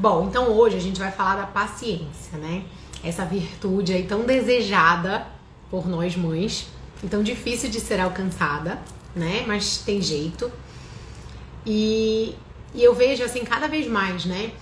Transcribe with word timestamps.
Bom, 0.00 0.28
então 0.28 0.52
hoje 0.52 0.78
a 0.78 0.80
gente 0.80 0.98
vai 0.98 1.12
falar 1.12 1.36
da 1.36 1.46
paciência, 1.46 2.38
né? 2.38 2.64
Essa 3.04 3.22
virtude 3.26 3.92
aí 3.92 4.06
tão 4.06 4.22
desejada 4.22 5.26
por 5.70 5.86
nós 5.86 6.16
mães, 6.16 6.68
então 7.04 7.22
difícil 7.22 7.68
de 7.68 7.78
ser 7.80 8.00
alcançada, 8.00 8.78
né? 9.14 9.44
Mas 9.46 9.82
tem 9.84 10.00
jeito. 10.00 10.50
E, 11.66 12.34
e 12.74 12.82
eu 12.82 12.94
vejo 12.94 13.22
assim 13.22 13.44
cada 13.44 13.68
vez 13.68 13.86
mais, 13.86 14.24
né? 14.24 14.52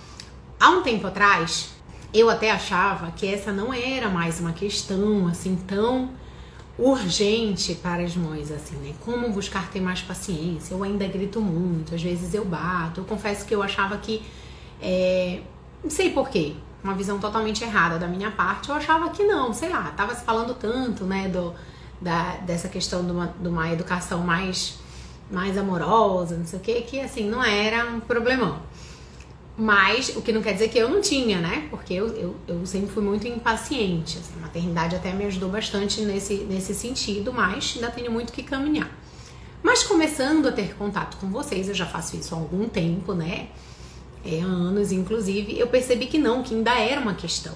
Há 0.59 0.71
um 0.71 0.81
tempo 0.81 1.07
atrás, 1.07 1.69
eu 2.13 2.29
até 2.29 2.51
achava 2.51 3.09
que 3.11 3.25
essa 3.25 3.53
não 3.53 3.73
era 3.73 4.09
mais 4.09 4.41
uma 4.41 4.51
questão 4.51 5.25
assim 5.25 5.55
tão 5.55 6.09
urgente 6.77 7.75
para 7.75 8.03
as 8.03 8.13
mães, 8.13 8.51
assim, 8.51 8.75
né? 8.75 8.93
Como 9.05 9.29
buscar 9.31 9.69
ter 9.71 9.79
mais 9.79 10.01
paciência? 10.01 10.73
Eu 10.73 10.83
ainda 10.83 11.07
grito 11.07 11.39
muito, 11.39 11.95
às 11.95 12.03
vezes 12.03 12.33
eu 12.33 12.43
bato. 12.43 12.99
Eu 12.99 13.05
confesso 13.05 13.45
que 13.45 13.55
eu 13.55 13.63
achava 13.63 13.97
que. 13.97 14.21
É, 14.81 15.41
não 15.83 15.89
sei 15.89 16.11
porquê, 16.11 16.55
uma 16.83 16.93
visão 16.93 17.19
totalmente 17.19 17.63
errada 17.63 17.97
da 17.97 18.07
minha 18.07 18.31
parte. 18.31 18.69
Eu 18.69 18.75
achava 18.75 19.09
que 19.09 19.23
não, 19.23 19.53
sei 19.53 19.69
lá, 19.69 19.91
tava 19.95 20.15
se 20.15 20.23
falando 20.23 20.53
tanto, 20.53 21.03
né, 21.03 21.27
do, 21.27 21.53
da, 22.01 22.37
dessa 22.37 22.67
questão 22.67 23.05
de 23.05 23.11
uma, 23.11 23.27
de 23.39 23.47
uma 23.47 23.71
educação 23.71 24.19
mais, 24.19 24.79
mais 25.29 25.57
amorosa, 25.57 26.37
não 26.37 26.45
sei 26.45 26.59
o 26.59 26.61
que, 26.61 26.81
que 26.81 26.99
assim, 26.99 27.29
não 27.29 27.43
era 27.43 27.85
um 27.85 27.99
problemão. 27.99 28.61
Mas 29.57 30.15
o 30.15 30.21
que 30.21 30.31
não 30.31 30.41
quer 30.41 30.53
dizer 30.53 30.69
que 30.69 30.77
eu 30.77 30.87
não 30.87 31.01
tinha, 31.01 31.41
né? 31.41 31.67
Porque 31.69 31.93
eu, 31.93 32.07
eu, 32.07 32.35
eu 32.47 32.65
sempre 32.65 32.89
fui 32.89 33.03
muito 33.03 33.27
impaciente. 33.27 34.17
Assim, 34.17 34.31
a 34.37 34.41
maternidade 34.43 34.95
até 34.95 35.11
me 35.11 35.25
ajudou 35.25 35.49
bastante 35.49 35.99
nesse, 36.01 36.35
nesse 36.45 36.73
sentido, 36.73 37.33
mas 37.33 37.73
ainda 37.75 37.91
tenho 37.91 38.09
muito 38.09 38.31
que 38.31 38.41
caminhar. 38.41 38.89
Mas 39.61 39.83
começando 39.83 40.47
a 40.47 40.51
ter 40.53 40.75
contato 40.77 41.17
com 41.17 41.29
vocês, 41.29 41.67
eu 41.67 41.75
já 41.75 41.85
faço 41.85 42.15
isso 42.15 42.33
há 42.33 42.37
algum 42.37 42.69
tempo, 42.69 43.13
né? 43.13 43.49
É, 44.25 44.39
anos, 44.41 44.91
inclusive, 44.91 45.57
eu 45.57 45.67
percebi 45.67 46.05
que 46.05 46.17
não, 46.17 46.43
que 46.43 46.53
ainda 46.53 46.77
era 46.77 46.99
uma 46.99 47.13
questão. 47.13 47.53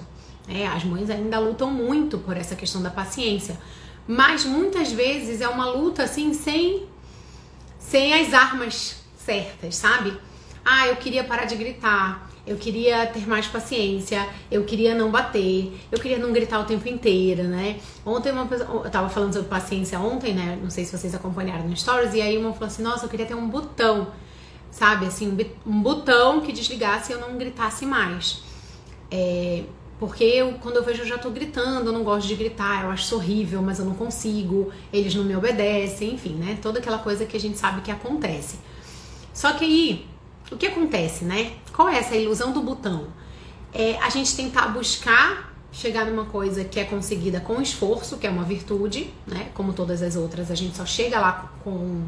É, 0.48 0.66
as 0.66 0.84
mães 0.84 1.10
ainda 1.10 1.38
lutam 1.38 1.70
muito 1.70 2.18
por 2.18 2.36
essa 2.36 2.54
questão 2.54 2.82
da 2.82 2.90
paciência. 2.90 3.58
Mas 4.06 4.44
muitas 4.44 4.92
vezes 4.92 5.40
é 5.40 5.48
uma 5.48 5.70
luta 5.70 6.02
assim 6.02 6.34
sem, 6.34 6.86
sem 7.78 8.12
as 8.14 8.34
armas 8.34 8.96
certas, 9.16 9.76
sabe? 9.76 10.16
Ah, 10.64 10.88
eu 10.88 10.96
queria 10.96 11.24
parar 11.24 11.44
de 11.44 11.56
gritar, 11.56 12.30
eu 12.46 12.56
queria 12.56 13.06
ter 13.06 13.26
mais 13.26 13.46
paciência, 13.46 14.26
eu 14.50 14.64
queria 14.64 14.94
não 14.94 15.10
bater, 15.10 15.72
eu 15.90 15.98
queria 15.98 16.18
não 16.18 16.32
gritar 16.32 16.60
o 16.60 16.64
tempo 16.64 16.86
inteiro, 16.88 17.44
né? 17.44 17.78
Ontem 18.04 18.32
uma 18.32 18.46
pessoa, 18.46 18.84
eu 18.84 18.90
tava 18.90 19.08
falando 19.08 19.32
sobre 19.32 19.48
paciência 19.48 19.98
ontem, 19.98 20.34
né? 20.34 20.58
Não 20.62 20.68
sei 20.68 20.84
se 20.84 20.96
vocês 20.96 21.14
acompanharam 21.14 21.66
no 21.66 21.74
stories, 21.76 22.12
e 22.12 22.20
aí 22.20 22.36
uma 22.36 22.52
falou 22.52 22.66
assim: 22.66 22.82
"Nossa, 22.82 23.06
eu 23.06 23.08
queria 23.08 23.24
ter 23.24 23.34
um 23.34 23.48
botão, 23.48 24.08
sabe? 24.74 25.06
Assim, 25.06 25.34
um 25.64 25.80
botão 25.80 26.40
que 26.40 26.52
desligasse 26.52 27.12
e 27.12 27.14
eu 27.14 27.20
não 27.20 27.38
gritasse 27.38 27.86
mais". 27.86 28.42
É, 29.10 29.62
porque 29.98 30.24
eu, 30.24 30.54
quando 30.54 30.76
eu 30.76 30.84
vejo, 30.84 31.02
eu 31.02 31.06
já 31.06 31.16
tô 31.16 31.30
gritando, 31.30 31.88
eu 31.88 31.92
não 31.92 32.02
gosto 32.02 32.26
de 32.26 32.34
gritar, 32.34 32.84
eu 32.84 32.90
acho 32.90 33.14
horrível, 33.14 33.62
mas 33.62 33.78
eu 33.78 33.84
não 33.84 33.94
consigo, 33.94 34.72
eles 34.92 35.14
não 35.14 35.22
me 35.22 35.36
obedecem, 35.36 36.14
enfim, 36.14 36.34
né? 36.34 36.58
Toda 36.60 36.80
aquela 36.80 36.98
coisa 36.98 37.24
que 37.24 37.36
a 37.36 37.40
gente 37.40 37.56
sabe 37.56 37.80
que 37.80 37.90
acontece. 37.90 38.58
Só 39.32 39.52
que 39.52 39.64
aí, 39.64 40.06
o 40.50 40.56
que 40.56 40.66
acontece, 40.66 41.24
né? 41.24 41.52
Qual 41.72 41.88
é 41.88 41.98
essa 41.98 42.16
ilusão 42.16 42.52
do 42.52 42.60
botão? 42.60 43.06
É 43.72 43.96
a 43.98 44.10
gente 44.10 44.34
tentar 44.36 44.68
buscar 44.68 45.54
chegar 45.72 46.06
numa 46.06 46.24
coisa 46.24 46.64
que 46.64 46.78
é 46.78 46.84
conseguida 46.84 47.40
com 47.40 47.60
esforço, 47.60 48.16
que 48.16 48.26
é 48.26 48.30
uma 48.30 48.44
virtude, 48.44 49.12
né? 49.26 49.48
Como 49.54 49.72
todas 49.72 50.02
as 50.02 50.16
outras, 50.16 50.50
a 50.50 50.54
gente 50.54 50.76
só 50.76 50.86
chega 50.86 51.18
lá 51.20 51.52
com, 51.62 52.04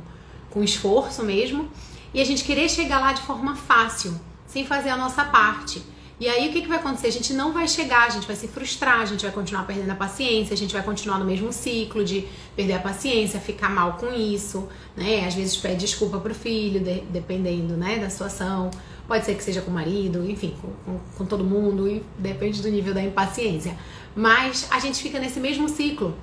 com 0.50 0.62
esforço 0.62 1.24
mesmo. 1.24 1.68
E 2.16 2.20
a 2.22 2.24
gente 2.24 2.44
querer 2.44 2.66
chegar 2.70 2.98
lá 2.98 3.12
de 3.12 3.20
forma 3.20 3.54
fácil, 3.54 4.18
sem 4.46 4.64
fazer 4.64 4.88
a 4.88 4.96
nossa 4.96 5.22
parte. 5.22 5.82
E 6.18 6.26
aí 6.26 6.48
o 6.48 6.50
que, 6.50 6.62
que 6.62 6.66
vai 6.66 6.78
acontecer? 6.78 7.08
A 7.08 7.12
gente 7.12 7.34
não 7.34 7.52
vai 7.52 7.68
chegar, 7.68 8.06
a 8.06 8.08
gente 8.08 8.26
vai 8.26 8.34
se 8.34 8.48
frustrar, 8.48 9.00
a 9.00 9.04
gente 9.04 9.20
vai 9.20 9.30
continuar 9.30 9.64
perdendo 9.64 9.90
a 9.90 9.94
paciência, 9.94 10.54
a 10.54 10.56
gente 10.56 10.72
vai 10.72 10.82
continuar 10.82 11.18
no 11.18 11.26
mesmo 11.26 11.52
ciclo 11.52 12.02
de 12.02 12.26
perder 12.56 12.72
a 12.72 12.78
paciência, 12.78 13.38
ficar 13.38 13.68
mal 13.68 13.98
com 13.98 14.10
isso, 14.14 14.66
né? 14.96 15.26
Às 15.26 15.34
vezes 15.34 15.58
pede 15.58 15.76
desculpa 15.76 16.18
pro 16.18 16.34
filho, 16.34 16.80
de, 16.80 17.02
dependendo 17.02 17.76
né, 17.76 17.98
da 17.98 18.08
situação. 18.08 18.70
Pode 19.06 19.26
ser 19.26 19.34
que 19.34 19.44
seja 19.44 19.60
com 19.60 19.70
o 19.70 19.74
marido, 19.74 20.24
enfim, 20.26 20.56
com, 20.62 20.68
com, 20.86 20.98
com 21.18 21.26
todo 21.26 21.44
mundo, 21.44 21.86
e 21.86 22.02
depende 22.18 22.62
do 22.62 22.70
nível 22.70 22.94
da 22.94 23.02
impaciência. 23.02 23.76
Mas 24.16 24.66
a 24.70 24.78
gente 24.78 25.02
fica 25.02 25.18
nesse 25.18 25.38
mesmo 25.38 25.68
ciclo. 25.68 26.16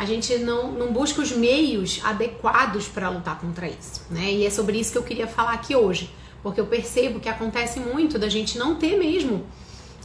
A 0.00 0.06
gente 0.06 0.38
não, 0.38 0.72
não 0.72 0.92
busca 0.92 1.20
os 1.20 1.30
meios 1.30 2.00
adequados 2.02 2.88
para 2.88 3.08
lutar 3.10 3.38
contra 3.38 3.68
isso, 3.68 4.02
né? 4.10 4.32
E 4.32 4.46
é 4.46 4.50
sobre 4.50 4.78
isso 4.78 4.92
que 4.92 4.98
eu 4.98 5.02
queria 5.02 5.26
falar 5.26 5.52
aqui 5.52 5.76
hoje 5.76 6.10
porque 6.42 6.60
eu 6.60 6.66
percebo 6.66 7.20
que 7.20 7.28
acontece 7.28 7.80
muito 7.80 8.18
da 8.18 8.28
gente 8.28 8.58
não 8.58 8.76
ter 8.76 8.98
mesmo. 8.98 9.44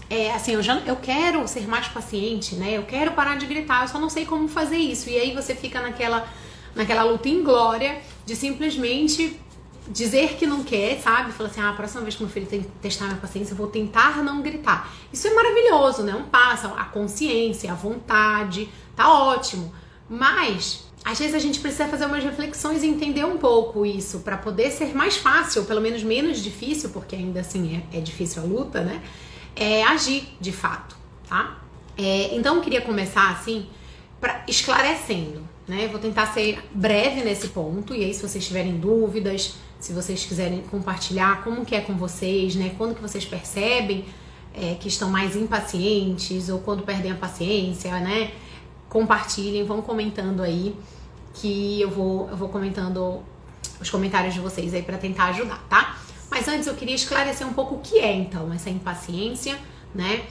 É, 0.09 0.33
assim, 0.33 0.53
eu, 0.53 0.61
já, 0.61 0.78
eu 0.85 0.95
quero 0.97 1.47
ser 1.47 1.67
mais 1.67 1.88
paciente, 1.88 2.56
né? 2.56 2.78
Eu 2.78 2.83
quero 2.83 3.11
parar 3.13 3.38
de 3.38 3.45
gritar, 3.45 3.83
eu 3.83 3.88
só 3.88 4.00
não 4.00 4.09
sei 4.09 4.25
como 4.25 4.47
fazer 4.47 4.78
isso. 4.78 5.09
E 5.09 5.17
aí 5.17 5.33
você 5.33 5.56
fica 5.56 5.81
naquela, 5.81 6.27
naquela 6.75 7.03
luta 7.03 7.27
inglória 7.27 8.01
de 8.25 8.35
simplesmente 8.35 9.39
dizer 9.88 10.35
que 10.35 10.45
não 10.45 10.63
quer, 10.63 11.00
sabe? 11.00 11.31
Falar 11.31 11.50
assim, 11.50 11.62
ah, 11.62 11.69
a 11.69 11.73
próxima 11.73 12.01
vez 12.01 12.16
que 12.16 12.23
meu 12.23 12.31
filho 12.31 12.47
testar 12.81 13.06
minha 13.06 13.17
paciência, 13.17 13.53
eu 13.53 13.57
vou 13.57 13.67
tentar 13.67 14.23
não 14.23 14.41
gritar. 14.41 14.94
Isso 15.12 15.27
é 15.27 15.33
maravilhoso, 15.33 16.03
né? 16.03 16.13
Um 16.13 16.23
passo, 16.23 16.67
a 16.67 16.85
consciência, 16.85 17.72
a 17.72 17.75
vontade, 17.75 18.69
tá 18.95 19.12
ótimo. 19.12 19.73
Mas 20.09 20.85
às 21.05 21.19
vezes 21.19 21.35
a 21.35 21.39
gente 21.39 21.59
precisa 21.59 21.88
fazer 21.88 22.07
umas 22.07 22.23
reflexões 22.23 22.81
e 22.81 22.88
entender 22.88 23.23
um 23.23 23.38
pouco 23.38 23.85
isso 23.85 24.21
para 24.21 24.38
poder 24.38 24.71
ser 24.71 24.95
mais 24.95 25.16
fácil, 25.16 25.63
pelo 25.66 25.79
menos 25.79 26.01
menos 26.01 26.41
difícil, 26.41 26.89
porque 26.89 27.16
ainda 27.16 27.41
assim 27.41 27.83
é, 27.93 27.97
é 27.99 28.01
difícil 28.01 28.41
a 28.41 28.45
luta, 28.45 28.81
né? 28.81 29.03
É 29.55 29.83
agir 29.83 30.27
de 30.41 30.51
fato, 30.51 30.97
tá? 31.29 31.59
É, 31.95 32.35
então 32.35 32.55
eu 32.55 32.61
queria 32.61 32.81
começar 32.81 33.29
assim, 33.29 33.67
pra, 34.19 34.44
esclarecendo, 34.47 35.47
né? 35.67 35.88
Vou 35.88 35.99
tentar 35.99 36.25
ser 36.33 36.59
breve 36.73 37.23
nesse 37.23 37.49
ponto 37.49 37.94
e 37.94 38.03
aí 38.03 38.11
se 38.11 38.27
vocês 38.27 38.45
tiverem 38.45 38.77
dúvidas, 38.77 39.53
se 39.79 39.94
vocês 39.94 40.25
quiserem 40.25 40.63
compartilhar 40.63 41.44
como 41.44 41.63
que 41.63 41.75
é 41.75 41.81
com 41.81 41.94
vocês, 41.94 42.55
né? 42.55 42.73
Quando 42.79 42.95
que 42.95 43.01
vocês 43.01 43.23
percebem 43.23 44.05
é, 44.55 44.73
que 44.73 44.88
estão 44.88 45.11
mais 45.11 45.35
impacientes 45.35 46.49
ou 46.49 46.59
quando 46.59 46.81
perdem 46.81 47.11
a 47.11 47.15
paciência, 47.15 47.91
né? 47.99 48.31
Compartilhem, 48.95 49.66
vão 49.66 49.81
comentando 49.81 50.41
aí 50.41 50.73
que 51.33 51.81
eu 51.81 51.91
vou, 51.91 52.29
eu 52.29 52.38
vou 52.38 52.47
comentando 52.47 53.22
os 53.81 53.89
comentários 53.89 54.33
de 54.33 54.39
vocês 54.39 54.73
aí 54.73 54.81
para 54.83 54.97
tentar 54.97 55.25
ajudar, 55.25 55.61
tá? 55.67 55.97
Mas 56.31 56.47
antes 56.47 56.66
eu 56.66 56.75
queria 56.75 56.95
esclarecer 56.95 57.45
um 57.45 57.51
pouco 57.51 57.75
o 57.75 57.79
que 57.79 58.00
é 58.00 58.16
então 58.16 58.53
essa 58.53 58.69
impaciência, 58.69 59.59
né? 59.94 60.23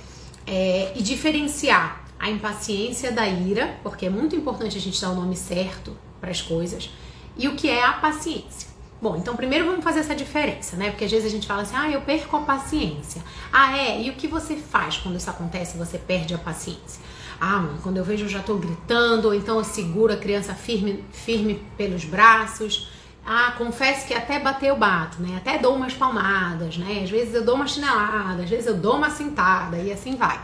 É, 0.47 0.95
e 0.97 1.03
diferenciar 1.03 2.07
a 2.19 2.31
impaciência 2.31 3.13
da 3.13 3.29
ira, 3.29 3.79
porque 3.83 4.07
é 4.07 4.11
muito 4.11 4.35
importante 4.35 4.79
a 4.79 4.81
gente 4.81 4.99
dar 4.99 5.11
o 5.11 5.15
nome 5.15 5.37
certo 5.37 5.95
para 6.19 6.31
as 6.31 6.41
coisas, 6.41 6.89
e 7.37 7.47
o 7.47 7.57
que 7.57 7.69
é 7.69 7.85
a 7.85 7.93
paciência. 7.93 8.71
Bom, 8.99 9.15
então 9.19 9.37
primeiro 9.37 9.67
vamos 9.67 9.85
fazer 9.85 10.01
essa 10.01 10.15
diferença, 10.15 10.75
né? 10.79 10.89
Porque 10.89 11.05
às 11.05 11.11
vezes 11.11 11.27
a 11.27 11.31
gente 11.31 11.47
fala 11.47 11.61
assim, 11.61 11.77
ah, 11.77 11.91
eu 11.91 12.01
perco 12.01 12.35
a 12.35 12.41
paciência. 12.41 13.21
Ah, 13.53 13.77
é? 13.77 14.01
E 14.01 14.09
o 14.09 14.15
que 14.15 14.27
você 14.27 14.57
faz 14.57 14.97
quando 14.97 15.17
isso 15.17 15.29
acontece? 15.29 15.77
Você 15.77 15.99
perde 15.99 16.33
a 16.33 16.39
paciência. 16.39 17.03
Ah, 17.41 17.67
quando 17.83 17.97
eu 17.97 18.05
vejo 18.05 18.25
eu 18.25 18.29
já 18.29 18.41
tô 18.41 18.57
gritando, 18.57 19.29
ou 19.29 19.35
então 19.35 19.59
eu 19.59 19.65
seguro 19.65 20.13
a 20.13 20.17
criança 20.17 20.55
firme, 20.55 21.05
firme 21.13 21.63
pelos 21.77 22.05
braços. 22.05 22.89
Ah, 23.27 23.55
confesso 23.57 24.07
que 24.07 24.15
até 24.15 24.39
bater 24.39 24.69
eu 24.69 24.77
bato, 24.77 25.23
né? 25.23 25.37
Até 25.37 25.59
dou 25.59 25.75
umas 25.75 25.95
palmadas, 25.95 26.77
né? 26.77 27.01
Às 27.03 27.11
vezes 27.11 27.35
eu 27.35 27.45
dou 27.45 27.55
uma 27.55 27.67
chinelada, 27.67 28.43
às 28.43 28.51
vezes 28.51 28.67
eu 28.67 28.77
dou 28.77 28.97
uma 28.97 29.11
sentada 29.11 29.79
e 29.79 29.91
assim 29.91 30.15
vai. 30.15 30.41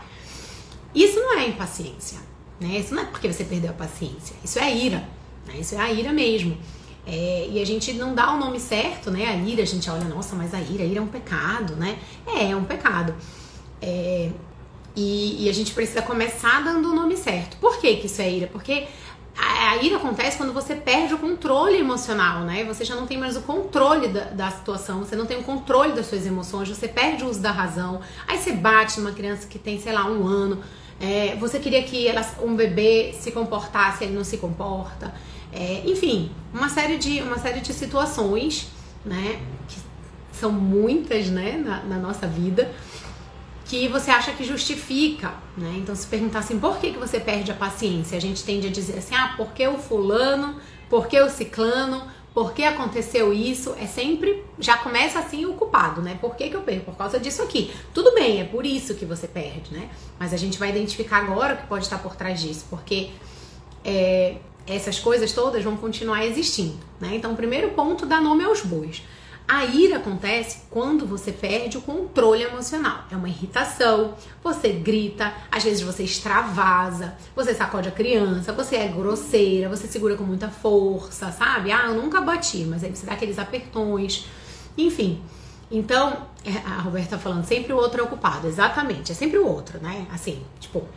Isso 0.93 1.19
não 1.19 1.37
é 1.37 1.47
impaciência, 1.47 2.19
né? 2.59 2.79
Isso 2.79 2.93
não 2.93 3.03
é 3.03 3.05
porque 3.05 3.31
você 3.31 3.43
perdeu 3.43 3.69
a 3.69 3.73
paciência. 3.73 4.35
Isso 4.43 4.59
é 4.59 4.75
ira, 4.75 5.07
né? 5.45 5.57
Isso 5.59 5.75
é 5.75 5.79
a 5.79 5.91
ira 5.91 6.11
mesmo. 6.11 6.57
É, 7.05 7.47
e 7.49 7.61
a 7.61 7.65
gente 7.65 7.93
não 7.93 8.13
dá 8.13 8.33
o 8.33 8.37
nome 8.37 8.59
certo, 8.59 9.09
né? 9.09 9.27
A 9.27 9.35
ira, 9.35 9.63
a 9.63 9.65
gente 9.65 9.89
olha, 9.89 10.05
nossa, 10.05 10.35
mas 10.35 10.53
a 10.53 10.59
ira, 10.59 10.83
a 10.83 10.85
ira 10.85 10.99
é 10.99 11.01
um 11.01 11.07
pecado, 11.07 11.75
né? 11.75 11.97
É, 12.27 12.51
é 12.51 12.55
um 12.55 12.63
pecado. 12.63 13.15
É, 13.81 14.29
e, 14.95 15.45
e, 15.45 15.49
a 15.49 15.53
gente 15.53 15.73
precisa 15.73 16.01
começar 16.01 16.63
dando 16.63 16.91
o 16.91 16.95
nome 16.95 17.15
certo. 17.15 17.57
Por 17.57 17.77
que, 17.79 17.95
que 17.97 18.07
isso 18.07 18.21
é 18.21 18.29
ira? 18.29 18.47
Porque 18.47 18.87
a, 19.37 19.71
a, 19.71 19.77
ira 19.77 19.97
acontece 19.97 20.37
quando 20.37 20.51
você 20.51 20.75
perde 20.75 21.13
o 21.13 21.17
controle 21.17 21.77
emocional, 21.77 22.41
né? 22.41 22.65
Você 22.65 22.83
já 22.83 22.95
não 22.95 23.07
tem 23.07 23.17
mais 23.17 23.37
o 23.37 23.41
controle 23.41 24.09
da, 24.09 24.25
da, 24.25 24.51
situação, 24.51 24.99
você 24.99 25.15
não 25.15 25.25
tem 25.25 25.37
o 25.37 25.43
controle 25.43 25.93
das 25.93 26.07
suas 26.07 26.25
emoções, 26.25 26.67
você 26.67 26.87
perde 26.87 27.23
o 27.23 27.29
uso 27.29 27.39
da 27.39 27.51
razão. 27.51 28.01
Aí 28.27 28.37
você 28.37 28.51
bate 28.51 28.99
numa 28.99 29.13
criança 29.13 29.47
que 29.47 29.57
tem, 29.57 29.79
sei 29.79 29.93
lá, 29.93 30.05
um 30.05 30.27
ano. 30.27 30.61
É, 30.99 31.35
você 31.39 31.57
queria 31.57 31.81
que 31.83 32.07
ela, 32.07 32.23
um 32.43 32.55
bebê 32.55 33.15
se 33.17 33.31
comportasse, 33.31 34.03
ele 34.03 34.13
não 34.13 34.25
se 34.25 34.37
comporta. 34.37 35.13
É, 35.53 35.83
enfim, 35.85 36.31
uma 36.53 36.69
série 36.69 36.97
de, 36.97 37.21
uma 37.21 37.37
série 37.37 37.61
de 37.61 37.73
situações, 37.73 38.67
né? 39.05 39.39
Que 39.69 39.79
são 40.33 40.51
muitas, 40.51 41.27
né, 41.27 41.61
na, 41.63 41.83
na 41.83 41.97
nossa 41.97 42.25
vida 42.25 42.71
que 43.71 43.87
você 43.87 44.11
acha 44.11 44.33
que 44.33 44.43
justifica, 44.43 45.33
né? 45.57 45.75
Então, 45.77 45.95
se 45.95 46.05
perguntar 46.05 46.39
assim, 46.39 46.59
por 46.59 46.77
que, 46.77 46.91
que 46.91 46.99
você 46.99 47.21
perde 47.21 47.51
a 47.51 47.53
paciência? 47.53 48.17
A 48.17 48.19
gente 48.19 48.43
tende 48.43 48.67
a 48.67 48.69
dizer 48.69 48.97
assim, 48.97 49.15
ah, 49.15 49.33
porque 49.37 49.65
o 49.65 49.77
fulano, 49.77 50.57
porque 50.89 51.17
o 51.21 51.29
ciclano, 51.29 52.03
por 52.33 52.51
que 52.51 52.65
aconteceu 52.65 53.31
isso, 53.31 53.73
é 53.79 53.87
sempre, 53.87 54.43
já 54.59 54.75
começa 54.75 55.19
assim 55.19 55.45
o 55.45 55.53
culpado, 55.53 56.01
né? 56.01 56.17
Por 56.19 56.35
que, 56.35 56.49
que 56.49 56.55
eu 56.57 56.63
perco? 56.63 56.91
Por 56.91 56.97
causa 56.97 57.17
disso 57.17 57.41
aqui. 57.41 57.71
Tudo 57.93 58.13
bem, 58.13 58.41
é 58.41 58.43
por 58.43 58.65
isso 58.65 58.93
que 58.95 59.05
você 59.05 59.25
perde, 59.25 59.71
né? 59.71 59.89
Mas 60.19 60.33
a 60.33 60.37
gente 60.37 60.59
vai 60.59 60.69
identificar 60.69 61.19
agora 61.19 61.53
o 61.53 61.57
que 61.57 61.67
pode 61.67 61.85
estar 61.85 61.99
por 61.99 62.13
trás 62.13 62.41
disso, 62.41 62.65
porque 62.69 63.11
é, 63.85 64.35
essas 64.67 64.99
coisas 64.99 65.31
todas 65.31 65.63
vão 65.63 65.77
continuar 65.77 66.25
existindo, 66.25 66.77
né? 66.99 67.11
Então, 67.13 67.31
o 67.31 67.35
primeiro 67.37 67.69
ponto 67.69 68.05
dá 68.05 68.19
nome 68.19 68.43
aos 68.43 68.63
bois. 68.63 69.01
A 69.53 69.65
ira 69.65 69.97
acontece 69.97 70.59
quando 70.69 71.05
você 71.05 71.29
perde 71.29 71.77
o 71.77 71.81
controle 71.81 72.41
emocional. 72.41 73.03
É 73.11 73.17
uma 73.17 73.27
irritação, 73.27 74.13
você 74.41 74.69
grita, 74.69 75.33
às 75.51 75.61
vezes 75.61 75.81
você 75.81 76.03
extravasa, 76.03 77.17
você 77.35 77.53
sacode 77.53 77.89
a 77.89 77.91
criança, 77.91 78.53
você 78.53 78.77
é 78.77 78.87
grosseira, 78.87 79.67
você 79.67 79.89
segura 79.89 80.15
com 80.15 80.23
muita 80.23 80.47
força, 80.47 81.33
sabe? 81.33 81.69
Ah, 81.69 81.87
eu 81.87 81.95
nunca 81.95 82.21
bati, 82.21 82.59
mas 82.59 82.81
aí 82.81 82.95
você 82.95 83.05
dá 83.05 83.11
aqueles 83.11 83.37
apertões. 83.37 84.25
Enfim. 84.77 85.21
Então, 85.69 86.27
é, 86.45 86.51
a 86.65 86.79
Roberta 86.79 87.17
tá 87.17 87.19
falando, 87.21 87.43
sempre 87.43 87.73
o 87.73 87.75
outro 87.75 87.99
é 87.99 88.03
o 88.05 88.07
culpado. 88.07 88.47
Exatamente, 88.47 89.11
é 89.11 89.15
sempre 89.15 89.37
o 89.37 89.45
outro, 89.45 89.79
né? 89.81 90.07
Assim, 90.13 90.41
tipo, 90.61 90.87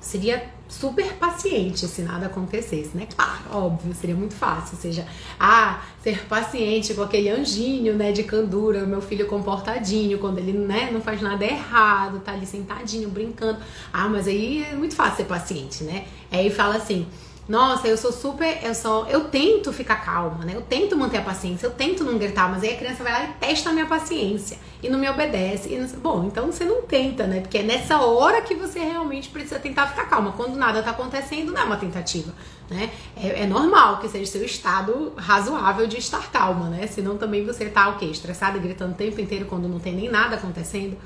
seria 0.00 0.50
super 0.70 1.14
paciente 1.14 1.86
se 1.88 2.02
nada 2.02 2.26
acontecesse, 2.26 2.96
né? 2.96 3.06
Claro, 3.14 3.42
óbvio, 3.52 3.92
seria 3.94 4.14
muito 4.14 4.34
fácil. 4.34 4.76
Ou 4.76 4.80
seja, 4.80 5.06
ah, 5.38 5.82
ser 6.02 6.24
paciente 6.26 6.94
com 6.94 7.02
aquele 7.02 7.28
anjinho, 7.28 7.94
né, 7.96 8.12
de 8.12 8.22
candura, 8.22 8.86
meu 8.86 9.02
filho 9.02 9.26
comportadinho, 9.26 10.18
quando 10.18 10.38
ele, 10.38 10.52
né, 10.52 10.90
não 10.92 11.00
faz 11.00 11.20
nada 11.20 11.44
errado, 11.44 12.20
tá 12.20 12.32
ali 12.32 12.46
sentadinho, 12.46 13.08
brincando. 13.08 13.58
Ah, 13.92 14.08
mas 14.08 14.28
aí 14.28 14.64
é 14.64 14.74
muito 14.74 14.94
fácil 14.94 15.18
ser 15.18 15.24
paciente, 15.24 15.84
né? 15.84 16.06
Aí 16.30 16.48
fala 16.48 16.76
assim, 16.76 17.06
nossa, 17.50 17.88
eu 17.88 17.96
sou 17.96 18.12
super, 18.12 18.60
eu 18.62 18.72
sou, 18.72 19.08
eu 19.08 19.24
tento 19.24 19.72
ficar 19.72 19.96
calma, 19.96 20.44
né? 20.44 20.52
Eu 20.54 20.62
tento 20.62 20.96
manter 20.96 21.16
a 21.16 21.22
paciência, 21.22 21.66
eu 21.66 21.72
tento 21.72 22.04
não 22.04 22.16
gritar, 22.16 22.48
mas 22.48 22.62
aí 22.62 22.74
a 22.74 22.76
criança 22.76 23.02
vai 23.02 23.12
lá 23.12 23.24
e 23.24 23.32
testa 23.44 23.70
a 23.70 23.72
minha 23.72 23.86
paciência 23.86 24.56
e 24.80 24.88
não 24.88 24.96
me 24.96 25.10
obedece. 25.10 25.76
Não, 25.76 25.88
bom, 26.00 26.24
então 26.28 26.46
você 26.46 26.64
não 26.64 26.82
tenta, 26.82 27.26
né? 27.26 27.40
Porque 27.40 27.58
é 27.58 27.64
nessa 27.64 27.98
hora 28.02 28.40
que 28.40 28.54
você 28.54 28.78
realmente 28.78 29.30
precisa 29.30 29.58
tentar 29.58 29.88
ficar 29.88 30.04
calma. 30.04 30.30
Quando 30.30 30.54
nada 30.54 30.80
tá 30.80 30.92
acontecendo, 30.92 31.50
não 31.50 31.60
é 31.60 31.64
uma 31.64 31.76
tentativa, 31.76 32.32
né? 32.70 32.88
É, 33.16 33.42
é 33.42 33.46
normal 33.48 33.98
que 33.98 34.08
seja 34.08 34.30
seu 34.30 34.44
estado 34.44 35.12
razoável 35.16 35.88
de 35.88 35.98
estar 35.98 36.30
calma, 36.30 36.68
né? 36.68 36.86
Senão 36.86 37.18
também 37.18 37.44
você 37.44 37.64
tá 37.68 37.88
o 37.88 37.98
quê? 37.98 38.04
Estressado 38.04 38.58
e 38.58 38.60
gritando 38.60 38.92
o 38.92 38.96
tempo 38.96 39.20
inteiro 39.20 39.46
quando 39.46 39.66
não 39.66 39.80
tem 39.80 39.96
nem 39.96 40.08
nada 40.08 40.36
acontecendo. 40.36 40.96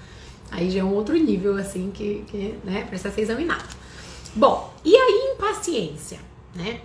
Aí 0.51 0.69
já 0.69 0.81
é 0.81 0.85
um 0.85 0.93
outro 0.93 1.17
nível, 1.17 1.57
assim, 1.57 1.91
que, 1.91 2.23
que 2.29 2.55
né, 2.63 2.85
precisa 2.87 3.11
ser 3.11 3.23
examinado. 3.23 3.65
Bom, 4.37 4.75
e 4.85 4.95
a 4.95 5.33
impaciência? 5.33 6.34
Né? 6.55 6.81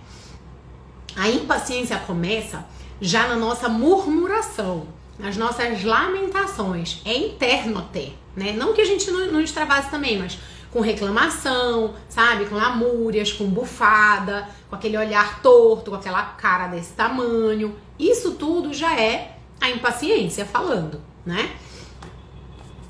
A 1.16 1.28
impaciência 1.28 1.98
começa 1.98 2.66
já 3.00 3.26
na 3.28 3.36
nossa 3.36 3.68
murmuração, 3.68 4.86
nas 5.18 5.36
nossas 5.36 5.82
lamentações. 5.82 7.00
É 7.04 7.16
interno 7.16 7.78
até, 7.78 8.10
né? 8.36 8.52
Não 8.52 8.72
que 8.74 8.80
a 8.80 8.84
gente 8.84 9.10
não, 9.10 9.32
não 9.32 9.40
extravase 9.40 9.90
também, 9.90 10.18
mas 10.18 10.38
com 10.70 10.80
reclamação, 10.80 11.94
sabe? 12.08 12.46
Com 12.46 12.54
lamúrias, 12.54 13.32
com 13.32 13.46
bufada, 13.46 14.48
com 14.68 14.76
aquele 14.76 14.96
olhar 14.96 15.42
torto, 15.42 15.90
com 15.90 15.96
aquela 15.96 16.22
cara 16.22 16.68
desse 16.68 16.92
tamanho. 16.92 17.76
Isso 17.98 18.32
tudo 18.32 18.72
já 18.72 18.98
é 18.98 19.36
a 19.60 19.70
impaciência 19.70 20.44
falando, 20.44 21.00
né? 21.26 21.50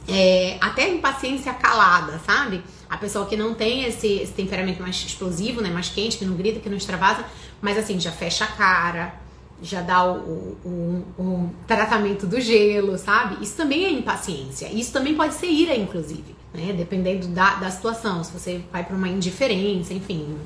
É, 0.09 0.59
até 0.61 0.85
a 0.85 0.89
impaciência 0.89 1.53
calada, 1.55 2.21
sabe? 2.27 2.63
A 2.91 2.99
pessoa 2.99 3.25
que 3.25 3.37
não 3.37 3.55
tem 3.55 3.85
esse, 3.85 4.09
esse 4.15 4.33
temperamento 4.33 4.83
mais 4.83 4.97
explosivo, 4.97 5.61
né? 5.61 5.71
Mais 5.71 5.89
quente, 5.89 6.19
que 6.19 6.25
não 6.25 6.35
grita, 6.35 6.59
que 6.59 6.69
não 6.69 6.77
extravasa, 6.77 7.25
mas 7.63 7.79
assim, 7.79 8.01
já 8.01 8.11
fecha 8.11 8.45
a 8.45 8.49
cara, 8.49 9.15
já 9.63 9.81
dá 9.81 10.05
o, 10.05 10.57
o, 10.65 11.05
o, 11.17 11.51
tratamento 11.69 12.27
do 12.27 12.41
gelo, 12.41 12.99
sabe? 12.99 13.45
Isso 13.45 13.57
também 13.57 13.85
é 13.85 13.91
impaciência. 13.93 14.67
Isso 14.73 14.93
também 14.93 15.15
pode 15.15 15.35
ser 15.35 15.47
ira, 15.47 15.77
inclusive, 15.77 16.35
né? 16.53 16.73
Dependendo 16.73 17.29
da, 17.29 17.55
da 17.55 17.71
situação. 17.71 18.25
Se 18.25 18.33
você 18.33 18.61
vai 18.73 18.83
para 18.83 18.97
uma 18.97 19.09
indiferença, 19.09 19.95
enfim. 19.95 20.37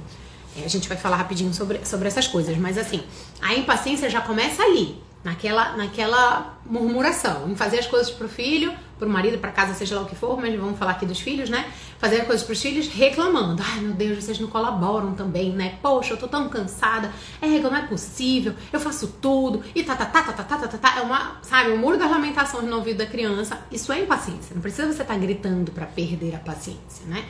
É, 0.61 0.65
a 0.65 0.69
gente 0.69 0.87
vai 0.87 0.99
falar 0.99 1.17
rapidinho 1.17 1.53
sobre, 1.55 1.85
sobre 1.87 2.09
essas 2.09 2.27
coisas. 2.27 2.57
Mas 2.59 2.77
assim, 2.77 3.03
a 3.41 3.55
impaciência 3.55 4.11
já 4.11 4.21
começa 4.21 4.63
ali 4.63 4.97
naquela, 5.25 5.77
naquela 5.77 6.59
murmuração, 6.67 7.51
em 7.51 7.57
fazer 7.57 7.79
as 7.79 7.87
coisas 7.87 8.11
pro 8.11 8.29
filho, 8.29 8.75
para 8.99 9.09
o 9.09 9.11
marido, 9.11 9.39
para 9.39 9.51
casa, 9.51 9.75
seja 9.75 9.97
lá 9.97 10.03
o 10.03 10.07
que 10.07 10.15
for, 10.15 10.41
mas 10.41 10.55
vamos 10.59 10.79
falar 10.79 10.93
aqui 10.93 11.05
dos 11.05 11.21
filhos, 11.21 11.51
né? 11.51 11.71
Fazer 11.99 12.25
coisas 12.25 12.45
para 12.45 12.53
os 12.53 12.63
filhos 12.63 12.89
reclamando. 12.89 13.63
Ai, 13.65 13.81
meu 13.81 13.93
Deus, 13.93 14.23
vocês 14.23 14.39
não 14.39 14.49
colaboram 14.49 15.15
também, 15.15 15.53
né? 15.53 15.79
Poxa, 15.83 16.15
eu 16.15 16.17
tô 16.17 16.29
tão 16.29 16.49
cansada. 16.49 17.13
É, 17.41 17.47
não 17.59 17.75
é 17.75 17.83
possível. 17.87 18.55
Eu 18.73 18.79
faço 18.79 19.17
tudo. 19.21 19.63
E 19.75 19.83
tá, 19.83 19.97
tá, 19.97 20.07
tá, 20.07 20.23
tá, 20.23 20.33
tá, 20.33 20.45
tá, 20.45 20.69
tá, 20.69 20.79
tá. 20.79 20.99
É 20.99 21.03
uma, 21.03 21.39
sabe, 21.43 21.71
o 21.71 21.75
um 21.75 21.79
muro 21.79 21.99
das 21.99 22.11
lamentações 22.11 22.65
no 22.65 22.77
ouvido 22.77 22.99
da 22.99 23.07
criança. 23.07 23.59
Isso 23.71 23.93
é 23.93 24.01
impaciência. 24.01 24.55
Não 24.55 24.63
precisa 24.63 24.87
você 24.87 25.03
estar 25.03 25.15
tá 25.15 25.19
gritando 25.19 25.73
para 25.73 25.87
perder 25.87 26.37
a 26.37 26.39
paciência, 26.39 27.05
né? 27.07 27.25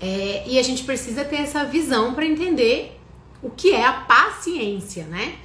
É, 0.00 0.44
e 0.46 0.58
a 0.58 0.62
gente 0.62 0.82
precisa 0.84 1.24
ter 1.24 1.36
essa 1.36 1.64
visão 1.64 2.12
para 2.12 2.26
entender 2.26 2.98
o 3.42 3.50
que 3.50 3.72
é 3.72 3.84
a 3.84 3.92
paciência, 3.92 5.04
né? 5.04 5.36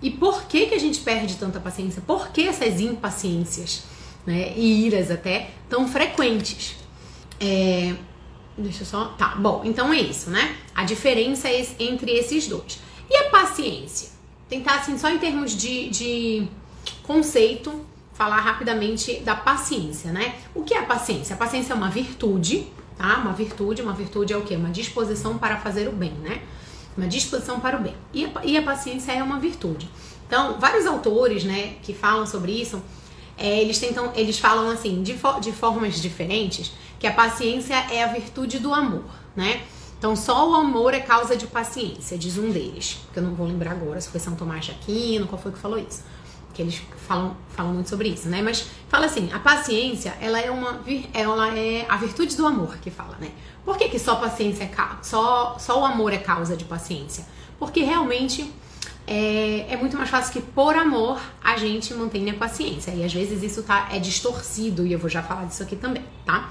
E 0.00 0.10
por 0.10 0.44
que, 0.44 0.66
que 0.66 0.74
a 0.74 0.78
gente 0.78 1.00
perde 1.00 1.36
tanta 1.36 1.58
paciência? 1.58 2.02
Por 2.06 2.28
que 2.28 2.46
essas 2.46 2.80
impaciências? 2.80 3.82
Né, 4.26 4.52
e 4.56 4.86
iras 4.86 5.10
até 5.10 5.50
tão 5.68 5.88
frequentes? 5.88 6.76
É, 7.40 7.94
deixa 8.56 8.82
eu 8.82 8.86
só. 8.86 9.04
Tá, 9.18 9.34
bom, 9.36 9.62
então 9.64 9.92
é 9.92 10.00
isso, 10.00 10.30
né? 10.30 10.56
A 10.74 10.84
diferença 10.84 11.48
é 11.48 11.66
entre 11.78 12.12
esses 12.12 12.46
dois. 12.46 12.80
E 13.10 13.16
a 13.16 13.30
paciência? 13.30 14.10
Tentar, 14.48 14.76
assim, 14.76 14.98
só 14.98 15.08
em 15.10 15.18
termos 15.18 15.56
de, 15.56 15.88
de 15.90 16.48
conceito, 17.02 17.84
falar 18.12 18.40
rapidamente 18.40 19.20
da 19.20 19.34
paciência, 19.34 20.12
né? 20.12 20.34
O 20.54 20.62
que 20.62 20.74
é 20.74 20.78
a 20.78 20.84
paciência? 20.84 21.34
A 21.34 21.38
paciência 21.38 21.72
é 21.72 21.76
uma 21.76 21.90
virtude, 21.90 22.66
tá? 22.96 23.18
Uma 23.18 23.32
virtude, 23.32 23.82
uma 23.82 23.92
virtude 23.92 24.32
é 24.32 24.36
o 24.36 24.42
quê? 24.42 24.54
Uma 24.56 24.70
disposição 24.70 25.38
para 25.38 25.56
fazer 25.56 25.88
o 25.88 25.92
bem, 25.92 26.12
né? 26.22 26.40
uma 26.96 27.06
disposição 27.06 27.60
para 27.60 27.76
o 27.76 27.80
bem. 27.80 27.94
E 28.12 28.24
a, 28.24 28.44
e 28.44 28.56
a 28.56 28.62
paciência 28.62 29.12
é 29.12 29.22
uma 29.22 29.38
virtude. 29.38 29.88
Então, 30.26 30.58
vários 30.58 30.86
autores, 30.86 31.44
né, 31.44 31.74
que 31.82 31.92
falam 31.92 32.26
sobre 32.26 32.52
isso, 32.52 32.82
é, 33.36 33.60
eles 33.60 33.78
tentam, 33.78 34.12
eles 34.14 34.38
falam 34.38 34.70
assim, 34.70 35.02
de, 35.02 35.16
de 35.40 35.52
formas 35.52 36.00
diferentes, 36.00 36.72
que 36.98 37.06
a 37.06 37.12
paciência 37.12 37.74
é 37.90 38.02
a 38.02 38.06
virtude 38.06 38.58
do 38.58 38.72
amor, 38.72 39.04
né? 39.34 39.62
Então, 39.98 40.14
só 40.14 40.50
o 40.50 40.54
amor 40.54 40.92
é 40.92 41.00
causa 41.00 41.34
de 41.34 41.46
paciência, 41.46 42.18
diz 42.18 42.36
um 42.36 42.50
deles. 42.50 42.98
Que 43.12 43.18
eu 43.18 43.22
não 43.22 43.34
vou 43.34 43.46
lembrar 43.46 43.70
agora 43.70 43.98
se 44.00 44.10
foi 44.10 44.20
São 44.20 44.34
Tomás 44.34 44.66
de 44.66 44.70
Aquino, 44.70 45.26
qual 45.26 45.40
foi 45.40 45.50
que 45.50 45.58
falou 45.58 45.78
isso. 45.78 46.04
Que 46.52 46.60
eles 46.60 46.82
falam, 47.08 47.34
falam 47.48 47.72
muito 47.72 47.88
sobre 47.88 48.08
isso, 48.08 48.28
né? 48.28 48.42
Mas 48.42 48.66
fala 48.88 49.06
assim, 49.06 49.32
a 49.32 49.38
paciência, 49.38 50.14
ela 50.20 50.38
é 50.38 50.50
uma 50.50 50.82
ela 51.14 51.56
é 51.56 51.86
a 51.88 51.96
virtude 51.96 52.36
do 52.36 52.46
amor 52.46 52.76
que 52.78 52.90
fala, 52.90 53.16
né? 53.18 53.30
Por 53.64 53.78
que, 53.78 53.88
que 53.88 53.98
só 53.98 54.16
paciência 54.16 54.64
é 54.64 54.70
só, 55.02 55.56
só 55.58 55.80
o 55.80 55.84
amor 55.86 56.12
é 56.12 56.18
causa 56.18 56.54
de 56.54 56.66
paciência? 56.66 57.24
Porque 57.58 57.82
realmente 57.82 58.52
é, 59.06 59.66
é, 59.72 59.76
muito 59.76 59.96
mais 59.96 60.08
fácil 60.08 60.32
que 60.32 60.40
por 60.40 60.74
amor 60.76 61.20
a 61.42 61.56
gente 61.56 61.92
mantenha 61.94 62.32
a 62.32 62.36
paciência. 62.36 62.90
E 62.92 63.04
às 63.04 63.12
vezes 63.12 63.42
isso 63.42 63.62
tá, 63.62 63.88
é 63.92 63.98
distorcido, 63.98 64.86
e 64.86 64.92
eu 64.92 64.98
vou 64.98 65.10
já 65.10 65.22
falar 65.22 65.44
disso 65.44 65.62
aqui 65.62 65.76
também, 65.76 66.04
tá? 66.24 66.50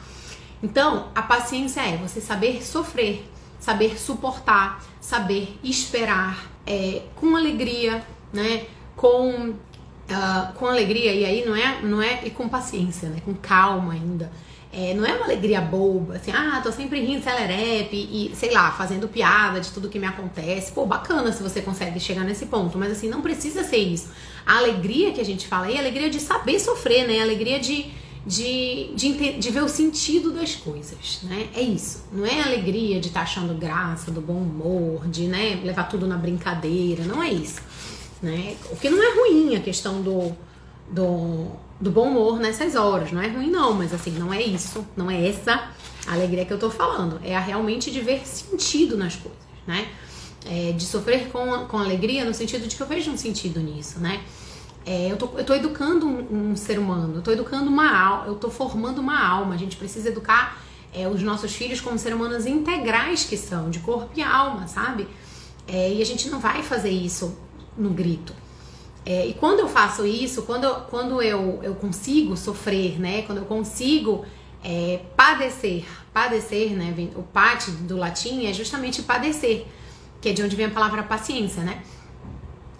Então, 0.62 1.10
a 1.14 1.22
paciência 1.22 1.82
é 1.82 1.98
você 1.98 2.22
saber 2.22 2.64
sofrer, 2.64 3.28
saber 3.60 4.00
suportar, 4.00 4.84
saber 5.02 5.58
esperar 5.64 6.46
é, 6.66 7.02
com 7.16 7.36
alegria, 7.36 8.04
né? 8.32 8.66
Com, 8.96 9.50
uh, 9.50 10.54
com 10.56 10.68
alegria, 10.68 11.12
e 11.12 11.26
aí 11.26 11.46
não 11.46 11.56
é, 11.56 11.82
não 11.82 12.02
é, 12.02 12.22
e 12.26 12.30
com 12.30 12.48
paciência, 12.48 13.10
né? 13.10 13.22
Com 13.26 13.34
calma 13.34 13.94
ainda. 13.94 14.32
É, 14.76 14.92
não 14.96 15.06
é 15.06 15.14
uma 15.14 15.26
alegria 15.26 15.62
boba, 15.62 16.16
assim, 16.16 16.32
ah, 16.32 16.60
tô 16.64 16.72
sempre 16.72 17.00
rindo, 17.00 17.24
celerepe 17.24 17.96
e, 17.96 18.32
sei 18.36 18.52
lá, 18.52 18.72
fazendo 18.72 19.08
piada 19.08 19.62
de 19.62 19.72
tudo 19.72 19.88
que 19.88 20.00
me 20.00 20.08
acontece. 20.08 20.72
Pô, 20.72 20.84
bacana 20.84 21.32
se 21.32 21.44
você 21.44 21.62
consegue 21.62 22.00
chegar 22.00 22.24
nesse 22.24 22.48
ponto, 22.48 22.76
mas 22.76 22.92
assim, 22.92 23.08
não 23.08 23.22
precisa 23.22 23.64
ser 23.64 23.78
isso. 23.78 24.10
A 24.44 24.58
alegria 24.58 25.12
que 25.14 25.22
a 25.22 25.24
gente 25.24 25.48
fala 25.48 25.68
aí 25.68 25.76
é 25.76 25.78
a 25.78 25.80
alegria 25.80 26.10
de 26.10 26.20
saber 26.20 26.60
sofrer, 26.60 27.08
né? 27.08 27.20
A 27.20 27.22
alegria 27.22 27.60
de, 27.60 27.86
de, 28.26 28.96
de, 28.96 29.34
de 29.34 29.50
ver 29.52 29.62
o 29.62 29.70
sentido 29.70 30.32
das 30.32 30.56
coisas, 30.56 31.20
né? 31.22 31.50
É 31.54 31.62
isso. 31.62 32.06
Não 32.12 32.26
é 32.26 32.42
a 32.42 32.46
alegria 32.46 33.00
de 33.00 33.10
estar 33.10 33.20
tá 33.20 33.26
achando 33.26 33.54
graça, 33.54 34.10
do 34.10 34.22
bom 34.22 34.42
humor, 34.42 35.08
de 35.08 35.28
né, 35.28 35.62
levar 35.64 35.84
tudo 35.84 36.08
na 36.08 36.18
brincadeira, 36.18 37.04
não 37.04 37.22
é 37.22 37.30
isso. 37.30 37.62
Né? 38.24 38.56
O 38.72 38.76
que 38.76 38.90
não 38.90 39.04
é 39.04 39.16
ruim 39.20 39.56
a 39.56 39.60
questão 39.60 40.02
do, 40.02 40.32
do 40.90 41.48
do 41.84 41.92
bom 41.92 42.08
humor 42.08 42.40
nessas 42.40 42.76
horas. 42.76 43.12
Não 43.12 43.22
é 43.22 43.28
ruim, 43.28 43.52
não, 43.52 43.74
mas 43.74 43.94
assim, 43.94 44.12
não 44.12 44.34
é 44.34 44.42
isso, 44.42 44.86
não 44.96 45.12
é 45.12 45.28
essa 45.28 45.70
alegria 46.08 46.46
que 46.46 46.54
eu 46.54 46.58
tô 46.58 46.70
falando. 46.70 47.20
É 47.24 47.36
a 47.36 47.40
realmente 47.40 47.92
de 47.92 48.00
ver 48.00 48.26
sentido 48.26 48.98
nas 48.98 49.16
coisas, 49.18 49.38
né? 49.68 49.90
É, 50.46 50.72
de 50.72 50.86
sofrer 50.86 51.28
com, 51.30 51.66
com 51.68 51.78
alegria 51.78 52.26
no 52.26 52.34
sentido 52.34 52.68
de 52.68 52.76
que 52.76 52.82
eu 52.82 52.88
vejo 52.88 53.12
um 53.12 53.18
sentido 53.18 53.60
nisso, 53.60 54.00
né? 54.00 54.22
É, 54.86 55.12
eu, 55.12 55.18
tô, 55.18 55.30
eu 55.38 55.46
tô 55.46 55.54
educando 55.54 56.06
um, 56.06 56.52
um, 56.52 56.56
ser 56.56 56.78
humano, 56.78 57.16
eu 57.16 57.22
tô 57.22 57.32
educando 57.32 57.70
uma 57.70 57.90
alma, 57.98 58.28
eu 58.28 58.36
tô 58.36 58.50
formando 58.50 59.00
uma 59.00 59.22
alma. 59.22 59.54
A 59.54 59.58
gente 59.58 59.76
precisa 59.76 60.10
educar 60.10 60.62
é, 60.94 61.08
os 61.08 61.22
nossos 61.22 61.54
filhos 61.54 61.82
como 61.82 62.00
seres 62.00 62.18
humanos 62.18 62.46
integrais 62.46 63.24
que 63.26 63.38
são, 63.38 63.70
de 63.70 63.80
corpo 63.80 64.10
e 64.16 64.22
alma, 64.22 64.68
sabe? 64.68 65.08
É, 65.68 65.94
e 65.94 66.02
a 66.02 66.06
gente 66.06 66.30
não 66.30 66.40
vai 66.40 66.64
fazer 66.64 66.90
isso 66.90 67.38
no 67.78 67.90
grito. 67.90 68.34
É, 69.06 69.28
e 69.28 69.34
quando 69.34 69.60
eu 69.60 69.68
faço 69.68 70.06
isso, 70.06 70.44
quando, 70.44 70.64
eu, 70.64 70.76
quando 70.90 71.22
eu, 71.22 71.60
eu 71.62 71.76
consigo 71.76 72.38
sofrer, 72.38 73.00
né? 73.00 73.24
Quando 73.24 73.40
eu 73.40 73.46
consigo 73.46 74.26
é, 74.64 75.02
padecer, 75.16 75.86
padecer, 76.14 76.72
né? 76.72 76.94
O 77.16 77.24
pate 77.24 77.72
do 77.72 77.98
latim 77.98 78.46
é 78.46 78.54
justamente 78.54 79.02
padecer, 79.02 79.66
que 80.22 80.30
é 80.30 80.34
de 80.34 80.42
onde 80.42 80.56
vem 80.56 80.68
a 80.68 80.72
palavra 80.72 81.04
paciência, 81.04 81.64
né? 81.64 81.84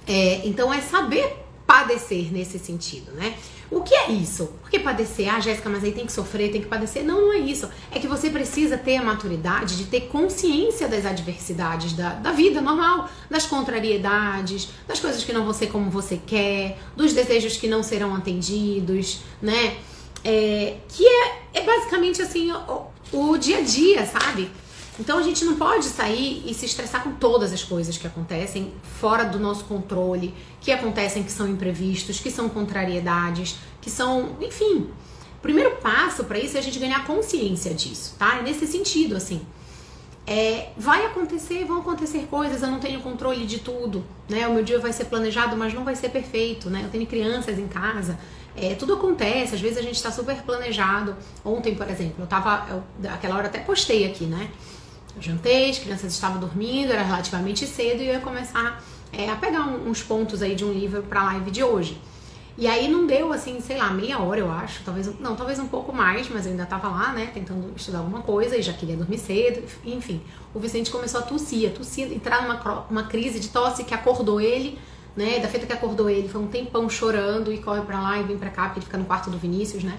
É, 0.08 0.48
então 0.48 0.74
é 0.74 0.80
saber 0.82 1.44
padecer 1.68 2.32
nesse 2.32 2.58
sentido, 2.58 3.12
né? 3.12 3.36
O 3.74 3.82
que 3.82 3.96
é 3.96 4.12
isso? 4.12 4.46
Por 4.62 4.70
que 4.70 4.78
padecer? 4.78 5.34
Ah, 5.34 5.40
Jéssica, 5.40 5.68
mas 5.68 5.84
aí 5.84 5.92
tem 5.92 6.06
que 6.06 6.12
sofrer, 6.12 6.52
tem 6.52 6.62
que 6.62 6.68
padecer. 6.68 7.04
Não, 7.04 7.22
não 7.22 7.34
é 7.34 7.40
isso. 7.40 7.68
É 7.92 8.00
que 8.00 8.08
você 8.08 8.30
precisa 8.30 8.78
ter 8.78 8.98
a 8.98 9.04
maturidade 9.04 9.76
de 9.76 9.86
ter 9.86 10.02
consciência 10.02 10.88
das 10.88 11.06
adversidades 11.06 11.94
da, 11.94 12.14
da 12.14 12.32
vida 12.32 12.62
normal, 12.62 13.10
das 13.30 13.48
contrariedades, 13.48 14.70
das 14.88 15.00
coisas 15.00 15.24
que 15.24 15.34
não 15.34 15.44
vão 15.44 15.54
ser 15.54 15.68
como 15.68 15.90
você 15.90 16.20
quer, 16.24 16.78
dos 16.96 17.14
desejos 17.14 17.58
que 17.58 17.68
não 17.68 17.82
serão 17.82 18.16
atendidos, 18.16 19.22
né? 19.42 19.78
É, 20.24 20.78
que 20.88 21.06
é, 21.06 21.42
é 21.56 21.62
basicamente 21.62 22.22
assim 22.22 22.52
o, 22.52 22.86
o 23.12 23.38
dia 23.38 23.58
a 23.58 23.62
dia, 23.62 24.06
sabe? 24.06 24.52
Então 25.00 25.18
a 25.18 25.24
gente 25.24 25.44
não 25.44 25.56
pode 25.56 25.86
sair 25.86 26.44
e 26.46 26.54
se 26.54 26.66
estressar 26.66 27.04
com 27.04 27.14
todas 27.14 27.52
as 27.52 27.64
coisas 27.64 27.98
que 27.98 28.06
acontecem 28.06 28.72
fora 29.00 29.24
do 29.24 29.40
nosso 29.40 29.66
controle, 29.66 30.34
que 30.62 30.72
acontecem 30.72 31.24
que 31.24 31.32
são 31.32 31.48
imprevistos, 31.48 32.20
que 32.20 32.30
são 32.30 32.48
contrariedades, 32.48 33.58
que 33.82 33.90
são, 33.90 34.38
enfim. 34.40 34.90
O 35.38 35.42
primeiro 35.42 35.72
passo 35.78 36.24
para 36.24 36.38
isso 36.38 36.56
é 36.56 36.60
a 36.60 36.64
gente 36.64 36.80
ganhar 36.80 37.06
consciência 37.06 37.74
disso, 37.74 38.16
tá? 38.18 38.38
É 38.38 38.44
nesse 38.44 38.68
sentido, 38.68 39.16
assim. 39.16 39.42
É, 40.26 40.70
vai 40.78 41.06
acontecer, 41.06 41.66
vão 41.66 41.80
acontecer 41.80 42.28
coisas, 42.30 42.62
eu 42.62 42.70
não 42.70 42.80
tenho 42.80 43.02
controle 43.02 43.46
de 43.46 43.60
tudo, 43.60 44.06
né? 44.30 44.48
O 44.48 44.54
meu 44.54 44.64
dia 44.64 44.80
vai 44.80 44.94
ser 44.94 45.06
planejado, 45.06 45.58
mas 45.58 45.74
não 45.74 45.84
vai 45.84 45.96
ser 45.96 46.10
perfeito, 46.10 46.70
né? 46.70 46.82
Eu 46.86 46.90
tenho 46.90 47.06
crianças 47.06 47.60
em 47.60 47.68
casa, 47.68 48.18
é, 48.56 48.76
tudo 48.76 48.94
acontece, 48.94 49.56
às 49.56 49.60
vezes 49.60 49.78
a 49.80 49.82
gente 49.82 49.96
está 49.96 50.12
super 50.12 50.42
planejado. 50.44 51.16
Ontem, 51.44 51.76
por 51.76 51.90
exemplo, 51.90 52.24
eu 52.24 52.28
tava, 52.28 52.66
eu, 52.70 53.10
aquela 53.12 53.36
hora 53.36 53.48
até 53.48 53.60
postei 53.60 54.06
aqui, 54.06 54.26
né? 54.26 54.50
Jantei, 55.20 55.70
as 55.70 55.80
crianças 55.80 56.14
estavam 56.14 56.40
dormindo, 56.40 56.92
era 56.92 57.04
relativamente 57.04 57.66
cedo 57.68 58.02
e 58.02 58.08
eu 58.08 58.14
ia 58.16 58.20
começar 58.20 58.84
é, 59.12 59.30
a 59.30 59.36
pegar 59.36 59.62
uns 59.62 60.02
pontos 60.02 60.42
aí 60.42 60.56
de 60.56 60.66
um 60.66 60.72
livro 60.72 61.04
para 61.04 61.22
a 61.22 61.26
live 61.26 61.52
de 61.52 61.64
hoje. 61.64 62.02
E 62.56 62.68
aí 62.68 62.88
não 62.88 63.08
deu 63.08 63.34
assim, 63.34 63.60
sei 63.62 63.78
lá, 63.78 63.90
meia 63.90 64.20
hora 64.20 64.40
eu 64.40 64.52
acho, 64.52 64.84
talvez 64.84 65.20
não, 65.20 65.36
talvez 65.36 65.58
um 65.58 65.68
pouco 65.68 65.92
mais, 65.92 66.30
mas 66.30 66.46
eu 66.46 66.52
ainda 66.52 66.68
tava 66.68 66.88
lá, 66.88 67.12
né, 67.12 67.32
tentando 67.34 67.74
estudar 67.76 68.00
alguma 68.00 68.22
coisa 68.22 68.56
e 68.56 68.62
já 68.62 68.74
queria 68.74 68.96
dormir 68.96 69.18
cedo, 69.18 69.64
enfim. 69.84 70.22
O 70.54 70.60
Vicente 70.60 70.92
começou 70.92 71.22
a 71.22 71.24
tossir, 71.24 71.72
a 71.72 71.74
tossir, 71.74 72.12
entrar 72.12 72.44
numa 72.44 72.86
uma 72.92 73.04
crise 73.04 73.40
de 73.40 73.50
tosse 73.50 73.84
que 73.84 73.94
acordou 73.94 74.40
ele, 74.40 74.78
né, 75.16 75.40
da 75.40 75.48
feita 75.48 75.66
que 75.66 75.74
acordou 75.74 76.10
ele, 76.10 76.30
foi 76.30 76.42
um 76.42 76.48
tempão 76.48 76.88
chorando 76.88 77.52
e 77.52 77.58
corre 77.58 77.82
para 77.82 78.00
lá 78.00 78.20
e 78.20 78.24
vem 78.24 78.38
para 78.38 78.52
cá, 78.52 78.66
porque 78.66 78.80
ele 78.80 78.86
fica 78.86 79.00
no 79.00 79.06
quarto 79.06 79.32
do 79.32 79.38
Vinícius, 79.38 79.84
né? 79.84 79.98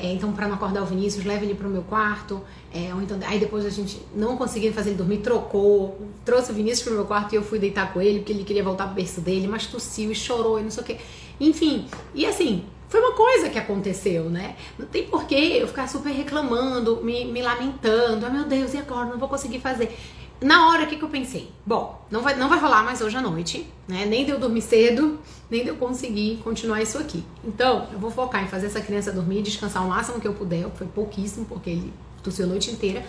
É, 0.00 0.12
então, 0.12 0.32
para 0.32 0.46
não 0.46 0.54
acordar 0.54 0.82
o 0.82 0.86
Vinícius, 0.86 1.24
leva 1.24 1.44
ele 1.44 1.54
pro 1.54 1.68
meu 1.68 1.82
quarto. 1.82 2.40
É, 2.72 2.94
ou 2.94 3.02
então, 3.02 3.18
aí 3.26 3.38
depois 3.38 3.66
a 3.66 3.70
gente 3.70 4.00
não 4.14 4.36
conseguiu 4.36 4.72
fazer 4.72 4.90
ele 4.90 4.98
dormir, 4.98 5.18
trocou, 5.18 6.00
trouxe 6.24 6.52
o 6.52 6.54
Vinícius 6.54 6.82
pro 6.82 6.94
meu 6.94 7.04
quarto 7.04 7.32
e 7.32 7.36
eu 7.36 7.42
fui 7.42 7.58
deitar 7.58 7.92
com 7.92 8.00
ele, 8.00 8.20
porque 8.20 8.32
ele 8.32 8.44
queria 8.44 8.62
voltar 8.62 8.84
pro 8.86 8.94
berço 8.94 9.20
dele, 9.20 9.48
mas 9.48 9.66
tossiu 9.66 10.12
e 10.12 10.14
chorou 10.14 10.60
e 10.60 10.62
não 10.62 10.70
sei 10.70 10.82
o 10.82 10.86
quê. 10.86 10.98
Enfim, 11.40 11.86
e 12.14 12.24
assim, 12.24 12.64
foi 12.88 13.00
uma 13.00 13.12
coisa 13.12 13.48
que 13.48 13.58
aconteceu, 13.58 14.30
né? 14.30 14.56
Não 14.78 14.86
tem 14.86 15.06
porquê 15.06 15.58
eu 15.60 15.66
ficar 15.66 15.86
super 15.88 16.10
reclamando, 16.10 17.02
me, 17.02 17.24
me 17.24 17.42
lamentando. 17.42 18.24
Ah, 18.24 18.30
meu 18.30 18.44
Deus, 18.44 18.74
e 18.74 18.78
agora? 18.78 19.06
Não 19.06 19.18
vou 19.18 19.28
conseguir 19.28 19.60
fazer. 19.60 19.96
Na 20.40 20.68
hora, 20.68 20.84
o 20.84 20.86
que, 20.86 20.96
que 20.96 21.02
eu 21.02 21.08
pensei? 21.08 21.50
Bom, 21.66 22.00
não 22.10 22.22
vai, 22.22 22.36
não 22.36 22.48
vai 22.48 22.60
rolar 22.60 22.84
mais 22.84 23.00
hoje 23.00 23.16
à 23.16 23.20
noite, 23.20 23.68
né? 23.88 24.06
Nem 24.06 24.24
deu 24.24 24.38
dormir 24.38 24.62
cedo, 24.62 25.18
nem 25.50 25.64
deu 25.64 25.74
conseguir 25.74 26.40
continuar 26.44 26.80
isso 26.80 26.96
aqui. 26.96 27.24
Então, 27.44 27.88
eu 27.92 27.98
vou 27.98 28.10
focar 28.10 28.44
em 28.44 28.46
fazer 28.46 28.66
essa 28.66 28.80
criança 28.80 29.10
dormir, 29.10 29.42
descansar 29.42 29.84
o 29.84 29.88
máximo 29.88 30.20
que 30.20 30.28
eu 30.28 30.34
puder, 30.34 30.64
que 30.70 30.78
foi 30.78 30.86
pouquíssimo, 30.86 31.44
porque 31.44 31.70
ele 31.70 31.92
tossiu 32.22 32.44
a 32.44 32.48
noite 32.48 32.70
inteira. 32.70 33.04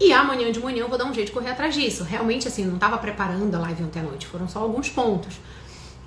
E 0.00 0.12
amanhã 0.12 0.52
de 0.52 0.60
manhã 0.60 0.82
eu 0.82 0.88
vou 0.88 0.96
dar 0.96 1.06
um 1.06 1.12
jeito 1.12 1.28
de 1.28 1.32
correr 1.32 1.50
atrás 1.50 1.74
disso. 1.74 2.04
Realmente, 2.04 2.46
assim, 2.46 2.64
não 2.64 2.76
estava 2.76 2.96
preparando 2.98 3.52
a 3.56 3.58
live 3.58 3.82
ontem 3.82 3.98
à 3.98 4.02
noite, 4.02 4.26
foram 4.28 4.48
só 4.48 4.60
alguns 4.60 4.88
pontos. 4.88 5.34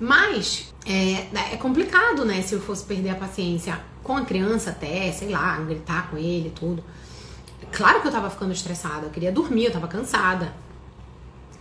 Mas 0.00 0.72
é, 0.86 1.52
é 1.52 1.56
complicado, 1.58 2.24
né? 2.24 2.40
Se 2.40 2.54
eu 2.54 2.60
fosse 2.60 2.84
perder 2.84 3.10
a 3.10 3.14
paciência 3.14 3.78
com 4.02 4.16
a 4.16 4.24
criança 4.24 4.70
até, 4.70 5.12
sei 5.12 5.28
lá, 5.28 5.58
gritar 5.60 6.10
com 6.10 6.16
ele 6.16 6.50
tudo. 6.58 6.82
Claro 7.72 8.02
que 8.02 8.08
eu 8.08 8.12
tava 8.12 8.28
ficando 8.28 8.52
estressada, 8.52 9.06
eu 9.06 9.10
queria 9.10 9.32
dormir, 9.32 9.64
eu 9.64 9.72
tava 9.72 9.88
cansada. 9.88 10.52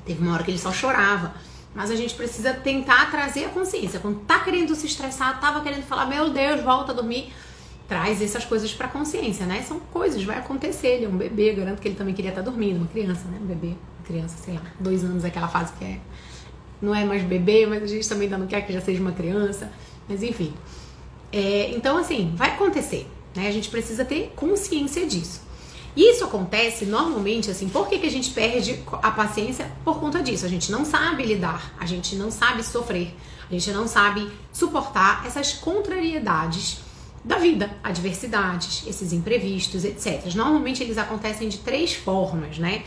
Teve 0.05 0.21
uma 0.21 0.33
hora 0.33 0.43
que 0.43 0.51
ele 0.51 0.59
só 0.59 0.71
chorava. 0.71 1.33
Mas 1.73 1.89
a 1.89 1.95
gente 1.95 2.13
precisa 2.15 2.53
tentar 2.53 3.09
trazer 3.09 3.45
a 3.45 3.49
consciência. 3.49 3.99
Quando 3.99 4.19
tá 4.25 4.39
querendo 4.39 4.75
se 4.75 4.85
estressar, 4.85 5.39
tava 5.39 5.61
querendo 5.61 5.83
falar, 5.83 6.05
meu 6.05 6.29
Deus, 6.29 6.61
volta 6.61 6.91
a 6.91 6.95
dormir. 6.95 7.31
Traz 7.87 8.21
essas 8.21 8.43
coisas 8.43 8.73
pra 8.73 8.87
consciência, 8.89 9.45
né? 9.45 9.61
São 9.61 9.79
coisas, 9.79 10.21
vai 10.23 10.37
acontecer. 10.37 10.87
Ele 10.87 11.05
é 11.05 11.07
um 11.07 11.15
bebê, 11.15 11.53
garanto 11.53 11.79
que 11.81 11.87
ele 11.87 11.95
também 11.95 12.13
queria 12.13 12.31
estar 12.31 12.43
tá 12.43 12.49
dormindo. 12.49 12.77
Uma 12.77 12.87
criança, 12.87 13.25
né? 13.29 13.39
Um 13.41 13.45
bebê, 13.45 13.67
uma 13.67 14.05
criança, 14.05 14.35
sei 14.43 14.55
lá, 14.55 14.63
dois 14.79 15.03
anos, 15.03 15.23
aquela 15.23 15.47
fase 15.47 15.71
que 15.73 15.85
é. 15.85 15.99
Não 16.81 16.93
é 16.93 17.05
mais 17.05 17.23
bebê, 17.23 17.65
mas 17.65 17.83
a 17.83 17.87
gente 17.87 18.07
também 18.09 18.27
não 18.27 18.47
quer 18.47 18.61
que 18.61 18.73
já 18.73 18.81
seja 18.81 19.01
uma 19.01 19.11
criança. 19.13 19.71
Mas 20.09 20.23
enfim. 20.23 20.53
É, 21.31 21.71
então, 21.71 21.97
assim, 21.97 22.33
vai 22.35 22.51
acontecer. 22.51 23.07
Né? 23.33 23.47
A 23.47 23.51
gente 23.51 23.69
precisa 23.69 24.03
ter 24.03 24.33
consciência 24.35 25.05
disso. 25.05 25.50
Isso 25.95 26.23
acontece 26.23 26.85
normalmente 26.85 27.51
assim, 27.51 27.67
por 27.67 27.87
que, 27.87 27.99
que 27.99 28.07
a 28.07 28.11
gente 28.11 28.31
perde 28.31 28.81
a 28.91 29.11
paciência? 29.11 29.71
Por 29.83 29.99
conta 29.99 30.21
disso. 30.21 30.45
A 30.45 30.49
gente 30.49 30.71
não 30.71 30.85
sabe 30.85 31.23
lidar, 31.23 31.73
a 31.79 31.85
gente 31.85 32.15
não 32.15 32.31
sabe 32.31 32.63
sofrer, 32.63 33.15
a 33.49 33.53
gente 33.53 33.71
não 33.71 33.87
sabe 33.87 34.31
suportar 34.53 35.25
essas 35.25 35.53
contrariedades 35.53 36.79
da 37.23 37.37
vida, 37.37 37.69
adversidades, 37.83 38.87
esses 38.87 39.13
imprevistos, 39.13 39.83
etc. 39.83 40.33
Normalmente 40.33 40.81
eles 40.81 40.97
acontecem 40.97 41.49
de 41.49 41.59
três 41.59 41.93
formas, 41.93 42.57
né? 42.57 42.83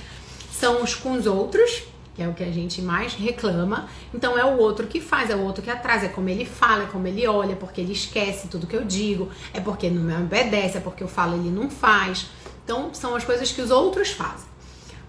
São 0.50 0.82
os 0.82 0.94
com 0.94 1.12
os 1.12 1.26
outros, 1.26 1.84
que 2.14 2.22
é 2.22 2.28
o 2.28 2.32
que 2.32 2.42
a 2.42 2.50
gente 2.50 2.80
mais 2.80 3.14
reclama. 3.14 3.88
Então 4.12 4.38
é 4.38 4.44
o 4.44 4.58
outro 4.58 4.86
que 4.86 5.00
faz, 5.00 5.30
é 5.30 5.36
o 5.36 5.42
outro 5.42 5.62
que 5.62 5.70
atrasa, 5.70 6.06
é 6.06 6.08
como 6.08 6.28
ele 6.28 6.44
fala, 6.44 6.84
é 6.84 6.86
como 6.86 7.06
ele 7.06 7.26
olha, 7.26 7.52
é 7.52 7.56
porque 7.56 7.80
ele 7.80 7.92
esquece 7.92 8.48
tudo 8.48 8.66
que 8.66 8.76
eu 8.76 8.84
digo, 8.84 9.30
é 9.52 9.60
porque 9.60 9.88
não 9.90 10.02
me 10.02 10.14
obedece, 10.14 10.78
é 10.78 10.80
porque 10.80 11.02
eu 11.02 11.08
falo 11.08 11.34
ele 11.34 11.50
não 11.50 11.70
faz. 11.70 12.26
Então, 12.64 12.92
são 12.94 13.14
as 13.14 13.24
coisas 13.24 13.50
que 13.52 13.60
os 13.60 13.70
outros 13.70 14.10
fazem. 14.10 14.46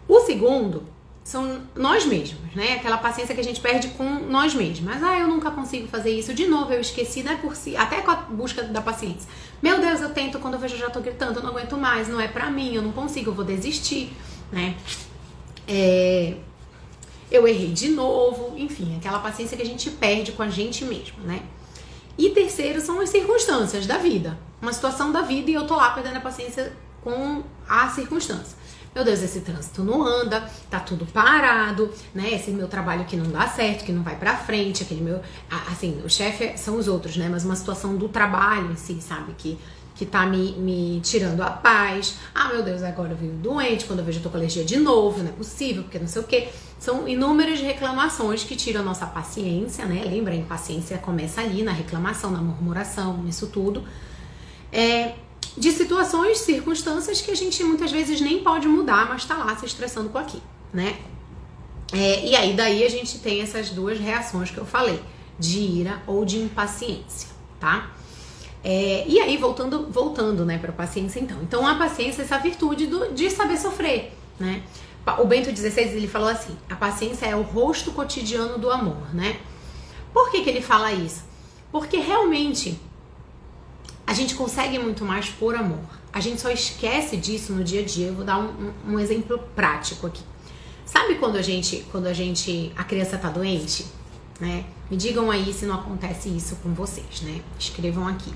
O 0.08 0.20
segundo 0.20 0.84
são 1.24 1.62
nós 1.76 2.06
mesmos, 2.06 2.54
né? 2.54 2.74
Aquela 2.74 2.98
paciência 2.98 3.34
que 3.34 3.42
a 3.42 3.44
gente 3.44 3.60
perde 3.60 3.88
com 3.90 4.04
nós 4.04 4.54
mesmos. 4.54 5.02
Ah, 5.02 5.18
eu 5.18 5.28
nunca 5.28 5.50
consigo 5.50 5.88
fazer 5.88 6.12
isso. 6.12 6.34
De 6.36 6.46
novo, 6.46 6.72
eu 6.72 6.80
esqueci, 6.80 7.24
não 7.24 7.32
é 7.32 7.36
por 7.36 7.56
si, 7.56 7.76
até 7.76 8.02
com 8.02 8.12
a 8.12 8.16
busca 8.16 8.62
da 8.62 8.80
paciência. 8.80 9.28
Meu 9.60 9.82
Deus, 9.82 10.02
eu 10.02 10.10
tento, 10.10 10.38
quando 10.38 10.54
eu 10.54 10.60
vejo 10.60 10.76
eu 10.76 10.80
já 10.80 10.90
tô 10.92 11.00
gritando, 11.00 11.40
eu 11.40 11.44
não 11.44 11.50
aguento 11.50 11.76
mais, 11.78 12.08
não 12.08 12.22
é 12.22 12.28
pra 12.28 12.52
mim, 12.52 12.76
eu 12.76 12.82
não 12.84 12.92
consigo, 12.92 13.32
eu 13.32 13.34
vou 13.34 13.44
desistir, 13.44 14.14
né? 14.52 14.76
É, 15.68 16.36
eu 17.32 17.48
errei 17.48 17.72
de 17.72 17.90
novo, 17.90 18.56
enfim, 18.56 18.96
aquela 18.98 19.18
paciência 19.18 19.58
que 19.58 19.64
a 19.64 19.66
gente 19.66 19.90
perde 19.90 20.32
com 20.34 20.44
a 20.44 20.48
gente 20.48 20.86
mesmo, 20.86 21.24
né? 21.24 21.42
E 22.18 22.30
terceiro 22.30 22.80
são 22.80 23.00
as 23.00 23.10
circunstâncias 23.10 23.88
da 23.88 23.98
vida. 23.98 24.38
Uma 24.62 24.72
situação 24.72 25.12
da 25.12 25.22
vida 25.22 25.50
e 25.50 25.56
eu 25.56 25.66
tô 25.66 25.76
lá 25.76 25.90
perdendo 25.92 26.18
a 26.18 26.22
paciência 26.22 26.72
com 27.06 27.44
a 27.70 27.88
circunstância. 27.90 28.58
Meu 28.96 29.04
Deus, 29.04 29.22
esse 29.22 29.42
trânsito 29.42 29.84
não 29.84 30.04
anda, 30.04 30.50
tá 30.70 30.80
tudo 30.80 31.06
parado, 31.06 31.92
né? 32.14 32.34
Esse 32.34 32.50
meu 32.50 32.68
trabalho 32.68 33.04
que 33.04 33.16
não 33.16 33.30
dá 33.30 33.46
certo, 33.46 33.84
que 33.84 33.92
não 33.92 34.02
vai 34.02 34.16
pra 34.16 34.38
frente, 34.38 34.84
aquele 34.84 35.02
meu. 35.02 35.22
Assim, 35.70 36.02
o 36.04 36.10
chefe 36.10 36.58
são 36.58 36.78
os 36.78 36.88
outros, 36.88 37.18
né? 37.18 37.28
Mas 37.30 37.44
uma 37.44 37.58
situação 37.58 37.96
do 37.98 38.08
trabalho 38.08 38.72
em 38.72 38.76
si, 38.78 38.98
sabe? 39.02 39.34
Que, 39.38 39.60
que 39.96 40.06
tá 40.06 40.26
me, 40.26 40.54
me 40.54 41.02
tirando 41.02 41.42
a 41.42 41.50
paz. 41.50 42.16
Ah, 42.34 42.48
meu 42.48 42.64
Deus, 42.64 42.82
agora 42.84 43.12
eu 43.12 43.18
vivo 43.18 43.36
doente, 43.36 43.84
quando 43.84 44.00
eu 44.00 44.06
vejo 44.06 44.20
eu 44.20 44.24
tô 44.24 44.30
com 44.30 44.38
alergia 44.38 44.64
de 44.64 44.78
novo, 44.78 45.20
não 45.22 45.30
é 45.30 45.34
possível, 45.34 45.84
porque 45.84 46.00
não 46.00 46.08
sei 46.08 46.22
o 46.22 46.26
quê. 46.26 46.48
São 46.80 47.06
inúmeras 47.06 47.60
reclamações 47.60 48.46
que 48.46 48.56
tiram 48.56 48.80
a 48.80 48.84
nossa 48.84 49.06
paciência, 49.06 49.86
né? 49.86 50.06
Lembra, 50.06 50.34
a 50.34 50.38
impaciência 50.38 50.98
começa 51.00 51.42
ali 51.42 51.64
na 51.64 51.74
reclamação, 51.74 52.32
na 52.32 52.40
murmuração, 52.40 53.22
nisso 53.24 53.48
tudo. 53.48 53.84
É, 54.72 55.16
de 55.58 55.72
situações, 55.72 56.40
circunstâncias 56.40 57.22
que 57.22 57.32
a 57.32 57.36
gente 57.36 57.64
muitas 57.64 57.92
vezes 57.92 58.20
nem 58.20 58.44
pode 58.44 58.68
mudar, 58.68 59.08
mas 59.08 59.26
tá 59.26 59.36
lá 59.36 59.56
se 59.56 59.66
estressando 59.66 60.10
com 60.10 60.18
aquilo, 60.18 60.44
né? 60.74 60.98
É, 61.94 62.26
e 62.26 62.36
aí 62.36 62.54
daí 62.54 62.84
a 62.84 62.90
gente 62.90 63.20
tem 63.20 63.42
essas 63.42 63.70
duas 63.70 64.00
reações 64.00 64.52
que 64.52 64.58
eu 64.58 64.66
falei, 64.66 65.02
de 65.40 65.60
ira 65.60 66.02
ou 66.08 66.26
de 66.26 66.40
impaciência, 66.40 67.30
tá? 67.60 67.92
É, 68.64 69.06
e 69.08 69.20
aí 69.20 69.38
voltando, 69.38 69.88
voltando, 69.92 70.44
né, 70.44 70.58
para 70.58 70.72
paciência 70.72 71.20
então. 71.20 71.38
Então 71.44 71.66
a 71.66 71.76
paciência 71.76 72.24
é 72.24 72.26
essa 72.26 72.40
virtude 72.40 72.88
do, 72.88 73.14
de 73.14 73.30
saber 73.30 73.58
sofrer, 73.58 74.12
né? 74.40 74.64
O 75.20 75.26
Bento 75.26 75.56
XVI 75.56 75.82
ele 75.82 76.08
falou 76.08 76.28
assim: 76.28 76.58
a 76.70 76.76
paciência 76.76 77.28
é 77.28 77.36
o 77.36 77.44
rosto 77.44 77.92
cotidiano 77.92 78.58
do 78.58 78.72
amor, 78.72 79.14
né? 79.14 79.40
Por 80.12 80.32
que, 80.32 80.42
que 80.42 80.50
ele 80.50 80.62
fala 80.62 80.92
isso? 80.92 81.24
Porque 81.72 81.98
realmente 81.98 82.80
a 84.08 84.14
gente 84.14 84.36
consegue 84.36 84.78
muito 84.78 85.04
mais 85.04 85.30
por 85.30 85.56
amor. 85.56 85.80
A 86.14 86.20
gente 86.20 86.40
só 86.40 86.50
esquece 86.50 87.18
disso 87.18 87.54
no 87.54 87.64
dia 87.64 87.82
a 87.82 87.86
dia. 87.86 88.08
Eu 88.08 88.14
vou 88.14 88.24
dar 88.24 88.40
um, 88.40 88.72
um, 88.88 88.94
um 88.94 89.00
exemplo 89.00 89.40
prático 89.56 90.08
aqui. 90.08 90.24
Sabe 90.86 91.16
quando 91.16 91.36
a 91.36 91.42
gente, 91.42 91.86
quando 91.92 92.06
a 92.08 92.14
gente, 92.14 92.72
a 92.76 92.84
criança 92.84 93.18
tá 93.18 93.30
doente, 93.30 93.86
né? 94.40 94.66
Me 94.90 94.96
digam 94.96 95.32
aí 95.32 95.52
se 95.52 95.66
não 95.66 95.76
acontece 95.76 96.30
isso 96.30 96.58
com 96.58 96.74
vocês, 96.74 97.22
né? 97.22 97.42
Escrevam 97.58 98.08
aqui. 98.08 98.32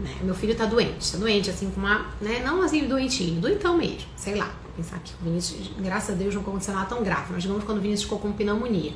Né? 0.00 0.16
Meu 0.22 0.34
filho 0.34 0.54
tá 0.54 0.64
doente, 0.64 1.12
tá 1.12 1.18
doente, 1.18 1.50
assim, 1.50 1.70
com 1.70 1.80
uma, 1.80 2.06
né? 2.20 2.40
Não 2.44 2.62
assim, 2.62 2.86
doentinho, 2.86 3.40
doentão 3.40 3.76
mesmo, 3.76 4.08
sei 4.16 4.36
lá. 4.36 4.54
Pensar 4.76 4.98
que 5.00 5.12
o 5.20 5.24
Vinícius, 5.24 5.70
graças 5.78 6.10
a 6.10 6.14
Deus, 6.14 6.34
não 6.34 6.40
aconteceu 6.40 6.72
nada 6.72 6.86
tão 6.86 7.02
grave. 7.02 7.32
Mas 7.32 7.42
digamos 7.42 7.64
quando 7.64 7.78
o 7.78 7.80
Vinícius 7.80 8.04
ficou 8.04 8.18
com 8.18 8.32
pneumonia. 8.32 8.92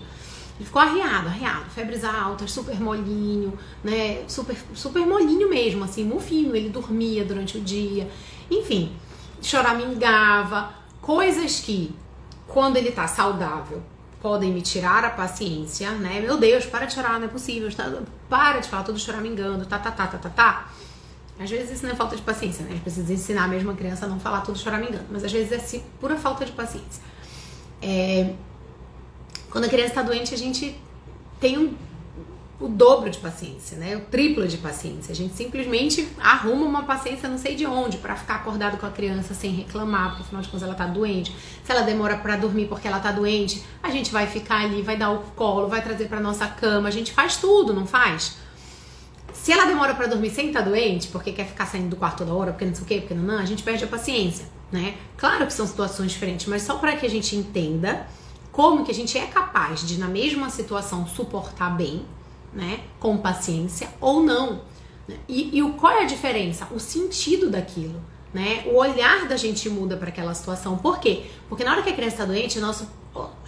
Ele 0.57 0.67
ficou 0.67 0.81
arriado, 0.81 1.29
arriado, 1.29 1.71
febres 1.71 2.05
altas, 2.05 2.53
super 2.53 2.79
molinho, 2.81 3.59
né? 3.83 4.23
Super, 4.29 4.57
super 4.75 5.07
molinho 5.07 5.49
mesmo, 5.49 5.85
assim, 5.85 6.05
mufinho. 6.05 6.55
Ele 6.55 6.69
dormia 6.69 7.25
durante 7.25 7.59
o 7.59 7.61
dia. 7.61 8.09
Enfim, 8.51 8.93
choramingava. 9.41 10.75
Coisas 11.01 11.61
que, 11.61 11.95
quando 12.47 12.77
ele 12.77 12.93
tá 12.93 13.09
saudável, 13.09 13.83
podem 14.21 14.53
me 14.53 14.63
tirar 14.63 15.05
a 15.05 15.11
paciência, 15.11 15.91
né? 15.93 16.21
Meu 16.21 16.37
Deus, 16.37 16.65
para 16.65 16.87
de 16.87 16.95
chorar, 16.95 17.19
não 17.19 17.27
é 17.27 17.29
possível. 17.29 17.69
Para 18.29 18.61
de 18.61 18.69
falar, 18.69 18.85
todo 18.85 18.99
choramingando, 18.99 19.67
tá, 19.67 19.79
tá, 19.79 19.91
tá, 19.91 20.07
tá, 20.07 20.19
tá, 20.19 20.31
tá. 20.31 20.73
Às 21.41 21.51
vezes 21.51 21.73
isso 21.73 21.85
não 21.85 21.93
é 21.93 21.97
falta 21.97 22.15
de 22.15 22.23
paciência, 22.23 22.63
né? 22.63 22.71
A 22.71 22.73
gente 22.75 22.83
precisa 22.83 23.13
ensinar 23.13 23.49
mesmo 23.49 23.73
a 23.73 23.75
criança 23.75 24.07
a 24.07 24.09
não 24.09 24.21
falar 24.21 24.43
tudo 24.43 24.57
choramingando. 24.57 25.07
Mas 25.11 25.25
às 25.25 25.33
vezes 25.33 25.51
é 25.51 25.57
assim, 25.57 25.83
pura 25.99 26.17
falta 26.17 26.45
de 26.45 26.53
paciência. 26.53 27.03
É... 27.81 28.33
Quando 29.53 29.67
a 29.67 29.69
criança 29.69 29.91
está 29.91 30.03
doente, 30.03 30.33
a 30.33 30.39
gente 30.39 30.75
tem 31.39 31.59
um, 31.59 31.75
o 32.59 32.69
dobro 32.69 33.11
de 33.11 33.19
paciência, 33.19 33.77
né? 33.77 33.95
O 33.97 34.01
triplo 34.01 34.49
de 34.49 34.57
paciência. 34.57 35.13
A 35.13 35.15
gente 35.15 35.37
simplesmente 35.37 36.09
arruma 36.19 36.65
uma 36.65 36.85
paciência 36.85 37.29
não 37.29 37.37
sei 37.37 37.55
de 37.55 37.67
onde 37.67 37.99
para 37.99 38.17
ficar 38.17 38.37
acordado 38.37 38.79
com 38.79 38.87
a 38.87 38.91
criança 38.91 39.35
sem 39.35 39.51
reclamar, 39.51 40.09
porque 40.09 40.23
afinal 40.23 40.41
de 40.41 40.49
contas 40.49 40.67
ela 40.67 40.75
tá 40.75 40.87
doente. 40.87 41.37
Se 41.63 41.71
ela 41.71 41.83
demora 41.83 42.17
para 42.17 42.37
dormir 42.37 42.67
porque 42.67 42.89
ela 42.89 42.99
tá 42.99 43.13
doente, 43.13 43.63
a 43.83 43.91
gente 43.91 44.11
vai 44.11 44.27
ficar 44.27 44.65
ali, 44.65 44.81
vai 44.81 44.97
dar 44.97 45.11
o 45.11 45.19
colo, 45.37 45.69
vai 45.69 45.83
trazer 45.83 46.09
para 46.09 46.19
nossa 46.19 46.47
cama, 46.47 46.89
a 46.89 46.93
gente 46.93 47.13
faz 47.13 47.37
tudo, 47.37 47.75
não 47.75 47.87
faz? 47.87 48.39
Se 49.35 49.53
ela 49.53 49.67
demora 49.67 49.95
para 49.95 50.07
dormir 50.07 50.31
sem 50.31 50.47
estar 50.47 50.63
tá 50.63 50.69
doente, 50.71 51.09
porque 51.09 51.31
quer 51.31 51.47
ficar 51.47 51.67
saindo 51.67 51.91
do 51.91 51.97
quarto 51.97 52.19
toda 52.19 52.33
hora, 52.33 52.53
porque 52.53 52.65
não 52.65 52.75
sei 52.75 52.85
o 52.85 52.87
quê, 52.87 53.01
porque 53.01 53.13
não, 53.13 53.25
não, 53.25 53.39
a 53.39 53.45
gente 53.45 53.63
perde 53.63 53.85
a 53.85 53.87
paciência, 53.87 54.47
né? 54.71 54.95
Claro 55.19 55.47
que 55.47 55.53
são 55.53 55.67
situações 55.67 56.13
diferentes, 56.13 56.47
mas 56.47 56.63
só 56.63 56.77
para 56.77 56.97
que 56.97 57.05
a 57.05 57.11
gente 57.11 57.37
entenda 57.37 58.07
como 58.53 58.85
que 58.85 58.91
a 58.91 58.95
gente 58.95 59.17
é 59.19 59.27
capaz 59.27 59.85
de, 59.87 59.99
na 59.99 60.07
mesma 60.07 60.51
situação, 60.51 61.07
suportar 61.07 61.75
bem, 61.77 62.05
né? 62.53 62.81
Com 63.01 63.17
paciência 63.17 63.89
ou 64.01 64.23
não. 64.23 64.61
Né? 65.09 65.17
E, 65.27 65.57
e 65.57 65.63
o, 65.63 65.73
qual 65.73 65.93
é 65.93 66.03
a 66.03 66.07
diferença? 66.07 66.69
O 66.71 66.79
sentido 66.79 67.51
daquilo. 67.51 68.01
Né? 68.33 68.63
O 68.67 68.77
olhar 68.77 69.27
da 69.27 69.37
gente 69.37 69.69
muda 69.69 69.97
para 69.97 70.09
aquela 70.09 70.35
situação. 70.35 70.79
Por 70.79 71.01
quê? 71.01 71.25
Porque 71.49 71.65
na 71.65 71.73
hora 71.73 71.83
que 71.83 71.91
a 71.91 71.95
criança 71.95 72.17
está 72.17 72.25
doente, 72.27 72.61
nosso, 72.61 72.89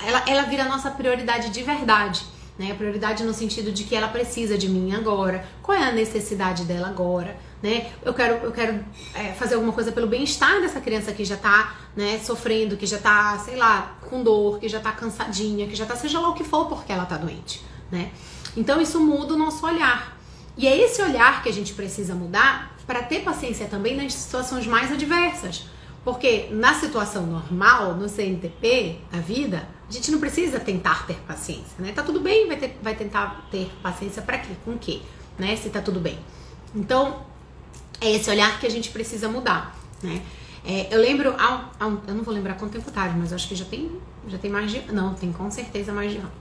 ela, 0.05 0.25
ela 0.27 0.43
vira 0.43 0.65
a 0.65 0.69
nossa 0.69 0.91
prioridade 0.91 1.51
de 1.51 1.63
verdade 1.63 2.35
né? 2.59 2.71
A 2.71 2.75
prioridade 2.75 3.25
no 3.25 3.35
sentido 3.35 3.73
de 3.73 3.85
que 3.85 3.95
ela 3.95 4.09
precisa 4.09 4.57
de 4.57 4.69
mim 4.69 4.95
agora, 4.95 5.45
qual 5.63 5.77
é 5.77 5.89
a 5.89 5.93
necessidade 5.93 6.65
dela 6.65 6.89
agora, 6.89 7.37
né? 7.65 7.91
Eu 8.05 8.13
quero, 8.13 8.45
eu 8.45 8.53
quero 8.53 8.85
é, 9.15 9.33
fazer 9.33 9.55
alguma 9.55 9.73
coisa 9.73 9.91
pelo 9.91 10.07
bem-estar 10.07 10.61
dessa 10.61 10.83
criança 10.83 11.13
que 11.13 11.25
já 11.25 11.39
tá, 11.39 11.75
né, 11.97 12.21
sofrendo, 12.23 12.77
que 12.77 12.85
já 12.85 12.99
tá, 12.99 13.39
sei 13.39 13.57
lá, 13.57 13.97
com 14.03 14.23
dor, 14.23 14.59
que 14.59 14.69
já 14.69 14.81
tá 14.81 14.93
cansadinha, 14.93 15.67
que 15.67 15.75
já 15.75 15.87
tá 15.87 15.97
seja 15.97 16.21
lá 16.21 16.29
o 16.29 16.35
que 16.35 16.45
for 16.45 16.67
porque 16.67 16.93
ela 16.93 17.07
tá 17.07 17.17
doente, 17.17 17.65
né? 17.91 18.13
Então 18.55 18.83
isso 18.83 19.01
muda 19.01 19.33
o 19.33 19.39
nosso 19.39 19.65
olhar. 19.65 20.15
E 20.59 20.69
é 20.69 20.77
esse 20.77 21.01
olhar 21.01 21.43
que 21.43 21.49
a 21.49 21.53
gente 21.53 21.73
precisa 21.73 22.15
mudar 22.15 22.77
para 22.87 23.03
ter 23.03 23.23
paciência 23.23 23.67
também 23.67 23.97
nas 23.97 24.13
situações 24.13 24.67
mais 24.67 24.93
adversas. 24.93 25.65
Porque 26.05 26.49
na 26.51 26.75
situação 26.75 27.25
normal, 27.25 27.95
no 27.95 28.11
CNTP, 28.11 28.99
a 29.11 29.21
vida, 29.21 29.67
a 29.89 29.91
gente 29.91 30.11
não 30.11 30.21
precisa 30.21 30.61
tentar 30.61 31.07
ter 31.07 31.17
paciência, 31.27 31.77
né? 31.79 31.93
Tá 31.93 32.03
tudo 32.03 32.21
bem, 32.21 32.47
vai, 32.47 32.59
ter, 32.59 32.79
vai 32.83 32.95
tentar 32.95 33.49
ter 33.51 33.73
paciência 33.83 34.21
para 34.21 34.37
quê? 34.37 34.53
Com 34.67 34.73
o 34.73 34.79
quê? 34.79 35.01
Né? 35.39 35.57
Se 35.57 35.71
tá 35.71 35.81
tudo 35.81 35.99
bem. 35.99 36.19
Então, 36.75 37.33
é 38.01 38.11
esse 38.13 38.29
olhar 38.31 38.59
que 38.61 38.67
a 38.67 38.71
gente 38.71 38.91
precisa 38.91 39.29
mudar, 39.29 39.77
né? 40.03 40.23
É, 40.67 40.89
eu 40.91 41.01
lembro, 41.01 41.35
há, 41.39 41.71
há 41.79 41.85
eu 41.85 42.15
não 42.15 42.25
vou 42.25 42.33
lembrar 42.33 42.55
quanto 42.55 42.73
tempo 42.73 42.91
tarde, 42.91 43.15
mas 43.19 43.33
acho 43.33 43.47
que 43.49 43.55
já 43.55 43.67
tem, 43.67 43.91
já 44.29 44.39
tem 44.39 44.51
mais 44.51 44.71
de. 44.71 44.81
Não, 44.93 45.15
tem 45.15 45.31
com 45.31 45.51
certeza 45.51 45.93
mais 45.93 46.13
de 46.13 46.19
ano. 46.19 46.33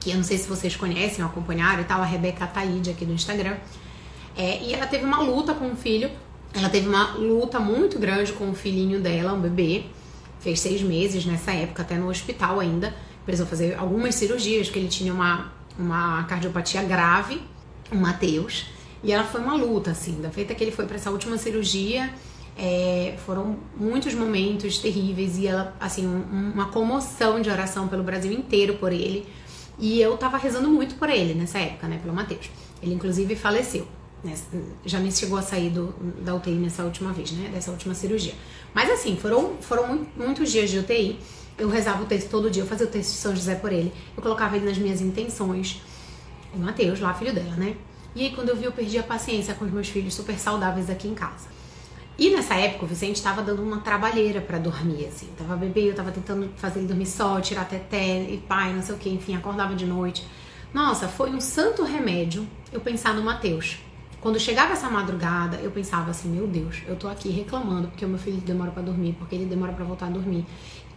Que 0.00 0.10
eu 0.10 0.16
não 0.16 0.24
sei 0.24 0.36
se 0.36 0.48
vocês 0.48 0.74
conhecem 0.74 1.24
acompanharam 1.24 1.80
e 1.80 1.84
tal, 1.84 2.02
a 2.02 2.04
Rebeca 2.04 2.46
Taide 2.46 2.90
aqui 2.90 3.04
do 3.04 3.12
Instagram. 3.12 3.56
É, 4.36 4.60
e 4.62 4.74
ela 4.74 4.86
teve 4.86 5.04
uma 5.04 5.20
luta 5.20 5.54
com 5.54 5.70
o 5.70 5.76
filho. 5.76 6.10
Ela 6.52 6.68
teve 6.68 6.88
uma 6.88 7.14
luta 7.14 7.58
muito 7.60 7.98
grande 7.98 8.32
com 8.32 8.50
o 8.50 8.54
filhinho 8.54 9.00
dela, 9.00 9.32
um 9.32 9.40
bebê 9.40 9.84
fez 10.44 10.60
seis 10.60 10.82
meses 10.82 11.24
nessa 11.24 11.52
época, 11.52 11.80
até 11.80 11.96
no 11.96 12.10
hospital 12.10 12.60
ainda. 12.60 12.94
Precisou 13.24 13.46
fazer 13.46 13.78
algumas 13.78 14.14
cirurgias, 14.14 14.66
porque 14.66 14.78
ele 14.78 14.88
tinha 14.88 15.12
uma, 15.12 15.50
uma 15.78 16.22
cardiopatia 16.24 16.82
grave, 16.82 17.40
o 17.90 17.96
Matheus. 17.96 18.66
E 19.04 19.12
ela 19.12 19.22
foi 19.22 19.40
uma 19.42 19.54
luta, 19.54 19.90
assim, 19.90 20.20
da 20.20 20.30
feita 20.30 20.54
que 20.54 20.64
ele 20.64 20.70
foi 20.70 20.86
para 20.86 20.96
essa 20.96 21.10
última 21.10 21.36
cirurgia. 21.36 22.10
É, 22.56 23.16
foram 23.26 23.58
muitos 23.76 24.14
momentos 24.14 24.78
terríveis 24.78 25.36
e 25.36 25.46
ela, 25.46 25.76
assim, 25.78 26.06
um, 26.06 26.52
uma 26.54 26.66
comoção 26.70 27.40
de 27.40 27.50
oração 27.50 27.86
pelo 27.86 28.02
Brasil 28.02 28.32
inteiro 28.32 28.74
por 28.74 28.92
ele. 28.92 29.28
E 29.78 30.00
eu 30.00 30.16
tava 30.16 30.38
rezando 30.38 30.70
muito 30.70 30.94
por 30.94 31.10
ele 31.10 31.34
nessa 31.34 31.58
época, 31.58 31.86
né, 31.86 31.98
pelo 32.02 32.14
Matheus. 32.14 32.50
Ele, 32.82 32.94
inclusive, 32.94 33.36
faleceu. 33.36 33.86
Né, 34.22 34.34
já 34.86 34.98
me 34.98 35.12
chegou 35.12 35.36
a 35.36 35.42
sair 35.42 35.68
do, 35.68 35.94
da 36.22 36.34
UTI 36.34 36.52
nessa 36.52 36.82
última 36.82 37.12
vez, 37.12 37.30
né? 37.32 37.50
Dessa 37.52 37.70
última 37.70 37.92
cirurgia. 37.92 38.32
Mas 38.72 38.90
assim, 38.90 39.16
foram, 39.16 39.56
foram 39.60 40.06
muitos 40.16 40.50
dias 40.50 40.70
de 40.70 40.78
UTI. 40.78 41.18
Eu 41.58 41.68
rezava 41.68 42.02
o 42.02 42.06
texto 42.06 42.30
todo 42.30 42.50
dia, 42.50 42.62
eu 42.62 42.66
fazia 42.66 42.86
o 42.86 42.90
texto 42.90 43.10
de 43.10 43.18
São 43.18 43.36
José 43.36 43.54
por 43.56 43.70
ele. 43.70 43.92
Eu 44.16 44.22
colocava 44.22 44.56
ele 44.56 44.64
nas 44.64 44.78
minhas 44.78 45.02
intenções. 45.02 45.82
O 46.54 46.58
Mateus, 46.58 47.00
lá, 47.00 47.12
filho 47.12 47.34
dela, 47.34 47.54
né? 47.56 47.76
E 48.14 48.22
aí, 48.22 48.30
quando 48.30 48.50
eu 48.50 48.56
vi, 48.56 48.64
eu 48.64 48.72
perdi 48.72 48.98
a 48.98 49.02
paciência 49.02 49.54
com 49.54 49.64
os 49.64 49.72
meus 49.72 49.88
filhos 49.88 50.14
super 50.14 50.38
saudáveis 50.38 50.88
aqui 50.88 51.08
em 51.08 51.14
casa. 51.14 51.48
E 52.16 52.30
nessa 52.30 52.54
época, 52.54 52.84
o 52.84 52.88
Vicente 52.88 53.16
estava 53.16 53.42
dando 53.42 53.60
uma 53.60 53.80
trabalheira 53.80 54.40
para 54.40 54.56
dormir, 54.56 55.06
assim. 55.06 55.28
Tava 55.36 55.56
bebê, 55.56 55.90
eu 55.90 55.94
tava 55.94 56.12
tentando 56.12 56.48
fazer 56.56 56.78
ele 56.78 56.86
dormir 56.86 57.06
só, 57.06 57.40
tirar 57.40 57.64
teté 57.64 58.22
e 58.22 58.38
pai, 58.38 58.72
não 58.72 58.82
sei 58.82 58.94
o 58.94 58.98
que, 58.98 59.10
enfim, 59.10 59.34
acordava 59.34 59.74
de 59.74 59.84
noite. 59.84 60.24
Nossa, 60.72 61.08
foi 61.08 61.30
um 61.30 61.40
santo 61.40 61.82
remédio 61.82 62.46
eu 62.72 62.80
pensar 62.80 63.14
no 63.14 63.22
Mateus. 63.22 63.78
Quando 64.20 64.38
chegava 64.38 64.72
essa 64.72 64.88
madrugada, 64.88 65.56
eu 65.56 65.70
pensava 65.72 66.12
assim: 66.12 66.28
meu 66.28 66.46
Deus, 66.46 66.82
eu 66.86 66.94
tô 66.96 67.08
aqui 67.08 67.30
reclamando 67.30 67.88
porque 67.88 68.04
o 68.04 68.08
meu 68.08 68.18
filho 68.18 68.38
demora 68.38 68.70
para 68.70 68.82
dormir, 68.82 69.14
porque 69.18 69.34
ele 69.34 69.44
demora 69.44 69.72
para 69.72 69.84
voltar 69.84 70.06
a 70.06 70.10
dormir. 70.10 70.46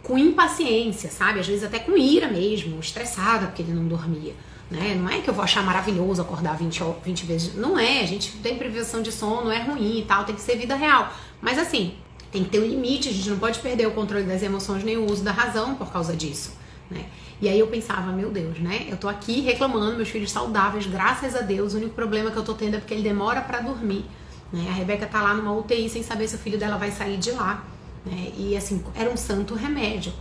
Com 0.04 0.18
impaciência, 0.18 1.10
sabe? 1.10 1.40
Às 1.40 1.48
vezes 1.48 1.64
até 1.64 1.80
com 1.80 1.98
ira 1.98 2.28
mesmo, 2.30 2.80
estressada 2.80 3.48
porque 3.48 3.64
ele 3.64 3.74
não 3.74 3.88
dormia. 3.88 4.34
Né? 4.70 4.96
Não 4.96 5.10
é 5.10 5.22
que 5.22 5.30
eu 5.30 5.34
vou 5.34 5.44
achar 5.44 5.64
maravilhoso 5.64 6.22
acordar 6.22 6.58
20, 6.58 6.84
20 7.04 7.26
vezes. 7.26 7.56
Não 7.56 7.80
é, 7.80 8.02
a 8.02 8.06
gente 8.06 8.32
tem 8.38 8.58
previsão 8.58 9.02
de 9.02 9.12
sono, 9.12 9.50
é 9.50 9.62
ruim 9.62 10.00
e 10.00 10.04
tal, 10.04 10.26
tem 10.26 10.36
que 10.36 10.42
ser 10.42 10.58
vida 10.58 10.76
real. 10.76 11.12
Mas 11.42 11.58
assim, 11.58 11.96
tem 12.32 12.44
que 12.44 12.50
ter 12.50 12.60
um 12.60 12.66
limite, 12.66 13.08
a 13.08 13.12
gente 13.12 13.30
não 13.30 13.40
pode 13.40 13.60
perder 13.60 13.88
o 13.88 13.92
controle 13.92 14.26
das 14.26 14.44
emoções 14.44 14.84
nem 14.84 14.98
o 14.98 15.10
uso 15.10 15.24
da 15.24 15.32
razão 15.32 15.76
por 15.76 15.92
causa 15.92 16.16
disso. 16.16 16.54
Né? 16.92 17.06
E 17.40 17.48
aí 17.48 17.60
eu 17.60 17.68
pensava, 17.68 18.12
meu 18.12 18.32
Deus, 18.32 18.60
né? 18.60 18.88
Eu 18.90 18.98
tô 18.98 19.08
aqui 19.08 19.42
reclamando, 19.42 19.96
meus 19.96 20.10
filhos 20.10 20.32
saudáveis, 20.32 20.88
graças 20.88 21.36
a 21.36 21.42
Deus. 21.42 21.74
O 21.74 21.78
único 21.78 21.94
problema 21.94 22.32
que 22.32 22.38
eu 22.38 22.44
tô 22.44 22.54
tendo 22.54 22.76
é 22.76 22.80
porque 22.80 22.94
ele 22.94 23.04
demora 23.04 23.42
para 23.42 23.60
dormir. 23.60 24.06
Né? 24.52 24.66
A 24.70 24.74
Rebeca 24.74 25.06
tá 25.06 25.22
lá 25.22 25.34
numa 25.36 25.54
UTI 25.54 25.88
sem 25.88 26.02
saber 26.02 26.28
se 26.28 26.36
o 26.36 26.40
filho 26.40 26.58
dela 26.58 26.78
vai 26.78 26.92
sair 26.92 27.18
de 27.18 27.32
lá. 27.32 27.64
Né? 28.04 28.32
E 28.38 28.58
assim, 28.58 28.84
era 28.96 29.10
um 29.10 29.18
santo 29.18 29.54
remédio. 29.54 30.12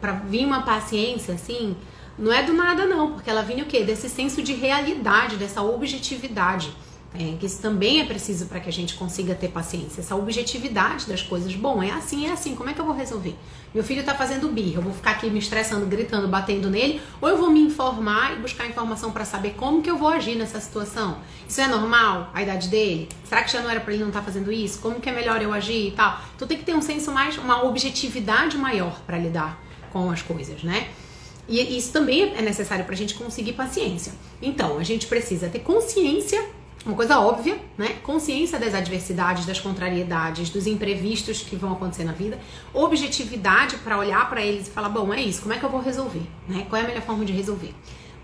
para 0.00 0.12
vir 0.12 0.46
uma 0.46 0.62
paciência, 0.62 1.34
assim, 1.34 1.76
não 2.18 2.32
é 2.32 2.42
do 2.42 2.52
nada, 2.52 2.86
não, 2.86 3.12
porque 3.12 3.28
ela 3.28 3.42
vinha 3.42 3.62
o 3.62 3.66
quê? 3.66 3.84
Desse 3.84 4.08
senso 4.08 4.42
de 4.42 4.54
realidade, 4.54 5.36
dessa 5.36 5.62
objetividade. 5.62 6.72
É, 7.18 7.36
que 7.38 7.46
isso 7.46 7.62
também 7.62 8.00
é 8.00 8.04
preciso 8.04 8.44
para 8.44 8.60
que 8.60 8.68
a 8.68 8.72
gente 8.72 8.94
consiga 8.94 9.34
ter 9.34 9.48
paciência, 9.48 10.00
essa 10.00 10.14
objetividade 10.14 11.06
das 11.06 11.22
coisas. 11.22 11.54
Bom, 11.54 11.82
é 11.82 11.90
assim, 11.90 12.26
é 12.26 12.32
assim, 12.32 12.54
como 12.54 12.68
é 12.68 12.74
que 12.74 12.80
eu 12.80 12.84
vou 12.84 12.94
resolver? 12.94 13.34
Meu 13.72 13.82
filho 13.82 14.04
tá 14.04 14.14
fazendo 14.14 14.48
birra, 14.48 14.78
eu 14.78 14.82
vou 14.82 14.92
ficar 14.92 15.12
aqui 15.12 15.30
me 15.30 15.38
estressando, 15.38 15.86
gritando, 15.86 16.28
batendo 16.28 16.68
nele, 16.68 17.00
ou 17.20 17.28
eu 17.28 17.38
vou 17.38 17.50
me 17.50 17.60
informar 17.60 18.34
e 18.34 18.36
buscar 18.36 18.66
informação 18.66 19.12
para 19.12 19.24
saber 19.24 19.54
como 19.54 19.80
que 19.80 19.90
eu 19.90 19.96
vou 19.96 20.08
agir 20.08 20.36
nessa 20.36 20.60
situação? 20.60 21.18
Isso 21.48 21.60
é 21.60 21.66
normal? 21.66 22.30
A 22.34 22.42
idade 22.42 22.68
dele? 22.68 23.08
Será 23.24 23.42
que 23.42 23.50
já 23.50 23.62
não 23.62 23.70
era 23.70 23.80
para 23.80 23.94
ele 23.94 24.02
não 24.02 24.08
estar 24.08 24.20
tá 24.20 24.26
fazendo 24.26 24.52
isso? 24.52 24.80
Como 24.80 25.00
que 25.00 25.08
é 25.08 25.12
melhor 25.12 25.40
eu 25.40 25.54
agir 25.54 25.88
e 25.88 25.90
tal? 25.92 26.20
Então 26.34 26.46
tem 26.46 26.58
que 26.58 26.64
ter 26.64 26.74
um 26.74 26.82
senso 26.82 27.12
mais, 27.12 27.38
uma 27.38 27.64
objetividade 27.64 28.58
maior 28.58 29.00
para 29.06 29.16
lidar 29.16 29.58
com 29.90 30.10
as 30.10 30.20
coisas, 30.20 30.62
né? 30.62 30.88
E 31.48 31.76
isso 31.76 31.92
também 31.92 32.34
é 32.36 32.42
necessário 32.42 32.84
para 32.84 32.94
a 32.94 32.96
gente 32.96 33.14
conseguir 33.14 33.52
paciência. 33.52 34.12
Então, 34.42 34.78
a 34.78 34.82
gente 34.82 35.06
precisa 35.06 35.48
ter 35.48 35.60
consciência 35.60 36.44
uma 36.86 36.94
coisa 36.94 37.18
óbvia, 37.18 37.58
né? 37.76 37.96
Consciência 38.04 38.60
das 38.60 38.72
adversidades, 38.72 39.44
das 39.44 39.58
contrariedades, 39.58 40.50
dos 40.50 40.68
imprevistos 40.68 41.42
que 41.42 41.56
vão 41.56 41.72
acontecer 41.72 42.04
na 42.04 42.12
vida, 42.12 42.38
objetividade 42.72 43.76
para 43.78 43.98
olhar 43.98 44.30
para 44.30 44.40
eles 44.40 44.68
e 44.68 44.70
falar, 44.70 44.88
bom, 44.88 45.12
é 45.12 45.20
isso, 45.20 45.42
como 45.42 45.52
é 45.52 45.58
que 45.58 45.64
eu 45.64 45.68
vou 45.68 45.80
resolver, 45.80 46.22
né? 46.48 46.64
Qual 46.68 46.80
é 46.80 46.84
a 46.84 46.86
melhor 46.86 47.02
forma 47.02 47.24
de 47.24 47.32
resolver? 47.32 47.74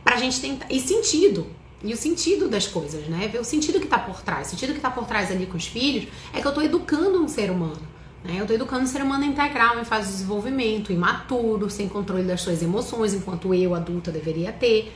Pra 0.05 0.17
gente 0.17 0.41
tentar 0.41 0.67
e 0.71 0.79
sentido, 0.79 1.49
e 1.83 1.93
o 1.93 1.97
sentido 1.97 2.49
das 2.49 2.69
coisas, 2.69 3.09
né? 3.09 3.27
Ver 3.27 3.41
o 3.41 3.45
sentido 3.45 3.81
que 3.81 3.89
tá 3.89 3.99
por 3.99 4.23
trás. 4.23 4.47
O 4.47 4.51
sentido 4.51 4.75
que 4.75 4.81
tá 4.81 4.91
por 4.91 5.07
trás 5.07 5.33
ali 5.33 5.47
com 5.47 5.57
os 5.57 5.67
filhos 5.67 6.07
é 6.33 6.41
que 6.41 6.47
eu 6.47 6.55
tô 6.55 6.63
educando 6.63 7.21
um 7.21 7.27
ser 7.27 7.51
humano, 7.51 7.83
Né? 8.25 8.41
Eu 8.41 8.47
tô 8.47 8.53
educando 8.53 8.85
um 8.85 8.87
ser 8.87 9.03
humano 9.03 9.25
integral 9.25 9.79
em 9.79 9.85
fase 9.85 10.07
de 10.07 10.13
desenvolvimento, 10.13 10.93
imaturo, 10.93 11.69
sem 11.69 11.89
controle 11.89 12.25
das 12.25 12.41
suas 12.41 12.63
emoções, 12.63 13.15
enquanto 13.15 13.53
eu, 13.55 13.75
adulta, 13.75 14.11
deveria 14.11 14.53
ter. 14.53 14.93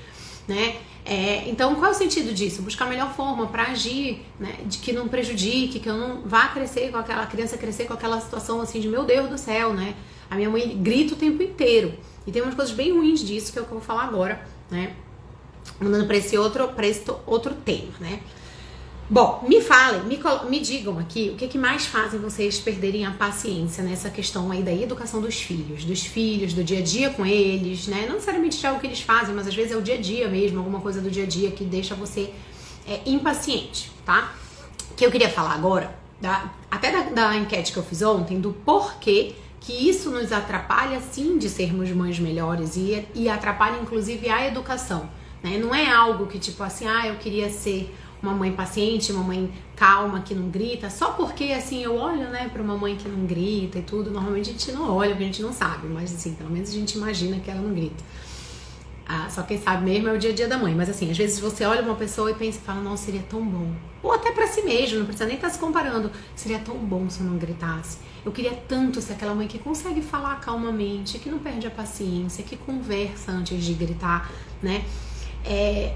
Né? 0.47 0.77
É, 1.05 1.49
então, 1.49 1.77
qual 1.77 1.93
é 1.93 1.95
o 1.95 1.95
sentido 1.95 2.35
disso? 2.35 2.63
Buscar 2.63 2.85
a 2.87 2.89
melhor 2.89 3.15
forma 3.15 3.47
para 3.47 3.65
agir, 3.65 4.25
né? 4.41 4.57
De 4.65 4.79
que 4.79 4.93
não 4.93 5.07
prejudique, 5.07 5.79
que 5.79 5.89
eu 5.89 5.97
não 5.97 6.23
vá 6.23 6.49
crescer 6.49 6.91
com 6.91 6.99
aquela 6.99 7.25
criança 7.27 7.57
crescer 7.57 7.85
com 7.85 7.95
aquela 7.95 8.21
situação 8.21 8.61
assim 8.61 8.81
de 8.81 8.89
meu 8.89 9.05
Deus 9.05 9.29
do 9.29 9.39
céu, 9.39 9.73
né? 9.73 9.95
A 10.29 10.35
minha 10.35 10.51
mãe 10.51 10.77
grita 10.83 11.15
o 11.15 11.17
tempo 11.17 11.41
inteiro. 11.43 11.95
E 12.27 12.33
tem 12.33 12.43
umas 12.43 12.57
coisas 12.57 12.75
bem 12.75 12.93
ruins 12.93 13.21
disso 13.21 13.53
que 13.53 13.59
é 13.59 13.63
o 13.63 13.65
que 13.65 13.71
eu 13.71 13.79
vou 13.79 13.87
falar 13.87 14.03
agora, 14.03 14.45
né? 14.69 14.97
Mandando 15.81 16.07
para 16.07 16.17
esse 16.17 16.37
outro, 16.37 16.67
pra 16.69 16.87
esse 16.87 17.05
outro 17.25 17.55
tema, 17.55 17.93
né? 18.01 18.21
Bom, 19.09 19.45
me 19.47 19.61
falem, 19.61 20.03
me, 20.03 20.19
me 20.51 20.59
digam 20.59 20.99
aqui 20.99 21.31
o 21.33 21.37
que, 21.37 21.47
que 21.47 21.57
mais 21.57 21.87
fazem 21.87 22.19
vocês 22.19 22.59
perderem 22.59 23.07
a 23.07 23.13
paciência 23.13 23.85
nessa 23.85 24.11
questão 24.11 24.51
aí 24.51 24.65
da 24.65 24.73
educação 24.73 25.21
dos 25.21 25.41
filhos, 25.41 25.85
dos 25.85 26.05
filhos, 26.05 26.53
do 26.53 26.65
dia 26.65 26.81
a 26.81 26.83
dia 26.83 27.11
com 27.11 27.25
eles, 27.25 27.87
né? 27.87 28.05
Não 28.09 28.15
necessariamente 28.15 28.57
já 28.57 28.73
o 28.73 28.81
que 28.81 28.87
eles 28.89 29.01
fazem, 29.01 29.33
mas 29.33 29.47
às 29.47 29.55
vezes 29.55 29.71
é 29.71 29.77
o 29.77 29.81
dia 29.81 29.95
a 29.95 30.01
dia 30.01 30.27
mesmo, 30.27 30.59
alguma 30.59 30.81
coisa 30.81 31.01
do 31.01 31.09
dia 31.09 31.23
a 31.23 31.27
dia 31.27 31.53
que 31.53 31.63
deixa 31.63 31.95
você 31.95 32.33
é, 32.85 33.01
impaciente, 33.07 33.93
tá? 34.05 34.35
Que 34.97 35.07
eu 35.07 35.11
queria 35.13 35.29
falar 35.29 35.53
agora, 35.53 35.97
da, 36.21 36.51
até 36.69 36.91
da, 36.91 37.03
da 37.11 37.37
enquete 37.37 37.73
que 37.73 37.79
eu 37.79 37.85
fiz 37.85 38.03
ontem, 38.03 38.41
do 38.41 38.53
porquê 38.53 39.37
que 39.61 39.89
isso 39.89 40.11
nos 40.11 40.33
atrapalha 40.33 41.01
sim 41.01 41.39
de 41.39 41.49
sermos 41.49 41.89
mães 41.93 42.19
melhores 42.19 42.77
e, 42.77 43.07
e 43.15 43.29
atrapalha 43.29 43.81
inclusive 43.81 44.29
a 44.29 44.49
educação, 44.49 45.09
né? 45.45 45.59
Não 45.59 45.73
é 45.73 45.89
algo 45.89 46.27
que 46.27 46.41
tipo 46.41 46.61
assim, 46.65 46.89
ah, 46.89 47.07
eu 47.07 47.15
queria 47.19 47.49
ser 47.49 47.95
uma 48.27 48.35
mãe 48.35 48.53
paciente, 48.53 49.13
uma 49.13 49.23
mãe 49.23 49.53
calma, 49.75 50.21
que 50.21 50.35
não 50.35 50.49
grita, 50.49 50.91
só 50.91 51.13
porque 51.13 51.45
assim 51.45 51.83
eu 51.83 51.97
olho, 51.97 52.29
né, 52.31 52.49
para 52.53 52.63
uma 52.63 52.77
mãe 52.77 52.97
que 52.97 53.09
não 53.09 53.27
grita 53.27 53.79
e 53.79 53.83
tudo, 53.83 54.11
normalmente 54.11 54.51
a 54.51 54.53
gente 54.53 54.73
não 54.73 54.91
olha, 54.91 55.11
porque 55.11 55.25
a 55.25 55.27
gente 55.27 55.43
não 55.43 55.53
sabe, 55.53 55.87
mas 55.87 56.15
assim, 56.15 56.35
pelo 56.35 56.51
menos 56.51 56.71
a 56.71 56.73
gente 56.73 56.97
imagina 56.97 57.39
que 57.39 57.51
ela 57.51 57.61
não 57.61 57.73
grita. 57.73 58.03
Ah, 59.09 59.29
só 59.31 59.43
quem 59.43 59.57
sabe 59.57 59.85
mesmo 59.85 60.09
é 60.09 60.13
o 60.13 60.19
dia 60.19 60.31
a 60.31 60.35
dia 60.35 60.49
da 60.49 60.59
mãe, 60.59 60.75
mas 60.75 60.91
assim, 60.91 61.09
às 61.09 61.17
vezes 61.17 61.39
você 61.39 61.65
olha 61.65 61.81
uma 61.81 61.95
pessoa 61.95 62.29
e 62.29 62.35
pensa 62.35 62.59
e 62.59 62.61
fala, 62.61 62.81
nossa, 62.81 63.05
seria 63.05 63.23
tão 63.23 63.41
bom. 63.47 63.71
Ou 64.03 64.13
até 64.13 64.33
para 64.33 64.49
si 64.49 64.63
mesmo, 64.63 64.99
não 64.99 65.07
precisa 65.07 65.27
nem 65.27 65.37
estar 65.37 65.47
tá 65.47 65.55
se 65.55 65.61
comparando. 65.61 66.11
Seria 66.35 66.59
tão 66.59 66.75
bom 66.77 67.09
se 67.09 67.21
eu 67.21 67.27
não 67.27 67.39
gritasse. 67.39 67.99
Eu 68.25 68.33
queria 68.33 68.53
tanto 68.67 69.01
ser 69.01 69.13
aquela 69.13 69.33
mãe 69.33 69.47
que 69.47 69.61
consegue 69.61 70.03
falar 70.03 70.41
calmamente, 70.41 71.21
que 71.21 71.31
não 71.31 71.39
perde 71.39 71.69
a 71.69 71.71
paciência, 71.71 72.43
que 72.43 72.57
conversa 72.57 73.31
antes 73.31 73.65
de 73.65 73.75
gritar, 73.75 74.29
né? 74.61 74.85
É, 75.45 75.95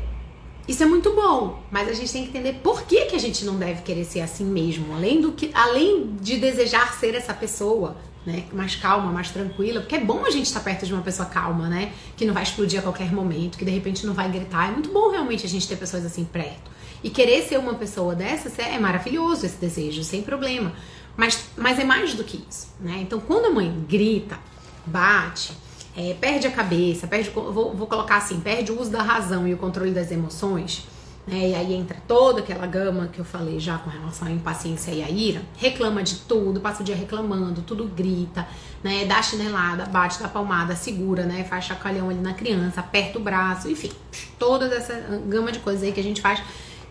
isso 0.70 0.84
é 0.84 0.86
muito 0.86 1.12
bom, 1.16 1.60
mas 1.68 1.88
a 1.88 1.92
gente 1.92 2.12
tem 2.12 2.22
que 2.22 2.28
entender 2.28 2.60
por 2.62 2.84
que, 2.84 3.06
que 3.06 3.16
a 3.16 3.18
gente 3.18 3.44
não 3.44 3.56
deve 3.56 3.82
querer 3.82 4.04
ser 4.04 4.20
assim 4.20 4.44
mesmo, 4.44 4.94
além 4.94 5.20
do 5.20 5.32
que, 5.32 5.50
além 5.52 6.14
de 6.20 6.36
desejar 6.36 6.94
ser 6.94 7.16
essa 7.16 7.34
pessoa, 7.34 7.96
né, 8.24 8.44
mais 8.52 8.76
calma, 8.76 9.10
mais 9.10 9.30
tranquila, 9.30 9.80
porque 9.80 9.96
é 9.96 9.98
bom 9.98 10.24
a 10.24 10.30
gente 10.30 10.46
estar 10.46 10.60
perto 10.60 10.86
de 10.86 10.94
uma 10.94 11.02
pessoa 11.02 11.28
calma, 11.28 11.68
né, 11.68 11.92
que 12.16 12.24
não 12.24 12.32
vai 12.32 12.44
explodir 12.44 12.78
a 12.78 12.82
qualquer 12.82 13.12
momento, 13.12 13.58
que 13.58 13.64
de 13.64 13.70
repente 13.72 14.06
não 14.06 14.14
vai 14.14 14.30
gritar. 14.30 14.68
É 14.68 14.70
muito 14.70 14.92
bom 14.92 15.10
realmente 15.10 15.44
a 15.44 15.48
gente 15.48 15.66
ter 15.66 15.74
pessoas 15.74 16.06
assim 16.06 16.24
perto. 16.24 16.70
E 17.02 17.10
querer 17.10 17.42
ser 17.42 17.58
uma 17.58 17.74
pessoa 17.74 18.14
dessas 18.14 18.56
é 18.56 18.78
maravilhoso 18.78 19.44
esse 19.44 19.56
desejo, 19.56 20.04
sem 20.04 20.22
problema. 20.22 20.72
Mas, 21.16 21.46
mas 21.56 21.80
é 21.80 21.84
mais 21.84 22.14
do 22.14 22.22
que 22.22 22.44
isso, 22.48 22.68
né? 22.78 22.98
Então, 23.00 23.18
quando 23.18 23.46
a 23.46 23.50
mãe 23.50 23.84
grita, 23.88 24.38
bate, 24.86 25.52
é, 25.96 26.14
perde 26.14 26.46
a 26.46 26.50
cabeça, 26.50 27.06
perde, 27.06 27.30
vou, 27.30 27.74
vou, 27.74 27.86
colocar 27.86 28.16
assim, 28.16 28.40
perde 28.40 28.70
o 28.72 28.80
uso 28.80 28.90
da 28.90 29.02
razão 29.02 29.46
e 29.46 29.54
o 29.54 29.56
controle 29.56 29.90
das 29.90 30.10
emoções, 30.10 30.86
né? 31.26 31.50
E 31.50 31.54
aí 31.54 31.74
entra 31.74 31.96
toda 32.06 32.40
aquela 32.40 32.66
gama 32.66 33.08
que 33.08 33.18
eu 33.18 33.24
falei 33.24 33.58
já 33.58 33.78
com 33.78 33.90
relação 33.90 34.28
à 34.28 34.30
impaciência 34.30 34.92
e 34.92 35.02
à 35.02 35.10
ira, 35.10 35.42
reclama 35.56 36.02
de 36.02 36.16
tudo, 36.20 36.60
passa 36.60 36.82
o 36.82 36.84
dia 36.84 36.94
reclamando, 36.96 37.62
tudo 37.62 37.84
grita, 37.84 38.46
né? 38.82 39.04
Dá 39.04 39.20
chinelada, 39.20 39.84
bate, 39.86 40.20
dá 40.20 40.28
palmada, 40.28 40.76
segura, 40.76 41.24
né? 41.24 41.44
Faz 41.44 41.64
chacalhão 41.64 42.08
ali 42.08 42.20
na 42.20 42.34
criança, 42.34 42.80
aperta 42.80 43.18
o 43.18 43.20
braço, 43.20 43.68
enfim, 43.68 43.90
toda 44.38 44.66
essa 44.74 44.94
gama 45.26 45.52
de 45.52 45.58
coisas 45.58 45.82
aí 45.82 45.92
que 45.92 46.00
a 46.00 46.04
gente 46.04 46.20
faz 46.20 46.40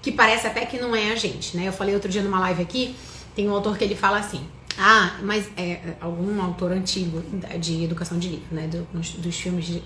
que 0.01 0.11
parece 0.11 0.47
até 0.47 0.65
que 0.65 0.79
não 0.79 0.95
é 0.95 1.11
a 1.11 1.15
gente, 1.15 1.57
né? 1.57 1.67
Eu 1.67 1.73
falei 1.73 1.93
outro 1.93 2.09
dia 2.09 2.21
numa 2.21 2.39
live 2.39 2.61
aqui, 2.61 2.95
tem 3.35 3.49
um 3.49 3.53
autor 3.53 3.77
que 3.77 3.83
ele 3.83 3.95
fala 3.95 4.19
assim: 4.19 4.45
ah, 4.81 5.17
mas 5.21 5.49
é, 5.57 5.71
é 5.71 5.97
algum 5.99 6.41
autor 6.41 6.71
antigo 6.71 7.21
de 7.59 7.83
educação 7.83 8.17
de 8.17 8.29
livro, 8.29 8.55
né? 8.55 8.65
Do, 8.67 8.87
dos 8.93 9.35
filmes, 9.35 9.65
de, 9.65 9.83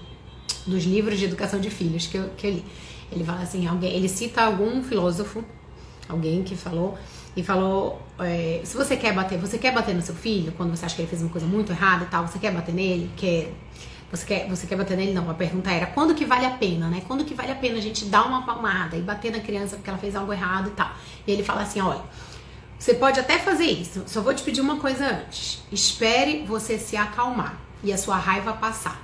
dos 0.67 0.83
livros 0.83 1.17
de 1.17 1.25
educação 1.25 1.59
de 1.59 1.71
filhos 1.71 2.05
que 2.05 2.15
eu, 2.15 2.29
que 2.37 2.45
eu 2.45 2.51
li. 2.51 2.65
Ele 3.11 3.23
fala 3.23 3.41
assim, 3.41 3.65
alguém, 3.65 3.91
ele 3.91 4.07
cita 4.07 4.43
algum 4.43 4.83
filósofo, 4.83 5.43
alguém 6.07 6.43
que 6.43 6.55
falou 6.55 6.95
e 7.35 7.41
falou, 7.41 7.99
é, 8.19 8.61
se 8.63 8.77
você 8.77 8.95
quer 8.95 9.13
bater, 9.13 9.39
você 9.39 9.57
quer 9.57 9.73
bater 9.73 9.95
no 9.95 10.01
seu 10.03 10.13
filho 10.13 10.51
quando 10.51 10.69
você 10.69 10.85
acha 10.85 10.95
que 10.95 11.01
ele 11.01 11.09
fez 11.09 11.23
uma 11.23 11.31
coisa 11.31 11.47
muito 11.47 11.71
errada 11.71 12.03
e 12.03 12.07
tal, 12.07 12.27
você 12.27 12.37
quer 12.37 12.53
bater 12.53 12.75
nele, 12.75 13.09
quer 13.17 13.51
você 14.11 14.27
quer, 14.27 14.47
você 14.47 14.67
quer 14.67 14.75
bater 14.75 14.95
nele? 14.95 15.11
Não, 15.11 15.27
a 15.27 15.33
pergunta 15.33 15.71
era 15.71 15.87
quando 15.87 16.13
que 16.13 16.23
vale 16.23 16.45
a 16.45 16.51
pena, 16.51 16.87
né? 16.87 17.01
Quando 17.07 17.25
que 17.25 17.33
vale 17.33 17.51
a 17.51 17.55
pena 17.55 17.79
a 17.79 17.81
gente 17.81 18.05
dar 18.05 18.27
uma 18.27 18.45
palmada 18.45 18.95
e 18.95 19.01
bater 19.01 19.31
na 19.31 19.39
criança 19.39 19.75
porque 19.75 19.89
ela 19.89 19.97
fez 19.97 20.15
algo 20.15 20.31
errado 20.31 20.67
e 20.67 20.71
tal. 20.73 20.91
E 21.25 21.31
ele 21.31 21.41
fala 21.41 21.63
assim, 21.63 21.81
olha, 21.81 22.01
você 22.83 22.95
pode 22.95 23.17
até 23.17 23.39
fazer 23.39 23.67
isso, 23.67 24.03
só 24.07 24.19
vou 24.19 24.33
te 24.33 24.43
pedir 24.43 24.59
uma 24.59 24.75
coisa 24.75 25.05
antes. 25.05 25.63
Espere 25.71 26.43
você 26.45 26.77
se 26.77 26.97
acalmar 26.97 27.55
e 27.81 27.93
a 27.93 27.97
sua 27.97 28.17
raiva 28.17 28.51
passar. 28.51 29.01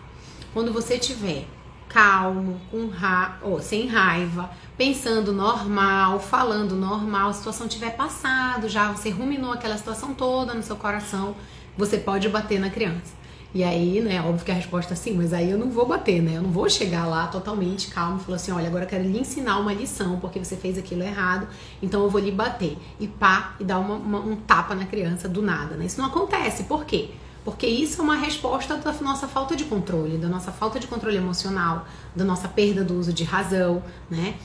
Quando 0.53 0.73
você 0.73 0.99
tiver 0.99 1.45
calmo, 1.87 2.59
com 2.69 2.89
ra 2.89 3.39
ou 3.41 3.61
sem 3.61 3.87
raiva, 3.87 4.51
pensando 4.77 5.31
normal, 5.31 6.19
falando 6.19 6.75
normal, 6.75 7.29
a 7.29 7.33
situação 7.33 7.69
tiver 7.69 7.91
passado, 7.91 8.67
já 8.67 8.91
você 8.91 9.09
ruminou 9.11 9.53
aquela 9.53 9.77
situação 9.77 10.13
toda 10.13 10.53
no 10.53 10.61
seu 10.61 10.75
coração, 10.75 11.33
você 11.77 11.97
pode 11.97 12.27
bater 12.27 12.59
na 12.59 12.69
criança. 12.69 13.13
E 13.53 13.63
aí, 13.63 13.99
né, 13.99 14.21
óbvio 14.21 14.45
que 14.45 14.51
a 14.51 14.55
resposta 14.55 14.93
é 14.93 14.95
sim, 14.95 15.15
mas 15.15 15.33
aí 15.33 15.49
eu 15.49 15.57
não 15.57 15.71
vou 15.71 15.87
bater, 15.87 16.21
né? 16.21 16.37
Eu 16.37 16.43
não 16.43 16.51
vou 16.51 16.69
chegar 16.69 17.07
lá 17.07 17.25
totalmente 17.27 17.89
calmo 17.89 18.19
e 18.19 18.23
falar 18.23 18.35
assim: 18.35 18.51
olha, 18.51 18.67
agora 18.67 18.83
eu 18.83 18.87
quero 18.87 19.03
lhe 19.03 19.19
ensinar 19.19 19.57
uma 19.57 19.73
lição 19.73 20.19
porque 20.19 20.37
você 20.37 20.55
fez 20.55 20.77
aquilo 20.77 21.01
errado, 21.01 21.47
então 21.81 22.03
eu 22.03 22.09
vou 22.09 22.21
lhe 22.21 22.31
bater. 22.31 22.77
E 22.99 23.07
pá, 23.07 23.55
e 23.59 23.63
dar 23.63 23.79
uma, 23.79 23.95
uma, 23.95 24.19
um 24.19 24.35
tapa 24.35 24.75
na 24.75 24.85
criança 24.85 25.27
do 25.27 25.41
nada, 25.41 25.75
né? 25.75 25.85
Isso 25.85 25.99
não 25.99 26.07
acontece. 26.07 26.63
Por 26.63 26.85
quê? 26.85 27.09
Porque 27.43 27.65
isso 27.65 28.01
é 28.01 28.03
uma 28.03 28.15
resposta 28.15 28.75
da 28.77 28.93
nossa 29.01 29.27
falta 29.27 29.55
de 29.55 29.63
controle, 29.63 30.17
da 30.17 30.27
nossa 30.27 30.51
falta 30.51 30.79
de 30.79 30.85
controle 30.85 31.17
emocional, 31.17 31.87
da 32.15 32.23
nossa 32.23 32.47
perda 32.47 32.83
do 32.83 32.99
uso 32.99 33.11
de 33.11 33.23
razão, 33.23 33.81
né? 34.09 34.35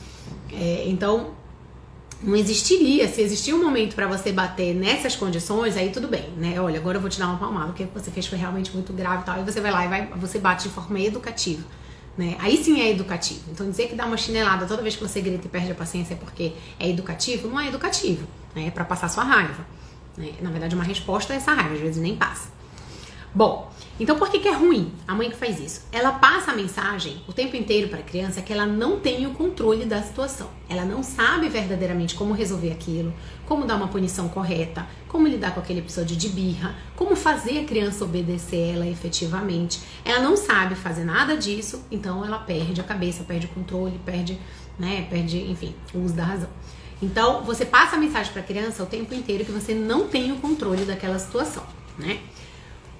É, 0.50 0.84
então, 0.86 1.32
não 2.22 2.36
existiria. 2.36 3.08
Se 3.08 3.20
existia 3.20 3.54
um 3.54 3.62
momento 3.62 3.94
para 3.94 4.06
você 4.06 4.32
bater 4.32 4.74
nessas 4.74 5.16
condições, 5.16 5.76
aí 5.76 5.90
tudo 5.90 6.08
bem, 6.08 6.30
né? 6.36 6.60
Olha, 6.60 6.78
agora 6.78 6.96
eu 6.96 7.00
vou 7.00 7.10
te 7.10 7.18
dar 7.18 7.26
uma 7.26 7.38
palmada, 7.38 7.70
o 7.70 7.74
que 7.74 7.84
você 7.84 8.10
fez 8.10 8.26
foi 8.26 8.38
realmente 8.38 8.72
muito 8.72 8.92
grave 8.92 9.22
e 9.22 9.24
tal. 9.24 9.40
E 9.40 9.44
você 9.44 9.60
vai 9.60 9.70
lá 9.70 9.84
e 9.84 9.88
vai, 9.88 10.06
você 10.16 10.38
bate 10.38 10.68
de 10.68 10.74
forma 10.74 10.98
educativa. 11.00 11.62
Né? 12.16 12.36
Aí 12.38 12.62
sim 12.62 12.80
é 12.80 12.90
educativo. 12.90 13.42
Então 13.50 13.68
dizer 13.68 13.88
que 13.88 13.94
dá 13.94 14.06
uma 14.06 14.16
chinelada 14.16 14.66
toda 14.66 14.82
vez 14.82 14.94
que 14.94 15.02
você 15.02 15.20
grita 15.20 15.46
e 15.46 15.50
perde 15.50 15.72
a 15.72 15.74
paciência 15.74 16.14
é 16.14 16.16
porque 16.16 16.52
é 16.78 16.88
educativo, 16.88 17.48
não 17.48 17.58
é 17.58 17.68
educativo. 17.68 18.26
Né? 18.54 18.68
É 18.68 18.70
para 18.70 18.84
passar 18.84 19.08
sua 19.08 19.24
raiva. 19.24 19.66
Né? 20.16 20.32
Na 20.40 20.50
verdade, 20.50 20.74
uma 20.74 20.84
resposta 20.84 21.32
a 21.32 21.36
essa 21.36 21.52
raiva, 21.52 21.74
às 21.74 21.80
vezes 21.80 22.00
nem 22.00 22.14
passa. 22.14 22.48
Bom, 23.34 23.68
então 23.98 24.16
por 24.16 24.30
que, 24.30 24.38
que 24.38 24.46
é 24.46 24.52
ruim 24.52 24.92
a 25.08 25.14
mãe 25.14 25.28
que 25.28 25.36
faz 25.36 25.58
isso? 25.58 25.88
Ela 25.90 26.12
passa 26.12 26.52
a 26.52 26.54
mensagem 26.54 27.20
o 27.26 27.32
tempo 27.32 27.56
inteiro 27.56 27.88
para 27.88 27.98
a 27.98 28.02
criança 28.02 28.40
que 28.40 28.52
ela 28.52 28.64
não 28.64 29.00
tem 29.00 29.26
o 29.26 29.34
controle 29.34 29.84
da 29.84 30.00
situação. 30.00 30.48
Ela 30.68 30.84
não 30.84 31.02
sabe 31.02 31.48
verdadeiramente 31.48 32.14
como 32.14 32.32
resolver 32.32 32.70
aquilo, 32.70 33.12
como 33.44 33.66
dar 33.66 33.74
uma 33.74 33.88
punição 33.88 34.28
correta, 34.28 34.86
como 35.08 35.26
lidar 35.26 35.52
com 35.52 35.58
aquele 35.58 35.80
episódio 35.80 36.16
de 36.16 36.28
birra, 36.28 36.76
como 36.94 37.16
fazer 37.16 37.58
a 37.58 37.64
criança 37.64 38.04
obedecer 38.04 38.74
ela 38.74 38.86
efetivamente. 38.86 39.80
Ela 40.04 40.20
não 40.20 40.36
sabe 40.36 40.76
fazer 40.76 41.02
nada 41.02 41.36
disso, 41.36 41.84
então 41.90 42.24
ela 42.24 42.38
perde 42.38 42.80
a 42.80 42.84
cabeça, 42.84 43.24
perde 43.24 43.46
o 43.46 43.48
controle, 43.48 44.00
perde, 44.04 44.38
né, 44.78 45.08
perde, 45.10 45.38
enfim, 45.50 45.74
o 45.92 45.98
uso 45.98 46.14
da 46.14 46.24
razão. 46.24 46.50
Então, 47.02 47.42
você 47.42 47.64
passa 47.64 47.96
a 47.96 47.98
mensagem 47.98 48.32
para 48.32 48.42
a 48.42 48.44
criança 48.44 48.80
o 48.80 48.86
tempo 48.86 49.12
inteiro 49.12 49.44
que 49.44 49.50
você 49.50 49.74
não 49.74 50.06
tem 50.06 50.30
o 50.30 50.36
controle 50.36 50.84
daquela 50.84 51.18
situação, 51.18 51.64
né? 51.98 52.20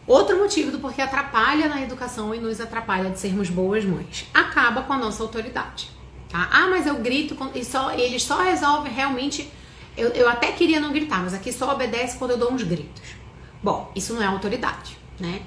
Outro 0.07 0.39
motivo 0.39 0.71
do 0.71 0.79
porquê 0.79 1.01
atrapalha 1.01 1.69
na 1.69 1.81
educação 1.81 2.35
e 2.35 2.39
nos 2.39 2.61
atrapalha 2.61 3.11
de 3.11 3.19
sermos 3.19 3.49
boas 3.49 3.85
mães. 3.85 4.27
Acaba 4.35 4.83
com 4.83 4.93
a 4.93 4.99
nossa 4.99 5.23
autoridade. 5.23 5.91
Tá? 6.29 6.49
Ah, 6.53 6.67
mas 6.69 6.87
eu 6.87 6.97
grito 6.97 7.37
e 7.55 7.65
só 7.65 7.93
eles 7.93 8.23
só 8.23 8.43
resolvem 8.43 8.93
realmente. 8.93 9.51
Eu, 9.97 10.11
eu 10.11 10.29
até 10.29 10.53
queria 10.53 10.81
não 10.81 10.93
gritar, 10.93 11.23
mas 11.23 11.33
aqui 11.33 11.53
só 11.53 11.73
obedece 11.73 12.19
quando 12.19 12.33
eu 12.33 12.39
dou 12.39 12.53
uns 12.53 12.63
gritos. 12.63 13.15
Bom, 13.63 13.91
isso 13.95 14.13
não 14.13 14.23
é 14.23 14.27
autoridade, 14.27 14.99
né? 15.19 15.41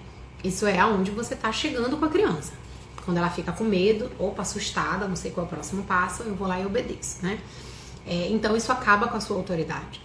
Isso 0.43 0.65
é 0.65 0.79
aonde 0.79 1.11
você 1.11 1.33
está 1.33 1.51
chegando 1.51 1.97
com 1.97 2.05
a 2.05 2.09
criança. 2.09 2.53
Quando 3.03 3.17
ela 3.17 3.29
fica 3.29 3.51
com 3.51 3.63
medo, 3.63 4.09
opa, 4.17 4.41
assustada, 4.41 5.07
não 5.07 5.15
sei 5.15 5.31
qual 5.31 5.45
é 5.45 5.47
o 5.47 5.49
próximo 5.49 5.83
passo, 5.83 6.23
eu 6.23 6.33
vou 6.33 6.47
lá 6.47 6.59
e 6.59 6.65
obedeço, 6.65 7.17
né? 7.21 7.39
É, 8.05 8.29
então 8.29 8.55
isso 8.55 8.71
acaba 8.71 9.07
com 9.07 9.17
a 9.17 9.19
sua 9.19 9.37
autoridade. 9.37 10.01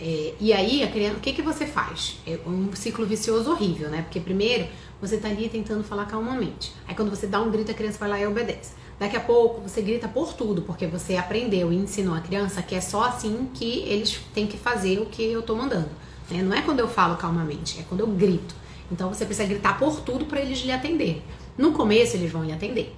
É, 0.00 0.34
e 0.40 0.52
aí, 0.52 0.82
a 0.82 0.90
criança, 0.90 1.16
o 1.16 1.20
que, 1.20 1.32
que 1.32 1.42
você 1.42 1.66
faz? 1.66 2.18
É 2.26 2.38
um 2.46 2.74
ciclo 2.74 3.06
vicioso 3.06 3.50
horrível, 3.50 3.88
né? 3.88 4.02
Porque 4.02 4.20
primeiro 4.20 4.66
você 5.00 5.18
tá 5.18 5.28
ali 5.28 5.48
tentando 5.48 5.84
falar 5.84 6.06
calmamente. 6.06 6.72
Aí 6.86 6.94
quando 6.94 7.10
você 7.10 7.26
dá 7.26 7.40
um 7.40 7.50
grito, 7.50 7.70
a 7.70 7.74
criança 7.74 7.98
vai 7.98 8.08
lá 8.08 8.20
e 8.20 8.26
obedece. 8.26 8.72
Daqui 8.98 9.16
a 9.16 9.20
pouco 9.20 9.60
você 9.60 9.82
grita 9.82 10.08
por 10.08 10.32
tudo, 10.32 10.62
porque 10.62 10.86
você 10.86 11.16
aprendeu 11.16 11.72
e 11.72 11.76
ensinou 11.76 12.14
a 12.14 12.20
criança 12.20 12.62
que 12.62 12.74
é 12.74 12.80
só 12.80 13.04
assim 13.04 13.48
que 13.52 13.80
eles 13.80 14.20
têm 14.32 14.46
que 14.46 14.56
fazer 14.56 15.00
o 15.00 15.06
que 15.06 15.22
eu 15.22 15.42
tô 15.42 15.54
mandando. 15.54 15.90
Né? 16.30 16.42
Não 16.42 16.56
é 16.56 16.62
quando 16.62 16.80
eu 16.80 16.88
falo 16.88 17.16
calmamente, 17.16 17.80
é 17.80 17.82
quando 17.82 18.00
eu 18.00 18.06
grito. 18.06 18.54
Então 18.90 19.08
você 19.08 19.24
precisa 19.24 19.48
gritar 19.48 19.78
por 19.78 20.00
tudo 20.00 20.26
para 20.26 20.40
eles 20.40 20.60
lhe 20.60 20.72
atender. 20.72 21.22
No 21.58 21.72
começo 21.72 22.16
eles 22.16 22.30
vão 22.30 22.44
lhe 22.44 22.52
atender. 22.52 22.94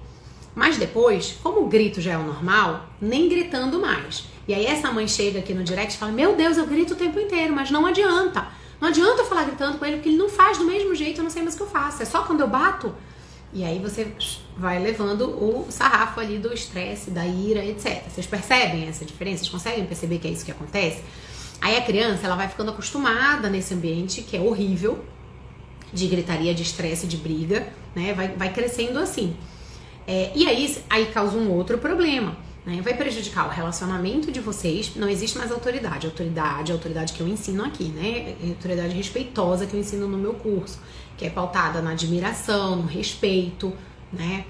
Mas 0.55 0.77
depois, 0.77 1.37
como 1.43 1.61
o 1.61 1.67
grito 1.67 2.01
já 2.01 2.13
é 2.13 2.17
o 2.17 2.23
normal, 2.23 2.87
nem 2.99 3.29
gritando 3.29 3.79
mais. 3.79 4.25
E 4.47 4.53
aí 4.53 4.65
essa 4.65 4.91
mãe 4.91 5.07
chega 5.07 5.39
aqui 5.39 5.53
no 5.53 5.63
direct 5.63 5.95
e 5.95 5.97
fala: 5.97 6.11
Meu 6.11 6.35
Deus, 6.35 6.57
eu 6.57 6.65
grito 6.65 6.93
o 6.93 6.97
tempo 6.97 7.19
inteiro, 7.19 7.53
mas 7.53 7.69
não 7.69 7.85
adianta. 7.85 8.47
Não 8.79 8.87
adianta 8.87 9.23
eu 9.23 9.25
falar 9.25 9.43
gritando 9.43 9.77
com 9.77 9.85
ele, 9.85 9.97
porque 9.97 10.09
ele 10.09 10.17
não 10.17 10.29
faz 10.29 10.57
do 10.57 10.63
mesmo 10.63 10.93
jeito, 10.95 11.19
eu 11.19 11.23
não 11.23 11.31
sei 11.31 11.41
mais 11.41 11.55
o 11.55 11.57
que 11.57 11.63
eu 11.63 11.67
faço. 11.67 12.01
É 12.01 12.05
só 12.05 12.23
quando 12.23 12.41
eu 12.41 12.47
bato. 12.47 12.93
E 13.51 13.63
aí 13.63 13.79
você 13.79 14.11
vai 14.55 14.79
levando 14.79 15.29
o 15.29 15.65
sarrafo 15.69 16.19
ali 16.19 16.37
do 16.37 16.53
estresse, 16.53 17.09
da 17.09 17.25
ira, 17.25 17.65
etc. 17.65 18.03
Vocês 18.07 18.27
percebem 18.27 18.87
essa 18.87 19.03
diferença? 19.03 19.39
Vocês 19.39 19.49
conseguem 19.49 19.85
perceber 19.85 20.19
que 20.19 20.27
é 20.27 20.31
isso 20.31 20.45
que 20.45 20.51
acontece? 20.51 21.01
Aí 21.59 21.75
a 21.75 21.81
criança, 21.81 22.25
ela 22.25 22.35
vai 22.35 22.47
ficando 22.47 22.71
acostumada 22.71 23.49
nesse 23.49 23.73
ambiente 23.73 24.21
que 24.21 24.37
é 24.37 24.39
horrível, 24.39 25.03
de 25.91 26.05
gritaria, 26.07 26.53
de 26.53 26.61
estresse, 26.61 27.07
de 27.07 27.17
briga, 27.17 27.67
né? 27.95 28.13
Vai, 28.13 28.27
vai 28.29 28.53
crescendo 28.53 28.99
assim. 28.99 29.35
É, 30.05 30.31
e 30.35 30.47
aí, 30.47 30.77
aí 30.89 31.05
causa 31.07 31.37
um 31.37 31.51
outro 31.51 31.77
problema 31.77 32.46
né? 32.67 32.81
Vai 32.81 32.93
prejudicar 32.95 33.47
o 33.47 33.49
relacionamento 33.49 34.29
de 34.29 34.41
vocês. 34.41 34.91
Não 34.93 35.07
existe 35.07 35.37
mais 35.37 35.49
autoridade. 35.53 36.05
Autoridade, 36.05 36.73
autoridade 36.73 37.13
que 37.13 37.21
eu 37.21 37.27
ensino 37.27 37.63
aqui, 37.63 37.85
né? 37.85 38.35
Autoridade 38.49 38.93
respeitosa 38.93 39.65
que 39.65 39.73
eu 39.73 39.79
ensino 39.79 40.05
no 40.05 40.17
meu 40.17 40.33
curso, 40.33 40.77
que 41.15 41.25
é 41.25 41.29
pautada 41.29 41.81
na 41.81 41.91
admiração, 41.91 42.75
no 42.75 42.85
respeito, 42.85 43.71
né? 44.11 44.43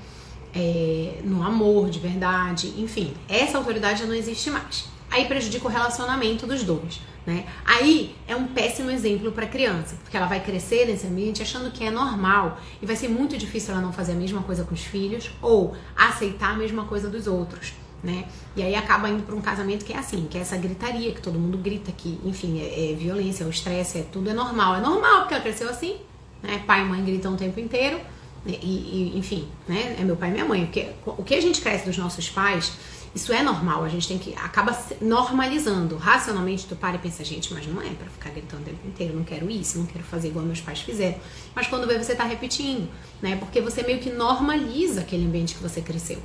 É, 0.51 1.19
no 1.23 1.43
amor 1.43 1.91
de 1.91 1.99
verdade, 1.99 2.73
enfim, 2.80 3.13
essa 3.30 3.60
autoridade 3.60 3.99
já 3.99 4.08
não 4.08 4.15
existe 4.15 4.49
mais. 4.49 4.86
Aí 5.12 5.25
prejudica 5.25 5.67
o 5.67 5.69
relacionamento 5.69 6.47
dos 6.47 6.63
dois, 6.63 6.99
né? 7.23 7.45
Aí 7.63 8.15
é 8.27 8.36
um 8.36 8.47
péssimo 8.47 8.89
exemplo 8.89 9.32
para 9.32 9.45
criança, 9.45 9.95
porque 10.01 10.17
ela 10.17 10.25
vai 10.25 10.43
crescer 10.43 10.88
nesse 10.88 11.06
ambiente 11.06 11.43
achando 11.43 11.69
que 11.69 11.84
é 11.84 11.91
normal 11.91 12.60
e 12.82 12.86
vai 12.88 12.95
ser 12.95 13.10
muito 13.10 13.38
difícil 13.38 13.73
ela 13.73 13.82
não 13.82 13.93
fazer 13.93 14.13
a 14.13 14.15
mesma 14.15 14.41
coisa 14.41 14.63
com 14.63 14.73
os 14.73 14.82
filhos 14.82 15.30
ou 15.39 15.75
aceitar 15.95 16.56
a 16.56 16.58
mesma 16.58 16.86
coisa 16.86 17.08
dos 17.08 17.27
outros 17.27 17.73
né? 18.03 18.25
E 18.55 18.62
aí 18.62 18.75
acaba 18.75 19.10
indo 19.10 19.23
para 19.23 19.36
um 19.36 19.41
casamento 19.41 19.83
que 19.83 19.93
é 19.93 19.97
assim, 19.97 20.27
que 20.29 20.38
é 20.38 20.41
essa 20.41 20.57
gritaria, 20.57 21.12
que 21.12 21.21
todo 21.21 21.39
mundo 21.39 21.57
grita, 21.57 21.91
que, 21.91 22.19
enfim, 22.23 22.60
é, 22.60 22.91
é 22.91 22.95
violência, 22.95 23.43
é 23.43 23.47
o 23.47 23.49
estresse, 23.49 23.99
é 23.99 24.03
tudo 24.03 24.29
é 24.29 24.33
normal. 24.33 24.75
É 24.75 24.81
normal, 24.81 25.21
porque 25.21 25.33
ela 25.33 25.43
cresceu 25.43 25.69
assim, 25.69 25.97
né? 26.41 26.63
Pai 26.65 26.81
e 26.81 26.86
mãe 26.86 27.03
gritam 27.03 27.33
o 27.33 27.38
tempo 27.38 27.60
inteiro, 27.60 27.97
né? 28.45 28.57
e, 28.62 29.13
e, 29.15 29.17
enfim, 29.17 29.47
né? 29.67 29.97
É 29.99 30.03
meu 30.03 30.15
pai 30.15 30.29
e 30.29 30.31
minha 30.33 30.45
mãe. 30.45 30.63
O 30.63 30.67
que, 30.67 30.88
o 31.05 31.23
que 31.23 31.36
a 31.36 31.41
gente 31.41 31.62
cresce 31.62 31.86
dos 31.86 31.97
nossos 31.97 32.29
pais, 32.29 32.73
isso 33.15 33.33
é 33.33 33.41
normal, 33.41 33.83
a 33.83 33.89
gente 33.89 34.07
tem 34.07 34.19
que. 34.19 34.36
acaba 34.36 34.77
normalizando. 35.01 35.97
Racionalmente, 35.97 36.67
tu 36.67 36.75
para 36.75 36.97
e 36.97 36.99
pensa, 36.99 37.23
gente, 37.23 37.51
mas 37.53 37.65
não 37.65 37.81
é 37.81 37.89
para 37.89 38.07
ficar 38.07 38.29
gritando 38.29 38.62
o 38.62 38.65
tempo 38.65 38.88
inteiro, 38.88 39.15
não 39.15 39.23
quero 39.23 39.49
isso, 39.49 39.79
não 39.79 39.88
quero 39.88 40.03
fazer 40.03 40.27
igual 40.27 40.45
meus 40.45 40.62
pais 40.62 40.81
fizeram. 40.81 41.17
Mas 41.55 41.65
quando 41.67 41.88
vê, 41.88 41.97
você 41.97 42.13
tá 42.13 42.25
repetindo, 42.25 42.88
né? 43.21 43.36
Porque 43.38 43.60
você 43.60 43.81
meio 43.81 43.99
que 43.99 44.12
normaliza 44.12 45.01
aquele 45.01 45.25
ambiente 45.25 45.55
que 45.55 45.63
você 45.63 45.81
cresceu. 45.81 46.21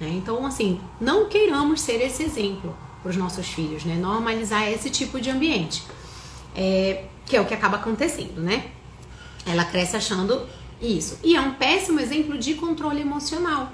Né? 0.00 0.08
Então, 0.10 0.44
assim, 0.44 0.80
não 1.00 1.28
queiramos 1.28 1.80
ser 1.80 2.00
esse 2.00 2.22
exemplo 2.22 2.76
para 3.02 3.10
os 3.10 3.16
nossos 3.16 3.46
filhos, 3.46 3.84
né? 3.84 3.96
Normalizar 3.96 4.66
esse 4.68 4.90
tipo 4.90 5.20
de 5.20 5.30
ambiente, 5.30 5.82
é, 6.56 7.04
que 7.26 7.36
é 7.36 7.40
o 7.40 7.44
que 7.44 7.54
acaba 7.54 7.76
acontecendo, 7.76 8.40
né? 8.40 8.70
Ela 9.46 9.64
cresce 9.64 9.96
achando 9.96 10.46
isso. 10.80 11.18
E 11.22 11.36
é 11.36 11.40
um 11.40 11.54
péssimo 11.54 12.00
exemplo 12.00 12.38
de 12.38 12.54
controle 12.54 13.02
emocional 13.02 13.70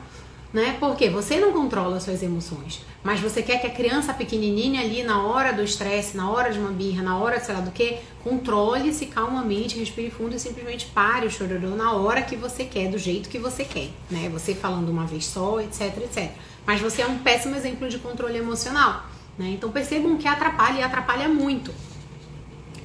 né? 0.52 0.76
Porque 0.80 1.08
você 1.08 1.38
não 1.38 1.52
controla 1.52 2.00
suas 2.00 2.22
emoções, 2.22 2.80
mas 3.02 3.20
você 3.20 3.42
quer 3.42 3.60
que 3.60 3.66
a 3.66 3.70
criança 3.70 4.12
pequenininha 4.12 4.80
ali 4.80 5.02
na 5.02 5.22
hora 5.22 5.52
do 5.52 5.62
estresse, 5.62 6.16
na 6.16 6.30
hora 6.30 6.52
de 6.52 6.58
uma 6.58 6.70
birra, 6.70 7.02
na 7.02 7.16
hora 7.16 7.38
sei 7.40 7.54
lá 7.54 7.60
do 7.60 7.70
que, 7.70 7.98
controle-se 8.24 9.06
calmamente, 9.06 9.78
respire 9.78 10.10
fundo 10.10 10.34
e 10.34 10.40
simplesmente 10.40 10.86
pare 10.86 11.26
o 11.26 11.30
chororô 11.30 11.70
na 11.76 11.92
hora 11.92 12.22
que 12.22 12.36
você 12.36 12.64
quer, 12.64 12.90
do 12.90 12.98
jeito 12.98 13.28
que 13.28 13.38
você 13.38 13.64
quer, 13.64 13.90
né? 14.10 14.28
Você 14.30 14.54
falando 14.54 14.88
uma 14.88 15.06
vez 15.06 15.26
só, 15.26 15.60
etc, 15.60 15.96
etc. 15.98 16.30
Mas 16.66 16.80
você 16.80 17.02
é 17.02 17.06
um 17.06 17.18
péssimo 17.18 17.54
exemplo 17.54 17.88
de 17.88 17.98
controle 17.98 18.36
emocional, 18.36 19.06
né? 19.38 19.50
Então 19.50 19.70
percebam 19.70 20.16
que 20.16 20.26
atrapalha 20.26 20.80
e 20.80 20.82
atrapalha 20.82 21.28
muito. 21.28 21.72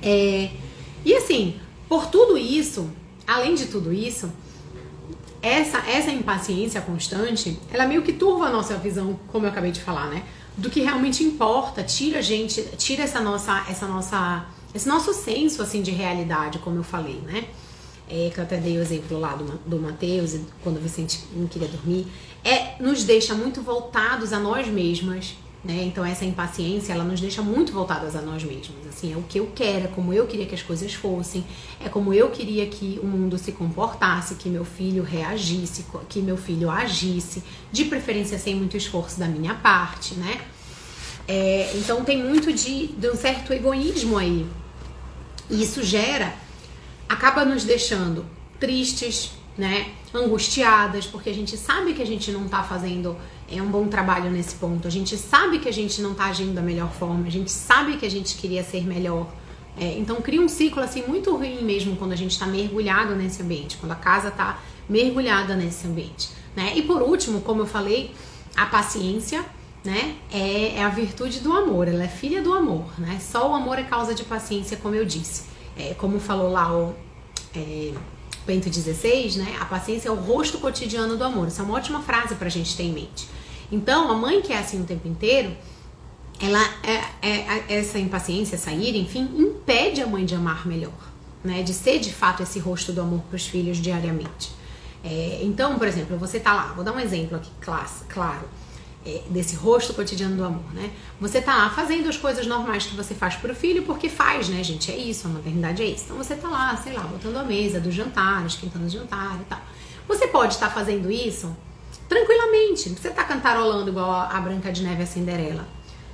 É... 0.01 0.51
E 1.03 1.13
assim, 1.15 1.59
por 1.89 2.07
tudo 2.07 2.37
isso, 2.37 2.89
além 3.27 3.55
de 3.55 3.65
tudo 3.65 3.91
isso, 3.91 4.31
essa, 5.45 5.77
essa 5.87 6.09
impaciência 6.09 6.81
constante, 6.81 7.59
ela 7.71 7.85
meio 7.85 8.01
que 8.01 8.11
turva 8.11 8.45
a 8.47 8.49
nossa 8.49 8.75
visão, 8.77 9.19
como 9.31 9.45
eu 9.45 9.51
acabei 9.51 9.71
de 9.71 9.79
falar, 9.79 10.09
né? 10.09 10.23
Do 10.57 10.71
que 10.71 10.81
realmente 10.81 11.23
importa, 11.23 11.83
tira 11.83 12.17
a 12.17 12.21
gente, 12.21 12.63
tira 12.77 13.03
essa 13.03 13.21
nossa, 13.21 13.63
essa 13.69 13.85
nossa, 13.85 14.47
esse 14.73 14.87
nosso 14.87 15.13
senso 15.13 15.61
assim 15.61 15.83
de 15.83 15.91
realidade, 15.91 16.57
como 16.57 16.77
eu 16.77 16.83
falei, 16.83 17.21
né? 17.23 17.45
É, 18.09 18.31
que 18.33 18.39
eu 18.39 18.43
até 18.43 18.57
dei 18.57 18.77
o 18.79 18.81
exemplo 18.81 19.19
lá 19.19 19.35
do, 19.35 19.45
do 19.67 19.79
Mateus, 19.79 20.35
quando 20.63 20.77
o 20.77 20.79
Vicente 20.79 21.23
não 21.35 21.47
queria 21.47 21.67
dormir, 21.67 22.07
é, 22.43 22.81
nos 22.81 23.03
deixa 23.03 23.35
muito 23.35 23.61
voltados 23.61 24.33
a 24.33 24.39
nós 24.39 24.67
mesmas, 24.67 25.35
né? 25.65 25.83
Então 25.83 26.05
essa 26.05 26.23
impaciência, 26.23 26.93
ela 26.93 27.03
nos 27.03 27.19
deixa 27.19 27.41
muito 27.41 27.73
voltadas 27.73 28.15
a 28.15 28.21
nós 28.21 28.43
mesmos. 28.43 28.85
Assim, 28.87 29.11
é 29.11 29.17
o 29.17 29.23
que 29.23 29.39
eu 29.39 29.51
quero, 29.55 29.85
é 29.85 29.87
como 29.87 30.13
eu 30.13 30.27
queria 30.27 30.45
que 30.45 30.53
as 30.53 30.61
coisas 30.61 30.93
fossem, 30.93 31.43
é 31.83 31.89
como 31.89 32.13
eu 32.13 32.29
queria 32.29 32.67
que 32.67 32.99
o 33.01 33.07
mundo 33.07 33.37
se 33.37 33.51
comportasse, 33.51 34.35
que 34.35 34.47
meu 34.47 34.63
filho 34.63 35.03
reagisse, 35.03 35.85
que 36.07 36.21
meu 36.21 36.37
filho 36.37 36.69
agisse, 36.69 37.43
de 37.71 37.85
preferência 37.85 38.37
sem 38.37 38.53
muito 38.55 38.77
esforço 38.77 39.19
da 39.19 39.27
minha 39.27 39.55
parte, 39.55 40.13
né? 40.13 40.39
É, 41.27 41.71
então 41.75 42.05
tem 42.05 42.23
muito 42.23 42.53
de, 42.53 42.87
de 42.87 43.09
um 43.09 43.15
certo 43.15 43.51
egoísmo 43.51 44.19
aí. 44.19 44.45
E 45.49 45.63
isso 45.63 45.81
gera, 45.81 46.35
acaba 47.09 47.43
nos 47.43 47.63
deixando 47.63 48.23
tristes, 48.59 49.31
né? 49.57 49.89
Angustiadas, 50.13 51.07
porque 51.07 51.31
a 51.31 51.33
gente 51.33 51.57
sabe 51.57 51.93
que 51.93 52.01
a 52.03 52.05
gente 52.05 52.31
não 52.31 52.47
tá 52.47 52.61
fazendo 52.61 53.17
é 53.49 53.61
um 53.61 53.67
bom 53.67 53.87
trabalho 53.87 54.29
nesse 54.31 54.55
ponto. 54.55 54.87
A 54.87 54.91
gente 54.91 55.17
sabe 55.17 55.59
que 55.59 55.69
a 55.69 55.73
gente 55.73 56.01
não 56.01 56.13
tá 56.13 56.25
agindo 56.25 56.53
da 56.53 56.61
melhor 56.61 56.91
forma, 56.91 57.27
a 57.27 57.31
gente 57.31 57.51
sabe 57.51 57.97
que 57.97 58.05
a 58.05 58.09
gente 58.09 58.35
queria 58.35 58.63
ser 58.63 58.85
melhor. 58.85 59.27
É, 59.77 59.97
então 59.97 60.17
cria 60.21 60.41
um 60.41 60.47
ciclo 60.47 60.81
assim 60.81 61.03
muito 61.05 61.35
ruim 61.35 61.61
mesmo 61.61 61.95
quando 61.97 62.13
a 62.13 62.15
gente 62.15 62.31
está 62.31 62.45
mergulhado 62.45 63.13
nesse 63.15 63.41
ambiente, 63.41 63.77
quando 63.77 63.91
a 63.91 63.95
casa 63.95 64.29
está 64.29 64.59
mergulhada 64.87 65.55
nesse 65.55 65.85
ambiente. 65.87 66.29
Né? 66.55 66.73
E 66.75 66.81
por 66.81 67.01
último, 67.01 67.41
como 67.41 67.61
eu 67.61 67.65
falei, 67.65 68.11
a 68.55 68.65
paciência 68.65 69.43
né, 69.83 70.15
é, 70.31 70.77
é, 70.77 70.83
a 70.83 70.89
virtude 70.89 71.41
do 71.41 71.53
amor, 71.53 71.87
ela 71.87 72.03
é 72.03 72.07
filha 72.07 72.41
do 72.41 72.53
amor. 72.53 72.85
Né? 72.97 73.19
Só 73.21 73.51
o 73.51 73.53
amor 73.53 73.77
é 73.77 73.83
causa 73.83 74.15
de 74.15 74.23
paciência, 74.23 74.77
como 74.77 74.95
eu 74.95 75.05
disse. 75.05 75.43
É, 75.77 75.93
como 75.93 76.19
falou 76.19 76.51
lá 76.51 76.73
o 76.73 76.95
é, 77.55 77.93
Bento 78.45 78.71
XVI, 78.71 79.37
né, 79.37 79.57
a 79.59 79.65
paciência 79.65 80.09
é 80.09 80.11
o 80.11 80.15
rosto 80.15 80.59
cotidiano 80.59 81.17
do 81.17 81.23
amor. 81.23 81.47
Isso 81.47 81.61
é 81.61 81.63
uma 81.63 81.75
ótima 81.75 82.01
frase 82.01 82.35
para 82.35 82.47
a 82.47 82.51
gente 82.51 82.75
ter 82.75 82.83
em 82.83 82.93
mente. 82.93 83.27
Então, 83.71 84.11
a 84.11 84.13
mãe 84.13 84.41
que 84.41 84.53
é 84.53 84.59
assim 84.59 84.81
o 84.81 84.85
tempo 84.85 85.07
inteiro, 85.07 85.55
ela 86.39 86.61
é, 86.83 87.27
é, 87.27 87.77
essa 87.77 87.97
impaciência, 87.97 88.55
essa 88.55 88.71
ira, 88.71 88.97
enfim, 88.97 89.29
impede 89.37 90.01
a 90.01 90.07
mãe 90.07 90.25
de 90.25 90.35
amar 90.35 90.67
melhor, 90.67 90.93
né? 91.43 91.63
De 91.63 91.73
ser 91.73 91.99
de 91.99 92.13
fato 92.13 92.43
esse 92.43 92.59
rosto 92.59 92.91
do 92.91 93.01
amor 93.01 93.21
para 93.21 93.35
os 93.35 93.47
filhos 93.47 93.77
diariamente. 93.77 94.51
É, 95.03 95.39
então, 95.43 95.77
por 95.77 95.87
exemplo, 95.87 96.17
você 96.17 96.39
tá 96.39 96.53
lá, 96.53 96.73
vou 96.73 96.83
dar 96.83 96.91
um 96.91 96.99
exemplo 96.99 97.37
aqui, 97.37 97.49
claro, 98.09 98.43
é, 99.05 99.21
desse 99.29 99.55
rosto 99.55 99.93
cotidiano 99.93 100.35
do 100.35 100.43
amor, 100.43 100.73
né? 100.73 100.91
Você 101.19 101.41
tá 101.41 101.55
lá 101.55 101.69
fazendo 101.69 102.09
as 102.09 102.17
coisas 102.17 102.47
normais 102.47 102.85
que 102.85 102.95
você 102.95 103.13
faz 103.13 103.35
pro 103.35 103.53
filho, 103.53 103.83
porque 103.83 104.09
faz, 104.09 104.49
né, 104.49 104.63
gente? 104.63 104.91
É 104.91 104.97
isso, 104.97 105.27
a 105.27 105.29
maternidade 105.29 105.83
é 105.83 105.85
isso. 105.85 106.05
Então 106.05 106.17
você 106.17 106.35
tá 106.35 106.47
lá, 106.47 106.75
sei 106.77 106.93
lá, 106.93 107.03
botando 107.03 107.37
a 107.37 107.43
mesa 107.43 107.79
do 107.79 107.91
jantar, 107.91 108.45
esquentando 108.45 108.85
o 108.85 108.89
jantar 108.89 109.39
e 109.41 109.45
tal. 109.45 109.61
Você 110.07 110.27
pode 110.27 110.53
estar 110.53 110.67
tá 110.67 110.73
fazendo 110.73 111.11
isso 111.11 111.55
Tranquilamente. 112.07 112.89
Não 112.89 112.95
precisa 112.95 113.09
estar 113.09 113.23
cantarolando 113.23 113.89
igual 113.89 114.11
a 114.11 114.39
Branca 114.39 114.71
de 114.71 114.83
Neve 114.83 115.01
e 115.01 115.03
a 115.03 115.07
Cinderela. 115.07 115.67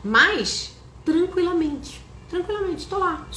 Mas, 0.04 0.74
tranquilamente. 1.04 2.02
Tranquilamente, 2.30 2.88
tô 2.88 2.98
lá. 2.98 3.28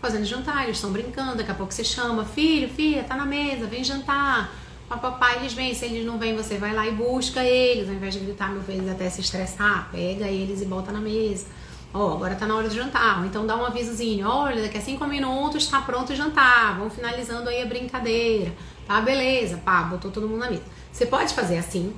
Fazendo 0.00 0.24
jantar, 0.24 0.64
eles 0.64 0.76
estão 0.76 0.90
brincando, 0.90 1.36
daqui 1.36 1.50
a 1.50 1.54
pouco 1.54 1.72
você 1.72 1.84
chama, 1.84 2.24
filho, 2.24 2.68
filha, 2.70 3.04
tá 3.04 3.14
na 3.14 3.26
mesa, 3.26 3.66
vem 3.66 3.84
jantar. 3.84 4.50
Papai, 4.98 5.36
eles 5.36 5.52
vêm, 5.52 5.72
se 5.74 5.84
eles 5.84 6.04
não 6.04 6.18
vêm, 6.18 6.34
você 6.34 6.58
vai 6.58 6.74
lá 6.74 6.86
e 6.86 6.92
busca 6.92 7.44
eles, 7.44 7.88
ao 7.88 7.94
invés 7.94 8.14
de 8.14 8.20
gritar 8.20 8.50
meu 8.50 8.62
filho 8.62 8.90
até 8.90 9.08
se 9.08 9.20
estressar, 9.20 9.88
pega 9.92 10.26
eles 10.26 10.60
e 10.60 10.64
bota 10.64 10.90
na 10.90 11.00
mesa. 11.00 11.46
Ó, 11.92 12.08
oh, 12.08 12.12
agora 12.14 12.34
tá 12.34 12.46
na 12.46 12.56
hora 12.56 12.68
de 12.68 12.76
jantar. 12.76 13.24
Então 13.26 13.46
dá 13.46 13.56
um 13.56 13.64
avisozinho, 13.64 14.26
olha, 14.28 14.62
daqui 14.62 14.78
a 14.78 14.80
cinco 14.80 15.06
minutos 15.06 15.66
tá 15.66 15.80
pronto 15.80 16.12
o 16.12 16.16
jantar, 16.16 16.76
vamos 16.78 16.94
finalizando 16.94 17.48
aí 17.48 17.62
a 17.62 17.66
brincadeira. 17.66 18.52
Tá, 18.86 19.00
beleza, 19.00 19.56
pá, 19.58 19.82
botou 19.82 20.10
todo 20.10 20.28
mundo 20.28 20.40
na 20.40 20.50
mesa. 20.50 20.62
Você 20.92 21.06
pode 21.06 21.34
fazer 21.34 21.58
assim. 21.58 21.94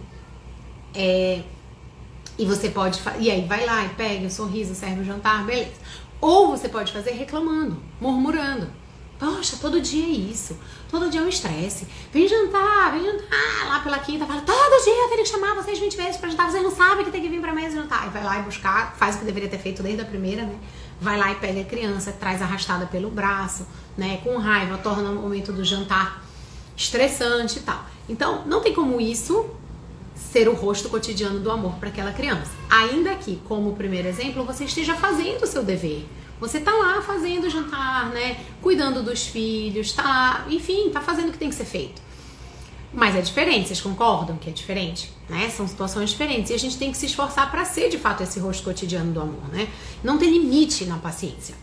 É, 0.95 1.43
e 2.39 2.45
você 2.45 2.71
pode. 2.71 3.01
E 3.19 3.31
aí 3.31 3.47
vai 3.47 3.65
lá 3.65 3.85
e 3.85 3.89
pega 3.91 4.27
o 4.27 4.31
sorriso, 4.31 4.75
serve 4.75 5.01
o 5.01 5.05
jantar, 5.05 5.45
beleza. 5.45 5.73
Ou 6.21 6.49
você 6.49 6.69
pode 6.69 6.93
fazer 6.93 7.13
reclamando, 7.13 7.83
murmurando. 8.01 8.69
Poxa, 9.23 9.57
todo 9.61 9.81
dia 9.81 10.05
é 10.05 10.11
isso. 10.11 10.59
Todo 10.91 11.09
dia 11.09 11.21
é 11.21 11.25
um 11.25 11.29
estresse. 11.29 11.87
Vem 12.13 12.27
jantar, 12.27 12.91
vem 12.91 13.05
jantar. 13.05 13.69
Lá 13.69 13.81
pela 13.81 13.99
quinta, 14.01 14.27
fala, 14.27 14.41
todo 14.41 14.85
dia 14.85 15.05
eu 15.05 15.09
tenho 15.11 15.23
que 15.23 15.29
chamar 15.29 15.55
vocês 15.55 15.79
20 15.79 15.97
vezes 15.97 16.17
pra 16.17 16.29
jantar. 16.29 16.51
Vocês 16.51 16.63
não 16.63 16.75
sabem 16.75 17.05
que 17.05 17.11
tem 17.11 17.23
que 17.23 17.29
vir 17.29 17.41
pra 17.41 17.53
mesa 17.53 17.77
jantar. 17.77 18.09
E 18.09 18.11
vai 18.11 18.25
lá 18.25 18.41
e 18.41 18.43
buscar, 18.43 18.97
faz 18.97 19.15
o 19.15 19.19
que 19.21 19.25
deveria 19.25 19.49
ter 19.49 19.59
feito 19.59 19.83
desde 19.83 20.03
a 20.03 20.05
primeira, 20.05 20.43
né? 20.43 20.59
vai 21.03 21.19
lá 21.19 21.33
e 21.33 21.35
pega 21.35 21.61
a 21.61 21.65
criança, 21.65 22.13
traz 22.13 22.41
arrastada 22.41 22.87
pelo 22.87 23.11
braço, 23.11 23.67
né, 23.99 24.21
com 24.23 24.39
raiva, 24.39 24.79
torna 24.79 25.11
o 25.11 25.17
momento 25.17 25.53
do 25.53 25.65
jantar 25.65 26.23
estressante 26.77 27.59
e 27.59 27.63
tal. 27.63 27.85
Então, 28.09 28.45
não 28.47 28.61
tem 28.61 28.73
como 28.73 29.01
isso 29.01 29.51
ser 30.15 30.49
o 30.49 30.55
rosto 30.55 30.89
cotidiano 30.89 31.41
do 31.41 31.51
amor 31.51 31.75
para 31.75 31.89
aquela 31.89 32.13
criança. 32.13 32.53
Ainda 32.71 33.15
que, 33.17 33.37
como 33.49 33.75
primeiro 33.75 34.09
exemplo, 34.09 34.45
você 34.45 34.65
esteja 34.65 34.95
fazendo 34.95 35.43
o 35.43 35.47
seu 35.47 35.65
dever. 35.65 36.07
Você 36.43 36.59
tá 36.59 36.73
lá 36.73 37.01
fazendo 37.01 37.49
jantar, 37.49 38.11
né? 38.11 38.37
Cuidando 38.61 39.01
dos 39.01 39.25
filhos, 39.25 39.93
tá 39.93 40.03
lá, 40.03 40.47
enfim, 40.51 40.91
tá 40.91 41.01
fazendo 41.01 41.29
o 41.29 41.33
que 41.33 41.39
tem 41.39 41.49
que 41.49 41.55
ser 41.55 41.65
feito. 41.65 42.03
Mas 42.93 43.15
é 43.15 43.21
diferente, 43.21 43.69
vocês 43.69 43.81
concordam 43.81 44.37
que 44.37 44.51
é 44.51 44.53
diferente? 44.53 45.13
Né? 45.29 45.49
São 45.51 45.69
situações 45.69 46.11
diferentes 46.11 46.51
e 46.51 46.55
a 46.55 46.59
gente 46.59 46.77
tem 46.77 46.91
que 46.91 46.99
se 46.99 47.07
esforçar 47.07 47.49
para 47.49 47.65
ser 47.65 47.89
de 47.91 47.97
fato 47.97 48.25
esse 48.25 48.41
rosto 48.41 48.65
cotidiano 48.65 49.13
do 49.13 49.21
amor, 49.21 49.49
né? 49.53 49.69
Não 50.03 50.19
tem 50.19 50.37
limite 50.37 50.85
na 50.85 50.99
paciência. 50.99 51.55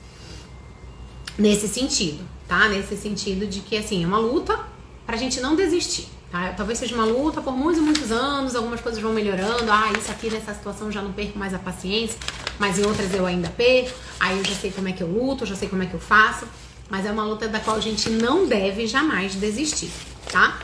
Nesse 1.37 1.67
sentido, 1.67 2.25
tá? 2.47 2.69
Nesse 2.69 2.95
sentido 2.95 3.45
de 3.47 3.59
que 3.59 3.75
assim, 3.75 4.05
é 4.05 4.07
uma 4.07 4.17
luta 4.17 4.57
pra 5.05 5.17
gente 5.17 5.41
não 5.41 5.57
desistir. 5.57 6.07
Tá? 6.31 6.53
Talvez 6.55 6.77
seja 6.77 6.93
uma 6.93 7.05
luta 7.05 7.41
por 7.41 7.55
muitos 7.55 7.81
e 7.81 7.83
muitos 7.83 8.11
anos, 8.11 8.55
algumas 8.55 8.79
coisas 8.81 9.01
vão 9.01 9.13
melhorando. 9.13 9.71
Ah, 9.71 9.91
isso 9.97 10.11
aqui 10.11 10.29
nessa 10.29 10.53
situação 10.53 10.91
já 10.91 11.01
não 11.01 11.11
perco 11.11 11.39
mais 11.39 11.53
a 11.53 11.59
paciência, 11.59 12.19
mas 12.59 12.77
em 12.77 12.85
outras 12.85 13.13
eu 13.13 13.25
ainda 13.25 13.49
perco. 13.49 13.97
Aí 14.19 14.37
eu 14.37 14.43
já 14.43 14.53
sei 14.53 14.71
como 14.71 14.87
é 14.87 14.91
que 14.91 15.01
eu 15.01 15.07
luto, 15.07 15.45
já 15.45 15.55
sei 15.55 15.67
como 15.67 15.81
é 15.81 15.85
que 15.85 15.93
eu 15.93 15.99
faço. 15.99 16.45
Mas 16.89 17.05
é 17.05 17.11
uma 17.11 17.23
luta 17.23 17.47
da 17.47 17.59
qual 17.59 17.77
a 17.77 17.79
gente 17.79 18.09
não 18.09 18.47
deve 18.47 18.87
jamais 18.87 19.35
desistir, 19.35 19.91
tá? 20.31 20.59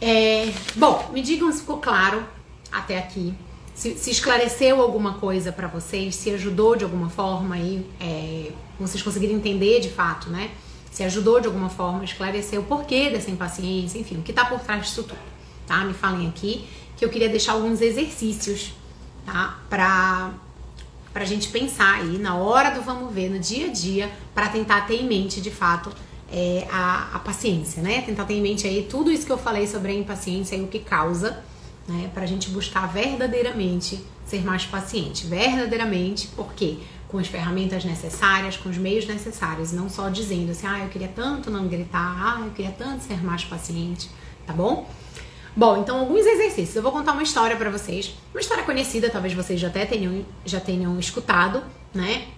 É, 0.00 0.52
bom, 0.74 1.10
me 1.12 1.22
digam 1.22 1.50
se 1.52 1.60
ficou 1.60 1.78
claro 1.78 2.24
até 2.72 2.98
aqui. 2.98 3.32
Se, 3.74 3.96
se 3.96 4.10
esclareceu 4.10 4.80
alguma 4.80 5.14
coisa 5.14 5.52
para 5.52 5.68
vocês, 5.68 6.16
se 6.16 6.30
ajudou 6.30 6.76
de 6.76 6.84
alguma 6.84 7.08
forma 7.08 7.54
aí, 7.54 7.86
é, 8.00 8.50
vocês 8.78 9.02
conseguiram 9.02 9.34
entender 9.34 9.80
de 9.80 9.90
fato, 9.90 10.28
né? 10.28 10.50
Se 10.92 11.02
ajudou 11.02 11.40
de 11.40 11.46
alguma 11.46 11.70
forma, 11.70 12.04
esclarecer 12.04 12.60
o 12.60 12.64
porquê 12.64 13.08
dessa 13.08 13.30
impaciência, 13.30 13.98
enfim, 13.98 14.18
o 14.18 14.22
que 14.22 14.32
tá 14.32 14.44
por 14.44 14.60
trás 14.60 14.82
disso 14.82 15.02
tudo, 15.02 15.18
tá? 15.66 15.82
Me 15.86 15.94
falem 15.94 16.28
aqui 16.28 16.68
que 16.98 17.04
eu 17.04 17.08
queria 17.08 17.30
deixar 17.30 17.52
alguns 17.52 17.80
exercícios, 17.80 18.74
tá? 19.24 19.58
Pra, 19.70 20.32
pra 21.10 21.24
gente 21.24 21.48
pensar 21.48 21.94
aí 21.94 22.18
na 22.18 22.36
hora 22.36 22.70
do 22.70 22.82
vamos 22.82 23.12
ver, 23.12 23.30
no 23.30 23.38
dia 23.38 23.68
a 23.68 23.72
dia, 23.72 24.12
para 24.34 24.50
tentar 24.50 24.82
ter 24.86 24.96
em 24.96 25.08
mente 25.08 25.40
de 25.40 25.50
fato 25.50 25.90
é, 26.30 26.66
a, 26.70 27.10
a, 27.14 27.18
paciência, 27.20 27.82
né? 27.82 28.02
Tentar 28.02 28.26
ter 28.26 28.34
em 28.34 28.42
mente 28.42 28.66
aí 28.66 28.86
tudo 28.88 29.10
isso 29.10 29.24
que 29.24 29.32
eu 29.32 29.38
falei 29.38 29.66
sobre 29.66 29.92
a 29.92 29.94
impaciência 29.94 30.56
e 30.56 30.62
o 30.62 30.68
que 30.68 30.78
causa, 30.78 31.42
né? 31.88 32.10
Pra 32.12 32.26
gente 32.26 32.50
buscar 32.50 32.86
verdadeiramente 32.86 33.98
ser 34.26 34.44
mais 34.44 34.66
paciente. 34.66 35.26
Verdadeiramente, 35.26 36.28
porque 36.36 36.78
com 37.12 37.18
as 37.18 37.26
ferramentas 37.26 37.84
necessárias, 37.84 38.56
com 38.56 38.70
os 38.70 38.78
meios 38.78 39.06
necessários, 39.06 39.70
não 39.70 39.86
só 39.86 40.08
dizendo 40.08 40.50
assim, 40.50 40.66
ah, 40.66 40.80
eu 40.82 40.88
queria 40.88 41.08
tanto 41.08 41.50
não 41.50 41.68
gritar, 41.68 42.16
ah, 42.18 42.40
eu 42.46 42.50
queria 42.52 42.72
tanto 42.72 43.04
ser 43.04 43.22
mais 43.22 43.44
paciente, 43.44 44.08
tá 44.46 44.54
bom? 44.54 44.88
Bom, 45.54 45.76
então 45.76 45.98
alguns 46.00 46.24
exercícios. 46.24 46.74
Eu 46.74 46.82
vou 46.82 46.90
contar 46.90 47.12
uma 47.12 47.22
história 47.22 47.54
para 47.54 47.68
vocês, 47.68 48.14
uma 48.32 48.40
história 48.40 48.64
conhecida, 48.64 49.10
talvez 49.10 49.34
vocês 49.34 49.60
já 49.60 49.68
até 49.68 49.84
tenham, 49.84 50.24
já 50.46 50.58
tenham 50.58 50.98
escutado, 50.98 51.62
né? 51.92 52.28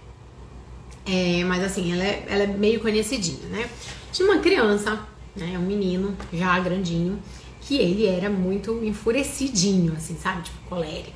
É, 1.07 1.45
mas 1.45 1.63
assim, 1.63 1.93
ela 1.93 2.03
é, 2.03 2.27
ela 2.29 2.43
é 2.43 2.47
meio 2.49 2.81
conhecidinha, 2.81 3.47
né? 3.51 3.71
Tinha 4.11 4.29
uma 4.29 4.41
criança, 4.41 4.99
né? 5.37 5.57
Um 5.57 5.63
menino, 5.67 6.17
já 6.33 6.59
grandinho, 6.59 7.23
que 7.61 7.77
ele 7.77 8.07
era 8.07 8.29
muito 8.29 8.85
enfurecidinho, 8.85 9.93
assim, 9.93 10.17
sabe? 10.17 10.43
Tipo, 10.43 10.59
colérico, 10.69 11.13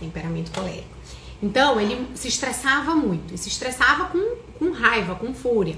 temperamento 0.00 0.50
colérico. 0.50 0.96
Então, 1.42 1.80
ele 1.80 2.06
se 2.14 2.28
estressava 2.28 2.94
muito, 2.94 3.34
e 3.34 3.38
se 3.38 3.48
estressava 3.48 4.04
com, 4.04 4.36
com 4.58 4.70
raiva, 4.70 5.14
com 5.14 5.34
fúria. 5.34 5.76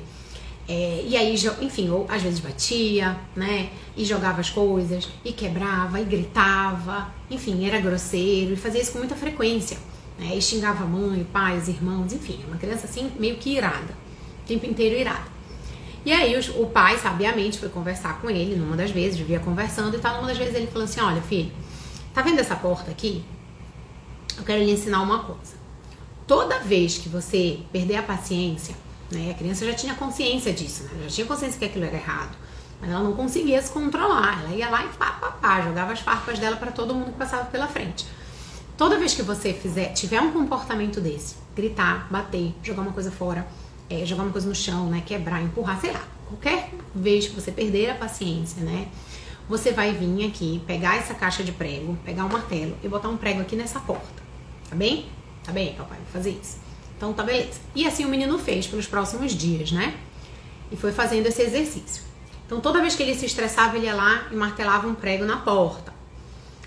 É, 0.68 1.04
e 1.06 1.16
aí, 1.16 1.34
enfim, 1.60 1.90
ou 1.90 2.06
às 2.08 2.22
vezes 2.22 2.40
batia, 2.40 3.18
né? 3.34 3.70
E 3.96 4.04
jogava 4.04 4.40
as 4.40 4.50
coisas, 4.50 5.08
e 5.24 5.32
quebrava, 5.32 6.00
e 6.00 6.04
gritava, 6.04 7.12
enfim, 7.30 7.66
era 7.66 7.80
grosseiro, 7.80 8.52
e 8.52 8.56
fazia 8.56 8.80
isso 8.80 8.92
com 8.92 8.98
muita 8.98 9.14
frequência 9.14 9.76
né? 10.18 10.36
E 10.36 10.42
xingava 10.42 10.84
a 10.84 10.86
mãe, 10.86 11.22
o 11.22 11.24
pai, 11.24 11.58
os 11.58 11.68
irmãos, 11.68 12.12
enfim, 12.12 12.40
uma 12.46 12.56
criança 12.56 12.86
assim 12.86 13.10
meio 13.18 13.36
que 13.36 13.56
irada, 13.56 13.94
o 14.42 14.46
tempo 14.46 14.66
inteiro 14.66 14.96
irada. 14.96 15.34
E 16.04 16.12
aí 16.12 16.36
os, 16.36 16.48
o 16.50 16.66
pai, 16.66 16.98
sabiamente, 16.98 17.58
foi 17.58 17.68
conversar 17.68 18.20
com 18.20 18.28
ele 18.28 18.56
numa 18.56 18.76
das 18.76 18.90
vezes, 18.90 19.18
vivia 19.18 19.40
conversando 19.40 19.96
e 19.96 20.00
tal. 20.00 20.16
Numa 20.16 20.28
das 20.28 20.36
vezes 20.36 20.54
ele 20.54 20.66
falou 20.66 20.84
assim: 20.84 21.00
Olha, 21.00 21.22
filho, 21.22 21.50
tá 22.12 22.20
vendo 22.20 22.38
essa 22.40 22.54
porta 22.54 22.90
aqui? 22.90 23.24
Eu 24.36 24.44
quero 24.44 24.62
lhe 24.62 24.72
ensinar 24.72 25.02
uma 25.02 25.20
coisa. 25.20 25.54
Toda 26.26 26.58
vez 26.60 26.98
que 26.98 27.08
você 27.08 27.60
perder 27.72 27.96
a 27.96 28.02
paciência, 28.02 28.74
né? 29.10 29.30
A 29.30 29.34
criança 29.34 29.66
já 29.66 29.74
tinha 29.74 29.94
consciência 29.94 30.52
disso, 30.52 30.84
né? 30.84 31.04
Já 31.04 31.08
tinha 31.08 31.26
consciência 31.26 31.58
que 31.58 31.64
aquilo 31.64 31.84
era 31.84 31.96
errado. 31.96 32.36
Mas 32.80 32.90
ela 32.90 33.02
não 33.02 33.12
conseguia 33.12 33.60
se 33.62 33.70
controlar. 33.70 34.42
Ela 34.44 34.54
ia 34.54 34.68
lá 34.68 34.84
e 34.84 34.88
pá, 34.88 35.12
pá, 35.12 35.30
pá, 35.30 35.62
jogava 35.62 35.92
as 35.92 36.00
farpas 36.00 36.38
dela 36.38 36.56
para 36.56 36.72
todo 36.72 36.94
mundo 36.94 37.12
que 37.12 37.18
passava 37.18 37.44
pela 37.46 37.68
frente. 37.68 38.06
Toda 38.76 38.98
vez 38.98 39.14
que 39.14 39.22
você 39.22 39.52
fizer, 39.52 39.92
tiver 39.92 40.20
um 40.20 40.32
comportamento 40.32 41.00
desse, 41.00 41.36
gritar, 41.54 42.08
bater, 42.10 42.52
jogar 42.60 42.82
uma 42.82 42.90
coisa 42.90 43.10
fora, 43.10 43.46
é, 43.88 44.04
jogar 44.04 44.24
uma 44.24 44.32
coisa 44.32 44.48
no 44.48 44.54
chão, 44.54 44.88
né, 44.88 45.00
quebrar, 45.06 45.40
empurrar, 45.40 45.80
sei 45.80 45.92
lá, 45.92 46.02
qualquer 46.26 46.70
vez 46.92 47.28
que 47.28 47.34
você 47.34 47.52
perder 47.52 47.90
a 47.90 47.94
paciência, 47.94 48.62
né, 48.62 48.88
você 49.48 49.70
vai 49.70 49.92
vir 49.92 50.26
aqui, 50.26 50.60
pegar 50.66 50.96
essa 50.96 51.14
caixa 51.14 51.44
de 51.44 51.52
prego, 51.52 51.96
pegar 52.04 52.24
um 52.24 52.28
martelo 52.28 52.76
e 52.82 52.88
botar 52.88 53.08
um 53.08 53.16
prego 53.16 53.42
aqui 53.42 53.54
nessa 53.54 53.78
porta, 53.78 54.23
tá 54.74 54.78
bem? 54.78 55.06
Tá 55.44 55.52
bem, 55.52 55.72
papai, 55.74 55.98
vou 55.98 56.12
fazer 56.12 56.30
isso. 56.30 56.58
Então 56.96 57.12
tá 57.12 57.22
beleza. 57.22 57.60
E 57.74 57.86
assim 57.86 58.04
o 58.04 58.08
menino 58.08 58.36
fez 58.38 58.66
pelos 58.66 58.86
próximos 58.86 59.32
dias, 59.32 59.70
né? 59.70 59.94
E 60.72 60.76
foi 60.76 60.90
fazendo 60.90 61.26
esse 61.26 61.42
exercício. 61.42 62.02
Então 62.44 62.60
toda 62.60 62.80
vez 62.80 62.96
que 62.96 63.02
ele 63.02 63.14
se 63.14 63.24
estressava, 63.26 63.76
ele 63.76 63.86
ia 63.86 63.94
lá 63.94 64.26
e 64.32 64.34
martelava 64.34 64.88
um 64.88 64.94
prego 64.94 65.24
na 65.24 65.36
porta. 65.36 65.94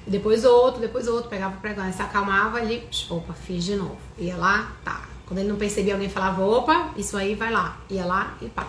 Depois 0.06 0.46
outro, 0.46 0.80
depois 0.80 1.08
outro, 1.08 1.30
pegava 1.30 1.58
o 1.58 1.60
pregão, 1.60 1.92
se 1.92 2.02
acalmava 2.02 2.58
ali, 2.58 2.88
opa, 3.10 3.34
fiz 3.34 3.66
de 3.66 3.76
novo. 3.76 3.98
Ia 4.18 4.38
lá, 4.38 4.72
tá. 4.84 5.10
Quando 5.26 5.40
ele 5.40 5.50
não 5.50 5.58
percebia, 5.58 5.94
alguém 5.94 6.08
falava, 6.08 6.46
opa, 6.46 6.92
isso 6.96 7.18
aí 7.18 7.36
vai 7.36 7.52
lá. 7.52 7.82
Ia 7.90 8.06
lá 8.06 8.38
e 8.42 8.48
pá. 8.48 8.68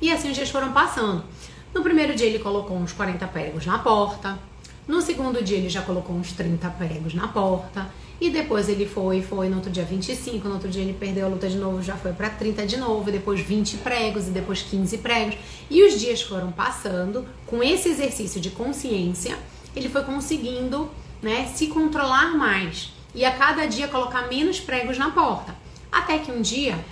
E 0.00 0.12
assim 0.12 0.30
os 0.30 0.36
dias 0.36 0.48
foram 0.48 0.72
passando. 0.72 1.24
No 1.74 1.82
primeiro 1.82 2.14
dia 2.14 2.26
ele 2.26 2.38
colocou 2.38 2.76
uns 2.76 2.92
40 2.92 3.26
pregos 3.26 3.66
na 3.66 3.80
porta. 3.80 4.38
No 4.86 5.02
segundo 5.02 5.42
dia 5.42 5.58
ele 5.58 5.68
já 5.68 5.82
colocou 5.82 6.14
uns 6.14 6.32
30 6.32 6.70
pregos 6.70 7.14
na 7.14 7.26
porta. 7.26 7.90
E 8.20 8.30
depois 8.30 8.68
ele 8.68 8.86
foi, 8.86 9.20
foi 9.20 9.48
no 9.48 9.56
outro 9.56 9.70
dia 9.70 9.84
25, 9.84 10.48
no 10.48 10.54
outro 10.54 10.68
dia 10.68 10.82
ele 10.82 10.94
perdeu 10.94 11.26
a 11.26 11.28
luta 11.28 11.48
de 11.48 11.58
novo, 11.58 11.82
já 11.82 11.96
foi 11.96 12.12
para 12.12 12.30
30 12.30 12.66
de 12.66 12.76
novo, 12.78 13.10
depois 13.10 13.40
20 13.40 13.76
pregos 13.78 14.26
e 14.28 14.30
depois 14.30 14.62
15 14.62 14.98
pregos. 14.98 15.36
E 15.68 15.82
os 15.82 16.00
dias 16.00 16.22
foram 16.22 16.50
passando 16.50 17.26
com 17.46 17.62
esse 17.62 17.88
exercício 17.88 18.40
de 18.40 18.50
consciência 18.50 19.36
ele 19.76 19.90
foi 19.90 20.02
conseguindo 20.02 20.88
né, 21.22 21.46
se 21.54 21.66
controlar 21.66 22.34
mais 22.34 22.92
e 23.14 23.24
a 23.24 23.30
cada 23.30 23.66
dia 23.66 23.86
colocar 23.86 24.26
menos 24.26 24.58
pregos 24.58 24.96
na 24.96 25.10
porta. 25.10 25.54
Até 25.92 26.18
que 26.18 26.32
um 26.32 26.40
dia 26.40 26.82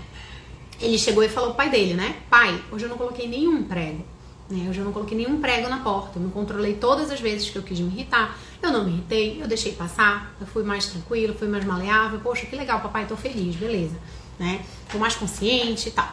ele 0.81 0.99
chegou 0.99 1.23
e 1.23 1.29
falou 1.29 1.51
pro 1.51 1.57
pai 1.57 1.71
dele, 1.71 1.95
né? 1.95 2.17
Pai, 2.29 2.63
hoje 2.71 2.85
eu 2.85 2.91
não 2.91 2.99
coloquei 2.99 3.27
nenhum 3.27 3.63
prego. 3.65 4.05
Né? 4.51 4.67
Hoje 4.69 4.81
eu 4.81 4.85
não 4.85 4.93
coloquei 4.93 5.17
nenhum 5.17 5.41
prego 5.41 5.69
na 5.69 5.79
porta. 5.79 6.19
Eu 6.19 6.23
me 6.23 6.31
controlei 6.31 6.75
todas 6.75 7.11
as 7.11 7.21
vezes 7.21 7.49
que 7.49 7.57
eu 7.57 7.63
quis 7.63 7.81
me 7.81 7.89
irritar. 7.89 8.39
Eu 8.65 8.73
não 8.73 8.83
me 8.83 8.93
irritei, 8.93 9.43
eu 9.43 9.47
deixei 9.47 9.73
passar, 9.73 10.35
eu 10.41 10.47
fui 10.47 10.63
mais 10.63 10.87
tranquilo, 10.87 11.35
fui 11.35 11.47
mais 11.47 11.67
maleável. 11.67 12.19
Poxa, 12.21 12.47
que 12.47 12.57
legal, 12.57 12.81
papai, 12.81 13.07
tô 13.07 13.15
feliz, 13.15 13.55
beleza. 13.57 13.95
Né? 14.39 14.65
Tô 14.91 14.97
mais 14.97 15.15
consciente 15.15 15.91
e 15.91 15.93
tal. 15.93 16.11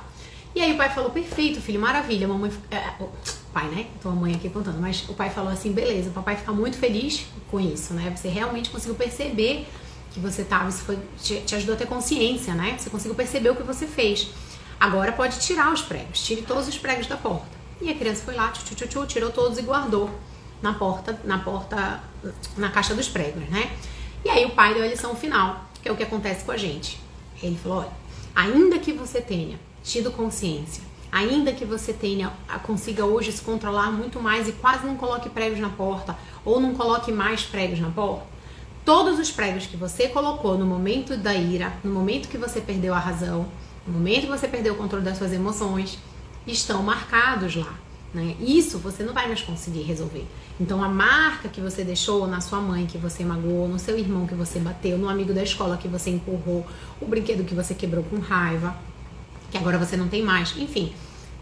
E 0.53 0.59
aí 0.59 0.73
o 0.73 0.77
pai 0.77 0.89
falou, 0.89 1.11
perfeito, 1.11 1.61
filho, 1.61 1.79
maravilha, 1.79 2.27
mamãe. 2.27 2.51
É, 2.69 2.91
pai, 3.53 3.69
né? 3.69 3.87
Então 3.97 4.11
a 4.11 4.15
mãe 4.15 4.35
aqui 4.35 4.49
contando. 4.49 4.81
Mas 4.81 5.07
o 5.07 5.13
pai 5.13 5.29
falou 5.29 5.49
assim: 5.49 5.71
beleza, 5.71 6.09
o 6.09 6.13
papai 6.13 6.35
fica 6.35 6.51
muito 6.51 6.77
feliz 6.77 7.25
com 7.49 7.57
isso, 7.57 7.93
né? 7.93 8.13
Você 8.13 8.27
realmente 8.27 8.69
conseguiu 8.69 8.95
perceber 8.95 9.65
que 10.11 10.19
você 10.19 10.43
tava, 10.43 10.67
isso 10.67 10.83
foi, 10.83 10.99
te, 11.23 11.39
te, 11.39 11.55
ajudou 11.55 11.75
a 11.75 11.77
ter 11.77 11.87
consciência, 11.87 12.53
né? 12.53 12.75
Você 12.77 12.89
conseguiu 12.89 13.15
perceber 13.15 13.49
o 13.49 13.55
que 13.55 13.63
você 13.63 13.87
fez. 13.87 14.27
Agora 14.77 15.13
pode 15.13 15.39
tirar 15.39 15.71
os 15.71 15.81
pregos, 15.81 16.21
tire 16.21 16.41
todos 16.41 16.67
os 16.67 16.77
pregos 16.77 17.07
da 17.07 17.15
porta. 17.15 17.47
E 17.79 17.89
a 17.89 17.95
criança 17.95 18.23
foi 18.25 18.35
lá, 18.35 18.49
tchu, 18.49 18.75
tchu, 18.75 18.87
tchu, 18.87 19.05
tirou 19.05 19.31
todos 19.31 19.57
e 19.57 19.61
guardou 19.61 20.09
na 20.61 20.73
porta, 20.73 21.19
na 21.23 21.39
porta, 21.39 22.01
na 22.57 22.69
caixa 22.69 22.93
dos 22.93 23.07
pregos, 23.07 23.49
né? 23.49 23.71
E 24.23 24.29
aí 24.29 24.45
o 24.45 24.51
pai 24.51 24.73
deu 24.73 24.83
a 24.83 24.87
lição 24.87 25.15
final, 25.15 25.65
que 25.81 25.89
é 25.89 25.91
o 25.91 25.97
que 25.97 26.03
acontece 26.03 26.43
com 26.45 26.51
a 26.51 26.57
gente. 26.57 26.99
Ele 27.41 27.57
falou: 27.57 27.79
olha, 27.79 27.91
ainda 28.35 28.77
que 28.77 28.93
você 28.93 29.19
tenha 29.19 29.59
tido 29.83 30.11
consciência 30.11 30.91
ainda 31.11 31.51
que 31.51 31.65
você 31.65 31.91
tenha 31.91 32.31
consiga 32.63 33.05
hoje 33.05 33.31
se 33.31 33.41
controlar 33.41 33.91
muito 33.91 34.19
mais 34.21 34.47
e 34.47 34.53
quase 34.53 34.85
não 34.85 34.95
coloque 34.95 35.29
pregos 35.29 35.59
na 35.59 35.69
porta 35.69 36.17
ou 36.45 36.59
não 36.59 36.73
coloque 36.73 37.11
mais 37.11 37.43
pregos 37.43 37.79
na 37.79 37.89
porta, 37.89 38.25
todos 38.85 39.19
os 39.19 39.29
pregos 39.29 39.67
que 39.67 39.75
você 39.75 40.07
colocou 40.07 40.57
no 40.57 40.65
momento 40.65 41.17
da 41.17 41.35
ira, 41.35 41.73
no 41.83 41.91
momento 41.91 42.29
que 42.29 42.37
você 42.37 42.61
perdeu 42.61 42.93
a 42.93 42.99
razão, 42.99 43.45
no 43.85 43.93
momento 43.93 44.21
que 44.21 44.27
você 44.27 44.47
perdeu 44.47 44.73
o 44.73 44.77
controle 44.77 45.03
das 45.03 45.17
suas 45.17 45.33
emoções, 45.33 45.99
estão 46.47 46.81
marcados 46.81 47.55
lá. 47.55 47.75
Né? 48.13 48.35
Isso 48.41 48.77
você 48.77 49.03
não 49.03 49.13
vai 49.13 49.27
mais 49.27 49.41
conseguir 49.41 49.83
resolver. 49.83 50.27
Então 50.59 50.83
a 50.83 50.89
marca 50.89 51.47
que 51.47 51.61
você 51.61 51.83
deixou 51.83 52.27
na 52.27 52.41
sua 52.41 52.59
mãe 52.59 52.85
que 52.85 52.97
você 52.97 53.23
magoou, 53.23 53.69
no 53.69 53.79
seu 53.79 53.97
irmão 53.97 54.27
que 54.27 54.35
você 54.35 54.59
bateu, 54.59 54.97
no 54.97 55.07
amigo 55.07 55.33
da 55.33 55.41
escola 55.41 55.77
que 55.77 55.87
você 55.87 56.09
empurrou, 56.09 56.65
o 56.99 57.05
brinquedo 57.05 57.45
que 57.45 57.55
você 57.55 57.73
quebrou 57.73 58.03
com 58.03 58.19
raiva, 58.19 58.75
que 59.49 59.57
agora 59.57 59.77
você 59.77 59.95
não 59.95 60.09
tem 60.09 60.21
mais. 60.21 60.53
Enfim, 60.57 60.93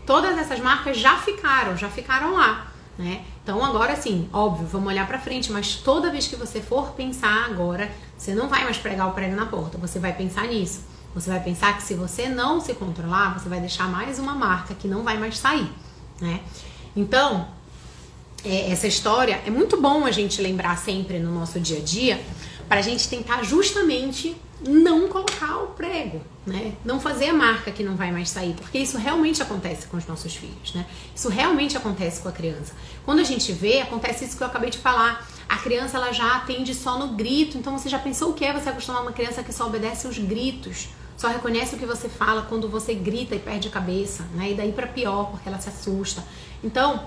todas 0.06 0.38
essas 0.38 0.60
marcas 0.60 0.98
já 0.98 1.18
ficaram, 1.18 1.76
já 1.76 1.90
ficaram 1.90 2.36
lá, 2.36 2.72
né? 2.98 3.24
Então 3.44 3.66
agora 3.66 3.96
sim, 3.96 4.30
óbvio, 4.32 4.68
vamos 4.68 4.90
olhar 4.90 5.08
para 5.08 5.18
frente, 5.18 5.52
mas 5.52 5.76
toda 5.76 6.12
vez 6.12 6.28
que 6.28 6.36
você 6.36 6.62
for 6.62 6.92
pensar 6.92 7.46
agora, 7.46 7.92
você 8.16 8.36
não 8.36 8.48
vai 8.48 8.64
mais 8.64 8.78
pregar 8.78 9.08
o 9.08 9.14
prego 9.14 9.36
na 9.36 9.48
porta, 9.48 9.76
você 9.78 9.98
vai 9.98 10.14
pensar 10.14 10.48
nisso. 10.48 10.84
Você 11.16 11.32
vai 11.32 11.40
pensar 11.40 11.76
que 11.76 11.82
se 11.82 11.96
você 11.96 12.30
não 12.30 12.62
se 12.62 12.76
controlar, 12.76 13.34
você 13.34 13.50
vai 13.50 13.60
deixar 13.60 13.88
mais 13.88 14.20
uma 14.20 14.36
marca 14.36 14.76
que 14.76 14.88
não 14.88 15.04
vai 15.04 15.18
mais 15.18 15.40
sair, 15.40 15.68
né? 16.22 16.42
Então, 16.96 17.48
é, 18.44 18.72
essa 18.72 18.88
história 18.88 19.42
é 19.46 19.50
muito 19.50 19.80
bom 19.80 20.06
a 20.06 20.12
gente 20.12 20.42
lembrar 20.42 20.78
sempre 20.78 21.20
no 21.20 21.32
nosso 21.32 21.60
dia 21.60 21.78
a 21.78 21.82
dia, 21.82 22.22
para 22.68 22.80
a 22.80 22.84
gente 22.84 23.08
tentar 23.10 23.44
justamente 23.44 24.36
não 24.62 25.08
colocar 25.08 25.58
o 25.58 25.68
prego, 25.68 26.22
né? 26.46 26.74
Não 26.84 27.00
fazer 27.00 27.30
a 27.30 27.34
marca 27.34 27.72
que 27.72 27.82
não 27.82 27.96
vai 27.96 28.12
mais 28.12 28.30
sair, 28.30 28.54
porque 28.54 28.78
isso 28.78 28.98
realmente 28.98 29.42
acontece 29.42 29.88
com 29.88 29.98
os 29.98 30.06
nossos 30.06 30.36
filhos, 30.36 30.74
né? 30.74 30.86
Isso 31.16 31.30
realmente 31.30 31.78
acontece 31.78 32.22
com 32.22 32.28
a 32.28 32.32
criança. 32.32 32.74
Quando 33.06 33.20
a 33.20 33.24
gente 33.24 33.52
vê, 33.54 33.82
acontece 33.82 34.26
isso 34.26 34.38
que 34.38 34.44
eu 34.44 34.48
acabei 34.48 34.70
de 34.70 34.78
falar. 34.78 35.28
A 35.48 35.58
criança 35.58 35.98
ela 35.98 36.12
já 36.12 36.36
atende 36.36 36.76
só 36.76 37.00
no 37.00 37.16
grito. 37.16 37.58
Então 37.58 37.78
você 37.78 37.90
já 37.90 37.98
pensou 37.98 38.32
o 38.32 38.34
que 38.34 38.46
é 38.46 38.54
você 38.54 38.70
acostumar 38.70 39.02
uma 39.02 39.14
criança 39.14 39.42
que 39.42 39.54
só 39.54 39.66
obedece 39.66 40.06
aos 40.06 40.18
gritos? 40.18 40.90
Só 41.20 41.28
reconhece 41.28 41.76
o 41.76 41.78
que 41.78 41.86
você 41.86 42.08
fala 42.08 42.44
quando 42.44 42.70
você 42.70 42.94
grita 42.94 43.36
e 43.36 43.40
perde 43.40 43.68
a 43.68 43.72
cabeça, 43.72 44.24
né? 44.34 44.52
E 44.52 44.54
daí 44.54 44.72
para 44.72 44.88
pior, 44.88 45.32
porque 45.32 45.50
ela 45.50 45.60
se 45.60 45.68
assusta. 45.68 46.24
Então, 46.64 47.04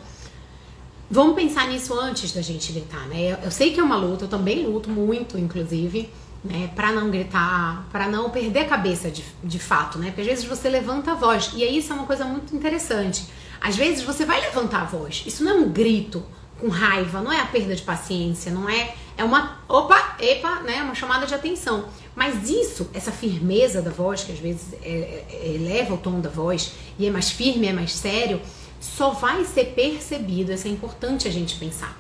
vamos 1.10 1.34
pensar 1.34 1.66
nisso 1.66 1.98
antes 1.98 2.30
da 2.30 2.42
gente 2.42 2.70
gritar, 2.74 3.08
né? 3.08 3.38
Eu 3.42 3.50
sei 3.50 3.72
que 3.72 3.80
é 3.80 3.82
uma 3.82 3.96
luta, 3.96 4.26
eu 4.26 4.28
também 4.28 4.66
luto 4.66 4.90
muito, 4.90 5.38
inclusive 5.38 6.10
né, 6.44 6.70
para 6.76 6.92
não 6.92 7.10
gritar, 7.10 7.88
para 7.90 8.06
não 8.06 8.28
perder 8.28 8.60
a 8.60 8.64
cabeça 8.66 9.10
de, 9.10 9.24
de 9.42 9.58
fato, 9.58 9.98
né? 9.98 10.08
Porque 10.08 10.20
às 10.20 10.26
vezes 10.26 10.44
você 10.44 10.68
levanta 10.68 11.12
a 11.12 11.14
voz 11.14 11.50
e 11.54 11.64
aí 11.64 11.78
isso 11.78 11.90
é 11.90 11.96
uma 11.96 12.04
coisa 12.04 12.26
muito 12.26 12.54
interessante. 12.54 13.24
Às 13.62 13.76
vezes 13.76 14.02
você 14.02 14.26
vai 14.26 14.42
levantar 14.42 14.82
a 14.82 14.84
voz. 14.84 15.22
Isso 15.24 15.42
não 15.42 15.52
é 15.52 15.54
um 15.54 15.70
grito 15.70 16.22
com 16.60 16.68
raiva, 16.68 17.22
não 17.22 17.32
é 17.32 17.40
a 17.40 17.46
perda 17.46 17.74
de 17.74 17.80
paciência, 17.80 18.52
não 18.52 18.68
é 18.68 18.94
é 19.16 19.24
uma 19.24 19.58
opa, 19.68 20.16
epa, 20.20 20.60
né, 20.60 20.82
uma 20.82 20.94
chamada 20.94 21.26
de 21.26 21.34
atenção. 21.34 21.86
Mas 22.14 22.48
isso, 22.48 22.90
essa 22.92 23.10
firmeza 23.10 23.80
da 23.80 23.90
voz 23.90 24.24
que 24.24 24.32
às 24.32 24.38
vezes 24.38 24.74
é, 24.82 25.24
é, 25.30 25.52
eleva 25.54 25.94
o 25.94 25.98
tom 25.98 26.20
da 26.20 26.30
voz 26.30 26.72
e 26.98 27.06
é 27.06 27.10
mais 27.10 27.30
firme, 27.30 27.66
é 27.66 27.72
mais 27.72 27.92
sério, 27.92 28.40
só 28.80 29.10
vai 29.10 29.44
ser 29.44 29.66
percebido. 29.74 30.52
Isso 30.52 30.68
é 30.68 30.70
importante 30.70 31.26
a 31.26 31.30
gente 31.30 31.56
pensar. 31.56 31.96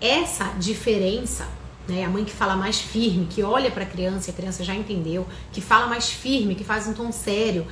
Essa 0.00 0.52
diferença 0.58 1.46
né? 1.88 2.04
A 2.04 2.08
mãe 2.08 2.24
que 2.24 2.32
fala 2.32 2.56
mais 2.56 2.80
firme, 2.80 3.26
que 3.26 3.42
olha 3.42 3.70
para 3.70 3.82
a 3.82 3.86
criança 3.86 4.30
a 4.30 4.34
criança 4.34 4.62
já 4.62 4.74
entendeu, 4.74 5.26
que 5.52 5.60
fala 5.60 5.86
mais 5.86 6.10
firme, 6.10 6.54
que 6.54 6.64
faz 6.64 6.86
um 6.86 6.92
tom 6.92 7.10
sério, 7.10 7.66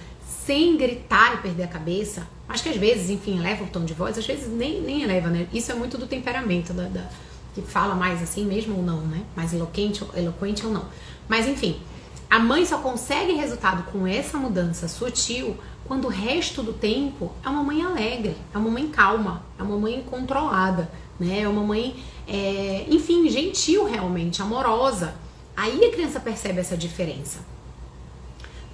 sem 0.45 0.77
gritar 0.77 1.35
e 1.35 1.37
perder 1.39 1.65
a 1.65 1.69
cabeça, 1.69 2.27
mas 2.49 2.61
que 2.61 2.69
às 2.69 2.77
vezes, 2.77 3.11
enfim, 3.11 3.39
eleva 3.39 3.65
o 3.65 3.67
tom 3.69 3.85
de 3.85 3.95
voz, 3.95 4.19
às 4.19 4.27
vezes 4.27 4.49
nem, 4.49 4.81
nem 4.81 5.03
eleva, 5.03 5.29
né? 5.29 5.47
Isso 5.53 5.71
é 5.71 5.75
muito 5.75 5.97
do 5.97 6.07
temperamento 6.07 6.73
da, 6.73 6.85
da 6.85 7.09
que 7.55 7.63
fala 7.63 7.95
mais 7.95 8.23
assim 8.23 8.45
mesmo 8.45 8.77
ou 8.77 8.83
não, 8.83 9.01
né? 9.03 9.23
Mais 9.37 9.53
eloquente, 9.53 10.05
eloquente 10.15 10.65
ou 10.67 10.73
não. 10.73 10.85
Mas 11.29 11.47
enfim, 11.47 11.81
a 12.29 12.39
mãe 12.39 12.65
só 12.65 12.79
consegue 12.79 13.33
resultado 13.33 13.83
com 13.91 14.07
essa 14.07 14.39
mudança 14.39 14.87
sutil 14.87 15.57
quando 15.91 16.05
o 16.05 16.09
resto 16.09 16.63
do 16.63 16.73
tempo 16.73 17.33
é 17.45 17.49
uma 17.49 17.65
mãe 17.65 17.83
alegre, 17.83 18.37
é 18.55 18.59
uma 18.59 18.71
mãe 18.71 18.87
calma, 18.89 19.43
é 19.59 19.63
uma 19.63 19.77
mãe 19.77 20.05
controlada, 20.09 20.89
né? 21.19 21.41
É 21.41 21.49
uma 21.49 21.65
mãe, 21.65 21.97
é, 22.29 22.87
enfim, 22.89 23.29
gentil 23.29 23.85
realmente, 23.85 24.41
amorosa. 24.41 25.15
Aí 25.57 25.85
a 25.85 25.91
criança 25.91 26.21
percebe 26.21 26.61
essa 26.61 26.77
diferença. 26.77 27.41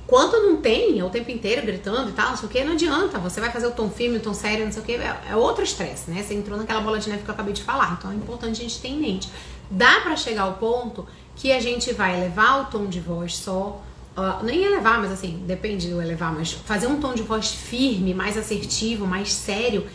Quando 0.07 0.40
não 0.40 0.59
tem, 0.59 1.00
é 1.00 1.04
o 1.04 1.11
tempo 1.11 1.30
inteiro 1.30 1.66
gritando 1.66 2.11
e 2.11 2.12
tal, 2.12 2.30
não 2.30 2.36
sei 2.36 2.48
o 2.48 2.52
que, 2.52 2.64
não 2.64 2.74
adianta. 2.74 3.18
Você 3.18 3.40
vai 3.40 3.50
fazer 3.50 3.66
o 3.66 3.72
tom 3.72 3.90
firme, 3.90 4.18
o 4.18 4.20
tom 4.20 4.32
sério, 4.32 4.64
não 4.64 4.72
sei 4.72 4.82
o 4.82 4.84
que, 4.84 4.92
é, 4.92 5.20
é 5.30 5.36
outro 5.36 5.64
estresse, 5.64 6.11
né? 6.11 6.22
Você 6.22 6.34
entrou 6.34 6.57
naquela 6.57 6.80
bola 6.80 6.98
de 6.98 7.09
neve 7.09 7.24
que 7.24 7.28
eu 7.28 7.34
acabei 7.34 7.52
de 7.52 7.62
falar. 7.62 7.96
Então 7.98 8.12
é 8.12 8.14
importante 8.14 8.61
a 8.61 8.62
gente 8.62 8.80
ter 8.80 8.88
em 8.88 9.00
mente. 9.00 9.28
Dá 9.68 10.00
para 10.02 10.14
chegar 10.16 10.42
ao 10.42 10.54
ponto 10.54 11.07
que 11.34 11.50
a 11.50 11.61
gente 11.61 11.92
vai 11.92 12.16
elevar 12.16 12.62
o 12.62 12.64
tom 12.66 12.86
de 12.86 13.00
voz 13.00 13.36
só, 13.36 13.82
uh, 14.16 14.44
nem 14.44 14.62
elevar, 14.62 15.00
mas 15.00 15.11
assim, 15.11 15.42
depende 15.44 15.88
do 15.88 16.00
elevar, 16.00 16.32
mas 16.32 16.52
fazer 16.52 16.86
um 16.86 17.00
tom 17.00 17.12
de 17.12 17.22
voz 17.22 17.50
firme, 17.50 18.14
mais 18.14 18.38
assertivo, 18.38 19.07
mais 19.07 19.32
sério, 19.32 19.86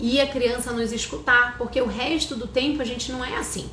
e 0.00 0.20
a 0.20 0.26
criança 0.26 0.72
nos 0.72 0.92
escutar, 0.92 1.56
porque 1.58 1.80
o 1.80 1.86
resto 1.86 2.34
do 2.34 2.46
tempo 2.46 2.82
a 2.82 2.84
gente 2.84 3.12
não 3.12 3.24
é 3.24 3.36
assim, 3.36 3.68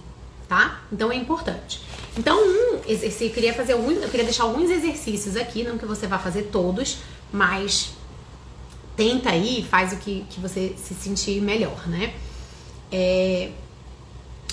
tá? 0.47 0.81
Então 0.91 1.11
é 1.11 1.15
importante. 1.15 1.81
Então, 2.17 2.35
um 2.39 2.79
exercício, 2.87 3.27
eu 3.27 3.33
queria 3.33 3.53
fazer 3.53 3.73
alguns, 3.73 4.01
eu 4.01 4.09
queria 4.09 4.25
deixar 4.25 4.43
alguns 4.43 4.69
exercícios 4.71 5.35
aqui, 5.35 5.63
não 5.63 5.77
que 5.77 5.85
você 5.85 6.07
vá 6.07 6.17
fazer 6.17 6.43
todos, 6.51 6.97
mas 7.31 7.91
tenta 8.95 9.29
aí, 9.29 9.65
faz 9.69 9.93
o 9.93 9.97
que, 9.97 10.25
que 10.29 10.39
você 10.39 10.73
se 10.75 10.95
sentir 10.95 11.39
melhor, 11.41 11.87
né? 11.87 12.13
É, 12.91 13.51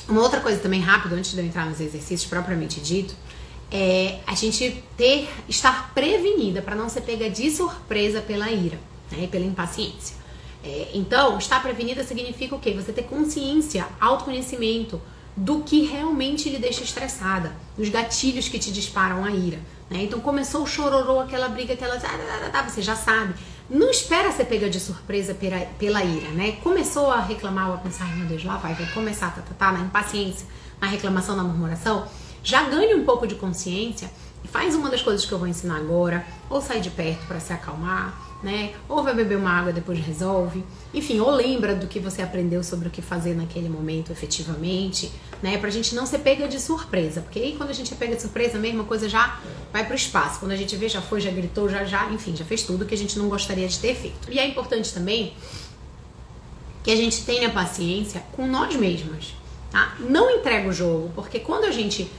uma 0.07 0.21
outra 0.21 0.41
coisa 0.41 0.59
também 0.59 0.81
rápido, 0.81 1.15
antes 1.15 1.33
de 1.33 1.39
eu 1.39 1.45
entrar 1.45 1.65
nos 1.65 1.81
exercícios 1.81 2.27
propriamente 2.27 2.81
dito, 2.81 3.15
é 3.73 4.21
a 4.27 4.35
gente 4.35 4.85
ter, 4.97 5.29
estar 5.49 5.95
prevenida 5.95 6.61
para 6.61 6.77
não 6.77 6.91
ser 6.91 7.01
pega 7.01 7.31
de 7.31 7.51
surpresa 7.51 8.21
pela 8.21 8.51
ira, 8.51 8.79
né, 9.11 9.27
pela 9.27 9.45
impaciência. 9.47 10.17
É, 10.63 10.91
então, 10.93 11.39
estar 11.39 11.63
prevenida 11.63 12.05
significa 12.05 12.55
o 12.55 12.61
quê? 12.61 12.73
Você 12.75 12.93
ter 12.93 13.05
consciência, 13.05 13.87
autoconhecimento 13.99 15.01
do 15.37 15.61
que 15.63 15.85
realmente 15.85 16.49
lhe 16.49 16.59
deixa 16.59 16.83
estressada, 16.83 17.53
dos 17.77 17.89
gatilhos 17.89 18.49
que 18.49 18.59
te 18.59 18.73
disparam 18.73 19.25
a 19.25 19.31
ira. 19.31 19.59
Né? 19.91 20.05
Então, 20.05 20.21
começou 20.21 20.63
o 20.63 20.67
chororô, 20.67 21.21
aquela 21.21 21.49
briga, 21.49 21.75
aquela. 21.75 21.99
Você 22.69 22.83
já 22.83 22.97
sabe. 22.97 23.35
Não 23.69 23.91
espera 23.91 24.31
ser 24.31 24.45
pega 24.45 24.69
de 24.69 24.79
surpresa 24.79 25.35
pela, 25.35 25.59
pela 25.79 26.05
ira, 26.05 26.29
né? 26.29 26.53
Começou 26.63 27.11
a 27.11 27.21
reclamar, 27.21 27.71
ou 27.71 27.75
a 27.75 27.79
pensar, 27.79 28.05
meu 28.15 28.27
Deus, 28.27 28.45
lá 28.45 28.59
vai, 28.59 28.75
vai 28.75 28.87
começar, 28.93 29.35
tá, 29.35 29.41
tá, 29.41 29.55
tá, 29.55 29.73
na 29.73 29.81
impaciência, 29.81 30.47
na 30.79 30.87
reclamação, 30.87 31.35
na 31.35 31.43
murmuração. 31.43 32.07
Já 32.43 32.65
ganhe 32.65 32.95
um 32.95 33.07
pouco 33.07 33.27
de 33.27 33.37
consciência 33.37 34.11
faz 34.45 34.75
uma 34.75 34.91
das 34.91 35.03
coisas 35.03 35.25
que 35.25 35.33
eu 35.33 35.39
vou 35.39 35.49
ensinar 35.49 35.77
agora, 35.77 36.27
ou 36.49 36.61
sai 36.61 36.81
de 36.81 36.91
perto 36.91 37.27
para 37.27 37.41
se 37.41 37.53
acalmar, 37.53 38.15
né? 38.43 38.75
Ou 38.89 39.03
vai 39.03 39.15
beber 39.15 39.39
uma 39.39 39.51
água 39.51 39.73
depois 39.73 39.99
resolve. 39.99 40.63
Enfim, 40.93 41.19
ou 41.19 41.31
lembra 41.31 41.75
do 41.75 41.87
que 41.87 41.99
você 41.99 42.21
aprendeu 42.21 42.63
sobre 42.63 42.89
o 42.89 42.91
que 42.91 43.01
fazer 43.01 43.35
naquele 43.35 43.71
momento 43.71 44.13
efetivamente, 44.13 45.11
né? 45.43 45.57
Pra 45.57 45.71
gente 45.71 45.95
não 45.95 46.05
ser 46.05 46.19
pega 46.19 46.47
de 46.47 46.61
surpresa. 46.61 47.23
Porque 47.23 47.39
aí 47.39 47.57
quando 47.57 47.71
a 47.71 47.73
gente 47.73 47.93
é 47.93 47.97
pega 47.97 48.15
de 48.15 48.21
surpresa, 48.21 48.59
a 48.59 48.61
mesma 48.61 48.85
coisa 48.85 49.09
já 49.09 49.41
vai 49.73 49.85
pro 49.87 49.97
espaço. 49.97 50.41
Quando 50.41 50.53
a 50.53 50.57
gente 50.57 50.77
vê, 50.77 50.89
já 50.89 51.01
foi, 51.01 51.21
já 51.21 51.31
gritou, 51.31 51.69
já, 51.69 51.85
já, 51.85 52.11
enfim, 52.11 52.37
já 52.37 52.45
fez 52.45 52.63
tudo 52.63 52.85
que 52.85 52.95
a 52.95 52.99
gente 52.99 53.19
não 53.19 53.29
gostaria 53.29 53.67
de 53.67 53.79
ter 53.79 53.95
feito. 53.95 54.31
E 54.31 54.39
é 54.39 54.47
importante 54.47 54.93
também 54.93 55.33
que 56.83 56.91
a 56.91 56.97
gente 56.97 57.25
tenha 57.25 57.49
paciência 57.49 58.23
com 58.33 58.47
nós 58.47 58.77
mesmas, 58.77 59.35
tá? 59.71 59.97
Não 59.99 60.31
entrega 60.31 60.69
o 60.69 60.73
jogo, 60.73 61.11
porque 61.15 61.41
quando 61.41 61.65
a 61.65 61.71
gente 61.71 62.11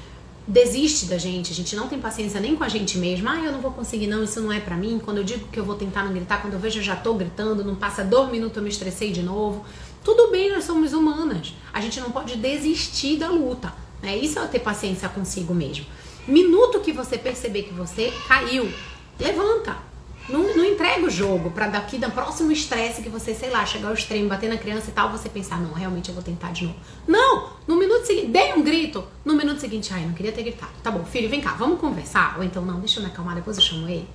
desiste 0.47 1.07
da 1.07 1.17
gente, 1.17 1.51
a 1.51 1.55
gente 1.55 1.75
não 1.75 1.87
tem 1.87 1.99
paciência 1.99 2.39
nem 2.39 2.55
com 2.55 2.63
a 2.63 2.69
gente 2.69 2.97
mesma. 2.97 3.33
Ah, 3.33 3.43
eu 3.43 3.51
não 3.51 3.61
vou 3.61 3.71
conseguir, 3.71 4.07
não, 4.07 4.23
isso 4.23 4.39
não 4.41 4.51
é 4.51 4.59
para 4.59 4.75
mim. 4.75 4.99
Quando 5.03 5.17
eu 5.17 5.23
digo 5.23 5.47
que 5.47 5.59
eu 5.59 5.65
vou 5.65 5.75
tentar 5.75 6.03
não 6.03 6.13
gritar, 6.13 6.41
quando 6.41 6.53
eu 6.53 6.59
vejo 6.59 6.79
eu 6.79 6.83
já 6.83 6.95
tô 6.95 7.13
gritando, 7.15 7.63
não 7.63 7.75
passa 7.75 8.03
dois 8.03 8.29
minutos 8.31 8.57
eu 8.57 8.63
me 8.63 8.69
estressei 8.69 9.11
de 9.11 9.23
novo. 9.23 9.65
Tudo 10.03 10.29
bem, 10.29 10.51
nós 10.51 10.63
somos 10.63 10.93
humanas. 10.93 11.53
A 11.73 11.81
gente 11.81 11.99
não 11.99 12.11
pode 12.11 12.37
desistir 12.37 13.17
da 13.17 13.29
luta. 13.29 13.73
Né? 14.01 14.17
Isso 14.17 14.37
é 14.37 14.45
ter 14.45 14.59
paciência 14.59 15.09
consigo 15.09 15.53
mesmo. 15.53 15.85
Minuto 16.27 16.79
que 16.79 16.91
você 16.91 17.17
perceber 17.17 17.63
que 17.63 17.73
você 17.73 18.13
caiu, 18.27 18.71
levanta. 19.19 19.94
Não, 20.27 20.55
não 20.55 20.65
entrega 20.65 21.05
o 21.05 21.09
jogo 21.09 21.51
para 21.51 21.67
daqui 21.67 21.99
da 21.99 22.09
próximo 22.09 22.51
estresse 22.51 23.01
que 23.01 23.09
você, 23.09 23.33
sei 23.35 23.51
lá, 23.51 23.63
chegar 23.65 23.89
ao 23.89 23.93
extremo, 23.93 24.27
bater 24.27 24.49
na 24.49 24.57
criança 24.57 24.89
e 24.89 24.93
tal, 24.93 25.11
você 25.11 25.29
pensar, 25.29 25.59
não, 25.59 25.71
realmente 25.71 26.09
eu 26.09 26.15
vou 26.15 26.23
tentar 26.23 26.51
de 26.51 26.65
novo. 26.65 26.75
Não! 27.07 27.49
No 27.67 27.75
minuto 27.75 28.05
seguinte, 28.05 28.27
dei 28.27 28.53
um 28.53 28.63
grito. 28.63 29.03
No 29.23 29.35
minuto 29.35 29.59
seguinte, 29.59 29.93
ai, 29.93 30.01
não 30.01 30.13
queria 30.13 30.31
ter 30.31 30.41
gritado. 30.41 30.71
Tá 30.81 30.89
bom, 30.89 31.05
filho, 31.05 31.29
vem 31.29 31.41
cá, 31.41 31.51
vamos 31.51 31.79
conversar? 31.79 32.35
Ou 32.37 32.43
então, 32.43 32.65
não, 32.65 32.79
deixa 32.79 32.99
eu 32.99 33.03
me 33.03 33.09
acalmar, 33.09 33.35
depois 33.35 33.57
eu 33.57 33.63
chamo 33.63 33.87
ele. 33.87 34.07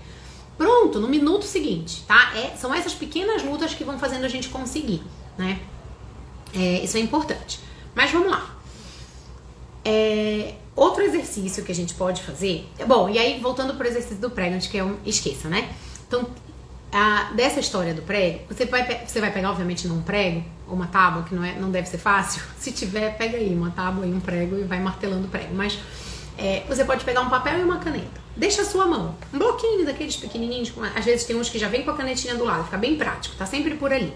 Pronto, 0.58 0.98
no 0.98 1.08
minuto 1.08 1.44
seguinte, 1.44 2.04
tá? 2.06 2.32
É, 2.36 2.56
são 2.56 2.74
essas 2.74 2.92
pequenas 2.92 3.42
lutas 3.42 3.72
que 3.72 3.84
vão 3.84 3.98
fazendo 3.98 4.24
a 4.24 4.28
gente 4.28 4.48
conseguir, 4.48 5.02
né? 5.38 5.60
É, 6.54 6.84
isso 6.84 6.96
é 6.96 7.00
importante. 7.00 7.60
Mas 7.94 8.10
vamos 8.10 8.30
lá. 8.30 8.56
É, 9.84 10.54
outro 10.74 11.02
exercício 11.02 11.64
que 11.64 11.72
a 11.72 11.74
gente 11.74 11.94
pode 11.94 12.22
fazer. 12.22 12.68
Bom, 12.86 13.08
e 13.08 13.18
aí 13.18 13.40
voltando 13.40 13.74
pro 13.74 13.86
exercício 13.86 14.16
do 14.16 14.30
prego, 14.30 14.56
antes 14.56 14.66
que 14.66 14.76
eu 14.76 14.98
esqueça, 15.06 15.48
né? 15.48 15.72
Então, 16.10 16.26
a, 16.92 17.30
dessa 17.34 17.60
história 17.60 17.94
do 17.94 18.02
prego, 18.02 18.40
você 18.48 18.64
vai, 18.64 19.06
você 19.06 19.20
vai 19.20 19.32
pegar, 19.32 19.50
obviamente, 19.50 19.86
num 19.86 20.02
prego, 20.02 20.42
ou 20.66 20.74
uma 20.74 20.88
tábua, 20.88 21.22
que 21.22 21.32
não, 21.32 21.44
é, 21.44 21.54
não 21.54 21.70
deve 21.70 21.88
ser 21.88 21.98
fácil. 21.98 22.42
Se 22.58 22.72
tiver, 22.72 23.16
pega 23.16 23.36
aí 23.36 23.54
uma 23.54 23.70
tábua 23.70 24.04
e 24.04 24.12
um 24.12 24.18
prego 24.18 24.58
e 24.58 24.64
vai 24.64 24.80
martelando 24.80 25.26
o 25.26 25.30
prego. 25.30 25.54
Mas 25.54 25.78
é, 26.36 26.64
você 26.66 26.84
pode 26.84 27.04
pegar 27.04 27.20
um 27.20 27.30
papel 27.30 27.60
e 27.60 27.62
uma 27.62 27.78
caneta. 27.78 28.20
Deixa 28.36 28.62
a 28.62 28.64
sua 28.64 28.86
mão. 28.86 29.14
Um 29.32 29.38
bloquinho 29.38 29.86
daqueles 29.86 30.16
pequenininhos. 30.16 30.72
Às 30.96 31.04
vezes 31.04 31.24
tem 31.24 31.36
uns 31.36 31.48
que 31.48 31.60
já 31.60 31.68
vem 31.68 31.84
com 31.84 31.92
a 31.92 31.96
canetinha 31.96 32.34
do 32.34 32.44
lado. 32.44 32.64
Fica 32.64 32.76
bem 32.76 32.96
prático. 32.96 33.36
Tá 33.36 33.46
sempre 33.46 33.76
por 33.76 33.92
ali. 33.92 34.12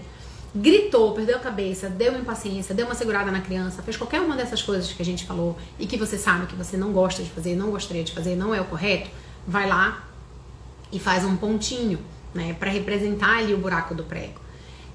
Gritou, 0.53 1.13
perdeu 1.13 1.37
a 1.37 1.39
cabeça, 1.39 1.89
deu 1.89 2.17
impaciência, 2.17 2.75
deu 2.75 2.85
uma 2.85 2.95
segurada 2.95 3.31
na 3.31 3.41
criança, 3.41 3.81
fez 3.81 3.95
qualquer 3.95 4.21
uma 4.21 4.35
dessas 4.35 4.61
coisas 4.61 4.91
que 4.91 5.01
a 5.01 5.05
gente 5.05 5.25
falou 5.25 5.57
e 5.77 5.85
que 5.85 5.97
você 5.97 6.17
sabe 6.17 6.47
que 6.47 6.55
você 6.55 6.77
não 6.77 6.93
gosta 6.93 7.21
de 7.21 7.29
fazer, 7.29 7.55
não 7.55 7.71
gostaria 7.71 8.05
de 8.05 8.13
fazer, 8.13 8.37
não 8.37 8.55
é 8.55 8.61
o 8.61 8.65
correto, 8.65 9.09
vai 9.45 9.67
lá, 9.67 10.05
e 10.95 10.99
faz 10.99 11.25
um 11.25 11.35
pontinho, 11.35 11.99
né? 12.33 12.55
Para 12.57 12.71
representar 12.71 13.39
ali 13.39 13.53
o 13.53 13.57
buraco 13.57 13.93
do 13.93 14.03
prego. 14.05 14.39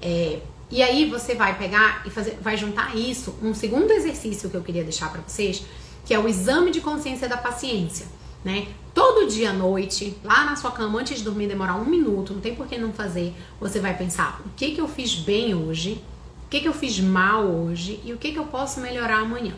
É, 0.01 0.39
e 0.71 0.81
aí 0.81 1.07
você 1.07 1.35
vai 1.35 1.55
pegar 1.57 2.01
e 2.05 2.09
fazer, 2.09 2.39
vai 2.41 2.57
juntar 2.57 2.95
isso. 2.97 3.35
Um 3.41 3.53
segundo 3.53 3.91
exercício 3.91 4.49
que 4.49 4.55
eu 4.55 4.63
queria 4.63 4.83
deixar 4.83 5.11
para 5.11 5.21
vocês, 5.21 5.63
que 6.03 6.13
é 6.13 6.19
o 6.19 6.27
exame 6.27 6.71
de 6.71 6.81
consciência 6.81 7.29
da 7.29 7.37
paciência, 7.37 8.07
né? 8.43 8.67
Todo 8.95 9.27
dia 9.27 9.51
à 9.51 9.53
noite, 9.53 10.17
lá 10.23 10.43
na 10.43 10.55
sua 10.55 10.71
cama, 10.71 10.99
antes 10.99 11.19
de 11.19 11.23
dormir, 11.23 11.47
demorar 11.47 11.75
um 11.75 11.85
minuto, 11.85 12.33
não 12.33 12.41
tem 12.41 12.55
por 12.55 12.65
que 12.65 12.79
não 12.79 12.91
fazer. 12.91 13.33
Você 13.59 13.79
vai 13.79 13.95
pensar: 13.95 14.41
o 14.43 14.49
que 14.55 14.71
que 14.71 14.81
eu 14.81 14.87
fiz 14.87 15.15
bem 15.15 15.53
hoje? 15.53 16.01
O 16.45 16.49
que 16.49 16.61
que 16.61 16.67
eu 16.67 16.73
fiz 16.73 16.99
mal 16.99 17.45
hoje? 17.45 18.01
E 18.03 18.11
o 18.11 18.17
que 18.17 18.31
que 18.31 18.39
eu 18.39 18.45
posso 18.45 18.81
melhorar 18.81 19.19
amanhã? 19.19 19.53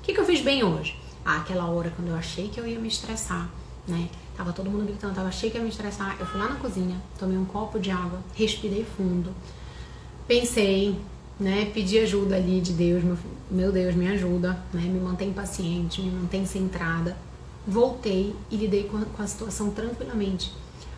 O 0.00 0.02
que 0.02 0.12
que 0.12 0.20
eu 0.20 0.26
fiz 0.26 0.40
bem 0.40 0.64
hoje? 0.64 0.98
Ah, 1.24 1.36
aquela 1.36 1.66
hora 1.66 1.90
quando 1.94 2.08
eu 2.08 2.16
achei 2.16 2.48
que 2.48 2.58
eu 2.58 2.66
ia 2.66 2.78
me 2.78 2.88
estressar, 2.88 3.48
né? 3.86 4.08
Tava 4.36 4.52
todo 4.52 4.68
mundo 4.68 4.86
gritando, 4.86 5.14
tava 5.14 5.28
achei 5.28 5.50
que 5.50 5.56
ia 5.56 5.62
me 5.62 5.68
estressar. 5.68 6.16
Eu 6.18 6.26
fui 6.26 6.40
lá 6.40 6.48
na 6.48 6.56
cozinha, 6.56 7.00
tomei 7.18 7.38
um 7.38 7.44
copo 7.44 7.78
de 7.78 7.90
água, 7.90 8.18
respirei 8.34 8.84
fundo, 8.84 9.32
pensei, 10.26 10.98
né? 11.38 11.70
Pedi 11.72 11.98
ajuda 11.98 12.36
ali 12.36 12.60
de 12.60 12.72
Deus, 12.72 13.04
meu, 13.04 13.16
meu 13.50 13.72
Deus, 13.72 13.94
me 13.94 14.08
ajuda, 14.08 14.60
né? 14.72 14.82
Me 14.82 14.98
mantém 15.00 15.32
paciente, 15.32 16.00
me 16.00 16.10
mantém 16.10 16.44
centrada. 16.46 17.16
Voltei 17.66 18.34
e 18.50 18.56
lidei 18.56 18.84
com 18.84 18.98
a, 18.98 19.04
com 19.04 19.22
a 19.22 19.26
situação 19.26 19.70
tranquilamente. 19.70 20.52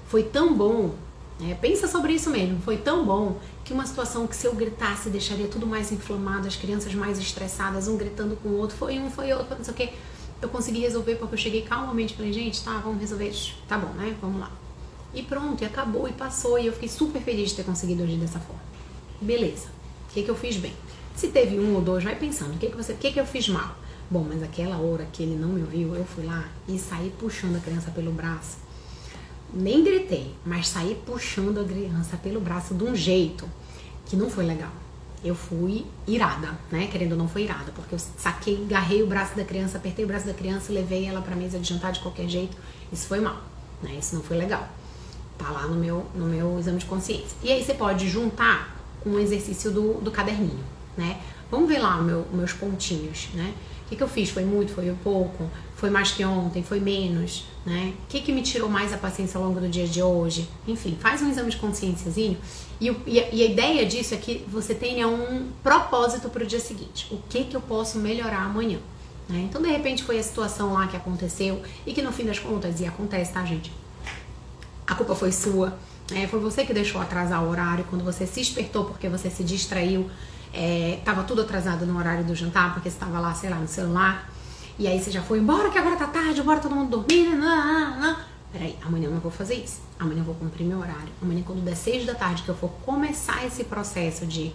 Foi 0.07 0.23
tão 0.23 0.57
bom, 0.57 0.95
né? 1.39 1.57
Pensa 1.61 1.87
sobre 1.87 2.15
isso 2.15 2.31
mesmo. 2.31 2.61
Foi 2.63 2.77
tão 2.77 3.05
bom 3.05 3.39
que 3.65 3.73
uma 3.73 3.87
situação 3.87 4.27
que 4.27 4.35
se 4.35 4.47
eu 4.47 4.55
gritasse 4.55 5.11
deixaria 5.11 5.47
tudo 5.47 5.67
mais 5.67 5.93
inflamado, 5.93 6.49
as 6.49 6.57
crianças 6.57 6.95
mais 6.95 7.19
estressadas, 7.19 7.87
um 7.87 7.97
gritando 7.97 8.37
com 8.37 8.49
o 8.49 8.57
outro, 8.59 8.77
foi 8.77 8.99
um, 8.99 9.11
foi 9.11 9.33
outro, 9.33 9.57
não 9.57 9.65
sei 9.65 9.75
o 9.75 9.77
quê 9.77 9.93
eu 10.41 10.49
consegui 10.49 10.81
resolver 10.81 11.17
porque 11.17 11.35
eu 11.35 11.39
cheguei 11.39 11.63
calmamente 11.63 12.15
e 12.15 12.17
falei, 12.17 12.33
gente, 12.33 12.63
tá, 12.63 12.79
vamos 12.79 13.01
resolver. 13.01 13.33
Tá 13.67 13.79
bom, 13.79 13.93
né? 13.95 14.17
Vamos 14.21 14.41
lá. 14.41 14.51
E 15.15 15.23
pronto, 15.23 15.63
e 15.63 15.67
acabou, 15.67 16.07
e 16.09 16.13
passou, 16.13 16.59
e 16.59 16.67
eu 16.67 16.73
fiquei 16.73 16.89
super 16.89 17.23
feliz 17.23 17.51
de 17.51 17.57
ter 17.57 17.65
conseguido 17.65 18.03
agir 18.03 18.17
dessa 18.17 18.39
forma. 18.39 18.61
Beleza. 19.21 19.69
O 20.11 20.13
que, 20.13 20.23
que 20.23 20.31
eu 20.31 20.37
fiz 20.37 20.57
bem? 20.57 20.73
Se 21.15 21.29
teve 21.29 21.59
um 21.59 21.75
ou 21.75 21.81
dois, 21.81 22.05
vai 22.05 22.17
pensando, 22.17 22.55
o 22.55 22.59
que, 22.59 22.69
que, 22.69 22.77
você, 22.77 22.93
o 22.93 22.97
que, 22.97 23.13
que 23.13 23.21
eu 23.21 23.27
fiz 23.27 23.49
mal? 23.49 23.77
Bom, 24.11 24.25
mas 24.29 24.43
aquela 24.43 24.77
hora 24.77 25.07
que 25.11 25.23
ele 25.23 25.35
não 25.35 25.49
me 25.49 25.63
ouviu, 25.63 25.95
eu 25.95 26.05
fui 26.05 26.25
lá 26.25 26.49
e 26.69 26.79
saí 26.79 27.13
puxando 27.19 27.57
a 27.57 27.61
criança 27.61 27.91
pelo 27.91 28.13
braço. 28.13 28.59
Nem 29.55 29.83
gritei, 29.83 30.35
mas 30.45 30.69
saí 30.69 31.01
puxando 31.07 31.61
a 31.61 31.65
criança 31.65 32.17
pelo 32.19 32.41
braço 32.41 32.75
de 32.75 32.85
um 32.85 32.95
jeito 32.95 33.49
que 34.05 34.17
não 34.17 34.29
foi 34.29 34.45
legal 34.45 34.73
eu 35.25 35.35
fui 35.35 35.87
irada, 36.07 36.59
né? 36.71 36.89
Querendo 36.91 37.13
ou 37.13 37.19
não, 37.19 37.29
foi 37.29 37.43
irada, 37.45 37.73
porque 37.75 37.95
eu 37.95 37.99
saquei, 37.99 38.65
agarrei 38.65 39.03
o 39.03 39.07
braço 39.07 39.37
da 39.37 39.45
criança, 39.45 39.79
apertei 39.79 40.05
o 40.05 40.09
braço 40.09 40.27
da 40.27 40.35
criança, 40.35 40.73
levei 40.73 41.07
ela 41.07 41.21
pra 41.21 41.35
mesa 41.35 41.59
de 41.59 41.69
jantar 41.69 41.93
de 41.93 42.01
qualquer 42.01 42.29
jeito. 42.29 42.57
Isso 42.93 43.07
foi 43.07 43.21
mal, 43.21 43.41
né? 43.83 43.97
Isso 43.99 44.15
não 44.15 44.23
foi 44.23 44.37
legal. 44.37 44.69
Tá 45.39 45.51
lá 45.51 45.67
no 45.67 45.77
meu, 45.77 46.07
no 46.15 46.27
meu 46.27 46.59
exame 46.59 46.79
de 46.79 46.87
consciência. 46.87 47.37
E 47.43 47.51
aí 47.51 47.63
você 47.63 47.75
pode 47.75 48.09
juntar 48.09 48.77
com 49.03 49.11
um 49.11 49.19
exercício 49.19 49.71
do, 49.71 49.95
do 49.95 50.11
caderninho, 50.11 50.65
né? 50.97 51.21
Vamos 51.51 51.69
ver 51.69 51.79
lá 51.79 52.01
meu, 52.01 52.27
meus 52.33 52.53
pontinhos, 52.53 53.29
né? 53.35 53.55
O 53.87 53.89
que, 53.89 53.97
que 53.97 54.03
eu 54.03 54.09
fiz? 54.09 54.31
Foi 54.31 54.45
muito? 54.45 54.73
Foi 54.73 54.93
pouco? 55.05 55.49
Foi 55.77 55.91
mais 55.91 56.11
que 56.11 56.25
ontem? 56.25 56.63
Foi 56.63 56.81
menos? 56.81 57.45
Né? 57.65 57.93
O 58.03 58.07
que, 58.09 58.21
que 58.21 58.33
me 58.33 58.43
tirou 58.43 58.69
mais 58.69 58.93
a 58.93 58.97
paciência 58.97 59.39
ao 59.39 59.45
longo 59.45 59.61
do 59.61 59.69
dia 59.69 59.87
de 59.87 60.03
hoje? 60.03 60.49
Enfim, 60.67 60.97
faz 60.99 61.23
um 61.23 61.31
exame 61.31 61.51
de 61.51 61.57
consciênciazinho. 61.59 62.37
E, 62.81 62.95
e, 63.07 63.21
a, 63.21 63.29
e 63.33 63.43
a 63.43 63.47
ideia 63.47 63.87
disso 63.87 64.15
é 64.15 64.17
que 64.17 64.45
você 64.49 64.75
tenha 64.75 65.09
um 65.09 65.49
propósito 65.63 66.29
para 66.29 66.45
o 66.45 66.47
dia 66.47 66.61
seguinte. 66.61 67.07
O 67.11 67.19
que, 67.29 67.45
que 67.45 67.57
eu 67.57 67.61
posso 67.61 67.99
melhorar 67.99 68.43
amanhã? 68.43 68.79
Né? 69.29 69.47
Então, 69.49 69.61
de 69.61 69.69
repente, 69.69 70.05
foi 70.05 70.19
a 70.19 70.23
situação 70.23 70.75
lá 70.75 70.87
que 70.87 70.97
aconteceu 70.97 71.63
e 71.87 71.93
que 71.93 72.03
no 72.03 72.13
fim 72.13 72.25
das 72.25 72.39
contas, 72.39 72.81
e 72.81 72.87
acontece, 72.87 73.33
tá, 73.33 73.45
gente? 73.45 73.73
A 74.87 74.95
culpa 74.95 75.15
foi 75.15 75.33
sua. 75.33 75.77
Né? 76.11 76.27
Foi 76.29 76.39
você 76.39 76.65
que 76.65 76.73
deixou 76.73 77.01
atrasar 77.01 77.43
o 77.43 77.49
horário 77.49 77.85
quando 77.89 78.05
você 78.05 78.27
se 78.27 78.41
espertou 78.41 78.85
porque 78.85 79.09
você 79.09 79.29
se 79.29 79.43
distraiu 79.43 80.09
é, 80.57 81.01
tava 81.05 81.23
tudo 81.23 81.43
atrasado 81.43 81.85
no 81.85 81.99
horário 81.99 82.25
do 82.25 82.35
jantar, 82.35 82.73
porque 82.73 82.91
você 82.91 82.99
tava 82.99 83.21
lá, 83.21 83.35
sei 83.35 83.51
lá, 83.51 83.57
no 83.57 83.69
celular. 83.69 84.31
E 84.79 84.87
aí 84.87 84.99
você 84.99 85.11
já 85.11 85.23
foi 85.23 85.39
embora, 85.39 85.71
que 85.71 85.79
agora 85.79 85.97
tá 85.97 86.07
tarde, 86.07 86.43
bora 86.43 86.61
todo 86.61 86.75
mundo 86.75 86.91
dormir. 86.91 87.29
Não, 87.29 87.39
não, 87.39 88.01
não. 88.01 88.17
Peraí, 88.57 88.75
amanhã 88.83 89.09
eu 89.09 89.11
não 89.11 89.21
vou 89.21 89.31
fazer 89.31 89.55
isso. 89.55 89.83
Amanhã 90.01 90.21
eu 90.21 90.25
vou 90.25 90.35
cumprir 90.35 90.65
meu 90.65 90.79
horário. 90.79 91.13
Amanhã, 91.21 91.43
quando 91.45 91.63
der 91.63 91.77
seis 91.77 92.07
da 92.07 92.15
tarde, 92.15 92.43
que 92.43 92.49
eu 92.49 92.55
for 92.55 92.71
começar 92.87 93.45
esse 93.45 93.65
processo 93.65 94.25
de, 94.25 94.51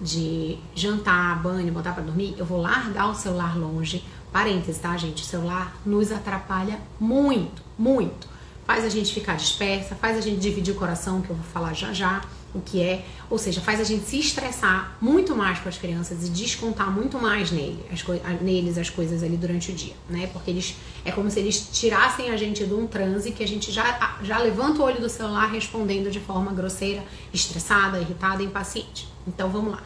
de 0.00 0.58
jantar, 0.74 1.40
banho, 1.40 1.72
botar 1.72 1.92
para 1.92 2.02
dormir, 2.02 2.34
eu 2.36 2.44
vou 2.44 2.60
largar 2.60 3.08
o 3.08 3.14
celular 3.14 3.56
longe. 3.56 4.04
Parênteses, 4.32 4.80
tá, 4.80 4.96
gente? 4.96 5.22
O 5.22 5.24
celular 5.24 5.76
nos 5.86 6.10
atrapalha 6.10 6.80
muito, 6.98 7.62
muito. 7.78 8.28
Faz 8.66 8.84
a 8.84 8.88
gente 8.88 9.14
ficar 9.14 9.36
dispersa, 9.36 9.94
faz 9.94 10.18
a 10.18 10.20
gente 10.20 10.40
dividir 10.40 10.74
o 10.74 10.76
coração, 10.76 11.22
que 11.22 11.30
eu 11.30 11.36
vou 11.36 11.44
falar 11.44 11.74
já 11.74 11.92
já 11.92 12.22
o 12.54 12.60
que 12.60 12.80
é, 12.80 13.04
ou 13.28 13.36
seja, 13.36 13.60
faz 13.60 13.80
a 13.80 13.84
gente 13.84 14.04
se 14.04 14.18
estressar 14.18 14.96
muito 15.00 15.34
mais 15.34 15.58
com 15.58 15.68
as 15.68 15.76
crianças 15.76 16.26
e 16.26 16.30
descontar 16.30 16.90
muito 16.90 17.18
mais 17.18 17.50
nele, 17.50 17.84
as 17.90 18.40
neles 18.40 18.78
as 18.78 18.88
coisas 18.88 19.22
ali 19.22 19.36
durante 19.36 19.72
o 19.72 19.74
dia, 19.74 19.94
né? 20.08 20.28
Porque 20.32 20.50
eles 20.50 20.76
é 21.04 21.10
como 21.10 21.30
se 21.30 21.40
eles 21.40 21.68
tirassem 21.72 22.30
a 22.30 22.36
gente 22.36 22.64
de 22.64 22.72
um 22.72 22.86
transe 22.86 23.32
que 23.32 23.42
a 23.42 23.48
gente 23.48 23.72
já, 23.72 24.16
já 24.22 24.38
levanta 24.38 24.80
o 24.80 24.84
olho 24.84 25.00
do 25.00 25.08
celular 25.08 25.50
respondendo 25.50 26.10
de 26.10 26.20
forma 26.20 26.52
grosseira, 26.52 27.02
estressada, 27.32 27.98
irritada, 27.98 28.42
impaciente. 28.42 29.08
Então 29.26 29.50
vamos 29.50 29.72
lá. 29.72 29.82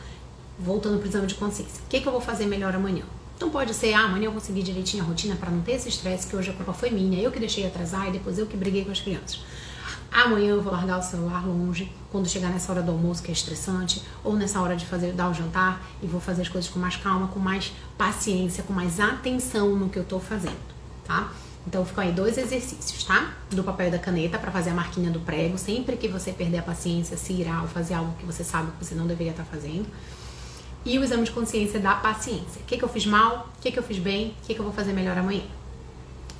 Voltando 0.59 0.99
para 0.99 1.07
o 1.07 1.09
exame 1.09 1.27
de 1.27 1.37
consciência. 1.37 1.83
O 1.87 1.89
que, 1.89 2.01
que 2.01 2.07
eu 2.07 2.13
vou 2.13 2.21
fazer 2.21 2.45
melhor 2.47 2.75
amanhã? 2.75 3.05
Então 3.37 3.49
pode 3.51 3.73
ser, 3.73 3.95
ah, 3.95 4.01
amanhã 4.01 4.25
eu 4.25 4.33
vou 4.33 4.41
seguir 4.41 4.65
direitinho 4.65 5.05
a 5.05 5.07
rotina 5.07 5.37
para 5.37 5.49
não 5.49 5.61
ter 5.61 5.73
esse 5.73 5.89
estresse, 5.89 6.27
que 6.27 6.35
hoje 6.35 6.51
a 6.51 6.53
culpa 6.53 6.73
foi 6.73 6.91
minha, 6.91 7.23
eu 7.23 7.31
que 7.31 7.39
deixei 7.39 7.65
atrasar 7.65 8.09
e 8.09 8.11
depois 8.11 8.37
eu 8.37 8.47
que 8.47 8.57
briguei 8.57 8.85
com 8.85 8.91
as 8.91 9.01
crianças. 9.01 9.39
Amanhã 10.11 10.51
eu 10.51 10.63
vou 10.63 10.73
largar 10.73 10.99
o 10.99 11.03
celular 11.03 11.47
longe, 11.47 11.93
quando 12.11 12.29
chegar 12.29 12.49
nessa 12.49 12.73
hora 12.73 12.83
do 12.83 12.91
almoço 12.91 13.23
que 13.23 13.31
é 13.31 13.33
estressante, 13.33 14.03
ou 14.25 14.35
nessa 14.35 14.61
hora 14.61 14.75
de 14.75 14.87
fazer 14.87 15.13
dar 15.13 15.31
o 15.31 15.35
jantar 15.35 15.83
e 16.03 16.07
vou 16.07 16.21
fazer 16.21 16.43
as 16.43 16.49
coisas 16.49 16.71
com 16.71 16.79
mais 16.79 16.97
calma, 16.97 17.29
com 17.29 17.39
mais 17.39 17.73
paciência, 17.97 18.63
com 18.63 18.73
mais 18.73 18.99
atenção 18.99 19.77
no 19.77 19.89
que 19.89 19.99
eu 19.99 20.05
tô 20.05 20.19
fazendo, 20.19 20.57
tá? 21.05 21.31
Então 21.67 21.85
ficam 21.85 22.03
aí 22.03 22.13
dois 22.13 22.39
exercícios, 22.39 23.05
tá? 23.05 23.35
Do 23.51 23.63
papel 23.63 23.89
e 23.89 23.91
da 23.91 23.99
caneta 23.99 24.39
para 24.39 24.51
fazer 24.51 24.71
a 24.71 24.75
marquinha 24.75 25.11
do 25.11 25.21
prego, 25.21 25.59
sempre 25.59 25.97
que 25.97 26.09
você 26.09 26.33
perder 26.33 26.59
a 26.59 26.63
paciência, 26.63 27.17
se 27.17 27.35
irá 27.35 27.61
ou 27.61 27.69
fazer 27.69 27.93
algo 27.93 28.15
que 28.19 28.25
você 28.25 28.43
sabe 28.43 28.73
que 28.73 28.85
você 28.85 28.95
não 28.95 29.07
deveria 29.07 29.33
estar 29.33 29.45
tá 29.45 29.51
fazendo. 29.51 29.87
E 30.85 30.99
o 30.99 31.05
exame 31.05 31.25
de 31.25 31.31
consciência 31.31 31.79
da 31.79 31.95
paciência. 31.95 32.63
O 32.63 32.65
que, 32.65 32.79
que 32.79 32.83
eu 32.83 32.89
fiz 32.89 33.05
mal? 33.05 33.51
O 33.59 33.61
que, 33.61 33.71
que 33.71 33.79
eu 33.79 33.83
fiz 33.83 33.99
bem? 33.99 34.29
O 34.43 34.47
que, 34.47 34.55
que 34.55 34.61
eu 34.61 34.65
vou 34.65 34.73
fazer 34.73 34.95
melhor 34.95 35.19
amanhã? 35.19 35.43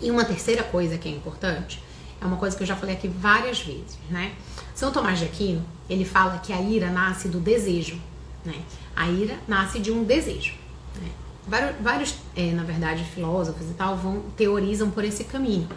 E 0.01 0.11
uma 0.11 0.25
terceira 0.25 0.63
coisa 0.63 0.97
que 0.97 1.09
é 1.09 1.13
importante 1.13 1.83
é 2.21 2.25
uma 2.25 2.37
coisa 2.37 2.57
que 2.57 2.63
eu 2.63 2.67
já 2.67 2.77
falei 2.77 2.97
aqui 2.97 3.09
várias 3.09 3.61
vezes, 3.61 3.99
né? 4.11 4.33
São 4.75 4.93
Tomás 4.93 5.19
de 5.19 5.25
Aquino, 5.25 5.65
ele 5.89 6.05
fala 6.05 6.39
que 6.39 6.53
a 6.53 6.61
ira 6.61 6.91
nasce 6.91 7.29
do 7.29 7.41
desejo, 7.41 8.01
né? 8.45 8.55
A 8.95 9.09
ira 9.09 9.39
nasce 9.47 9.79
de 9.79 9.91
um 9.91 10.05
desejo. 10.05 10.55
Né? 11.01 11.09
Vários, 11.47 11.77
vários 11.81 12.15
é, 12.37 12.53
na 12.53 12.65
verdade, 12.65 13.05
filósofos 13.05 13.71
e 13.71 13.75
tal 13.75 13.97
vão 13.97 14.23
teorizam 14.37 14.91
por 14.91 15.05
esse 15.05 15.25
caminho. 15.25 15.69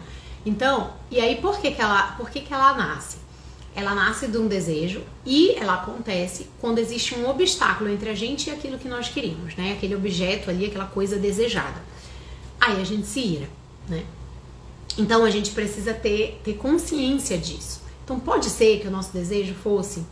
Então, 0.44 0.92
e 1.10 1.20
aí 1.20 1.36
por 1.36 1.60
que, 1.60 1.70
que 1.70 1.80
ela, 1.80 2.12
por 2.12 2.28
que, 2.30 2.40
que 2.40 2.52
ela 2.52 2.74
nasce? 2.74 3.18
Ela 3.74 3.94
nasce 3.94 4.26
de 4.26 4.36
um 4.36 4.48
desejo 4.48 5.02
e 5.24 5.52
ela 5.52 5.74
acontece 5.74 6.50
quando 6.60 6.78
existe 6.78 7.14
um 7.14 7.28
obstáculo 7.28 7.88
entre 7.88 8.10
a 8.10 8.14
gente 8.14 8.50
e 8.50 8.52
aquilo 8.52 8.78
que 8.78 8.88
nós 8.88 9.08
queríamos, 9.08 9.56
né? 9.56 9.72
Aquele 9.72 9.94
objeto 9.94 10.50
ali, 10.50 10.66
aquela 10.66 10.86
coisa 10.86 11.16
desejada. 11.16 11.80
Aí 12.60 12.80
a 12.80 12.84
gente 12.84 13.06
se 13.06 13.20
ira, 13.20 13.48
né? 13.88 14.04
Então 14.98 15.24
a 15.24 15.30
gente 15.30 15.52
precisa 15.52 15.94
ter, 15.94 16.40
ter 16.44 16.54
consciência 16.54 17.38
disso. 17.38 17.82
Então 18.04 18.20
pode 18.20 18.50
ser 18.50 18.80
que 18.80 18.88
o 18.88 18.90
nosso 18.90 19.12
desejo 19.12 19.54
fosse 19.54 20.04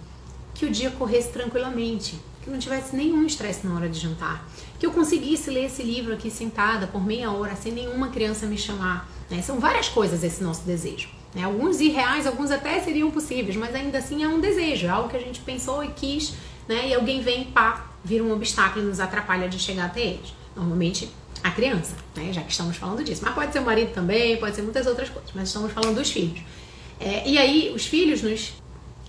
que 0.55 0.65
o 0.67 0.71
dia 0.71 0.91
corresse 0.91 1.31
tranquilamente, 1.31 2.19
que 2.43 2.51
não 2.51 2.59
tivesse 2.59 2.95
nenhum 2.95 3.25
estresse 3.27 3.67
na 3.67 3.75
hora 3.75 3.89
de 3.89 3.99
jantar, 3.99 4.47
que 4.79 4.87
eu 4.87 4.91
conseguisse 4.91 5.51
ler 5.51 5.67
esse 5.67 5.83
livro 5.83 6.15
aqui 6.15 6.31
sentada 6.31 6.87
por 6.87 7.05
meia 7.05 7.31
hora 7.31 7.55
sem 7.57 7.73
nenhuma 7.73 8.09
criança 8.09 8.47
me 8.47 8.57
chamar. 8.57 9.09
Né? 9.31 9.43
São 9.43 9.59
várias 9.59 9.89
coisas 9.89 10.25
esse 10.25 10.43
nosso 10.43 10.63
desejo. 10.63 11.09
Né? 11.35 11.45
Alguns 11.45 11.81
irreais, 11.81 12.27
alguns 12.27 12.51
até 12.51 12.81
seriam 12.81 13.11
possíveis, 13.11 13.57
mas 13.57 13.75
ainda 13.75 13.99
assim 13.99 14.23
é 14.23 14.29
um 14.29 14.41
desejo, 14.41 14.87
é 14.87 14.91
algo 14.91 15.09
que 15.09 15.17
a 15.17 15.21
gente 15.21 15.41
pensou 15.41 15.85
e 15.85 15.89
quis, 15.89 16.35
né? 16.69 16.89
e 16.89 16.95
alguém 16.95 17.21
vem, 17.21 17.45
pá, 17.45 17.91
vira 18.03 18.25
um 18.25 18.33
obstáculo 18.33 18.85
e 18.85 18.89
nos 18.89 19.01
atrapalha 19.01 19.49
de 19.49 19.59
chegar 19.59 19.87
até 19.87 20.01
eles. 20.01 20.33
Normalmente 20.57 21.11
a 21.43 21.51
criança, 21.51 21.95
né? 22.15 22.33
Já 22.33 22.43
que 22.43 22.51
estamos 22.51 22.77
falando 22.77 23.03
disso. 23.03 23.23
Mas 23.25 23.35
pode 23.35 23.53
ser 23.53 23.61
o 23.61 23.65
marido 23.65 23.93
também, 23.93 24.37
pode 24.37 24.55
ser 24.55 24.63
muitas 24.63 24.87
outras 24.87 25.09
coisas, 25.09 25.31
mas 25.35 25.49
estamos 25.49 25.73
falando 25.73 25.97
dos 25.97 26.11
filhos. 26.11 26.41
É, 26.99 27.27
e 27.29 27.39
aí, 27.39 27.73
os 27.75 27.87
filhos 27.87 28.23
nos 28.23 28.55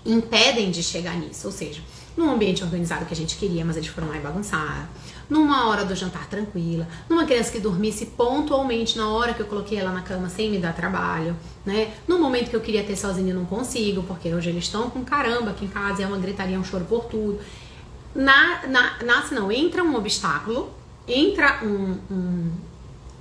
impedem 0.04 0.70
de 0.70 0.82
chegar 0.82 1.14
nisso, 1.16 1.46
ou 1.46 1.52
seja, 1.52 1.80
num 2.16 2.30
ambiente 2.30 2.62
organizado 2.62 3.04
que 3.04 3.12
a 3.12 3.16
gente 3.16 3.36
queria, 3.36 3.64
mas 3.64 3.76
eles 3.76 3.88
foram 3.88 4.08
lá 4.08 4.16
e 4.16 4.20
bagunçaram. 4.20 4.88
Numa 5.28 5.68
hora 5.68 5.84
do 5.84 5.94
jantar 5.94 6.28
tranquila, 6.28 6.86
numa 7.08 7.24
criança 7.24 7.52
que 7.52 7.60
dormisse 7.60 8.06
pontualmente 8.06 8.98
na 8.98 9.08
hora 9.08 9.32
que 9.32 9.40
eu 9.40 9.46
coloquei 9.46 9.78
ela 9.78 9.90
na 9.90 10.02
cama 10.02 10.28
sem 10.28 10.50
me 10.50 10.58
dar 10.58 10.74
trabalho, 10.74 11.36
né? 11.64 11.92
No 12.06 12.18
momento 12.18 12.50
que 12.50 12.56
eu 12.56 12.60
queria 12.60 12.82
ter 12.82 12.96
sozinha 12.96 13.30
e 13.30 13.34
não 13.34 13.44
consigo, 13.46 14.02
porque 14.02 14.32
hoje 14.34 14.50
eles 14.50 14.64
estão 14.64 14.90
com 14.90 15.04
caramba 15.04 15.52
aqui 15.52 15.64
em 15.64 15.68
casa, 15.68 16.02
é 16.02 16.06
uma 16.06 16.18
gritaria, 16.18 16.58
um 16.58 16.64
choro 16.64 16.84
por 16.84 17.04
tudo. 17.04 17.38
Na, 18.14 18.66
na, 18.66 19.02
nasce 19.04 19.34
não, 19.34 19.50
entra 19.50 19.82
um 19.82 19.94
obstáculo 19.94 20.70
entra 21.06 21.60
um, 21.64 21.98
um, 22.10 22.52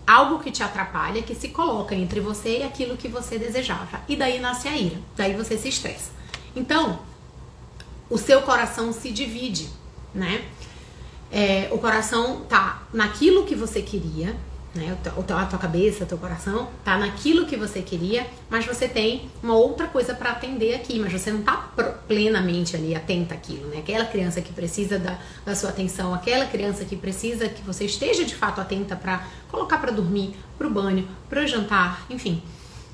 algo 0.05 0.39
que 0.39 0.51
te 0.51 0.63
atrapalha, 0.63 1.21
que 1.21 1.35
se 1.35 1.49
coloca 1.49 1.95
entre 1.95 2.19
você 2.19 2.59
e 2.59 2.63
aquilo 2.63 2.97
que 2.97 3.07
você 3.07 3.37
desejava. 3.37 4.01
E 4.07 4.15
daí 4.15 4.39
nasce 4.39 4.67
a 4.67 4.75
ira, 4.75 4.97
daí 5.15 5.33
você 5.33 5.57
se 5.57 5.69
estressa. 5.69 6.11
Então, 6.55 6.99
o 8.09 8.17
seu 8.17 8.41
coração 8.41 8.91
se 8.91 9.11
divide, 9.11 9.69
né? 10.13 10.45
É, 11.31 11.69
o 11.71 11.77
coração 11.77 12.41
tá 12.41 12.83
naquilo 12.93 13.45
que 13.45 13.55
você 13.55 13.81
queria, 13.81 14.35
né? 14.73 14.97
O 15.17 15.23
teu, 15.23 15.37
a 15.37 15.45
tua 15.45 15.59
cabeça, 15.59 16.03
o 16.03 16.07
teu 16.07 16.17
coração 16.17 16.69
tá 16.83 16.97
naquilo 16.97 17.45
que 17.45 17.57
você 17.57 17.81
queria, 17.81 18.25
mas 18.49 18.65
você 18.65 18.87
tem 18.87 19.29
uma 19.43 19.53
outra 19.53 19.87
coisa 19.87 20.13
para 20.13 20.31
atender 20.31 20.73
aqui, 20.75 20.97
mas 20.97 21.11
você 21.11 21.31
não 21.31 21.41
tá 21.41 21.71
plenamente 22.07 22.75
ali 22.75 22.95
atenta 22.95 23.33
àquilo, 23.33 23.67
né? 23.67 23.79
Aquela 23.79 24.05
criança 24.05 24.41
que 24.41 24.53
precisa 24.53 24.97
da, 24.97 25.19
da 25.45 25.55
sua 25.55 25.69
atenção, 25.69 26.13
aquela 26.13 26.45
criança 26.45 26.85
que 26.85 26.95
precisa 26.95 27.49
que 27.49 27.61
você 27.61 27.85
esteja 27.85 28.23
de 28.23 28.33
fato 28.33 28.61
atenta 28.61 28.95
para 28.95 29.27
colocar 29.49 29.77
para 29.77 29.91
dormir, 29.91 30.35
para 30.57 30.67
o 30.67 30.69
banho, 30.69 31.07
para 31.29 31.43
o 31.43 31.47
jantar, 31.47 32.05
enfim. 32.09 32.41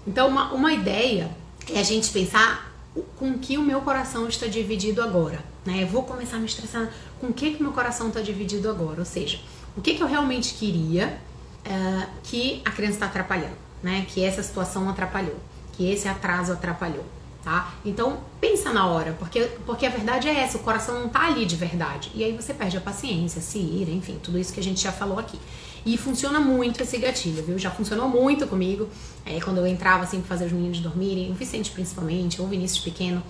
Então, 0.05 0.27
uma, 0.27 0.53
uma 0.53 0.73
ideia 0.73 1.29
é 1.71 1.79
a 1.79 1.83
gente 1.83 2.09
pensar 2.09 2.73
com 3.17 3.37
que 3.37 3.57
o 3.57 3.61
meu 3.61 3.81
coração 3.81 4.27
está 4.27 4.47
dividido 4.47 5.03
agora, 5.03 5.43
né? 5.63 5.83
Eu 5.83 5.87
vou 5.87 6.01
começar 6.01 6.37
a 6.37 6.39
me 6.39 6.47
estressar 6.47 6.89
com 7.19 7.27
o 7.27 7.33
que 7.33 7.51
que 7.51 7.61
meu 7.61 7.71
coração 7.71 8.07
está 8.07 8.21
dividido 8.21 8.67
agora, 8.67 8.99
ou 8.99 9.05
seja, 9.05 9.39
o 9.75 9.81
que 9.81 9.93
que 9.93 10.01
eu 10.01 10.07
realmente 10.07 10.55
queria 10.55 11.19
uh, 11.67 12.07
que 12.23 12.61
a 12.65 12.71
criança 12.71 12.95
está 12.95 13.05
atrapalhando, 13.07 13.55
né? 13.83 14.05
Que 14.07 14.23
essa 14.23 14.41
situação 14.41 14.89
atrapalhou, 14.89 15.35
que 15.73 15.89
esse 15.91 16.07
atraso 16.07 16.53
atrapalhou, 16.53 17.05
tá? 17.43 17.73
Então 17.85 18.19
pensa 18.39 18.73
na 18.73 18.87
hora, 18.87 19.15
porque, 19.19 19.41
porque 19.65 19.85
a 19.85 19.89
verdade 19.89 20.27
é 20.27 20.39
essa, 20.39 20.57
o 20.57 20.61
coração 20.61 20.99
não 20.99 21.09
tá 21.09 21.27
ali 21.27 21.45
de 21.45 21.55
verdade. 21.55 22.11
E 22.15 22.23
aí 22.23 22.35
você 22.35 22.53
perde 22.53 22.77
a 22.77 22.81
paciência, 22.81 23.41
se 23.41 23.59
ira, 23.59 23.91
enfim, 23.91 24.17
tudo 24.23 24.39
isso 24.39 24.53
que 24.53 24.59
a 24.59 24.63
gente 24.63 24.81
já 24.81 24.91
falou 24.91 25.19
aqui. 25.19 25.39
E 25.85 25.97
funciona 25.97 26.39
muito 26.39 26.81
esse 26.81 26.97
gatilho, 26.97 27.43
viu? 27.43 27.57
Já 27.57 27.71
funcionou 27.71 28.09
muito 28.09 28.45
comigo. 28.45 28.89
É, 29.25 29.39
quando 29.39 29.57
eu 29.59 29.67
entrava 29.67 30.03
assim 30.03 30.19
pra 30.19 30.27
fazer 30.27 30.45
os 30.45 30.51
meninos 30.51 30.79
dormirem, 30.79 31.31
o 31.31 31.33
Vicente 31.33 31.71
principalmente, 31.71 32.41
ou 32.41 32.47
o 32.47 32.49
Vinícius 32.49 32.83
pequeno, 32.83 33.23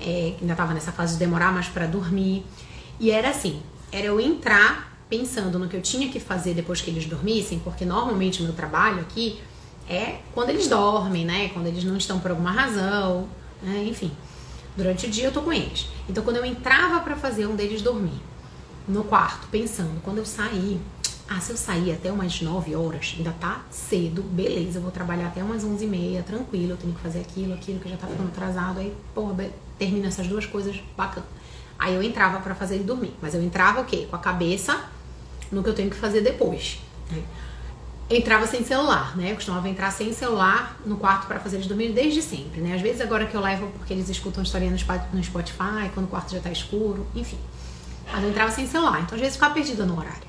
é, 0.00 0.34
ainda 0.40 0.56
tava 0.56 0.74
nessa 0.74 0.90
fase 0.90 1.12
de 1.12 1.20
demorar 1.20 1.52
mais 1.52 1.68
para 1.68 1.86
dormir. 1.86 2.44
E 2.98 3.12
era 3.12 3.30
assim, 3.30 3.62
era 3.92 4.06
eu 4.06 4.20
entrar 4.20 4.91
pensando 5.12 5.58
no 5.58 5.68
que 5.68 5.76
eu 5.76 5.82
tinha 5.82 6.08
que 6.08 6.18
fazer 6.18 6.54
depois 6.54 6.80
que 6.80 6.88
eles 6.88 7.04
dormissem, 7.04 7.58
porque 7.58 7.84
normalmente 7.84 8.40
o 8.40 8.44
meu 8.44 8.54
trabalho 8.54 9.00
aqui 9.00 9.38
é 9.86 10.20
quando 10.32 10.48
eles 10.48 10.68
dormem, 10.68 11.26
né? 11.26 11.50
Quando 11.50 11.66
eles 11.66 11.84
não 11.84 11.98
estão 11.98 12.18
por 12.18 12.30
alguma 12.30 12.50
razão, 12.50 13.28
né? 13.62 13.84
enfim. 13.86 14.10
Durante 14.74 15.04
o 15.04 15.10
dia 15.10 15.26
eu 15.26 15.32
tô 15.32 15.42
com 15.42 15.52
eles. 15.52 15.86
Então 16.08 16.24
quando 16.24 16.36
eu 16.36 16.46
entrava 16.46 16.98
para 17.00 17.14
fazer 17.14 17.46
um 17.46 17.54
deles 17.54 17.82
dormir 17.82 18.18
no 18.88 19.04
quarto, 19.04 19.48
pensando, 19.48 20.00
quando 20.02 20.16
eu 20.16 20.24
sair, 20.24 20.80
ah, 21.28 21.38
se 21.40 21.50
eu 21.50 21.58
sair 21.58 21.92
até 21.92 22.10
umas 22.10 22.40
9 22.40 22.74
horas, 22.74 23.14
ainda 23.18 23.32
tá 23.32 23.60
cedo, 23.70 24.22
beleza, 24.22 24.78
eu 24.78 24.82
vou 24.82 24.90
trabalhar 24.90 25.26
até 25.26 25.42
umas 25.42 25.62
11 25.62 25.84
e 25.84 25.88
meia, 25.88 26.22
tranquilo, 26.22 26.70
eu 26.70 26.76
tenho 26.78 26.94
que 26.94 27.00
fazer 27.00 27.20
aquilo, 27.20 27.52
aquilo 27.52 27.78
que 27.80 27.88
já 27.90 27.98
tá 27.98 28.06
ficando 28.06 28.28
atrasado, 28.28 28.80
aí, 28.80 28.94
porra, 29.14 29.50
termina 29.78 30.08
essas 30.08 30.26
duas 30.26 30.46
coisas, 30.46 30.82
bacana. 30.96 31.26
Aí 31.78 31.94
eu 31.94 32.02
entrava 32.02 32.40
para 32.40 32.54
fazer 32.54 32.76
ele 32.76 32.84
dormir, 32.84 33.12
mas 33.20 33.34
eu 33.34 33.42
entrava 33.42 33.82
o 33.82 33.84
quê? 33.84 34.06
Com 34.08 34.16
a 34.16 34.18
cabeça 34.18 34.90
no 35.52 35.62
que 35.62 35.68
eu 35.68 35.74
tenho 35.74 35.90
que 35.90 35.96
fazer 35.96 36.22
depois. 36.22 36.80
Né? 37.10 37.22
Entrava 38.10 38.46
sem 38.46 38.64
celular, 38.64 39.16
né? 39.16 39.30
Eu 39.30 39.36
costumava 39.36 39.68
entrar 39.68 39.90
sem 39.90 40.12
celular 40.12 40.78
no 40.84 40.96
quarto 40.96 41.26
para 41.26 41.38
fazer 41.38 41.56
eles 41.56 41.66
dormirem 41.66 41.94
desde 41.94 42.20
sempre, 42.20 42.60
né? 42.60 42.74
Às 42.74 42.82
vezes 42.82 43.00
agora 43.00 43.26
que 43.26 43.34
eu 43.34 43.40
levo 43.40 43.68
porque 43.68 43.92
eles 43.92 44.08
escutam 44.08 44.42
historinha 44.42 44.70
no 44.70 45.24
Spotify, 45.24 45.88
quando 45.94 46.06
o 46.06 46.08
quarto 46.08 46.32
já 46.32 46.40
tá 46.40 46.50
escuro, 46.50 47.06
enfim. 47.14 47.38
Mas 48.12 48.22
eu 48.22 48.30
entrava 48.30 48.50
sem 48.50 48.66
celular, 48.66 49.00
então 49.00 49.14
às 49.14 49.20
vezes 49.20 49.36
ficava 49.36 49.54
perdida 49.54 49.86
no 49.86 49.98
horário. 49.98 50.26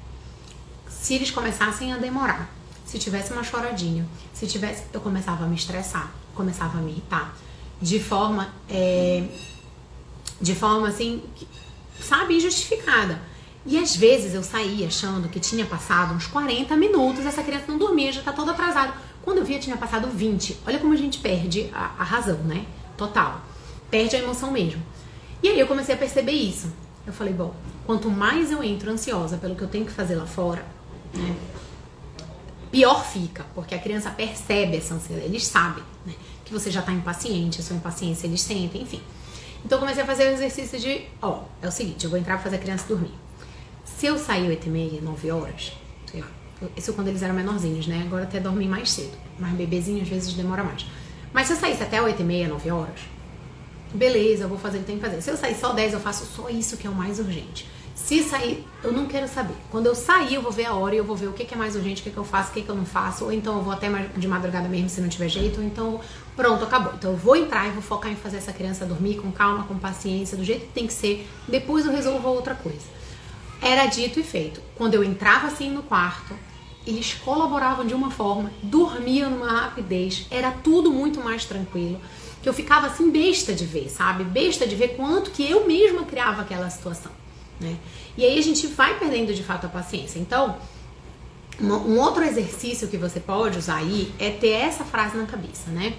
Se 0.88 1.16
eles 1.16 1.32
começassem 1.32 1.92
a 1.92 1.98
demorar, 1.98 2.50
se 2.86 2.98
tivesse 2.98 3.34
uma 3.34 3.44
choradinha, 3.44 4.06
se 4.34 4.48
tivesse, 4.48 4.84
eu 4.94 5.02
começava 5.02 5.44
a 5.44 5.48
me 5.48 5.56
estressar, 5.56 6.10
começava 6.34 6.78
a 6.78 6.82
me 6.82 6.92
irritar, 6.92 7.36
de 7.82 8.00
forma, 8.00 8.54
é, 8.70 9.26
de 10.40 10.56
forma 10.56 10.88
assim, 10.88 11.22
sabe, 12.00 12.38
injustificada. 12.38 13.20
E 13.66 13.78
às 13.78 13.96
vezes 13.96 14.34
eu 14.34 14.44
saía 14.44 14.88
achando 14.88 15.30
que 15.30 15.40
tinha 15.40 15.66
passado 15.66 16.14
uns 16.14 16.28
40 16.28 16.76
minutos, 16.76 17.26
essa 17.26 17.42
criança 17.42 17.66
não 17.68 17.78
dormia, 17.78 18.12
já 18.12 18.22
tá 18.22 18.34
toda 18.34 18.52
atrasada. 18.52 18.94
Quando 19.24 19.38
eu 19.38 19.46
via, 19.46 19.58
tinha 19.58 19.78
passado 19.78 20.08
20. 20.10 20.60
Olha 20.68 20.80
como 20.80 20.94
a 20.94 20.98
gente 20.98 21.20
perde 21.20 21.70
a, 21.74 21.92
a 21.98 22.04
razão, 22.04 22.40
né? 22.40 22.66
Total. 22.98 23.42
Perde 23.90 24.16
a 24.18 24.20
emoção 24.20 24.52
mesmo. 24.52 24.84
E 25.42 25.48
aí 25.48 25.60
eu 25.60 25.68
comecei 25.68 25.96
a 25.96 25.98
perceber 25.98 26.34
isso. 26.34 26.72
Eu 27.08 27.14
falei, 27.14 27.34
bom, 27.34 27.54
quanto 27.86 28.10
mais 28.10 28.52
eu 28.52 28.62
entro 28.62 28.92
ansiosa 28.92 29.38
pelo 29.38 29.56
que 29.56 29.62
eu 29.62 29.68
tenho 29.68 29.86
que 29.86 29.92
fazer 29.92 30.16
lá 30.16 30.26
fora, 30.26 30.66
né? 31.14 31.36
Pior 32.72 33.06
fica, 33.06 33.46
porque 33.54 33.76
a 33.76 33.80
criança 33.80 34.10
percebe 34.10 34.78
essa 34.78 34.96
ansiedade, 34.96 35.28
eles 35.28 35.46
sabem, 35.46 35.84
né? 36.06 36.14
Que 36.44 36.52
você 36.52 36.72
já 36.72 36.82
tá 36.82 36.92
impaciente, 36.92 37.62
a 37.62 37.64
sua 37.64 37.76
impaciência 37.76 38.26
eles 38.26 38.42
sentem, 38.42 38.82
enfim. 38.82 39.02
Então 39.64 39.78
eu 39.78 39.80
comecei 39.80 40.04
a 40.04 40.06
fazer 40.06 40.30
o 40.30 40.34
exercício 40.34 40.80
de, 40.80 41.04
ó, 41.22 41.44
é 41.62 41.68
o 41.68 41.72
seguinte, 41.72 42.04
eu 42.04 42.10
vou 42.10 42.20
entrar 42.20 42.36
pra 42.36 42.44
fazer 42.44 42.56
a 42.56 42.60
criança 42.60 42.88
dormir. 42.88 43.12
Se 43.84 44.06
eu 44.06 44.18
sair 44.18 44.48
8 44.48 44.68
e 44.68 44.70
meia, 44.70 45.02
9 45.02 45.32
horas, 45.32 45.74
isso 46.78 46.94
quando 46.94 47.08
eles 47.08 47.22
eram 47.22 47.36
menorzinhos, 47.36 47.88
né? 47.88 48.04
Agora 48.06 48.24
até 48.24 48.40
dormem 48.40 48.68
mais 48.68 48.92
cedo. 48.92 49.18
Mas 49.40 49.52
bebezinho 49.54 50.02
às 50.02 50.08
vezes 50.08 50.34
demora 50.34 50.64
mais. 50.64 50.86
Mas 51.34 51.48
se 51.48 51.54
eu 51.54 51.58
saísse 51.58 51.84
até 51.84 52.02
8 52.02 52.22
e 52.22 52.26
meia, 52.26 52.48
9 52.48 52.70
horas, 52.72 53.00
beleza, 53.94 54.44
eu 54.44 54.50
vou 54.50 54.58
fazer 54.58 54.78
o 54.78 54.82
que 54.82 54.88
tem 54.88 54.98
que 54.98 55.06
fazer. 55.06 55.22
Se 55.22 55.32
eu 55.32 55.38
sair 55.38 55.56
só 55.56 55.74
10, 55.74 55.94
eu 55.94 56.00
faço 56.00 56.26
só 56.26 56.50
isso 56.50 56.78
que 56.78 56.88
é 56.88 56.90
o 56.90 56.96
mais 56.96 57.20
urgente. 57.20 57.68
Se 57.96 58.24
sair, 58.24 58.66
eu 58.84 58.92
não 58.92 59.06
quero 59.06 59.28
saber. 59.28 59.54
Quando 59.70 59.86
eu 59.86 59.96
sair, 59.96 60.36
eu 60.36 60.42
vou 60.42 60.52
ver 60.52 60.66
a 60.66 60.74
hora 60.74 60.96
e 60.96 60.98
eu 60.98 61.04
vou 61.04 61.16
ver 61.16 61.28
o 61.28 61.34
que 61.34 61.54
é 61.54 61.58
mais 61.58 61.76
urgente, 61.76 62.02
o 62.02 62.04
que, 62.04 62.10
é 62.10 62.12
que 62.12 62.18
eu 62.18 62.24
faço, 62.24 62.50
o 62.50 62.54
que, 62.54 62.60
é 62.60 62.64
que 62.64 62.70
eu 62.70 62.76
não 62.76 62.86
faço. 62.86 63.26
Ou 63.26 63.32
então 63.32 63.58
eu 63.58 63.62
vou 63.62 63.72
até 63.72 63.88
de 64.18 64.28
madrugada 64.28 64.68
mesmo 64.68 64.90
se 64.90 65.00
não 65.00 65.10
tiver 65.10 65.30
jeito. 65.30 65.60
Ou 65.60 65.66
então, 65.66 66.00
pronto, 66.36 66.64
acabou. 66.64 66.94
Então 66.94 67.12
eu 67.12 67.18
vou 67.18 67.36
entrar 67.36 67.68
e 67.68 67.72
vou 67.72 67.82
focar 67.82 68.12
em 68.12 68.16
fazer 68.16 68.38
essa 68.38 68.52
criança 68.52 68.86
dormir 68.86 69.16
com 69.16 69.32
calma, 69.32 69.64
com 69.66 69.78
paciência, 69.78 70.36
do 70.36 70.44
jeito 70.44 70.66
que 70.68 70.74
tem 70.74 70.88
que 70.88 70.94
ser. 70.94 71.28
Depois 71.48 71.86
eu 71.86 71.92
resolvo 71.92 72.28
outra 72.30 72.56
coisa. 72.56 73.03
Era 73.64 73.86
dito 73.86 74.20
e 74.20 74.24
feito. 74.24 74.62
Quando 74.76 74.96
eu 74.96 75.04
entrava 75.04 75.48
assim 75.48 75.70
no 75.70 75.84
quarto, 75.84 76.38
eles 76.86 77.14
colaboravam 77.14 77.88
de 77.88 77.94
uma 77.94 78.12
forma, 78.12 78.52
dormiam 78.62 79.32
numa 79.32 79.62
rapidez, 79.62 80.28
era 80.30 80.52
tudo 80.52 80.92
muito 80.92 81.22
mais 81.22 81.46
tranquilo. 81.46 82.00
Que 82.42 82.50
eu 82.50 82.54
ficava 82.54 82.88
assim 82.88 83.10
besta 83.10 83.54
de 83.54 83.66
ver, 83.66 83.90
sabe? 83.90 84.26
Besta 84.26 84.68
de 84.68 84.76
ver 84.76 84.98
quanto 84.98 85.32
que 85.32 85.50
eu 85.50 85.66
mesma 85.66 86.04
criava 86.04 86.42
aquela 86.42 86.70
situação, 86.70 87.14
né? 87.58 87.78
E 88.18 88.26
aí 88.26 88.38
a 88.38 88.44
gente 88.44 88.68
vai 88.68 89.00
perdendo 89.00 89.34
de 89.34 89.42
fato 89.42 89.66
a 89.66 89.70
paciência. 89.70 90.20
Então, 90.20 90.58
um 91.62 91.98
outro 91.98 92.22
exercício 92.22 92.90
que 92.90 92.98
você 92.98 93.22
pode 93.22 93.58
usar 93.58 93.78
aí 93.78 94.14
é 94.20 94.30
ter 94.30 94.50
essa 94.50 94.84
frase 94.84 95.16
na 95.16 95.26
cabeça, 95.26 95.72
né? 95.72 95.94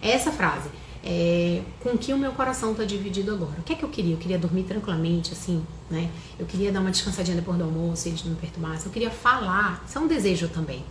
Essa 0.00 0.32
frase 0.32 0.70
é, 1.04 1.62
com 1.80 1.96
que 1.96 2.12
o 2.12 2.18
meu 2.18 2.32
coração 2.32 2.72
está 2.72 2.84
dividido 2.84 3.32
agora. 3.32 3.58
O 3.58 3.62
que 3.62 3.72
é 3.72 3.76
que 3.76 3.84
eu 3.84 3.88
queria? 3.88 4.14
Eu 4.14 4.18
queria 4.18 4.38
dormir 4.38 4.64
tranquilamente, 4.64 5.32
assim, 5.32 5.64
né? 5.90 6.10
Eu 6.38 6.46
queria 6.46 6.70
dar 6.70 6.80
uma 6.80 6.90
descansadinha 6.90 7.36
depois 7.36 7.56
do 7.56 7.64
almoço, 7.64 8.08
eles 8.08 8.22
não 8.24 8.32
me 8.32 8.36
perturbassem. 8.36 8.86
Eu 8.86 8.92
queria 8.92 9.10
falar. 9.10 9.82
Isso 9.86 9.96
é 9.98 10.00
um 10.00 10.06
desejo 10.06 10.48
também, 10.48 10.84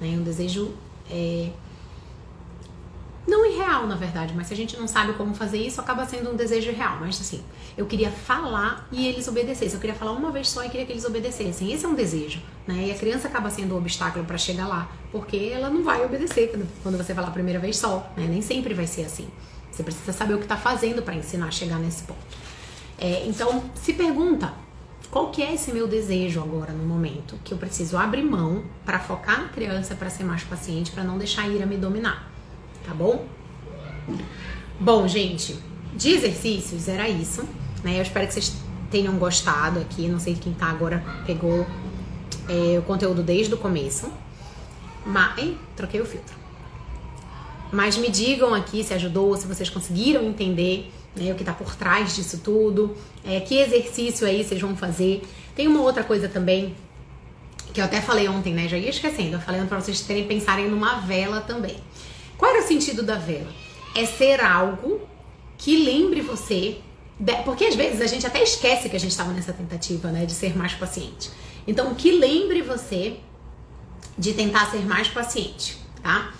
né? 0.00 0.08
Um 0.08 0.22
desejo 0.22 0.72
é, 1.10 1.50
não 3.26 3.46
irreal, 3.46 3.86
na 3.86 3.96
verdade, 3.96 4.34
mas 4.36 4.48
se 4.48 4.54
a 4.54 4.56
gente 4.56 4.76
não 4.76 4.86
sabe 4.86 5.14
como 5.14 5.34
fazer 5.34 5.56
isso, 5.56 5.80
acaba 5.80 6.04
sendo 6.04 6.30
um 6.30 6.36
desejo 6.36 6.70
real. 6.70 6.98
Mas 7.00 7.18
assim, 7.18 7.42
eu 7.76 7.86
queria 7.86 8.10
falar 8.10 8.86
e 8.92 9.06
eles 9.06 9.26
obedecessem. 9.26 9.74
Eu 9.74 9.80
queria 9.80 9.96
falar 9.96 10.12
uma 10.12 10.30
vez 10.30 10.50
só 10.50 10.62
e 10.62 10.68
queria 10.68 10.84
que 10.84 10.92
eles 10.92 11.06
obedecessem. 11.06 11.72
Esse 11.72 11.86
é 11.86 11.88
um 11.88 11.94
desejo, 11.94 12.40
né? 12.66 12.88
E 12.88 12.90
a 12.90 12.94
criança 12.94 13.28
acaba 13.28 13.48
sendo 13.48 13.74
um 13.74 13.78
obstáculo 13.78 14.26
para 14.26 14.36
chegar 14.36 14.68
lá, 14.68 14.90
porque 15.10 15.50
ela 15.54 15.70
não 15.70 15.82
vai 15.82 16.04
obedecer 16.04 16.52
quando 16.82 16.98
você 16.98 17.14
falar 17.14 17.28
a 17.28 17.32
primeira 17.32 17.58
vez 17.58 17.78
só, 17.78 18.12
né? 18.14 18.26
Nem 18.28 18.42
sempre 18.42 18.74
vai 18.74 18.86
ser 18.86 19.04
assim. 19.04 19.26
Você 19.74 19.82
precisa 19.82 20.12
saber 20.12 20.34
o 20.34 20.38
que 20.38 20.44
está 20.44 20.56
fazendo 20.56 21.02
para 21.02 21.14
ensinar 21.14 21.48
a 21.48 21.50
chegar 21.50 21.78
nesse 21.78 22.04
ponto. 22.04 22.20
É, 22.96 23.26
então, 23.26 23.64
se 23.74 23.92
pergunta 23.92 24.54
qual 25.10 25.30
que 25.30 25.42
é 25.42 25.52
esse 25.52 25.72
meu 25.72 25.88
desejo 25.88 26.40
agora 26.40 26.72
no 26.72 26.84
momento 26.84 27.36
que 27.42 27.52
eu 27.52 27.58
preciso 27.58 27.96
abrir 27.96 28.22
mão 28.22 28.62
para 28.84 29.00
focar 29.00 29.42
na 29.42 29.48
criança, 29.48 29.96
para 29.96 30.08
ser 30.08 30.22
mais 30.22 30.44
paciente, 30.44 30.92
para 30.92 31.02
não 31.02 31.18
deixar 31.18 31.42
a 31.42 31.48
ira 31.48 31.66
me 31.66 31.76
dominar, 31.76 32.30
tá 32.86 32.94
bom? 32.94 33.26
Bom, 34.78 35.08
gente, 35.08 35.58
de 35.94 36.10
exercícios 36.10 36.86
era 36.86 37.08
isso, 37.08 37.42
né? 37.82 37.98
Eu 37.98 38.02
espero 38.02 38.28
que 38.28 38.34
vocês 38.34 38.54
tenham 38.90 39.16
gostado 39.18 39.80
aqui. 39.80 40.06
Não 40.06 40.20
sei 40.20 40.34
quem 40.34 40.52
tá 40.52 40.66
agora 40.66 41.04
pegou 41.26 41.66
é, 42.48 42.78
o 42.78 42.82
conteúdo 42.82 43.22
desde 43.22 43.52
o 43.54 43.56
começo. 43.56 44.08
Mas, 45.04 45.38
hein? 45.38 45.58
troquei 45.76 46.00
o 46.00 46.06
filtro. 46.06 46.43
Mas 47.74 47.98
me 47.98 48.08
digam 48.08 48.54
aqui 48.54 48.84
se 48.84 48.94
ajudou, 48.94 49.36
se 49.36 49.48
vocês 49.48 49.68
conseguiram 49.68 50.22
entender 50.22 50.92
né, 51.16 51.32
o 51.32 51.34
que 51.34 51.42
está 51.42 51.52
por 51.52 51.74
trás 51.74 52.14
disso 52.14 52.38
tudo, 52.38 52.96
é, 53.24 53.40
que 53.40 53.56
exercício 53.56 54.24
aí 54.26 54.44
vocês 54.44 54.60
vão 54.60 54.76
fazer. 54.76 55.22
Tem 55.56 55.66
uma 55.66 55.80
outra 55.80 56.04
coisa 56.04 56.28
também 56.28 56.76
que 57.72 57.80
eu 57.80 57.84
até 57.84 58.00
falei 58.00 58.28
ontem, 58.28 58.54
né? 58.54 58.68
Já 58.68 58.78
ia 58.78 58.90
esquecendo, 58.90 59.34
eu 59.34 59.40
falei 59.40 59.60
para 59.64 59.80
vocês 59.80 60.00
terem 60.02 60.24
pensarem 60.24 60.68
numa 60.68 61.00
vela 61.00 61.40
também. 61.40 61.76
Qual 62.38 62.48
era 62.48 62.64
o 62.64 62.66
sentido 62.66 63.02
da 63.02 63.16
vela? 63.16 63.52
É 63.92 64.06
ser 64.06 64.40
algo 64.40 65.00
que 65.58 65.84
lembre 65.84 66.20
você, 66.20 66.78
de, 67.18 67.34
porque 67.42 67.64
às 67.64 67.74
vezes 67.74 68.00
a 68.00 68.06
gente 68.06 68.24
até 68.24 68.40
esquece 68.40 68.88
que 68.88 68.94
a 68.94 69.00
gente 69.00 69.10
estava 69.10 69.32
nessa 69.32 69.52
tentativa, 69.52 70.12
né, 70.12 70.24
de 70.24 70.32
ser 70.32 70.56
mais 70.56 70.74
paciente. 70.74 71.28
Então, 71.66 71.92
que 71.96 72.12
lembre 72.12 72.62
você 72.62 73.16
de 74.16 74.32
tentar 74.32 74.70
ser 74.70 74.86
mais 74.86 75.08
paciente, 75.08 75.76
tá? 76.00 76.32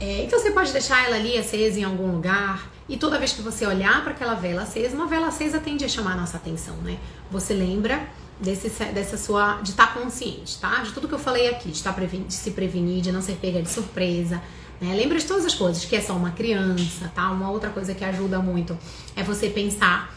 É, 0.00 0.24
então 0.24 0.38
você 0.38 0.50
pode 0.50 0.72
deixar 0.72 1.04
ela 1.04 1.16
ali 1.16 1.36
acesa 1.36 1.78
em 1.78 1.84
algum 1.84 2.10
lugar 2.10 2.70
E 2.88 2.96
toda 2.96 3.18
vez 3.18 3.34
que 3.34 3.42
você 3.42 3.66
olhar 3.66 4.02
para 4.02 4.12
aquela 4.12 4.34
vela 4.34 4.62
acesa, 4.62 4.96
uma 4.96 5.06
vela 5.06 5.28
acesa 5.28 5.60
tende 5.60 5.84
a 5.84 5.88
chamar 5.88 6.14
a 6.14 6.16
nossa 6.16 6.38
atenção, 6.38 6.74
né? 6.78 6.98
Você 7.30 7.52
lembra 7.54 8.08
desse, 8.40 8.68
dessa 8.86 9.16
sua. 9.16 9.60
de 9.62 9.70
estar 9.70 9.88
tá 9.88 10.00
consciente, 10.00 10.58
tá? 10.58 10.82
De 10.82 10.92
tudo 10.92 11.06
que 11.06 11.14
eu 11.14 11.18
falei 11.18 11.50
aqui, 11.50 11.70
de, 11.70 11.82
tá 11.82 11.92
de 11.92 12.34
se 12.34 12.50
prevenir, 12.50 13.02
de 13.02 13.12
não 13.12 13.22
ser 13.22 13.34
pega 13.34 13.62
de 13.62 13.70
surpresa. 13.70 14.42
Né? 14.80 14.94
Lembra 14.94 15.18
de 15.18 15.24
todas 15.24 15.44
as 15.44 15.54
coisas, 15.54 15.84
que 15.84 15.94
é 15.94 16.00
só 16.00 16.14
uma 16.14 16.30
criança, 16.30 17.12
tá? 17.14 17.30
Uma 17.30 17.50
outra 17.50 17.70
coisa 17.70 17.94
que 17.94 18.04
ajuda 18.04 18.40
muito 18.40 18.76
é 19.14 19.22
você 19.22 19.50
pensar, 19.50 20.12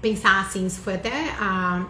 pensar 0.00 0.40
assim, 0.40 0.64
isso 0.66 0.80
foi 0.80 0.94
até 0.94 1.30
a. 1.38 1.84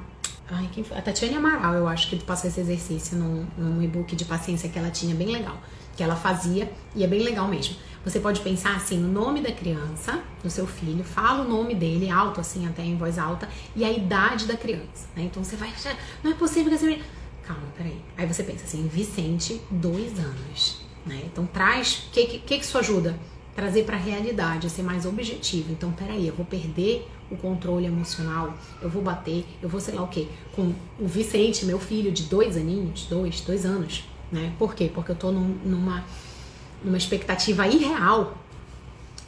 Ai, 0.50 0.68
quem 0.72 0.82
foi? 0.82 0.96
A 0.96 1.02
Tatiane 1.02 1.36
Amaral, 1.36 1.74
eu 1.74 1.86
acho 1.86 2.08
que 2.10 2.16
passou 2.16 2.50
esse 2.50 2.60
exercício 2.60 3.16
num, 3.16 3.46
num 3.56 3.82
e-book 3.82 4.14
de 4.16 4.24
paciência 4.24 4.68
que 4.68 4.78
ela 4.78 4.90
tinha, 4.90 5.14
bem 5.14 5.28
legal. 5.28 5.58
Que 5.96 6.02
ela 6.02 6.16
fazia, 6.16 6.70
e 6.94 7.04
é 7.04 7.06
bem 7.06 7.22
legal 7.22 7.48
mesmo 7.48 7.76
você 8.04 8.20
pode 8.20 8.40
pensar 8.40 8.76
assim, 8.76 9.02
o 9.02 9.08
nome 9.08 9.40
da 9.40 9.50
criança, 9.50 10.22
do 10.42 10.50
seu 10.50 10.66
filho, 10.66 11.02
fala 11.02 11.42
o 11.42 11.48
nome 11.48 11.74
dele 11.74 12.10
alto, 12.10 12.38
assim, 12.38 12.66
até 12.66 12.82
em 12.82 12.96
voz 12.96 13.18
alta, 13.18 13.48
e 13.74 13.82
a 13.82 13.90
idade 13.90 14.46
da 14.46 14.56
criança, 14.56 15.08
né? 15.16 15.22
Então 15.22 15.42
você 15.42 15.56
vai 15.56 15.72
não 16.22 16.32
é 16.32 16.34
possível 16.34 16.68
que 16.68 16.74
essa. 16.74 17.02
Calma, 17.42 17.66
peraí. 17.76 18.00
Aí 18.16 18.26
você 18.26 18.42
pensa 18.42 18.64
assim, 18.64 18.86
Vicente, 18.88 19.60
dois 19.70 20.18
anos, 20.18 20.82
né? 21.06 21.22
Então 21.24 21.46
traz, 21.46 22.06
o 22.08 22.10
que, 22.12 22.26
que, 22.26 22.38
que 22.38 22.54
isso 22.56 22.76
ajuda? 22.76 23.18
Trazer 23.54 23.84
para 23.84 23.96
a 23.96 24.00
realidade, 24.00 24.68
ser 24.68 24.82
mais 24.82 25.06
objetivo. 25.06 25.72
Então, 25.72 25.92
peraí, 25.92 26.26
eu 26.26 26.34
vou 26.34 26.44
perder 26.44 27.08
o 27.30 27.36
controle 27.36 27.86
emocional, 27.86 28.52
eu 28.82 28.90
vou 28.90 29.00
bater, 29.00 29.46
eu 29.62 29.68
vou 29.68 29.80
sei 29.80 29.94
lá 29.94 30.02
o 30.02 30.08
quê. 30.08 30.26
Com 30.54 30.74
o 30.98 31.06
Vicente, 31.06 31.64
meu 31.64 31.78
filho 31.78 32.10
de 32.10 32.24
dois 32.24 32.56
aninhos, 32.56 33.06
dois, 33.06 33.40
dois 33.42 33.64
anos, 33.64 34.04
né? 34.30 34.52
Por 34.58 34.74
quê? 34.74 34.90
Porque 34.92 35.12
eu 35.12 35.16
tô 35.16 35.30
num, 35.30 35.58
numa 35.64 36.04
numa 36.84 36.98
expectativa 36.98 37.66
irreal 37.66 38.36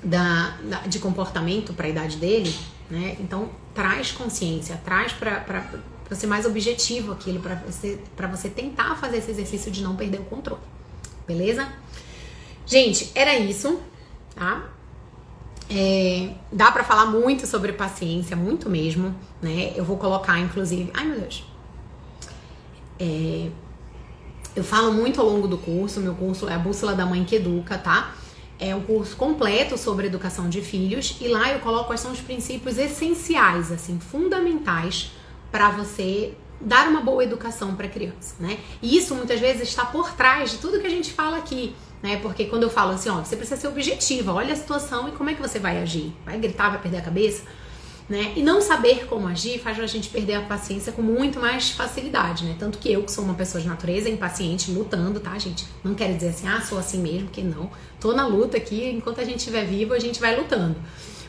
da, 0.05 0.57
da 0.63 0.81
de 0.81 0.99
comportamento 0.99 1.73
para 1.73 1.87
a 1.87 1.89
idade 1.91 2.19
dele, 2.19 2.55
né? 2.91 3.17
Então 3.19 3.49
traz 3.75 4.13
consciência, 4.13 4.81
traz 4.85 5.13
para 5.13 5.71
ser 6.13 6.27
mais 6.27 6.45
objetivo 6.47 7.13
aquilo, 7.13 7.41
para 7.41 7.57
você, 7.57 7.99
você 8.31 8.49
tentar 8.49 8.97
fazer 8.97 9.19
esse 9.19 9.31
exercício 9.31 9.71
de 9.73 9.83
não 9.83 9.97
perder 9.97 10.21
o 10.21 10.25
controle. 10.25 10.61
Beleza? 11.27 11.67
Gente, 12.65 13.11
era 13.15 13.37
isso, 13.39 13.81
tá? 14.35 14.69
É, 15.69 16.31
dá 16.53 16.71
para 16.71 16.85
falar 16.85 17.07
muito 17.07 17.47
sobre 17.47 17.73
paciência, 17.73 18.37
muito 18.37 18.71
mesmo, 18.71 19.15
né? 19.43 19.73
Eu 19.75 19.85
vou 19.85 19.97
colocar, 19.97 20.39
inclusive. 20.39 20.91
Ai 20.95 21.07
meu 21.07 21.21
Deus. 21.21 21.45
É, 23.01 23.51
eu 24.57 24.65
falo 24.65 24.91
muito 24.91 25.21
ao 25.21 25.29
longo 25.29 25.47
do 25.47 25.59
curso, 25.59 26.01
meu 26.01 26.15
curso 26.15 26.49
é 26.49 26.55
a 26.55 26.59
Bússola 26.59 26.95
da 26.95 27.05
Mãe 27.05 27.23
que 27.25 27.37
Educa, 27.37 27.77
tá? 27.77 28.15
É 28.59 28.75
um 28.75 28.81
curso 28.81 29.15
completo 29.15 29.77
sobre 29.77 30.07
educação 30.07 30.49
de 30.49 30.63
filhos 30.63 31.19
e 31.21 31.29
lá 31.29 31.53
eu 31.53 31.61
coloco 31.61 31.89
quais 31.89 32.01
são 32.01 32.11
os 32.11 32.21
princípios 32.21 32.79
essenciais, 32.79 33.71
assim, 33.71 34.01
fundamentais 34.01 35.13
para 35.53 35.69
você 35.69 36.33
dar 36.59 36.89
uma 36.89 37.03
boa 37.03 37.23
educação 37.23 37.75
para 37.77 37.87
criança, 37.87 38.35
né? 38.41 38.59
E 38.81 38.97
isso 38.97 39.15
muitas 39.15 39.39
vezes 39.39 39.69
está 39.69 39.85
por 39.85 40.13
trás 40.13 40.53
de 40.53 40.57
tudo 40.57 40.81
que 40.81 40.87
a 40.87 40.91
gente 40.91 41.13
fala 41.13 41.37
aqui, 41.37 41.77
né? 42.03 42.17
Porque 42.17 42.47
quando 42.47 42.63
eu 42.63 42.71
falo 42.71 42.93
assim, 42.93 43.11
ó, 43.11 43.17
você 43.17 43.37
precisa 43.37 43.61
ser 43.61 43.69
objetiva, 43.69 44.33
olha 44.33 44.55
a 44.55 44.57
situação 44.57 45.07
e 45.07 45.13
como 45.13 45.29
é 45.29 45.35
que 45.35 45.43
você 45.43 45.59
vai 45.59 45.83
agir? 45.83 46.15
Vai 46.25 46.39
gritar, 46.39 46.71
vai 46.71 46.81
perder 46.81 46.99
a 46.99 47.03
cabeça? 47.03 47.43
Né? 48.09 48.35
E 48.37 48.43
não 48.43 48.61
saber 48.61 49.07
como 49.07 49.27
agir 49.27 49.59
faz 49.59 49.81
a 49.81 49.87
gente 49.87 50.09
perder 50.11 50.35
a 50.35 50.43
paciência 50.43 50.93
com 50.93 51.03
muito 51.03 51.41
mais 51.41 51.71
facilidade, 51.71 52.45
né? 52.45 52.55
Tanto 52.57 52.79
que 52.79 52.93
eu, 52.93 53.03
que 53.03 53.11
sou 53.11 53.25
uma 53.25 53.35
pessoa 53.35 53.61
de 53.61 53.67
natureza 53.67 54.09
impaciente, 54.09 54.71
lutando, 54.71 55.19
tá, 55.19 55.37
gente? 55.39 55.67
Não 55.83 55.93
quero 55.93 56.15
dizer 56.15 56.29
assim, 56.29 56.47
ah, 56.47 56.61
sou 56.61 56.79
assim 56.79 56.99
mesmo, 56.99 57.29
que 57.29 57.43
não. 57.43 57.69
Tô 57.99 58.13
na 58.13 58.25
luta 58.25 58.59
aqui, 58.59 58.89
enquanto 58.91 59.21
a 59.21 59.25
gente 59.25 59.39
estiver 59.39 59.65
vivo, 59.65 59.93
a 59.93 59.99
gente 59.99 60.21
vai 60.21 60.37
lutando. 60.37 60.77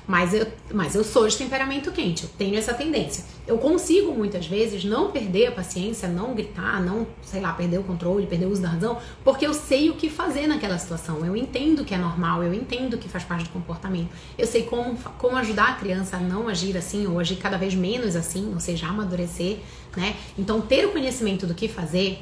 Mas 0.08 0.34
eu, 0.34 0.48
mas 0.74 0.96
eu 0.96 1.04
sou 1.04 1.28
de 1.28 1.36
temperamento 1.36 1.92
quente, 1.92 2.24
eu 2.24 2.30
tenho 2.38 2.58
essa 2.58 2.74
tendência. 2.74 3.26
Eu 3.46 3.58
consigo 3.58 4.14
muitas 4.14 4.48
vezes 4.48 4.86
não 4.86 5.12
perder 5.12 5.48
a 5.48 5.52
paciência, 5.52 6.08
não 6.08 6.34
gritar, 6.34 6.82
não, 6.82 7.06
sei 7.22 7.42
lá, 7.42 7.52
perder 7.52 7.80
o 7.80 7.84
controle, 7.84 8.26
perder 8.26 8.46
o 8.46 8.52
uso 8.52 8.62
da 8.62 8.70
razão, 8.70 8.98
porque 9.22 9.46
eu 9.46 9.54
sei 9.54 9.90
o 9.90 9.96
que 9.96 10.10
fazer 10.10 10.48
naquela 10.48 10.78
situação. 10.78 11.26
Eu 11.26 11.36
entendo 11.36 11.84
que 11.84 11.94
é 11.94 11.98
normal, 11.98 12.42
eu 12.42 12.54
entendo 12.54 12.98
que 12.98 13.10
faz 13.10 13.26
parte 13.26 13.44
do 13.44 13.50
comportamento. 13.50 14.10
Eu 14.38 14.48
sei 14.48 14.64
como, 14.64 14.98
como 15.18 15.36
ajudar 15.36 15.72
a 15.72 15.74
criança 15.74 16.16
a 16.16 16.20
não 16.22 16.48
agir 16.48 16.78
assim 16.78 17.06
ou 17.06 17.20
agir 17.20 17.36
cada 17.36 17.58
vez 17.58 17.76
menos 17.76 18.16
assim, 18.16 18.54
ou 18.54 18.62
seja, 18.62 18.88
amadurecer, 18.88 19.58
né? 19.96 20.16
Então, 20.38 20.62
ter 20.62 20.86
o 20.86 20.92
conhecimento 20.94 21.46
do 21.46 21.54
que 21.54 21.68
fazer 21.68 22.20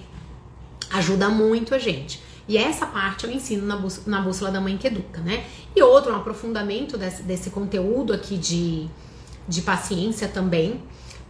ajuda 0.92 1.30
muito 1.30 1.76
a 1.76 1.80
gente. 1.80 2.20
E 2.48 2.58
essa 2.58 2.86
parte 2.86 3.26
eu 3.26 3.32
ensino 3.32 3.66
na, 3.66 3.82
na 4.06 4.22
bússola 4.22 4.52
da 4.52 4.62
mãe 4.62 4.78
que 4.78 4.88
educa, 4.88 5.20
né? 5.22 5.44
E 5.76 5.82
outro, 5.82 6.14
um 6.14 6.16
aprofundamento 6.16 6.98
desse, 6.98 7.24
desse 7.24 7.50
conteúdo 7.50 8.14
aqui 8.14 8.38
de, 8.38 8.88
de 9.48 9.62
paciência 9.62 10.28
também, 10.28 10.82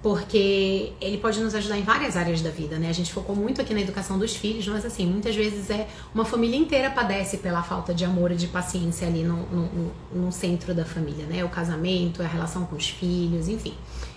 porque 0.03 0.91
ele 1.01 1.17
pode 1.17 1.39
nos 1.39 1.55
ajudar 1.55 1.79
em 1.79 1.83
várias 1.83 2.15
áreas 2.17 2.41
da 2.41 2.49
vida, 2.49 2.77
né? 2.77 2.89
A 2.89 2.93
gente 2.93 3.13
focou 3.13 3.35
muito 3.35 3.61
aqui 3.61 3.73
na 3.73 3.81
educação 3.81 4.19
dos 4.19 4.35
filhos, 4.35 4.67
mas 4.67 4.85
assim, 4.85 5.07
muitas 5.07 5.35
vezes 5.35 5.69
é 5.69 5.87
uma 6.13 6.25
família 6.25 6.57
inteira 6.57 6.91
padece 6.91 7.37
pela 7.37 7.63
falta 7.63 7.93
de 7.93 8.03
amor 8.03 8.31
e 8.31 8.35
de 8.35 8.47
paciência 8.47 9.07
ali 9.07 9.23
no, 9.23 9.37
no, 9.47 9.61
no, 9.63 9.91
no 10.13 10.31
centro 10.31 10.73
da 10.73 10.85
família, 10.85 11.25
né? 11.25 11.43
O 11.45 11.49
casamento, 11.49 12.21
a 12.21 12.27
relação 12.27 12.65
com 12.65 12.75
os 12.75 12.89
filhos, 12.89 13.47
enfim. 13.47 13.73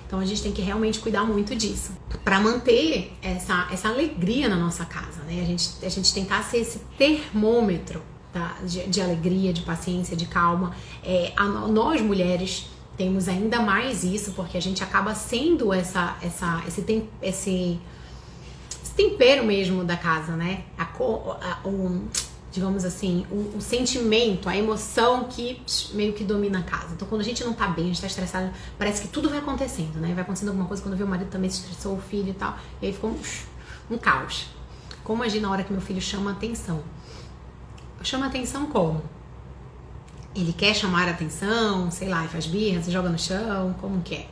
Então 0.09 0.18
a 0.18 0.24
gente 0.24 0.42
tem 0.42 0.52
que 0.52 0.62
realmente 0.62 1.00
cuidar 1.00 1.22
muito 1.24 1.54
disso 1.54 1.92
para 2.24 2.40
manter 2.40 3.12
essa, 3.20 3.68
essa 3.70 3.88
alegria 3.88 4.48
na 4.48 4.56
nossa 4.56 4.86
casa, 4.86 5.22
né? 5.24 5.42
A 5.42 5.44
gente, 5.44 5.68
a 5.84 5.88
gente 5.90 6.14
tentar 6.14 6.42
ser 6.44 6.61
esse 6.61 6.78
termômetro 6.96 8.00
tá? 8.32 8.56
de, 8.64 8.86
de 8.88 9.02
alegria, 9.02 9.52
de 9.52 9.61
paciência, 9.61 10.16
de 10.16 10.24
calma. 10.24 10.74
É, 11.04 11.34
a, 11.36 11.44
nós 11.44 12.00
mulheres 12.00 12.70
temos 12.96 13.28
ainda 13.28 13.61
mais 13.61 14.02
isso 14.02 14.32
porque 14.32 14.56
a 14.56 14.62
gente 14.62 14.82
acaba 14.82 15.14
sendo 15.14 15.74
essa, 15.74 16.16
essa, 16.22 16.62
esse, 16.66 16.80
tem, 16.80 17.06
esse, 17.20 17.78
esse 18.82 18.94
tempero 18.96 19.44
mesmo 19.44 19.84
da 19.84 19.96
casa, 19.98 20.34
né? 20.36 20.64
A, 20.78 20.84
a, 20.84 21.68
um, 21.68 22.09
digamos 22.59 22.84
assim, 22.84 23.24
o, 23.30 23.56
o, 23.56 23.61
sentimento, 23.61 24.48
a 24.48 24.56
emoção 24.56 25.24
que 25.24 25.62
meio 25.92 26.12
que 26.12 26.24
domina 26.24 26.59
a 26.59 26.62
casa. 26.62 26.92
Então, 26.92 27.06
quando 27.06 27.20
a 27.20 27.24
gente 27.24 27.44
não 27.44 27.52
tá 27.52 27.68
bem, 27.68 27.84
a 27.84 27.86
gente 27.88 28.00
tá 28.00 28.09
estressado, 28.09 28.50
parece 28.76 29.02
que 29.02 29.09
tudo 29.09 29.28
vai 29.28 29.38
acontecendo, 29.38 29.96
né? 30.00 30.12
Vai 30.12 30.22
acontecendo 30.22 30.48
alguma 30.48 30.66
coisa 30.66 30.82
quando 30.82 30.96
vê 30.96 31.04
o 31.04 31.06
marido 31.06 31.28
também 31.30 31.48
se 31.48 31.61
estressou, 31.61 31.96
o 31.96 32.00
filho 32.00 32.30
e 32.30 32.34
tal. 32.34 32.59
E 32.82 32.86
aí 32.86 32.92
ficou 32.92 33.11
um, 33.11 33.94
um 33.94 33.96
caos. 33.96 34.46
Como 35.04 35.22
agir 35.22 35.40
na 35.40 35.50
hora 35.50 35.62
que 35.62 35.72
meu 35.72 35.80
filho 35.80 36.00
chama 36.00 36.32
atenção? 36.32 36.82
Chama 38.02 38.26
atenção 38.26 38.66
como? 38.66 39.02
Ele 40.34 40.52
quer 40.52 40.74
chamar 40.74 41.09
atenção, 41.09 41.90
sei 41.90 42.09
lá, 42.09 42.26
faz 42.26 42.46
birra, 42.46 42.82
se 42.82 42.90
joga 42.90 43.09
no 43.09 43.18
chão, 43.18 43.74
como 43.80 44.02
que 44.02 44.16
é? 44.16 44.28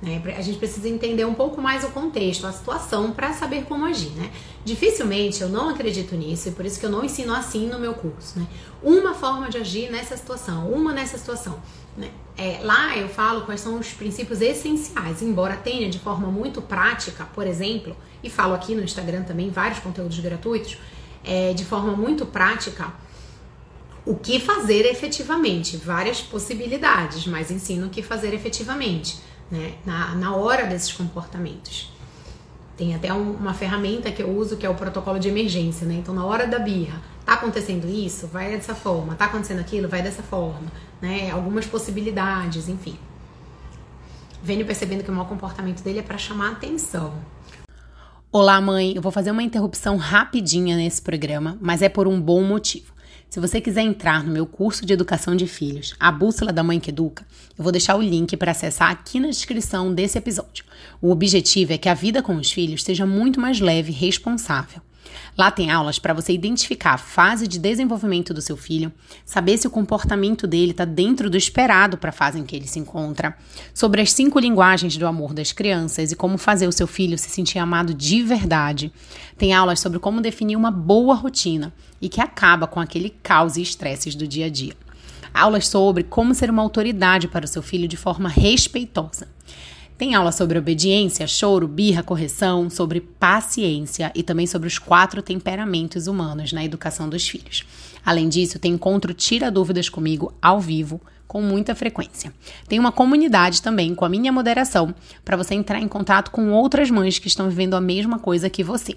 Né? 0.00 0.22
A 0.36 0.42
gente 0.42 0.58
precisa 0.58 0.88
entender 0.88 1.24
um 1.24 1.34
pouco 1.34 1.60
mais 1.60 1.82
o 1.82 1.88
contexto, 1.88 2.46
a 2.46 2.52
situação, 2.52 3.12
para 3.12 3.32
saber 3.32 3.64
como 3.64 3.86
agir. 3.86 4.10
Né? 4.10 4.30
Dificilmente 4.64 5.40
eu 5.40 5.48
não 5.48 5.70
acredito 5.70 6.14
nisso 6.14 6.48
e 6.48 6.52
por 6.52 6.66
isso 6.66 6.78
que 6.78 6.84
eu 6.84 6.90
não 6.90 7.04
ensino 7.04 7.34
assim 7.34 7.66
no 7.66 7.78
meu 7.78 7.94
curso. 7.94 8.38
Né? 8.38 8.46
Uma 8.82 9.14
forma 9.14 9.48
de 9.48 9.58
agir 9.58 9.90
nessa 9.90 10.16
situação, 10.16 10.70
uma 10.70 10.92
nessa 10.92 11.16
situação. 11.16 11.58
Né? 11.96 12.10
É, 12.36 12.60
lá 12.62 12.96
eu 12.96 13.08
falo 13.08 13.42
quais 13.42 13.60
são 13.60 13.78
os 13.78 13.88
princípios 13.92 14.42
essenciais, 14.42 15.22
embora 15.22 15.56
tenha 15.56 15.88
de 15.88 15.98
forma 15.98 16.28
muito 16.28 16.60
prática, 16.60 17.26
por 17.34 17.46
exemplo, 17.46 17.96
e 18.22 18.28
falo 18.28 18.54
aqui 18.54 18.74
no 18.74 18.82
Instagram 18.82 19.22
também 19.22 19.48
vários 19.48 19.78
conteúdos 19.78 20.18
gratuitos, 20.18 20.76
é, 21.24 21.54
de 21.54 21.64
forma 21.64 21.96
muito 21.96 22.26
prática 22.26 22.92
o 24.04 24.14
que 24.14 24.38
fazer 24.38 24.84
efetivamente, 24.86 25.76
várias 25.78 26.20
possibilidades, 26.20 27.26
mas 27.26 27.50
ensino 27.50 27.88
o 27.88 27.90
que 27.90 28.02
fazer 28.02 28.32
efetivamente 28.34 29.18
né, 29.50 29.74
na, 29.84 30.14
na 30.14 30.34
hora 30.34 30.66
desses 30.66 30.92
comportamentos. 30.92 31.92
Tem 32.76 32.94
até 32.94 33.12
um, 33.12 33.32
uma 33.32 33.54
ferramenta 33.54 34.10
que 34.10 34.22
eu 34.22 34.30
uso 34.30 34.56
que 34.56 34.66
é 34.66 34.68
o 34.68 34.74
protocolo 34.74 35.18
de 35.18 35.28
emergência, 35.28 35.86
né? 35.86 35.94
Então, 35.94 36.14
na 36.14 36.24
hora 36.26 36.46
da 36.46 36.58
birra, 36.58 37.00
tá 37.24 37.34
acontecendo 37.34 37.88
isso, 37.88 38.26
vai 38.26 38.50
dessa 38.50 38.74
forma, 38.74 39.14
tá 39.14 39.24
acontecendo 39.24 39.60
aquilo, 39.60 39.88
vai 39.88 40.02
dessa 40.02 40.22
forma, 40.22 40.70
né? 41.00 41.30
Algumas 41.30 41.64
possibilidades, 41.64 42.68
enfim. 42.68 42.98
Venho 44.42 44.66
percebendo 44.66 45.02
que 45.02 45.10
o 45.10 45.14
mau 45.14 45.24
comportamento 45.24 45.82
dele 45.82 46.00
é 46.00 46.02
para 46.02 46.18
chamar 46.18 46.52
atenção. 46.52 47.14
Olá, 48.30 48.60
mãe. 48.60 48.92
Eu 48.94 49.00
vou 49.00 49.10
fazer 49.10 49.30
uma 49.30 49.42
interrupção 49.42 49.96
rapidinha 49.96 50.76
nesse 50.76 51.00
programa, 51.00 51.56
mas 51.60 51.80
é 51.80 51.88
por 51.88 52.06
um 52.06 52.20
bom 52.20 52.42
motivo. 52.42 52.92
Se 53.28 53.40
você 53.40 53.60
quiser 53.60 53.82
entrar 53.82 54.24
no 54.24 54.32
meu 54.32 54.46
curso 54.46 54.86
de 54.86 54.92
educação 54.92 55.34
de 55.36 55.46
filhos, 55.46 55.94
a 55.98 56.10
Bússola 56.10 56.52
da 56.52 56.62
Mãe 56.62 56.78
que 56.78 56.90
Educa, 56.90 57.26
eu 57.58 57.62
vou 57.62 57.72
deixar 57.72 57.96
o 57.96 58.02
link 58.02 58.36
para 58.36 58.52
acessar 58.52 58.90
aqui 58.90 59.18
na 59.18 59.28
descrição 59.28 59.92
desse 59.92 60.16
episódio. 60.16 60.64
O 61.02 61.10
objetivo 61.10 61.72
é 61.72 61.78
que 61.78 61.88
a 61.88 61.94
vida 61.94 62.22
com 62.22 62.36
os 62.36 62.50
filhos 62.50 62.84
seja 62.84 63.04
muito 63.04 63.40
mais 63.40 63.60
leve 63.60 63.90
e 63.90 63.94
responsável. 63.94 64.80
Lá 65.36 65.50
tem 65.50 65.70
aulas 65.70 65.98
para 65.98 66.14
você 66.14 66.32
identificar 66.32 66.94
a 66.94 66.98
fase 66.98 67.46
de 67.46 67.58
desenvolvimento 67.58 68.32
do 68.32 68.40
seu 68.40 68.56
filho, 68.56 68.92
saber 69.24 69.58
se 69.58 69.66
o 69.66 69.70
comportamento 69.70 70.46
dele 70.46 70.70
está 70.70 70.84
dentro 70.84 71.28
do 71.28 71.36
esperado 71.36 71.98
para 71.98 72.10
a 72.10 72.12
fase 72.12 72.38
em 72.38 72.44
que 72.44 72.56
ele 72.56 72.66
se 72.66 72.78
encontra, 72.78 73.36
sobre 73.74 74.00
as 74.00 74.12
cinco 74.12 74.38
linguagens 74.38 74.96
do 74.96 75.06
amor 75.06 75.34
das 75.34 75.52
crianças 75.52 76.12
e 76.12 76.16
como 76.16 76.38
fazer 76.38 76.66
o 76.66 76.72
seu 76.72 76.86
filho 76.86 77.18
se 77.18 77.28
sentir 77.28 77.58
amado 77.58 77.92
de 77.92 78.22
verdade. 78.22 78.92
Tem 79.36 79.52
aulas 79.52 79.80
sobre 79.80 79.98
como 79.98 80.20
definir 80.20 80.56
uma 80.56 80.70
boa 80.70 81.14
rotina 81.14 81.72
e 82.00 82.08
que 82.08 82.20
acaba 82.20 82.66
com 82.66 82.80
aquele 82.80 83.10
caos 83.10 83.56
e 83.56 83.62
estresses 83.62 84.14
do 84.14 84.26
dia 84.26 84.46
a 84.46 84.50
dia. 84.50 84.74
aulas 85.34 85.68
sobre 85.68 86.02
como 86.02 86.34
ser 86.34 86.48
uma 86.48 86.62
autoridade 86.62 87.28
para 87.28 87.44
o 87.44 87.48
seu 87.48 87.62
filho 87.62 87.86
de 87.86 87.96
forma 87.96 88.28
respeitosa. 88.28 89.35
Tem 89.98 90.14
aula 90.14 90.30
sobre 90.30 90.58
obediência, 90.58 91.26
choro, 91.26 91.66
birra, 91.66 92.02
correção, 92.02 92.68
sobre 92.68 93.00
paciência 93.00 94.12
e 94.14 94.22
também 94.22 94.46
sobre 94.46 94.68
os 94.68 94.78
quatro 94.78 95.22
temperamentos 95.22 96.06
humanos 96.06 96.52
na 96.52 96.62
educação 96.62 97.08
dos 97.08 97.26
filhos. 97.26 97.64
Além 98.04 98.28
disso, 98.28 98.58
tem 98.58 98.74
encontro 98.74 99.14
Tira 99.14 99.50
Dúvidas 99.50 99.88
comigo 99.88 100.34
ao 100.40 100.60
vivo 100.60 101.00
com 101.26 101.40
muita 101.40 101.74
frequência. 101.74 102.30
Tem 102.68 102.78
uma 102.78 102.92
comunidade 102.92 103.62
também 103.62 103.94
com 103.94 104.04
a 104.04 104.08
minha 104.08 104.30
moderação 104.30 104.94
para 105.24 105.36
você 105.36 105.54
entrar 105.54 105.80
em 105.80 105.88
contato 105.88 106.30
com 106.30 106.50
outras 106.52 106.90
mães 106.90 107.18
que 107.18 107.26
estão 107.26 107.48
vivendo 107.48 107.74
a 107.74 107.80
mesma 107.80 108.18
coisa 108.18 108.50
que 108.50 108.62
você. 108.62 108.96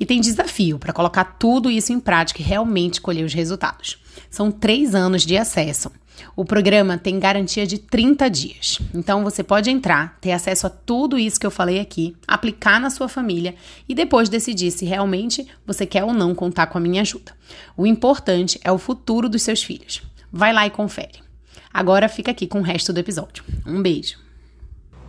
E 0.00 0.06
tem 0.06 0.18
desafio 0.18 0.78
para 0.78 0.94
colocar 0.94 1.24
tudo 1.24 1.70
isso 1.70 1.92
em 1.92 2.00
prática 2.00 2.40
e 2.40 2.44
realmente 2.44 3.02
colher 3.02 3.24
os 3.24 3.34
resultados. 3.34 3.98
São 4.30 4.50
três 4.50 4.94
anos 4.94 5.26
de 5.26 5.36
acesso. 5.36 5.90
O 6.34 6.44
programa 6.44 6.98
tem 6.98 7.18
garantia 7.18 7.66
de 7.66 7.78
30 7.78 8.28
dias. 8.28 8.78
Então 8.94 9.22
você 9.24 9.42
pode 9.42 9.70
entrar, 9.70 10.18
ter 10.20 10.32
acesso 10.32 10.66
a 10.66 10.70
tudo 10.70 11.18
isso 11.18 11.38
que 11.38 11.46
eu 11.46 11.50
falei 11.50 11.80
aqui, 11.80 12.16
aplicar 12.26 12.80
na 12.80 12.90
sua 12.90 13.08
família 13.08 13.54
e 13.88 13.94
depois 13.94 14.28
decidir 14.28 14.70
se 14.70 14.84
realmente 14.84 15.46
você 15.66 15.86
quer 15.86 16.04
ou 16.04 16.12
não 16.12 16.34
contar 16.34 16.66
com 16.66 16.78
a 16.78 16.80
minha 16.80 17.02
ajuda. 17.02 17.32
O 17.76 17.86
importante 17.86 18.60
é 18.64 18.72
o 18.72 18.78
futuro 18.78 19.28
dos 19.28 19.42
seus 19.42 19.62
filhos. 19.62 20.02
Vai 20.32 20.52
lá 20.52 20.66
e 20.66 20.70
confere. 20.70 21.20
Agora 21.72 22.08
fica 22.08 22.30
aqui 22.30 22.46
com 22.46 22.60
o 22.60 22.62
resto 22.62 22.92
do 22.92 23.00
episódio. 23.00 23.44
Um 23.66 23.80
beijo. 23.80 24.18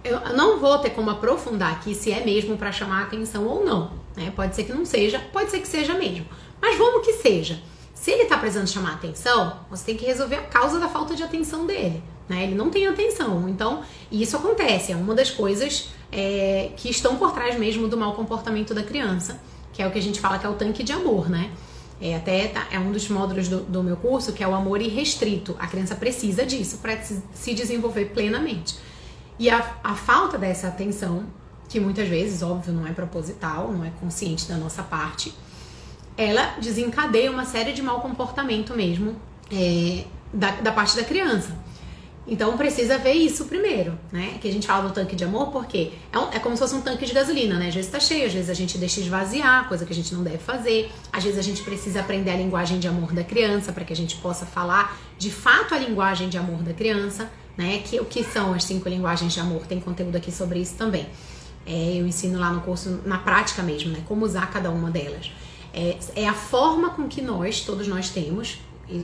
Eu 0.03 0.19
não 0.35 0.59
vou 0.59 0.77
ter 0.79 0.89
como 0.89 1.09
aprofundar 1.09 1.71
aqui 1.71 1.95
se 1.95 2.11
é 2.11 2.23
mesmo 2.23 2.57
para 2.57 2.71
chamar 2.71 3.01
a 3.01 3.03
atenção 3.03 3.45
ou 3.45 3.65
não. 3.65 3.91
Né? 4.15 4.31
Pode 4.35 4.55
ser 4.55 4.65
que 4.65 4.73
não 4.73 4.85
seja, 4.85 5.19
pode 5.31 5.49
ser 5.49 5.59
que 5.59 5.67
seja 5.67 5.93
mesmo. 5.93 6.25
Mas 6.61 6.77
vamos 6.77 7.05
que 7.05 7.13
seja. 7.13 7.59
Se 8.03 8.11
ele 8.11 8.23
está 8.23 8.37
precisando 8.37 8.67
chamar 8.67 8.95
atenção, 8.95 9.59
você 9.69 9.85
tem 9.85 9.95
que 9.95 10.05
resolver 10.05 10.35
a 10.35 10.41
causa 10.41 10.77
da 10.77 10.89
falta 10.89 11.15
de 11.15 11.23
atenção 11.23 11.65
dele. 11.65 12.03
Né? 12.27 12.43
Ele 12.43 12.53
não 12.53 12.69
tem 12.69 12.85
atenção. 12.85 13.47
Então, 13.47 13.81
isso 14.11 14.35
acontece. 14.35 14.91
É 14.91 14.95
uma 14.97 15.15
das 15.15 15.31
coisas 15.31 15.87
é, 16.11 16.71
que 16.75 16.89
estão 16.89 17.15
por 17.15 17.31
trás 17.31 17.57
mesmo 17.57 17.87
do 17.87 17.95
mau 17.95 18.13
comportamento 18.13 18.73
da 18.73 18.83
criança, 18.83 19.39
que 19.71 19.81
é 19.81 19.87
o 19.87 19.89
que 19.91 19.97
a 19.97 20.01
gente 20.01 20.19
fala 20.19 20.37
que 20.37 20.45
é 20.45 20.49
o 20.49 20.53
tanque 20.55 20.83
de 20.83 20.91
amor, 20.91 21.29
né? 21.29 21.49
É, 22.01 22.17
até 22.17 22.49
tá, 22.49 22.67
é 22.71 22.77
um 22.77 22.91
dos 22.91 23.07
módulos 23.07 23.47
do, 23.47 23.61
do, 23.61 23.81
meu 23.81 23.95
curso, 23.95 24.33
que 24.33 24.43
é 24.43 24.47
o 24.49 24.53
amor 24.53 24.81
irrestrito. 24.81 25.55
A 25.57 25.65
criança 25.65 25.95
precisa 25.95 26.45
disso 26.45 26.79
para 26.79 27.01
se 27.01 27.53
desenvolver 27.53 28.07
plenamente. 28.07 28.75
E 29.39 29.49
a, 29.49 29.77
a 29.81 29.95
falta 29.95 30.37
dessa 30.37 30.67
atenção, 30.67 31.23
que 31.69 31.79
muitas 31.79 32.09
vezes, 32.09 32.43
óbvio, 32.43 32.73
não 32.73 32.85
é 32.85 32.91
proposital, 32.91 33.71
não 33.71 33.85
é 33.85 33.91
consciente 34.01 34.45
da 34.49 34.57
nossa 34.57 34.83
parte, 34.83 35.33
ela 36.17 36.55
desencadeia 36.59 37.31
uma 37.31 37.45
série 37.45 37.73
de 37.73 37.81
mau 37.81 37.99
comportamento 38.01 38.75
mesmo 38.75 39.15
é, 39.51 40.05
da, 40.33 40.51
da 40.51 40.71
parte 40.71 40.95
da 40.95 41.03
criança. 41.03 41.63
Então 42.25 42.55
precisa 42.55 42.97
ver 42.97 43.13
isso 43.13 43.45
primeiro, 43.45 43.99
né? 44.09 44.37
Que 44.39 44.47
a 44.47 44.51
gente 44.51 44.65
fala 44.65 44.87
do 44.87 44.93
tanque 44.93 45.13
de 45.13 45.25
amor 45.25 45.51
porque 45.51 45.91
é, 46.11 46.17
um, 46.17 46.31
é 46.31 46.39
como 46.39 46.55
se 46.55 46.61
fosse 46.61 46.73
um 46.73 46.81
tanque 46.81 47.05
de 47.05 47.13
gasolina, 47.13 47.59
né? 47.59 47.67
Às 47.67 47.75
vezes 47.75 47.91
tá 47.91 47.99
cheio, 47.99 48.25
às 48.25 48.33
vezes 48.33 48.49
a 48.49 48.53
gente 48.53 48.77
deixa 48.77 49.01
esvaziar, 49.01 49.67
coisa 49.67 49.85
que 49.85 49.91
a 49.91 49.95
gente 49.95 50.13
não 50.13 50.23
deve 50.23 50.37
fazer. 50.37 50.89
Às 51.11 51.23
vezes 51.23 51.37
a 51.37 51.41
gente 51.41 51.61
precisa 51.63 51.99
aprender 51.99 52.31
a 52.31 52.37
linguagem 52.37 52.79
de 52.79 52.87
amor 52.87 53.11
da 53.11 53.25
criança 53.25 53.73
para 53.73 53.83
que 53.83 53.91
a 53.91 53.95
gente 53.95 54.15
possa 54.17 54.45
falar 54.45 54.97
de 55.17 55.29
fato 55.29 55.75
a 55.75 55.77
linguagem 55.77 56.29
de 56.29 56.37
amor 56.37 56.63
da 56.63 56.73
criança, 56.73 57.29
né? 57.57 57.81
Que 57.83 57.99
o 57.99 58.05
que 58.05 58.23
são 58.23 58.53
as 58.53 58.63
cinco 58.63 58.87
linguagens 58.87 59.33
de 59.33 59.41
amor? 59.41 59.67
Tem 59.67 59.81
conteúdo 59.81 60.15
aqui 60.15 60.31
sobre 60.31 60.59
isso 60.59 60.75
também. 60.75 61.05
É, 61.65 61.95
eu 61.97 62.07
ensino 62.07 62.39
lá 62.39 62.51
no 62.51 62.61
curso 62.61 63.01
na 63.05 63.17
prática 63.17 63.61
mesmo, 63.61 63.91
né? 63.91 63.99
Como 64.07 64.23
usar 64.23 64.49
cada 64.49 64.71
uma 64.71 64.89
delas. 64.89 65.29
É, 65.73 65.97
é 66.15 66.27
a 66.27 66.33
forma 66.33 66.91
com 66.91 67.07
que 67.07 67.21
nós, 67.21 67.61
todos 67.61 67.87
nós 67.87 68.09
temos, 68.09 68.59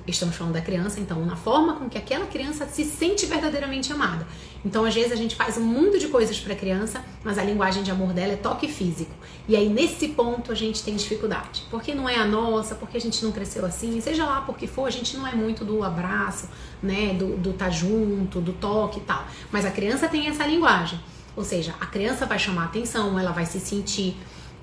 estamos 0.05 0.35
falando 0.35 0.53
da 0.53 0.61
criança, 0.61 0.99
então, 0.99 1.25
na 1.25 1.35
forma 1.35 1.75
com 1.75 1.89
que 1.89 1.97
aquela 1.97 2.25
criança 2.25 2.67
se 2.67 2.83
sente 2.83 3.25
verdadeiramente 3.25 3.91
amada. 3.91 4.27
Então, 4.63 4.83
às 4.83 4.93
vezes, 4.93 5.11
a 5.11 5.15
gente 5.15 5.35
faz 5.35 5.57
um 5.57 5.63
mundo 5.63 5.97
de 5.97 6.09
coisas 6.09 6.37
para 6.39 6.53
a 6.53 6.55
criança, 6.55 7.03
mas 7.23 7.37
a 7.37 7.43
linguagem 7.43 7.81
de 7.81 7.89
amor 7.89 8.11
dela 8.11 8.33
é 8.33 8.35
toque 8.35 8.67
físico. 8.67 9.11
E 9.47 9.55
aí, 9.55 9.69
nesse 9.69 10.09
ponto, 10.09 10.51
a 10.51 10.55
gente 10.55 10.83
tem 10.83 10.95
dificuldade. 10.95 11.63
Porque 11.71 11.95
não 11.95 12.09
é 12.09 12.17
a 12.17 12.25
nossa, 12.25 12.75
porque 12.75 12.97
a 12.97 13.01
gente 13.01 13.23
não 13.23 13.31
cresceu 13.31 13.65
assim, 13.65 13.99
seja 14.01 14.25
lá 14.25 14.41
por 14.41 14.57
que 14.57 14.67
for, 14.67 14.85
a 14.85 14.91
gente 14.91 15.15
não 15.15 15.25
é 15.25 15.33
muito 15.33 15.63
do 15.63 15.81
abraço, 15.81 16.49
né, 16.83 17.13
do, 17.13 17.37
do 17.37 17.53
tá 17.53 17.69
junto, 17.69 18.41
do 18.41 18.53
toque 18.53 18.99
e 18.99 19.03
tal. 19.03 19.25
Mas 19.51 19.65
a 19.65 19.71
criança 19.71 20.07
tem 20.07 20.27
essa 20.27 20.45
linguagem. 20.45 20.99
Ou 21.35 21.43
seja, 21.45 21.73
a 21.79 21.85
criança 21.85 22.25
vai 22.25 22.37
chamar 22.37 22.65
atenção, 22.65 23.17
ela 23.17 23.31
vai 23.31 23.45
se 23.45 23.59
sentir. 23.61 24.17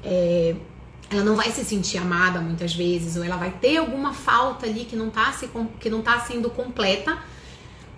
É, 0.05 0.55
ela 1.11 1.23
não 1.23 1.37
vai 1.37 1.51
se 1.51 1.65
sentir 1.65 1.99
amada 1.99 2.41
muitas 2.41 2.75
vezes, 2.75 3.17
ou 3.17 3.25
ela 3.25 3.37
vai 3.37 3.51
ter 3.51 3.77
alguma 3.77 4.13
falta 4.13 4.67
ali 4.67 4.85
que 4.85 4.97
não 4.97 5.09
está 5.09 5.33
se, 5.33 5.49
que 5.79 5.89
não 5.89 6.03
tá 6.03 6.19
sendo 6.21 6.51
completa. 6.51 7.17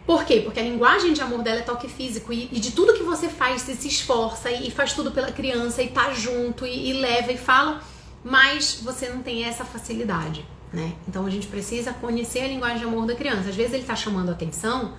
Por 0.07 0.25
quê? 0.25 0.41
Porque 0.45 0.61
a 0.61 0.63
linguagem 0.63 1.13
de 1.13 1.21
amor 1.21 1.43
dela 1.43 1.61
é 1.61 1.63
toque 1.63 1.89
físico 1.89 2.33
e, 2.33 2.49
e 2.53 2.61
de 2.61 2.73
tudo 2.73 2.95
que 2.95 3.03
você 3.03 3.29
faz, 3.29 3.63
você 3.63 3.75
se 3.75 3.89
esforça 3.89 4.51
e, 4.51 4.69
e 4.69 4.71
faz 4.71 4.93
tudo 4.93 5.11
pela 5.11 5.31
criança 5.33 5.83
e 5.83 5.89
tá 5.89 6.13
junto 6.13 6.67
e, 6.67 6.91
e 6.91 6.93
leva 6.95 7.33
e 7.33 7.39
fala, 7.39 7.83
mas 8.25 8.81
você 8.83 9.09
não 9.09 9.23
tem 9.23 9.45
essa 9.45 9.65
facilidade, 9.65 10.47
né? 10.73 10.95
Então 11.07 11.25
a 11.25 11.31
gente 11.31 11.47
precisa 11.47 11.93
conhecer 11.93 12.41
a 12.41 12.49
linguagem 12.49 12.79
de 12.79 12.85
amor 12.85 13.07
da 13.07 13.15
criança. 13.15 13.49
Às 13.51 13.57
vezes 13.57 13.75
ele 13.75 13.85
tá 13.85 13.97
chamando 13.97 14.31
atenção 14.31 14.95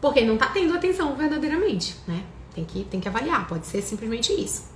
porque 0.00 0.22
não 0.22 0.36
tá 0.36 0.46
tendo 0.48 0.74
atenção 0.74 1.14
verdadeiramente, 1.16 1.96
né? 2.06 2.24
Tem 2.54 2.64
que, 2.64 2.84
tem 2.84 3.00
que 3.00 3.08
avaliar, 3.08 3.46
pode 3.46 3.66
ser 3.66 3.80
simplesmente 3.80 4.32
isso. 4.32 4.71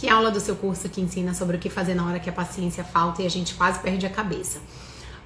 Que 0.00 0.08
aula 0.08 0.30
do 0.30 0.40
seu 0.40 0.56
curso 0.56 0.88
que 0.88 0.98
ensina 0.98 1.34
sobre 1.34 1.58
o 1.58 1.60
que 1.60 1.68
fazer 1.68 1.94
na 1.94 2.06
hora 2.06 2.18
que 2.18 2.30
a 2.30 2.32
paciência 2.32 2.82
falta 2.82 3.20
e 3.20 3.26
a 3.26 3.28
gente 3.28 3.52
quase 3.52 3.80
perde 3.80 4.06
a 4.06 4.08
cabeça? 4.08 4.58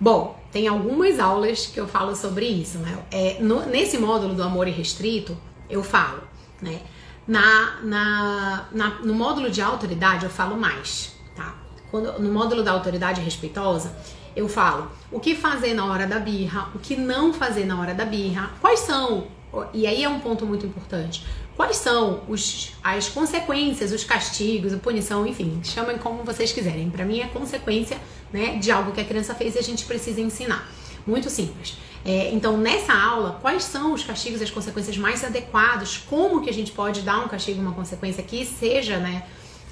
Bom, 0.00 0.36
tem 0.50 0.66
algumas 0.66 1.20
aulas 1.20 1.66
que 1.68 1.78
eu 1.78 1.86
falo 1.86 2.16
sobre 2.16 2.44
isso, 2.46 2.78
né? 2.78 2.98
É, 3.08 3.36
no, 3.40 3.64
nesse 3.66 3.96
módulo 3.98 4.34
do 4.34 4.42
amor 4.42 4.66
irrestrito, 4.66 5.38
eu 5.70 5.84
falo, 5.84 6.24
né? 6.60 6.80
Na, 7.24 7.82
na, 7.84 8.68
na, 8.72 8.90
no 9.04 9.14
módulo 9.14 9.48
de 9.48 9.62
autoridade, 9.62 10.24
eu 10.24 10.30
falo 10.30 10.56
mais, 10.56 11.14
tá? 11.36 11.54
Quando, 11.88 12.18
no 12.18 12.32
módulo 12.32 12.64
da 12.64 12.72
autoridade 12.72 13.20
respeitosa, 13.20 13.94
eu 14.34 14.48
falo 14.48 14.90
o 15.12 15.20
que 15.20 15.36
fazer 15.36 15.72
na 15.74 15.84
hora 15.84 16.04
da 16.04 16.18
birra, 16.18 16.70
o 16.74 16.80
que 16.80 16.96
não 16.96 17.32
fazer 17.32 17.64
na 17.64 17.80
hora 17.80 17.94
da 17.94 18.04
birra, 18.04 18.50
quais 18.60 18.80
são, 18.80 19.28
e 19.72 19.86
aí 19.86 20.02
é 20.02 20.08
um 20.08 20.18
ponto 20.18 20.44
muito 20.44 20.66
importante, 20.66 21.24
quais 21.56 21.76
são 21.76 22.22
os, 22.28 22.72
as 22.82 23.08
consequências, 23.08 23.92
os 23.92 24.04
castigos, 24.04 24.72
a 24.72 24.78
punição, 24.78 25.26
enfim, 25.26 25.60
chamem 25.62 25.98
como 25.98 26.22
vocês 26.24 26.52
quiserem. 26.52 26.90
Para 26.90 27.04
mim 27.04 27.20
é 27.20 27.26
consequência 27.26 27.96
né, 28.32 28.56
de 28.56 28.70
algo 28.70 28.92
que 28.92 29.00
a 29.00 29.04
criança 29.04 29.34
fez 29.34 29.54
e 29.54 29.58
a 29.58 29.62
gente 29.62 29.84
precisa 29.84 30.20
ensinar. 30.20 30.68
Muito 31.06 31.28
simples. 31.30 31.76
É, 32.04 32.30
então, 32.32 32.56
nessa 32.56 32.92
aula, 32.92 33.38
quais 33.40 33.64
são 33.64 33.94
os 33.94 34.04
castigos 34.04 34.40
e 34.40 34.44
as 34.44 34.50
consequências 34.50 34.96
mais 34.98 35.24
adequados? 35.24 35.98
Como 35.98 36.42
que 36.42 36.50
a 36.50 36.52
gente 36.52 36.72
pode 36.72 37.02
dar 37.02 37.24
um 37.24 37.28
castigo, 37.28 37.60
uma 37.60 37.72
consequência 37.72 38.22
que 38.22 38.44
seja, 38.44 38.98
né? 38.98 39.24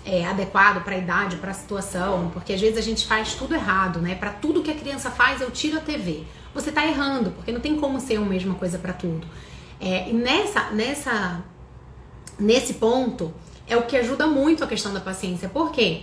É, 0.05 0.27
adequado 0.27 0.83
para 0.83 0.97
a 0.97 0.99
idade, 0.99 1.37
para 1.37 1.53
a 1.53 1.55
situação, 1.55 2.29
porque 2.33 2.53
às 2.53 2.61
vezes 2.61 2.77
a 2.77 2.81
gente 2.81 3.07
faz 3.07 3.35
tudo 3.35 3.55
errado, 3.55 4.01
né? 4.01 4.15
Para 4.15 4.31
tudo 4.31 4.63
que 4.63 4.71
a 4.71 4.75
criança 4.75 5.11
faz, 5.11 5.41
eu 5.41 5.51
tiro 5.51 5.79
a 5.79 5.81
TV. 5.81 6.25
Você 6.55 6.71
está 6.71 6.85
errando, 6.85 7.31
porque 7.31 7.53
não 7.53 7.61
tem 7.61 7.77
como 7.77 8.01
ser 8.01 8.17
a 8.17 8.21
mesma 8.21 8.55
coisa 8.55 8.79
para 8.79 8.93
tudo. 8.93 9.27
É, 9.81 10.09
e 10.09 10.13
nessa, 10.13 10.71
nessa 10.71 11.45
nesse 12.39 12.75
ponto 12.75 13.33
é 13.67 13.77
o 13.77 13.83
que 13.83 13.97
ajuda 13.97 14.27
muito 14.27 14.65
a 14.65 14.67
questão 14.67 14.93
da 14.93 15.01
paciência. 15.01 15.49
Por 15.49 15.73
quê? 15.73 16.03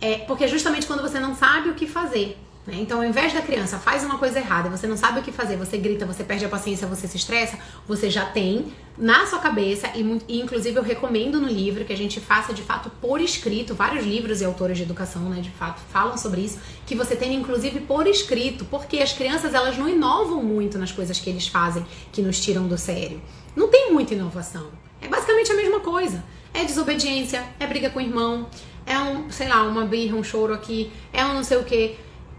É 0.00 0.18
porque 0.18 0.48
justamente 0.48 0.86
quando 0.86 1.02
você 1.02 1.20
não 1.20 1.34
sabe 1.34 1.70
o 1.70 1.74
que 1.74 1.86
fazer. 1.86 2.38
Né? 2.66 2.76
Então, 2.78 2.98
ao 2.98 3.04
invés 3.04 3.32
da 3.32 3.40
criança 3.40 3.78
faz 3.78 4.04
uma 4.04 4.18
coisa 4.18 4.38
errada, 4.38 4.68
você 4.68 4.86
não 4.86 4.96
sabe 4.96 5.20
o 5.20 5.22
que 5.22 5.32
fazer, 5.32 5.56
você 5.56 5.78
grita, 5.78 6.04
você 6.04 6.22
perde 6.22 6.44
a 6.44 6.48
paciência, 6.48 6.86
você 6.86 7.08
se 7.08 7.16
estressa, 7.16 7.58
você 7.86 8.10
já 8.10 8.26
tem 8.26 8.72
na 8.98 9.26
sua 9.26 9.38
cabeça, 9.38 9.88
e, 9.94 10.02
e 10.28 10.40
inclusive 10.40 10.76
eu 10.76 10.82
recomendo 10.82 11.40
no 11.40 11.48
livro 11.48 11.84
que 11.86 11.92
a 11.92 11.96
gente 11.96 12.20
faça 12.20 12.52
de 12.52 12.62
fato 12.62 12.90
por 13.00 13.20
escrito, 13.20 13.74
vários 13.74 14.04
livros 14.04 14.42
e 14.42 14.44
autores 14.44 14.76
de 14.76 14.82
educação, 14.82 15.22
né, 15.30 15.40
de 15.40 15.50
fato, 15.50 15.80
falam 15.90 16.18
sobre 16.18 16.42
isso, 16.42 16.58
que 16.84 16.94
você 16.94 17.16
tenha 17.16 17.34
inclusive 17.34 17.80
por 17.80 18.06
escrito, 18.06 18.66
porque 18.66 18.98
as 18.98 19.12
crianças 19.12 19.54
elas 19.54 19.78
não 19.78 19.88
inovam 19.88 20.42
muito 20.42 20.78
nas 20.78 20.92
coisas 20.92 21.18
que 21.18 21.30
eles 21.30 21.48
fazem 21.48 21.84
que 22.12 22.20
nos 22.20 22.38
tiram 22.40 22.68
do 22.68 22.76
sério. 22.76 23.22
Não 23.56 23.68
tem 23.68 23.90
muita 23.90 24.12
inovação. 24.12 24.66
É 25.00 25.08
basicamente 25.08 25.52
a 25.52 25.56
mesma 25.56 25.80
coisa. 25.80 26.22
É 26.52 26.64
desobediência, 26.64 27.44
é 27.58 27.66
briga 27.66 27.90
com 27.90 27.98
o 27.98 28.02
irmão, 28.02 28.48
é 28.84 28.98
um, 28.98 29.30
sei 29.30 29.48
lá, 29.48 29.62
uma 29.62 29.84
birra, 29.84 30.16
um 30.16 30.24
choro 30.24 30.52
aqui, 30.52 30.92
é 31.12 31.24
um 31.24 31.34
não 31.34 31.44
sei 31.44 31.58
o 31.58 31.64
que. 31.64 31.96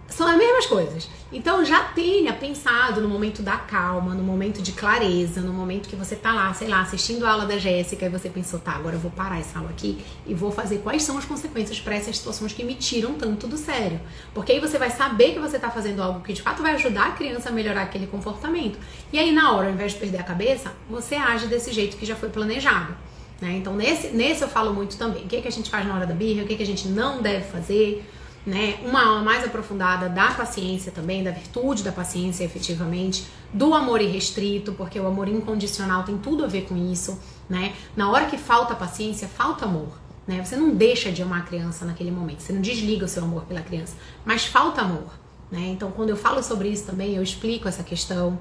São 0.07 0.27
as 0.27 0.37
mesmas 0.37 0.65
coisas. 0.65 1.09
Então 1.33 1.63
já 1.63 1.81
tenha 1.83 2.33
pensado 2.33 2.99
no 2.99 3.07
momento 3.07 3.41
da 3.41 3.55
calma, 3.55 4.13
no 4.13 4.21
momento 4.21 4.61
de 4.61 4.73
clareza, 4.73 5.39
no 5.39 5.53
momento 5.53 5.87
que 5.87 5.95
você 5.95 6.13
tá 6.13 6.33
lá, 6.33 6.53
sei 6.53 6.67
lá, 6.67 6.81
assistindo 6.81 7.25
a 7.25 7.31
aula 7.31 7.45
da 7.45 7.57
Jéssica 7.57 8.05
e 8.05 8.09
você 8.09 8.29
pensou, 8.29 8.59
tá, 8.59 8.73
agora 8.73 8.97
eu 8.97 8.99
vou 8.99 9.11
parar 9.11 9.39
essa 9.39 9.57
aula 9.57 9.69
aqui 9.69 10.03
e 10.27 10.33
vou 10.33 10.51
fazer 10.51 10.79
quais 10.79 11.03
são 11.03 11.17
as 11.17 11.23
consequências 11.23 11.79
para 11.79 11.95
essas 11.95 12.17
situações 12.17 12.51
que 12.51 12.65
me 12.65 12.75
tiram 12.75 13.13
tanto 13.13 13.47
do 13.47 13.57
sério. 13.57 13.99
Porque 14.33 14.51
aí 14.51 14.59
você 14.59 14.77
vai 14.77 14.89
saber 14.89 15.33
que 15.33 15.39
você 15.39 15.57
tá 15.57 15.69
fazendo 15.69 16.03
algo 16.03 16.19
que 16.19 16.33
de 16.33 16.41
fato 16.41 16.61
vai 16.61 16.73
ajudar 16.73 17.07
a 17.07 17.11
criança 17.11 17.47
a 17.47 17.51
melhorar 17.53 17.83
aquele 17.83 18.07
comportamento. 18.07 18.77
E 19.13 19.17
aí 19.17 19.31
na 19.31 19.53
hora, 19.53 19.67
ao 19.67 19.73
invés 19.73 19.93
de 19.93 19.99
perder 19.99 20.19
a 20.19 20.23
cabeça, 20.23 20.73
você 20.89 21.15
age 21.15 21.47
desse 21.47 21.71
jeito 21.71 21.95
que 21.95 22.05
já 22.05 22.15
foi 22.15 22.27
planejado. 22.27 22.93
Né? 23.39 23.53
Então 23.53 23.73
nesse, 23.73 24.07
nesse 24.09 24.41
eu 24.41 24.49
falo 24.49 24.73
muito 24.73 24.97
também. 24.97 25.23
O 25.23 25.27
que, 25.27 25.37
é 25.37 25.41
que 25.41 25.47
a 25.47 25.51
gente 25.51 25.69
faz 25.69 25.87
na 25.87 25.95
hora 25.95 26.05
da 26.05 26.13
birra, 26.13 26.43
o 26.43 26.45
que, 26.45 26.55
é 26.55 26.57
que 26.57 26.63
a 26.63 26.65
gente 26.65 26.89
não 26.89 27.21
deve 27.21 27.45
fazer 27.45 28.05
né, 28.45 28.79
uma 28.83 29.03
aula 29.03 29.21
mais 29.21 29.43
aprofundada 29.43 30.09
da 30.09 30.31
paciência 30.31 30.91
também, 30.91 31.23
da 31.23 31.31
virtude 31.31 31.83
da 31.83 31.91
paciência 31.91 32.43
efetivamente, 32.43 33.25
do 33.53 33.73
amor 33.73 34.01
irrestrito, 34.01 34.71
porque 34.73 34.99
o 34.99 35.07
amor 35.07 35.27
incondicional 35.27 36.03
tem 36.03 36.17
tudo 36.17 36.43
a 36.43 36.47
ver 36.47 36.63
com 36.63 36.75
isso, 36.75 37.19
né? 37.49 37.73
Na 37.95 38.09
hora 38.09 38.25
que 38.25 38.37
falta 38.37 38.73
paciência, 38.73 39.27
falta 39.27 39.65
amor, 39.65 39.99
né? 40.25 40.43
Você 40.43 40.55
não 40.55 40.73
deixa 40.73 41.11
de 41.11 41.21
amar 41.21 41.41
a 41.41 41.43
criança 41.43 41.85
naquele 41.85 42.11
momento, 42.11 42.41
você 42.41 42.53
não 42.53 42.61
desliga 42.61 43.05
o 43.05 43.07
seu 43.07 43.23
amor 43.23 43.43
pela 43.43 43.61
criança, 43.61 43.95
mas 44.25 44.45
falta 44.45 44.81
amor, 44.81 45.11
né? 45.51 45.67
Então, 45.67 45.91
quando 45.91 46.09
eu 46.09 46.15
falo 46.15 46.41
sobre 46.41 46.69
isso 46.69 46.85
também, 46.85 47.15
eu 47.15 47.21
explico 47.21 47.67
essa 47.67 47.83
questão. 47.83 48.39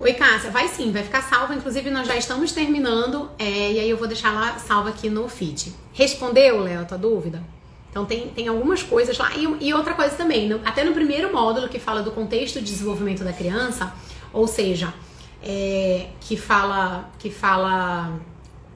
Oi, 0.00 0.12
Cássia, 0.12 0.50
vai 0.50 0.66
sim, 0.68 0.90
vai 0.90 1.04
ficar 1.04 1.22
salva. 1.22 1.54
Inclusive, 1.54 1.88
nós 1.88 2.06
já 2.06 2.16
estamos 2.16 2.50
terminando, 2.52 3.30
é, 3.38 3.72
e 3.72 3.80
aí 3.80 3.88
eu 3.88 3.96
vou 3.96 4.08
deixar 4.08 4.32
lá 4.32 4.58
salva 4.58 4.90
aqui 4.90 5.08
no 5.08 5.28
feed. 5.28 5.72
Respondeu, 5.92 6.60
Léo, 6.60 6.82
a 6.82 6.84
tua 6.84 6.98
dúvida? 6.98 7.42
Então, 7.90 8.04
tem, 8.04 8.28
tem 8.28 8.48
algumas 8.48 8.82
coisas 8.82 9.16
lá. 9.16 9.30
E, 9.36 9.68
e 9.68 9.72
outra 9.72 9.94
coisa 9.94 10.16
também, 10.16 10.48
no, 10.48 10.60
até 10.64 10.82
no 10.82 10.92
primeiro 10.92 11.32
módulo 11.32 11.68
que 11.68 11.78
fala 11.78 12.02
do 12.02 12.10
contexto 12.10 12.58
de 12.58 12.64
desenvolvimento 12.64 13.22
da 13.22 13.32
criança, 13.32 13.94
ou 14.32 14.48
seja, 14.48 14.92
é, 15.40 16.08
que 16.20 16.36
fala 16.36 17.08
que 17.18 17.30
fala 17.30 18.18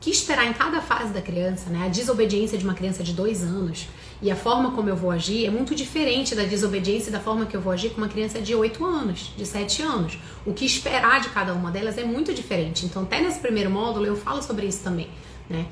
que 0.01 0.11
esperar 0.11 0.47
em 0.47 0.53
cada 0.53 0.81
fase 0.81 1.13
da 1.13 1.21
criança, 1.21 1.71
né? 1.71 1.87
A 1.87 1.89
desobediência 1.89 2.57
de 2.57 2.65
uma 2.65 2.75
criança 2.75 3.03
de 3.03 3.13
dois 3.13 3.43
anos 3.43 3.89
e 4.21 4.31
a 4.31 4.37
forma 4.37 4.73
como 4.73 4.89
eu 4.89 4.97
vou 4.97 5.11
agir 5.11 5.47
é 5.47 5.51
muito 5.51 5.75
diferente 5.75 6.35
da 6.35 6.45
desobediência 6.45 7.09
e 7.09 7.13
da 7.13 7.21
forma 7.21 7.47
que 7.47 7.57
eu 7.57 7.61
vou 7.61 7.73
agir 7.73 7.91
com 7.91 7.99
uma 7.99 8.09
criança 8.09 8.41
de 8.41 8.55
8 8.55 8.85
anos, 8.85 9.33
de 9.37 9.47
7 9.47 9.83
anos. 9.83 10.19
O 10.45 10.53
que 10.53 10.65
esperar 10.65 11.21
de 11.21 11.29
cada 11.31 11.53
uma 11.55 11.71
delas 11.71 11.99
é 11.99 12.05
muito 12.05 12.35
diferente. 12.35 12.85
Então, 12.85 13.03
até 13.03 13.21
nesse 13.21 13.39
primeiro 13.39 13.71
módulo 13.71 14.07
eu 14.07 14.17
falo 14.17 14.43
sobre 14.43 14.67
isso 14.67 14.83
também, 14.83 15.09
né? 15.49 15.67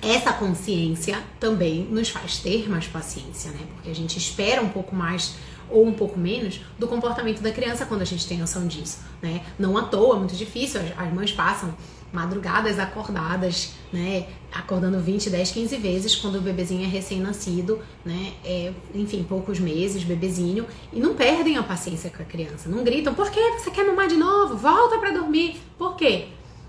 Essa 0.00 0.32
consciência 0.32 1.18
também 1.40 1.86
nos 1.90 2.10
faz 2.10 2.38
ter 2.38 2.68
mais 2.68 2.86
paciência, 2.86 3.50
né? 3.50 3.60
Porque 3.74 3.90
a 3.90 3.94
gente 3.94 4.18
espera 4.18 4.60
um 4.60 4.68
pouco 4.68 4.94
mais 4.94 5.34
ou 5.70 5.86
um 5.86 5.92
pouco 5.92 6.18
menos 6.18 6.60
do 6.78 6.86
comportamento 6.86 7.40
da 7.40 7.50
criança 7.50 7.86
quando 7.86 8.02
a 8.02 8.04
gente 8.04 8.26
tem 8.26 8.38
noção 8.38 8.66
disso, 8.66 8.98
né? 9.22 9.42
Não 9.58 9.76
à 9.78 9.82
toa, 9.82 10.16
é 10.16 10.18
muito 10.18 10.36
difícil, 10.36 10.80
as 10.96 11.12
mães 11.12 11.32
passam 11.32 11.74
madrugadas 12.14 12.78
acordadas, 12.78 13.72
né? 13.92 14.28
Acordando 14.52 15.00
20, 15.00 15.28
10, 15.28 15.50
15 15.50 15.76
vezes 15.76 16.14
quando 16.14 16.36
o 16.36 16.40
bebezinho 16.40 16.84
é 16.84 16.86
recém-nascido, 16.86 17.80
né? 18.04 18.34
É, 18.44 18.72
enfim, 18.94 19.24
poucos 19.24 19.58
meses, 19.58 20.04
bebezinho, 20.04 20.66
e 20.92 21.00
não 21.00 21.14
perdem 21.14 21.56
a 21.56 21.62
paciência 21.62 22.08
com 22.10 22.22
a 22.22 22.24
criança. 22.24 22.68
Não 22.68 22.84
gritam, 22.84 23.12
por 23.14 23.30
que 23.30 23.40
você 23.58 23.70
quer 23.70 23.84
mamar 23.84 24.06
de 24.06 24.16
novo? 24.16 24.56
Volta 24.56 24.98
para 24.98 25.10
dormir. 25.10 25.60
Por 25.76 25.96
quê? 25.96 26.28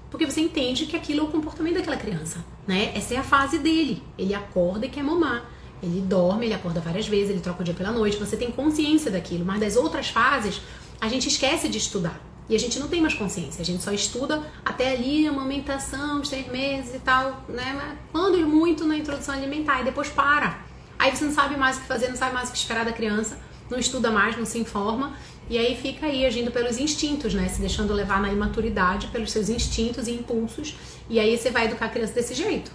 Porque 0.09 0.25
você 0.25 0.41
entende 0.41 0.87
que 0.87 0.95
aquilo 0.95 1.21
é 1.21 1.23
o 1.23 1.27
comportamento 1.27 1.75
daquela 1.75 1.97
criança, 1.97 2.43
né? 2.67 2.91
Essa 2.95 3.13
é 3.13 3.17
a 3.17 3.23
fase 3.23 3.59
dele. 3.59 4.01
Ele 4.17 4.33
acorda 4.33 4.87
e 4.87 4.89
quer 4.89 5.03
mamar. 5.03 5.45
Ele 5.83 6.01
dorme, 6.01 6.47
ele 6.47 6.53
acorda 6.55 6.79
várias 6.79 7.07
vezes, 7.07 7.29
ele 7.29 7.41
troca 7.41 7.61
o 7.61 7.63
dia 7.63 7.73
pela 7.73 7.91
noite, 7.91 8.17
você 8.17 8.35
tem 8.35 8.49
consciência 8.49 9.11
daquilo, 9.11 9.45
mas 9.45 9.59
das 9.59 9.75
outras 9.75 10.09
fases 10.09 10.59
a 10.99 11.07
gente 11.07 11.27
esquece 11.27 11.67
de 11.67 11.77
estudar. 11.77 12.19
E 12.47 12.55
a 12.55 12.59
gente 12.59 12.77
não 12.79 12.87
tem 12.87 13.01
mais 13.01 13.15
consciência, 13.15 13.61
a 13.61 13.65
gente 13.65 13.81
só 13.81 13.91
estuda 13.91 14.43
até 14.63 14.91
ali 14.91 15.27
a 15.27 15.31
amamentação, 15.31 16.21
os 16.21 16.29
três 16.29 16.47
meses 16.47 16.93
e 16.93 16.99
tal, 16.99 17.43
né? 17.49 17.97
Quando 18.11 18.37
muito 18.47 18.85
na 18.85 18.95
introdução 18.95 19.33
alimentar 19.33 19.81
e 19.81 19.83
depois 19.83 20.09
para. 20.09 20.59
Aí 20.97 21.15
você 21.15 21.25
não 21.25 21.33
sabe 21.33 21.57
mais 21.57 21.77
o 21.77 21.81
que 21.81 21.87
fazer, 21.87 22.07
não 22.07 22.15
sabe 22.15 22.33
mais 22.33 22.49
o 22.49 22.51
que 22.51 22.57
esperar 22.57 22.85
da 22.85 22.93
criança, 22.93 23.37
não 23.69 23.79
estuda 23.79 24.11
mais, 24.11 24.37
não 24.37 24.45
se 24.45 24.59
informa, 24.59 25.17
e 25.49 25.57
aí 25.57 25.75
fica 25.75 26.05
aí 26.05 26.25
agindo 26.25 26.51
pelos 26.51 26.77
instintos, 26.77 27.33
né? 27.33 27.47
Se 27.49 27.59
deixando 27.59 27.93
levar 27.93 28.21
na 28.21 28.31
imaturidade 28.31 29.07
pelos 29.07 29.31
seus 29.31 29.49
instintos 29.49 30.07
e 30.07 30.11
impulsos, 30.11 30.75
e 31.09 31.19
aí 31.19 31.35
você 31.35 31.49
vai 31.49 31.65
educar 31.65 31.85
a 31.85 31.89
criança 31.89 32.13
desse 32.13 32.35
jeito. 32.35 32.71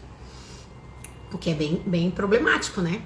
O 1.33 1.39
que 1.39 1.51
é 1.51 1.55
bem, 1.55 1.81
bem 1.87 2.11
problemático, 2.11 2.81
né? 2.81 3.03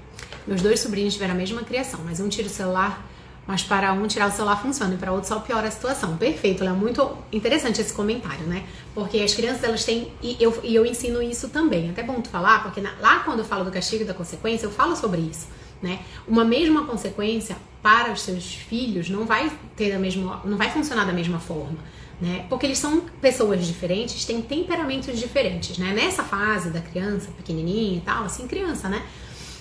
Meus 0.46 0.62
dois 0.62 0.80
sobrinhos 0.80 1.12
tiveram 1.12 1.34
a 1.34 1.36
mesma 1.36 1.62
criação, 1.62 2.00
mas 2.04 2.20
um 2.20 2.28
tira 2.28 2.48
o 2.48 2.50
celular 2.50 3.06
mas 3.46 3.62
para 3.62 3.92
um 3.92 4.06
tirar 4.06 4.28
o 4.28 4.32
celular 4.32 4.60
funciona 4.60 4.94
e 4.94 4.96
para 4.96 5.12
outro 5.12 5.28
só 5.28 5.38
piora 5.40 5.68
a 5.68 5.70
situação. 5.70 6.16
Perfeito, 6.16 6.64
é 6.64 6.70
muito 6.70 7.16
interessante 7.32 7.80
esse 7.80 7.92
comentário, 7.92 8.46
né? 8.46 8.64
Porque 8.94 9.18
as 9.18 9.34
crianças 9.34 9.62
elas 9.64 9.84
têm 9.84 10.12
e 10.22 10.36
eu, 10.40 10.58
e 10.62 10.74
eu 10.74 10.86
ensino 10.86 11.22
isso 11.22 11.48
também. 11.48 11.90
Até 11.90 12.02
bom 12.02 12.20
tu 12.20 12.28
falar, 12.28 12.62
porque 12.62 12.80
na, 12.80 12.92
lá 13.00 13.20
quando 13.20 13.40
eu 13.40 13.44
falo 13.44 13.64
do 13.64 13.70
castigo 13.70 14.02
e 14.02 14.06
da 14.06 14.14
consequência, 14.14 14.66
eu 14.66 14.70
falo 14.70 14.96
sobre 14.96 15.20
isso, 15.20 15.46
né? 15.82 16.00
Uma 16.26 16.44
mesma 16.44 16.86
consequência 16.86 17.56
para 17.82 18.12
os 18.12 18.22
seus 18.22 18.54
filhos 18.54 19.10
não 19.10 19.26
vai 19.26 19.52
ter 19.76 19.92
a 19.92 19.98
mesma, 19.98 20.40
não 20.44 20.56
vai 20.56 20.70
funcionar 20.70 21.04
da 21.04 21.12
mesma 21.12 21.38
forma, 21.38 21.76
né? 22.18 22.46
Porque 22.48 22.64
eles 22.64 22.78
são 22.78 23.02
pessoas 23.20 23.66
diferentes, 23.66 24.24
têm 24.24 24.40
temperamentos 24.40 25.18
diferentes, 25.18 25.76
né? 25.76 25.92
Nessa 25.92 26.22
fase 26.22 26.70
da 26.70 26.80
criança 26.80 27.30
pequenininha 27.36 27.98
e 27.98 28.00
tal, 28.00 28.24
assim, 28.24 28.48
criança, 28.48 28.88
né? 28.88 29.02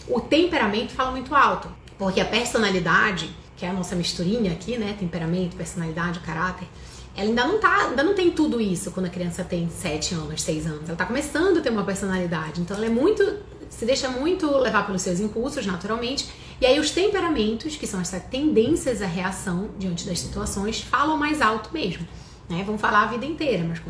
O 0.08 0.22
temperamento 0.22 0.94
fala 0.94 1.12
muito 1.12 1.36
alto, 1.36 1.70
porque 1.98 2.22
a 2.22 2.26
personalidade 2.26 3.43
que 3.64 3.68
é 3.68 3.70
a 3.70 3.74
nossa 3.74 3.96
misturinha 3.96 4.52
aqui, 4.52 4.78
né? 4.78 4.94
Temperamento, 5.00 5.56
personalidade, 5.56 6.20
caráter. 6.20 6.68
Ela 7.16 7.30
ainda 7.30 7.48
não 7.48 7.60
tá, 7.60 7.88
ainda 7.88 8.04
não 8.04 8.14
tem 8.14 8.30
tudo 8.30 8.60
isso 8.60 8.92
quando 8.92 9.06
a 9.06 9.10
criança 9.10 9.42
tem 9.42 9.70
7 9.70 10.16
anos, 10.16 10.42
6 10.42 10.68
anos. 10.68 10.90
Ela 10.90 10.98
tá 10.98 11.06
começando 11.06 11.60
a 11.60 11.62
ter 11.62 11.70
uma 11.70 11.86
personalidade. 11.86 12.60
Então 12.60 12.76
ela 12.76 12.88
é 12.88 12.90
muito. 12.90 13.24
se 13.70 13.86
deixa 13.86 14.10
muito 14.10 14.52
levar 14.58 14.86
pelos 14.86 15.02
seus 15.02 15.22
impulsos, 15.22 15.66
naturalmente. 15.66 16.28
E 16.60 16.66
aí 16.66 16.78
os 16.78 16.92
temperamentos, 16.92 17.78
que 17.78 17.88
são 17.88 18.02
essas 18.02 18.22
tendências 18.24 19.02
à 19.02 19.06
reação 19.06 19.70
diante 19.80 20.06
das 20.06 20.20
situações, 20.20 20.82
falam 20.82 21.16
mais 21.16 21.42
alto 21.42 21.70
mesmo. 21.72 22.06
Né? 22.50 22.66
Vão 22.66 22.78
falar 22.78 23.04
a 23.04 23.06
vida 23.06 23.26
inteira, 23.26 23.64
mas 23.64 23.82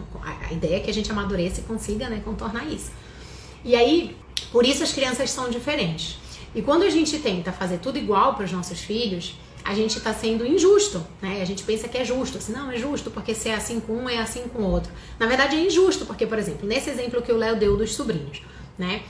a 0.47 0.53
ideia 0.53 0.75
é 0.75 0.79
que 0.81 0.91
a 0.91 0.93
gente 0.93 1.11
amadureça 1.11 1.61
e 1.61 1.63
consiga 1.63 2.07
né, 2.09 2.21
contornar 2.23 2.67
isso. 2.67 2.91
E 3.65 3.75
aí, 3.75 4.15
por 4.51 4.67
isso 4.67 4.83
as 4.83 4.93
crianças 4.93 5.31
são 5.31 5.49
diferentes. 5.49 6.19
E 6.53 6.61
quando 6.61 6.83
a 6.83 6.89
gente 6.91 7.17
tenta 7.17 7.51
fazer 7.51 7.79
tudo 7.79 7.97
igual 7.97 8.35
para 8.35 8.45
os 8.45 8.51
nossos 8.51 8.79
filhos, 8.79 9.33
a 9.63 9.73
gente 9.73 9.97
está 9.97 10.13
sendo 10.13 10.45
injusto, 10.45 11.05
né? 11.21 11.41
A 11.41 11.45
gente 11.45 11.63
pensa 11.63 11.87
que 11.87 11.97
é 11.97 12.03
justo, 12.03 12.37
assim, 12.37 12.51
não, 12.51 12.69
é 12.69 12.77
justo 12.77 13.09
porque 13.09 13.33
se 13.33 13.49
é 13.49 13.55
assim 13.55 13.79
com 13.79 13.93
um, 13.93 14.09
é 14.09 14.17
assim 14.17 14.43
com 14.47 14.59
o 14.59 14.69
outro. 14.69 14.91
Na 15.17 15.25
verdade 15.25 15.55
é 15.55 15.59
injusto, 15.59 16.05
porque, 16.05 16.27
por 16.27 16.37
exemplo, 16.37 16.67
nesse 16.67 16.89
exemplo 16.89 17.21
que 17.21 17.31
o 17.31 17.37
Léo 17.37 17.55
deu 17.55 17.77
dos 17.77 17.95
sobrinhos, 17.95 18.41
né? 18.77 19.01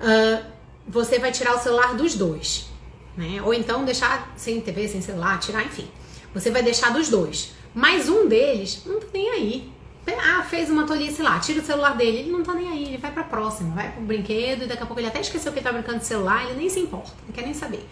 Uh, 0.00 0.44
você 0.86 1.18
vai 1.18 1.32
tirar 1.32 1.56
o 1.56 1.58
celular 1.58 1.94
dos 1.94 2.14
dois, 2.14 2.68
né? 3.16 3.42
Ou 3.42 3.52
então 3.52 3.84
deixar 3.84 4.32
sem 4.36 4.60
TV, 4.60 4.86
sem 4.86 5.00
celular, 5.00 5.38
tirar, 5.40 5.64
enfim. 5.64 5.88
Você 6.32 6.50
vai 6.50 6.62
deixar 6.62 6.92
dos 6.92 7.08
dois. 7.08 7.52
Mas 7.74 8.08
um 8.08 8.28
deles 8.28 8.82
não 8.86 9.00
tá 9.00 9.06
nem 9.12 9.30
aí. 9.30 9.72
Ah, 10.20 10.42
fez 10.42 10.70
uma 10.70 10.86
tolice 10.86 11.20
lá, 11.20 11.38
tira 11.38 11.60
o 11.60 11.64
celular 11.64 11.94
dele, 11.94 12.20
ele 12.20 12.30
não 12.30 12.42
tá 12.42 12.54
nem 12.54 12.66
aí, 12.66 12.84
ele 12.84 12.96
vai 12.96 13.12
pra 13.12 13.24
próxima, 13.24 13.74
vai 13.74 13.92
pro 13.92 14.00
brinquedo 14.00 14.64
e 14.64 14.66
daqui 14.66 14.82
a 14.82 14.86
pouco 14.86 14.98
ele 14.98 15.08
até 15.08 15.20
esqueceu 15.20 15.52
que 15.52 15.58
ele 15.58 15.66
tá 15.66 15.70
brincando 15.70 15.98
de 15.98 16.06
celular, 16.06 16.44
ele 16.44 16.54
nem 16.54 16.70
se 16.70 16.80
importa, 16.80 17.12
não 17.26 17.32
quer 17.34 17.42
nem 17.42 17.52
saber. 17.52 17.86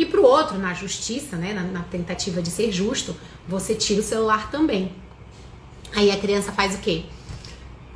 E 0.00 0.06
para 0.06 0.18
o 0.18 0.24
outro, 0.24 0.56
na 0.56 0.72
justiça, 0.72 1.36
né, 1.36 1.52
na, 1.52 1.62
na, 1.62 1.82
tentativa 1.82 2.40
de 2.40 2.50
ser 2.50 2.72
justo, 2.72 3.14
você 3.46 3.74
tira 3.74 4.00
o 4.00 4.02
celular 4.02 4.50
também. 4.50 4.92
Aí 5.94 6.10
a 6.10 6.16
criança 6.16 6.50
faz 6.52 6.74
o 6.74 6.78
quê? 6.78 7.02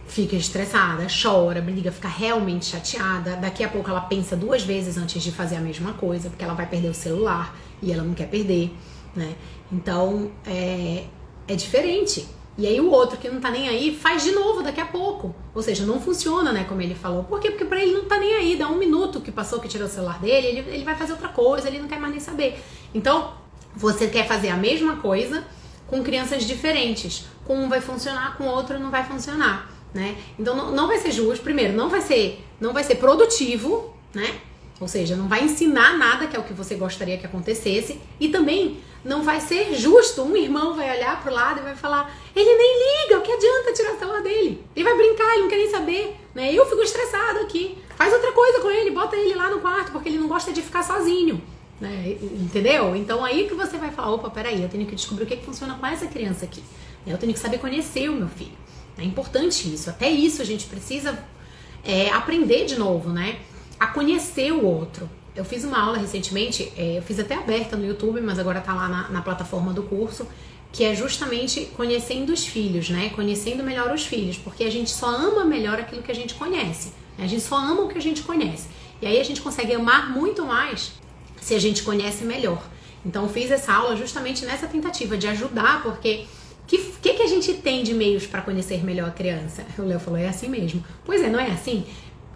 Fica 0.07 0.37
estressada, 0.37 1.07
chora, 1.07 1.63
briga, 1.63 1.91
fica 1.91 2.07
realmente 2.07 2.67
chateada. 2.67 3.37
Daqui 3.37 3.65
a 3.65 3.71
pouco 3.71 3.89
ela 3.89 4.03
pensa 4.03 4.37
duas 4.37 4.63
vezes 4.63 4.99
antes 4.99 5.23
de 5.23 5.33
fazer 5.33 5.57
a 5.57 5.61
mesma 5.61 5.95
coisa, 5.95 6.29
porque 6.29 6.45
ela 6.45 6.53
vai 6.53 6.69
perder 6.69 6.91
o 6.91 6.95
celular 6.95 7.57
e 7.81 7.91
ela 7.91 8.03
não 8.03 8.13
quer 8.13 8.29
perder, 8.29 8.71
né? 9.17 9.35
Então 9.73 10.31
é, 10.45 11.05
é 11.49 11.57
diferente. 11.57 12.29
E 12.57 12.67
aí 12.67 12.81
o 12.81 12.91
outro 12.91 13.19
que 13.19 13.29
não 13.29 13.41
tá 13.41 13.51
nem 13.51 13.69
aí 13.69 13.97
faz 13.97 14.23
de 14.23 14.33
novo 14.33 14.63
daqui 14.63 14.81
a 14.81 14.87
pouco. 14.87 15.35
Ou 15.55 15.63
seja, 15.63 15.85
não 15.85 16.01
funciona, 16.01 16.53
né, 16.53 16.65
como 16.69 16.81
ele 16.81 16.95
falou. 16.95 17.25
Por 17.25 17.41
quê? 17.41 17.51
Porque 17.51 17.65
pra 17.65 17.83
ele 17.83 17.93
não 17.93 18.05
tá 18.05 18.19
nem 18.19 18.35
aí, 18.35 18.57
dá 18.57 18.69
um 18.69 18.77
minuto 18.77 19.21
que 19.21 19.33
passou 19.33 19.61
que 19.61 19.69
tirou 19.69 19.89
o 19.89 19.91
celular 19.91 20.21
dele, 20.21 20.47
ele, 20.47 20.61
ele 20.71 20.85
vai 20.85 20.95
fazer 20.95 21.13
outra 21.13 21.29
coisa, 21.29 21.69
ele 21.69 21.81
não 21.81 21.89
quer 21.89 21.99
mais 21.99 22.13
nem 22.13 22.21
saber. 22.21 22.63
Então, 22.95 23.33
você 23.75 24.07
quer 24.07 24.27
fazer 24.27 24.51
a 24.51 24.57
mesma 24.57 24.97
coisa 24.97 25.45
com 25.87 26.03
crianças 26.03 26.45
diferentes. 26.45 27.27
Com 27.45 27.57
um 27.57 27.69
vai 27.69 27.81
funcionar, 27.81 28.37
com 28.37 28.45
o 28.45 28.49
outro 28.49 28.79
não 28.79 28.91
vai 28.91 29.05
funcionar, 29.05 29.71
né? 29.93 30.17
Então 30.39 30.57
não, 30.57 30.71
não 30.71 30.87
vai 30.87 30.99
ser 30.99 31.11
justo. 31.11 31.43
Primeiro, 31.43 31.73
não 31.75 31.89
vai 31.89 32.01
ser, 32.01 32.45
não 32.61 32.73
vai 32.73 32.85
ser 32.85 32.97
produtivo, 32.97 33.95
né? 34.15 34.41
Ou 34.81 34.89
seja, 34.89 35.15
não 35.15 35.29
vai 35.29 35.45
ensinar 35.45 35.97
nada 35.97 36.27
que 36.27 36.37
é 36.37 36.39
o 36.39 36.43
que 36.43 36.53
você 36.53 36.75
gostaria 36.75 37.17
que 37.17 37.27
acontecesse 37.27 38.01
e 38.19 38.29
também 38.29 38.81
não 39.05 39.23
vai 39.23 39.41
ser 39.41 39.75
justo. 39.75 40.23
Um 40.23 40.37
irmão 40.37 40.75
vai 40.75 40.97
olhar 40.97 41.23
pro 41.23 41.33
lado 41.33 41.61
e 41.61 41.63
vai 41.63 41.77
falar: 41.77 42.13
ele 42.35 42.57
nem 42.57 43.05
liga, 43.05 43.19
o 43.19 43.23
que 43.23 43.33
adianta 43.33 43.73
tirar 43.73 43.95
o 43.95 43.99
celular 43.99 44.23
dele? 44.23 44.65
Ele 44.75 44.85
vai 44.85 44.97
brincar, 44.97 45.33
ele 45.35 45.43
não 45.43 45.49
quer 45.49 45.57
nem 45.57 45.71
saber. 45.71 46.17
Né? 46.35 46.53
Eu 46.53 46.67
fico 46.67 46.83
estressado 46.83 47.41
aqui. 47.41 47.79
Faz 47.97 48.13
outra 48.13 48.33
coisa 48.33 48.61
com 48.61 48.71
ele, 48.71 48.91
bota 48.91 49.17
ele 49.17 49.35
lá 49.35 49.49
no 49.49 49.61
quarto, 49.61 49.93
porque 49.93 50.09
ele 50.09 50.19
não 50.19 50.27
gosta 50.27 50.53
de 50.53 50.61
ficar 50.61 50.83
sozinho. 50.83 51.41
Né? 51.81 52.17
Entendeu? 52.21 52.97
Então 52.97 53.25
aí 53.25 53.47
que 53.47 53.55
você 53.55 53.77
vai 53.77 53.93
falar: 53.93 54.13
opa, 54.13 54.29
peraí, 54.31 54.61
eu 54.61 54.69
tenho 54.69 54.87
que 54.87 54.97
descobrir 54.97 55.25
o 55.25 55.27
que, 55.27 55.37
que 55.37 55.45
funciona 55.45 55.75
com 55.75 55.87
essa 55.87 56.07
criança 56.07 56.45
aqui. 56.45 56.63
Eu 57.07 57.19
tenho 57.19 57.33
que 57.33 57.39
saber 57.39 57.59
conhecer 57.59 58.09
o 58.09 58.15
meu 58.15 58.29
filho. 58.29 58.65
É 58.99 59.05
importante 59.05 59.73
isso. 59.73 59.91
Até 59.91 60.11
isso 60.11 60.41
a 60.41 60.45
gente 60.45 60.67
precisa 60.67 61.19
é, 61.85 62.11
aprender 62.11 62.65
de 62.65 62.79
novo, 62.79 63.11
né? 63.11 63.39
A 63.79 63.87
conhecer 63.89 64.53
o 64.53 64.65
outro. 64.65 65.09
Eu 65.35 65.45
fiz 65.45 65.65
uma 65.65 65.81
aula 65.81 65.99
recentemente, 65.99 66.73
é, 66.77 66.99
eu 66.99 67.03
fiz 67.03 67.19
até 67.19 67.35
aberta 67.35 67.77
no 67.77 67.85
YouTube, 67.85 68.21
mas 68.21 68.39
agora 68.39 68.61
tá 68.61 68.73
lá 68.73 68.89
na, 68.89 69.09
na 69.09 69.23
plataforma 69.23 69.73
do 69.73 69.83
curso, 69.83 70.27
que 70.73 70.85
é 70.85 70.95
justamente 70.95 71.67
conhecendo 71.77 72.33
os 72.33 72.47
filhos, 72.47 72.89
né? 72.91 73.11
Conhecendo 73.11 73.63
melhor 73.63 73.93
os 73.93 74.07
filhos, 74.07 74.37
porque 74.37 74.65
a 74.65 74.71
gente 74.71 74.91
só 74.91 75.07
ama 75.07 75.45
melhor 75.45 75.79
aquilo 75.79 76.03
que 76.03 76.11
a 76.11 76.15
gente 76.15 76.35
conhece. 76.35 76.93
Né? 77.19 77.25
A 77.25 77.29
gente 77.29 77.43
só 77.43 77.57
ama 77.57 77.83
o 77.83 77.89
que 77.89 77.99
a 77.99 78.03
gente 78.03 78.23
conhece. 78.23 78.69
E 79.01 79.07
aí 79.07 79.21
a 79.21 79.25
gente 79.25 79.41
consegue 79.41 79.73
amar 79.75 80.11
muito 80.11 80.45
mais 80.45 80.93
se 81.41 81.55
a 81.55 81.59
gente 81.59 81.83
conhece 81.83 82.25
melhor. 82.25 82.63
Então 83.05 83.29
fiz 83.29 83.51
essa 83.51 83.73
aula 83.73 83.97
justamente 83.97 84.45
nessa 84.47 84.67
tentativa 84.67 85.17
de 85.17 85.27
ajudar, 85.27 85.83
porque 85.83 86.27
que, 86.67 86.79
que, 86.79 87.15
que 87.15 87.23
a 87.23 87.27
gente 87.27 87.53
tem 87.55 87.83
de 87.83 87.93
meios 87.93 88.27
para 88.27 88.41
conhecer 88.41 88.83
melhor 88.83 89.09
a 89.09 89.13
criança? 89.13 89.65
O 89.79 89.83
Léo 89.83 90.01
falou, 90.01 90.19
é 90.19 90.29
assim 90.29 90.49
mesmo. 90.49 90.83
Pois 91.05 91.23
é, 91.23 91.29
não 91.29 91.39
é 91.39 91.51
assim? 91.51 91.85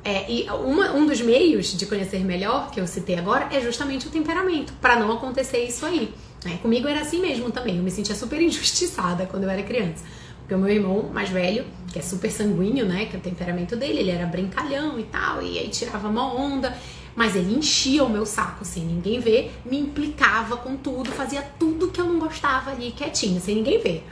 É, 0.04 0.30
e 0.30 0.48
uma, 0.50 0.92
um 0.92 1.06
dos 1.06 1.20
meios 1.20 1.76
de 1.76 1.84
conhecer 1.86 2.24
melhor, 2.24 2.70
que 2.70 2.80
eu 2.80 2.86
citei 2.86 3.18
agora, 3.18 3.48
é 3.50 3.60
justamente 3.60 4.06
o 4.06 4.10
temperamento, 4.10 4.72
para 4.80 4.96
não 4.96 5.12
acontecer 5.12 5.64
isso 5.64 5.84
aí. 5.84 6.14
É, 6.46 6.56
comigo 6.58 6.86
era 6.86 7.00
assim 7.00 7.20
mesmo 7.20 7.50
também, 7.50 7.76
eu 7.76 7.82
me 7.82 7.90
sentia 7.90 8.14
super 8.14 8.40
injustiçada 8.42 9.26
quando 9.26 9.44
eu 9.44 9.50
era 9.50 9.62
criança. 9.62 10.04
Porque 10.40 10.54
o 10.54 10.58
meu 10.58 10.70
irmão 10.70 11.10
mais 11.12 11.28
velho, 11.28 11.66
que 11.92 11.98
é 11.98 12.02
super 12.02 12.30
sanguíneo, 12.30 12.86
né, 12.86 13.06
que 13.06 13.16
é 13.16 13.18
o 13.18 13.22
temperamento 13.22 13.76
dele, 13.76 13.98
ele 13.98 14.10
era 14.10 14.24
brincalhão 14.24 14.98
e 14.98 15.02
tal, 15.02 15.42
e 15.42 15.58
aí 15.58 15.68
tirava 15.68 16.08
uma 16.08 16.32
onda, 16.32 16.74
mas 17.14 17.36
ele 17.36 17.54
enchia 17.54 18.02
o 18.02 18.08
meu 18.08 18.24
saco, 18.24 18.64
sem 18.64 18.84
ninguém 18.84 19.20
ver, 19.20 19.52
me 19.64 19.78
implicava 19.78 20.56
com 20.56 20.76
tudo, 20.76 21.10
fazia 21.10 21.42
tudo 21.58 21.88
que 21.88 22.00
eu 22.00 22.06
não 22.06 22.18
gostava 22.18 22.70
ali 22.70 22.92
quietinho, 22.92 23.40
sem 23.40 23.56
ninguém 23.56 23.78
ver. 23.78 24.06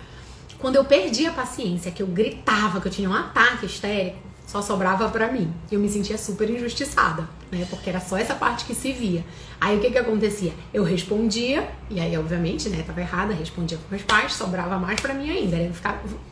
Quando 0.58 0.76
eu 0.76 0.84
perdi 0.84 1.24
a 1.26 1.32
paciência, 1.32 1.90
que 1.90 2.02
eu 2.02 2.06
gritava, 2.06 2.80
que 2.80 2.88
eu 2.88 2.92
tinha 2.92 3.08
um 3.08 3.14
ataque 3.14 3.64
histérico, 3.64 4.25
só 4.46 4.62
sobrava 4.62 5.08
para 5.08 5.30
mim. 5.30 5.52
Eu 5.70 5.80
me 5.80 5.88
sentia 5.88 6.16
super 6.16 6.48
injustiçada, 6.48 7.28
né? 7.50 7.66
Porque 7.68 7.90
era 7.90 8.00
só 8.00 8.16
essa 8.16 8.34
parte 8.34 8.64
que 8.64 8.74
se 8.74 8.92
via. 8.92 9.24
Aí 9.60 9.76
o 9.76 9.80
que 9.80 9.90
que 9.90 9.98
acontecia? 9.98 10.52
Eu 10.72 10.84
respondia, 10.84 11.68
e 11.90 12.00
aí 12.00 12.16
obviamente, 12.16 12.68
né, 12.68 12.84
tava 12.86 13.00
errada, 13.00 13.34
respondia 13.34 13.76
com 13.76 13.84
meus 13.90 14.02
pais, 14.04 14.32
sobrava 14.32 14.78
mais 14.78 15.00
para 15.00 15.12
mim 15.12 15.30
ainda. 15.30 15.56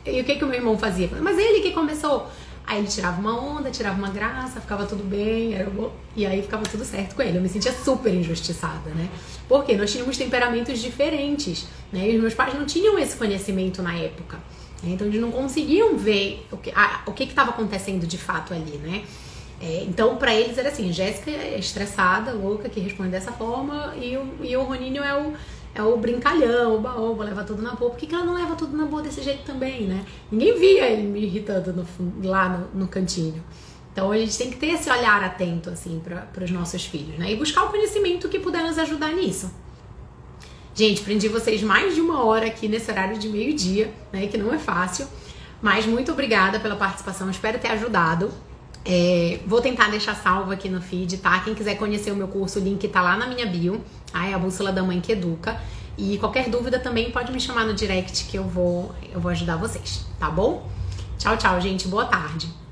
E 0.05 0.21
o 0.21 0.23
que 0.23 0.35
que 0.35 0.43
o 0.43 0.47
meu 0.47 0.55
irmão 0.55 0.77
fazia? 0.77 1.09
Mas 1.21 1.37
ele 1.37 1.59
que 1.59 1.71
começou. 1.71 2.27
Aí 2.67 2.79
ele 2.79 2.87
tirava 2.87 3.19
uma 3.19 3.39
onda, 3.39 3.69
tirava 3.69 3.95
uma 3.95 4.09
graça, 4.09 4.59
ficava 4.59 4.87
tudo 4.87 5.03
bem, 5.03 5.53
era 5.53 5.69
bom, 5.69 5.91
e 6.15 6.25
aí 6.25 6.41
ficava 6.41 6.63
tudo 6.63 6.83
certo 6.83 7.15
com 7.15 7.21
ele. 7.21 7.37
Eu 7.37 7.41
me 7.41 7.49
sentia 7.49 7.71
super 7.71 8.11
injustiçada, 8.11 8.89
né? 8.89 9.07
Porque 9.47 9.75
nós 9.75 9.91
tínhamos 9.91 10.17
temperamentos 10.17 10.79
diferentes, 10.79 11.67
né? 11.93 12.09
E 12.09 12.15
os 12.15 12.21
meus 12.21 12.33
pais 12.33 12.55
não 12.55 12.65
tinham 12.65 12.97
esse 12.97 13.17
conhecimento 13.17 13.83
na 13.83 13.95
época. 13.95 14.39
Né? 14.85 14.91
Então 14.93 15.07
eles 15.07 15.19
não 15.19 15.31
conseguiam 15.31 15.97
ver 15.97 16.45
o 16.51 16.57
que 16.57 16.71
a, 16.75 17.01
o 17.05 17.11
que 17.11 17.23
estava 17.23 17.49
acontecendo 17.49 18.05
de 18.05 18.17
fato 18.17 18.53
ali, 18.53 18.77
né? 18.77 19.03
É, 19.61 19.83
então, 19.83 20.17
para 20.17 20.33
eles 20.33 20.57
era 20.57 20.69
assim: 20.69 20.91
Jéssica 20.91 21.31
é 21.31 21.57
estressada, 21.57 22.33
louca, 22.33 22.69
que 22.69 22.79
responde 22.79 23.09
dessa 23.09 23.31
forma, 23.31 23.95
e 23.99 24.15
o, 24.15 24.35
e 24.43 24.55
o 24.55 24.63
Roninho 24.63 25.03
é 25.03 25.17
o 25.17 25.33
é 25.75 25.83
o 25.83 25.97
brincalhão, 25.97 26.77
o 26.77 26.79
baoba, 26.79 27.25
leva 27.25 27.43
tudo 27.43 27.61
na 27.61 27.73
boa. 27.73 27.91
Por 27.91 27.99
que, 27.99 28.07
que 28.07 28.15
ela 28.15 28.23
não 28.23 28.33
leva 28.33 28.55
tudo 28.55 28.77
na 28.77 28.85
boa 28.85 29.01
desse 29.01 29.21
jeito 29.21 29.43
também, 29.43 29.85
né? 29.85 30.05
Ninguém 30.31 30.57
via 30.57 30.87
ele 30.87 31.03
me 31.03 31.19
irritando 31.19 31.73
no, 31.73 31.85
lá 32.25 32.47
no, 32.47 32.79
no, 32.79 32.87
cantinho. 32.87 33.43
Então 33.91 34.09
a 34.09 34.17
gente 34.17 34.37
tem 34.37 34.49
que 34.49 34.55
ter 34.55 34.67
esse 34.67 34.89
olhar 34.89 35.21
atento, 35.21 35.69
assim, 35.69 36.01
para 36.01 36.43
os 36.43 36.49
nossos 36.49 36.85
filhos, 36.85 37.19
né? 37.19 37.29
E 37.29 37.35
buscar 37.35 37.65
o 37.65 37.69
conhecimento 37.69 38.29
que 38.29 38.39
puder 38.39 38.63
nos 38.63 38.79
ajudar 38.79 39.11
nisso. 39.11 39.51
Gente, 40.75 41.03
prendi 41.03 41.29
vocês 41.29 41.63
mais 41.63 41.95
de 41.95 42.01
uma 42.01 42.25
hora 42.25 42.47
aqui 42.47 42.67
nesse 42.67 42.91
horário 42.91 43.17
de 43.17 43.29
meio-dia, 43.29 43.93
né? 44.11 44.27
Que 44.27 44.37
não 44.37 44.53
é 44.53 44.59
fácil. 44.59 45.07
Mas 45.61 45.85
muito 45.85 46.11
obrigada 46.11 46.59
pela 46.59 46.75
participação, 46.75 47.29
espero 47.29 47.57
ter 47.57 47.69
ajudado. 47.69 48.29
É, 48.83 49.39
vou 49.47 49.61
tentar 49.61 49.89
deixar 49.89 50.13
salvo 50.15 50.51
aqui 50.51 50.67
no 50.67 50.81
feed, 50.81 51.17
tá? 51.17 51.39
Quem 51.39 51.55
quiser 51.55 51.75
conhecer 51.75 52.11
o 52.11 52.15
meu 52.15 52.27
curso, 52.27 52.59
o 52.59 52.61
link 52.61 52.85
tá 52.89 53.01
lá 53.01 53.15
na 53.15 53.25
minha 53.25 53.45
bio. 53.45 53.81
Tá? 54.11 54.27
É 54.27 54.33
a 54.33 54.37
bússola 54.37 54.73
da 54.73 54.83
mãe 54.83 54.99
que 54.99 55.13
educa. 55.13 55.59
E 55.97 56.17
qualquer 56.17 56.49
dúvida 56.49 56.77
também 56.77 57.09
pode 57.09 57.31
me 57.31 57.39
chamar 57.39 57.65
no 57.65 57.73
direct 57.73 58.25
que 58.25 58.37
eu 58.37 58.43
vou, 58.43 58.93
eu 59.13 59.21
vou 59.21 59.31
ajudar 59.31 59.55
vocês, 59.55 60.05
tá 60.19 60.29
bom? 60.29 60.69
Tchau, 61.17 61.37
tchau, 61.37 61.61
gente. 61.61 61.87
Boa 61.87 62.05
tarde. 62.05 62.64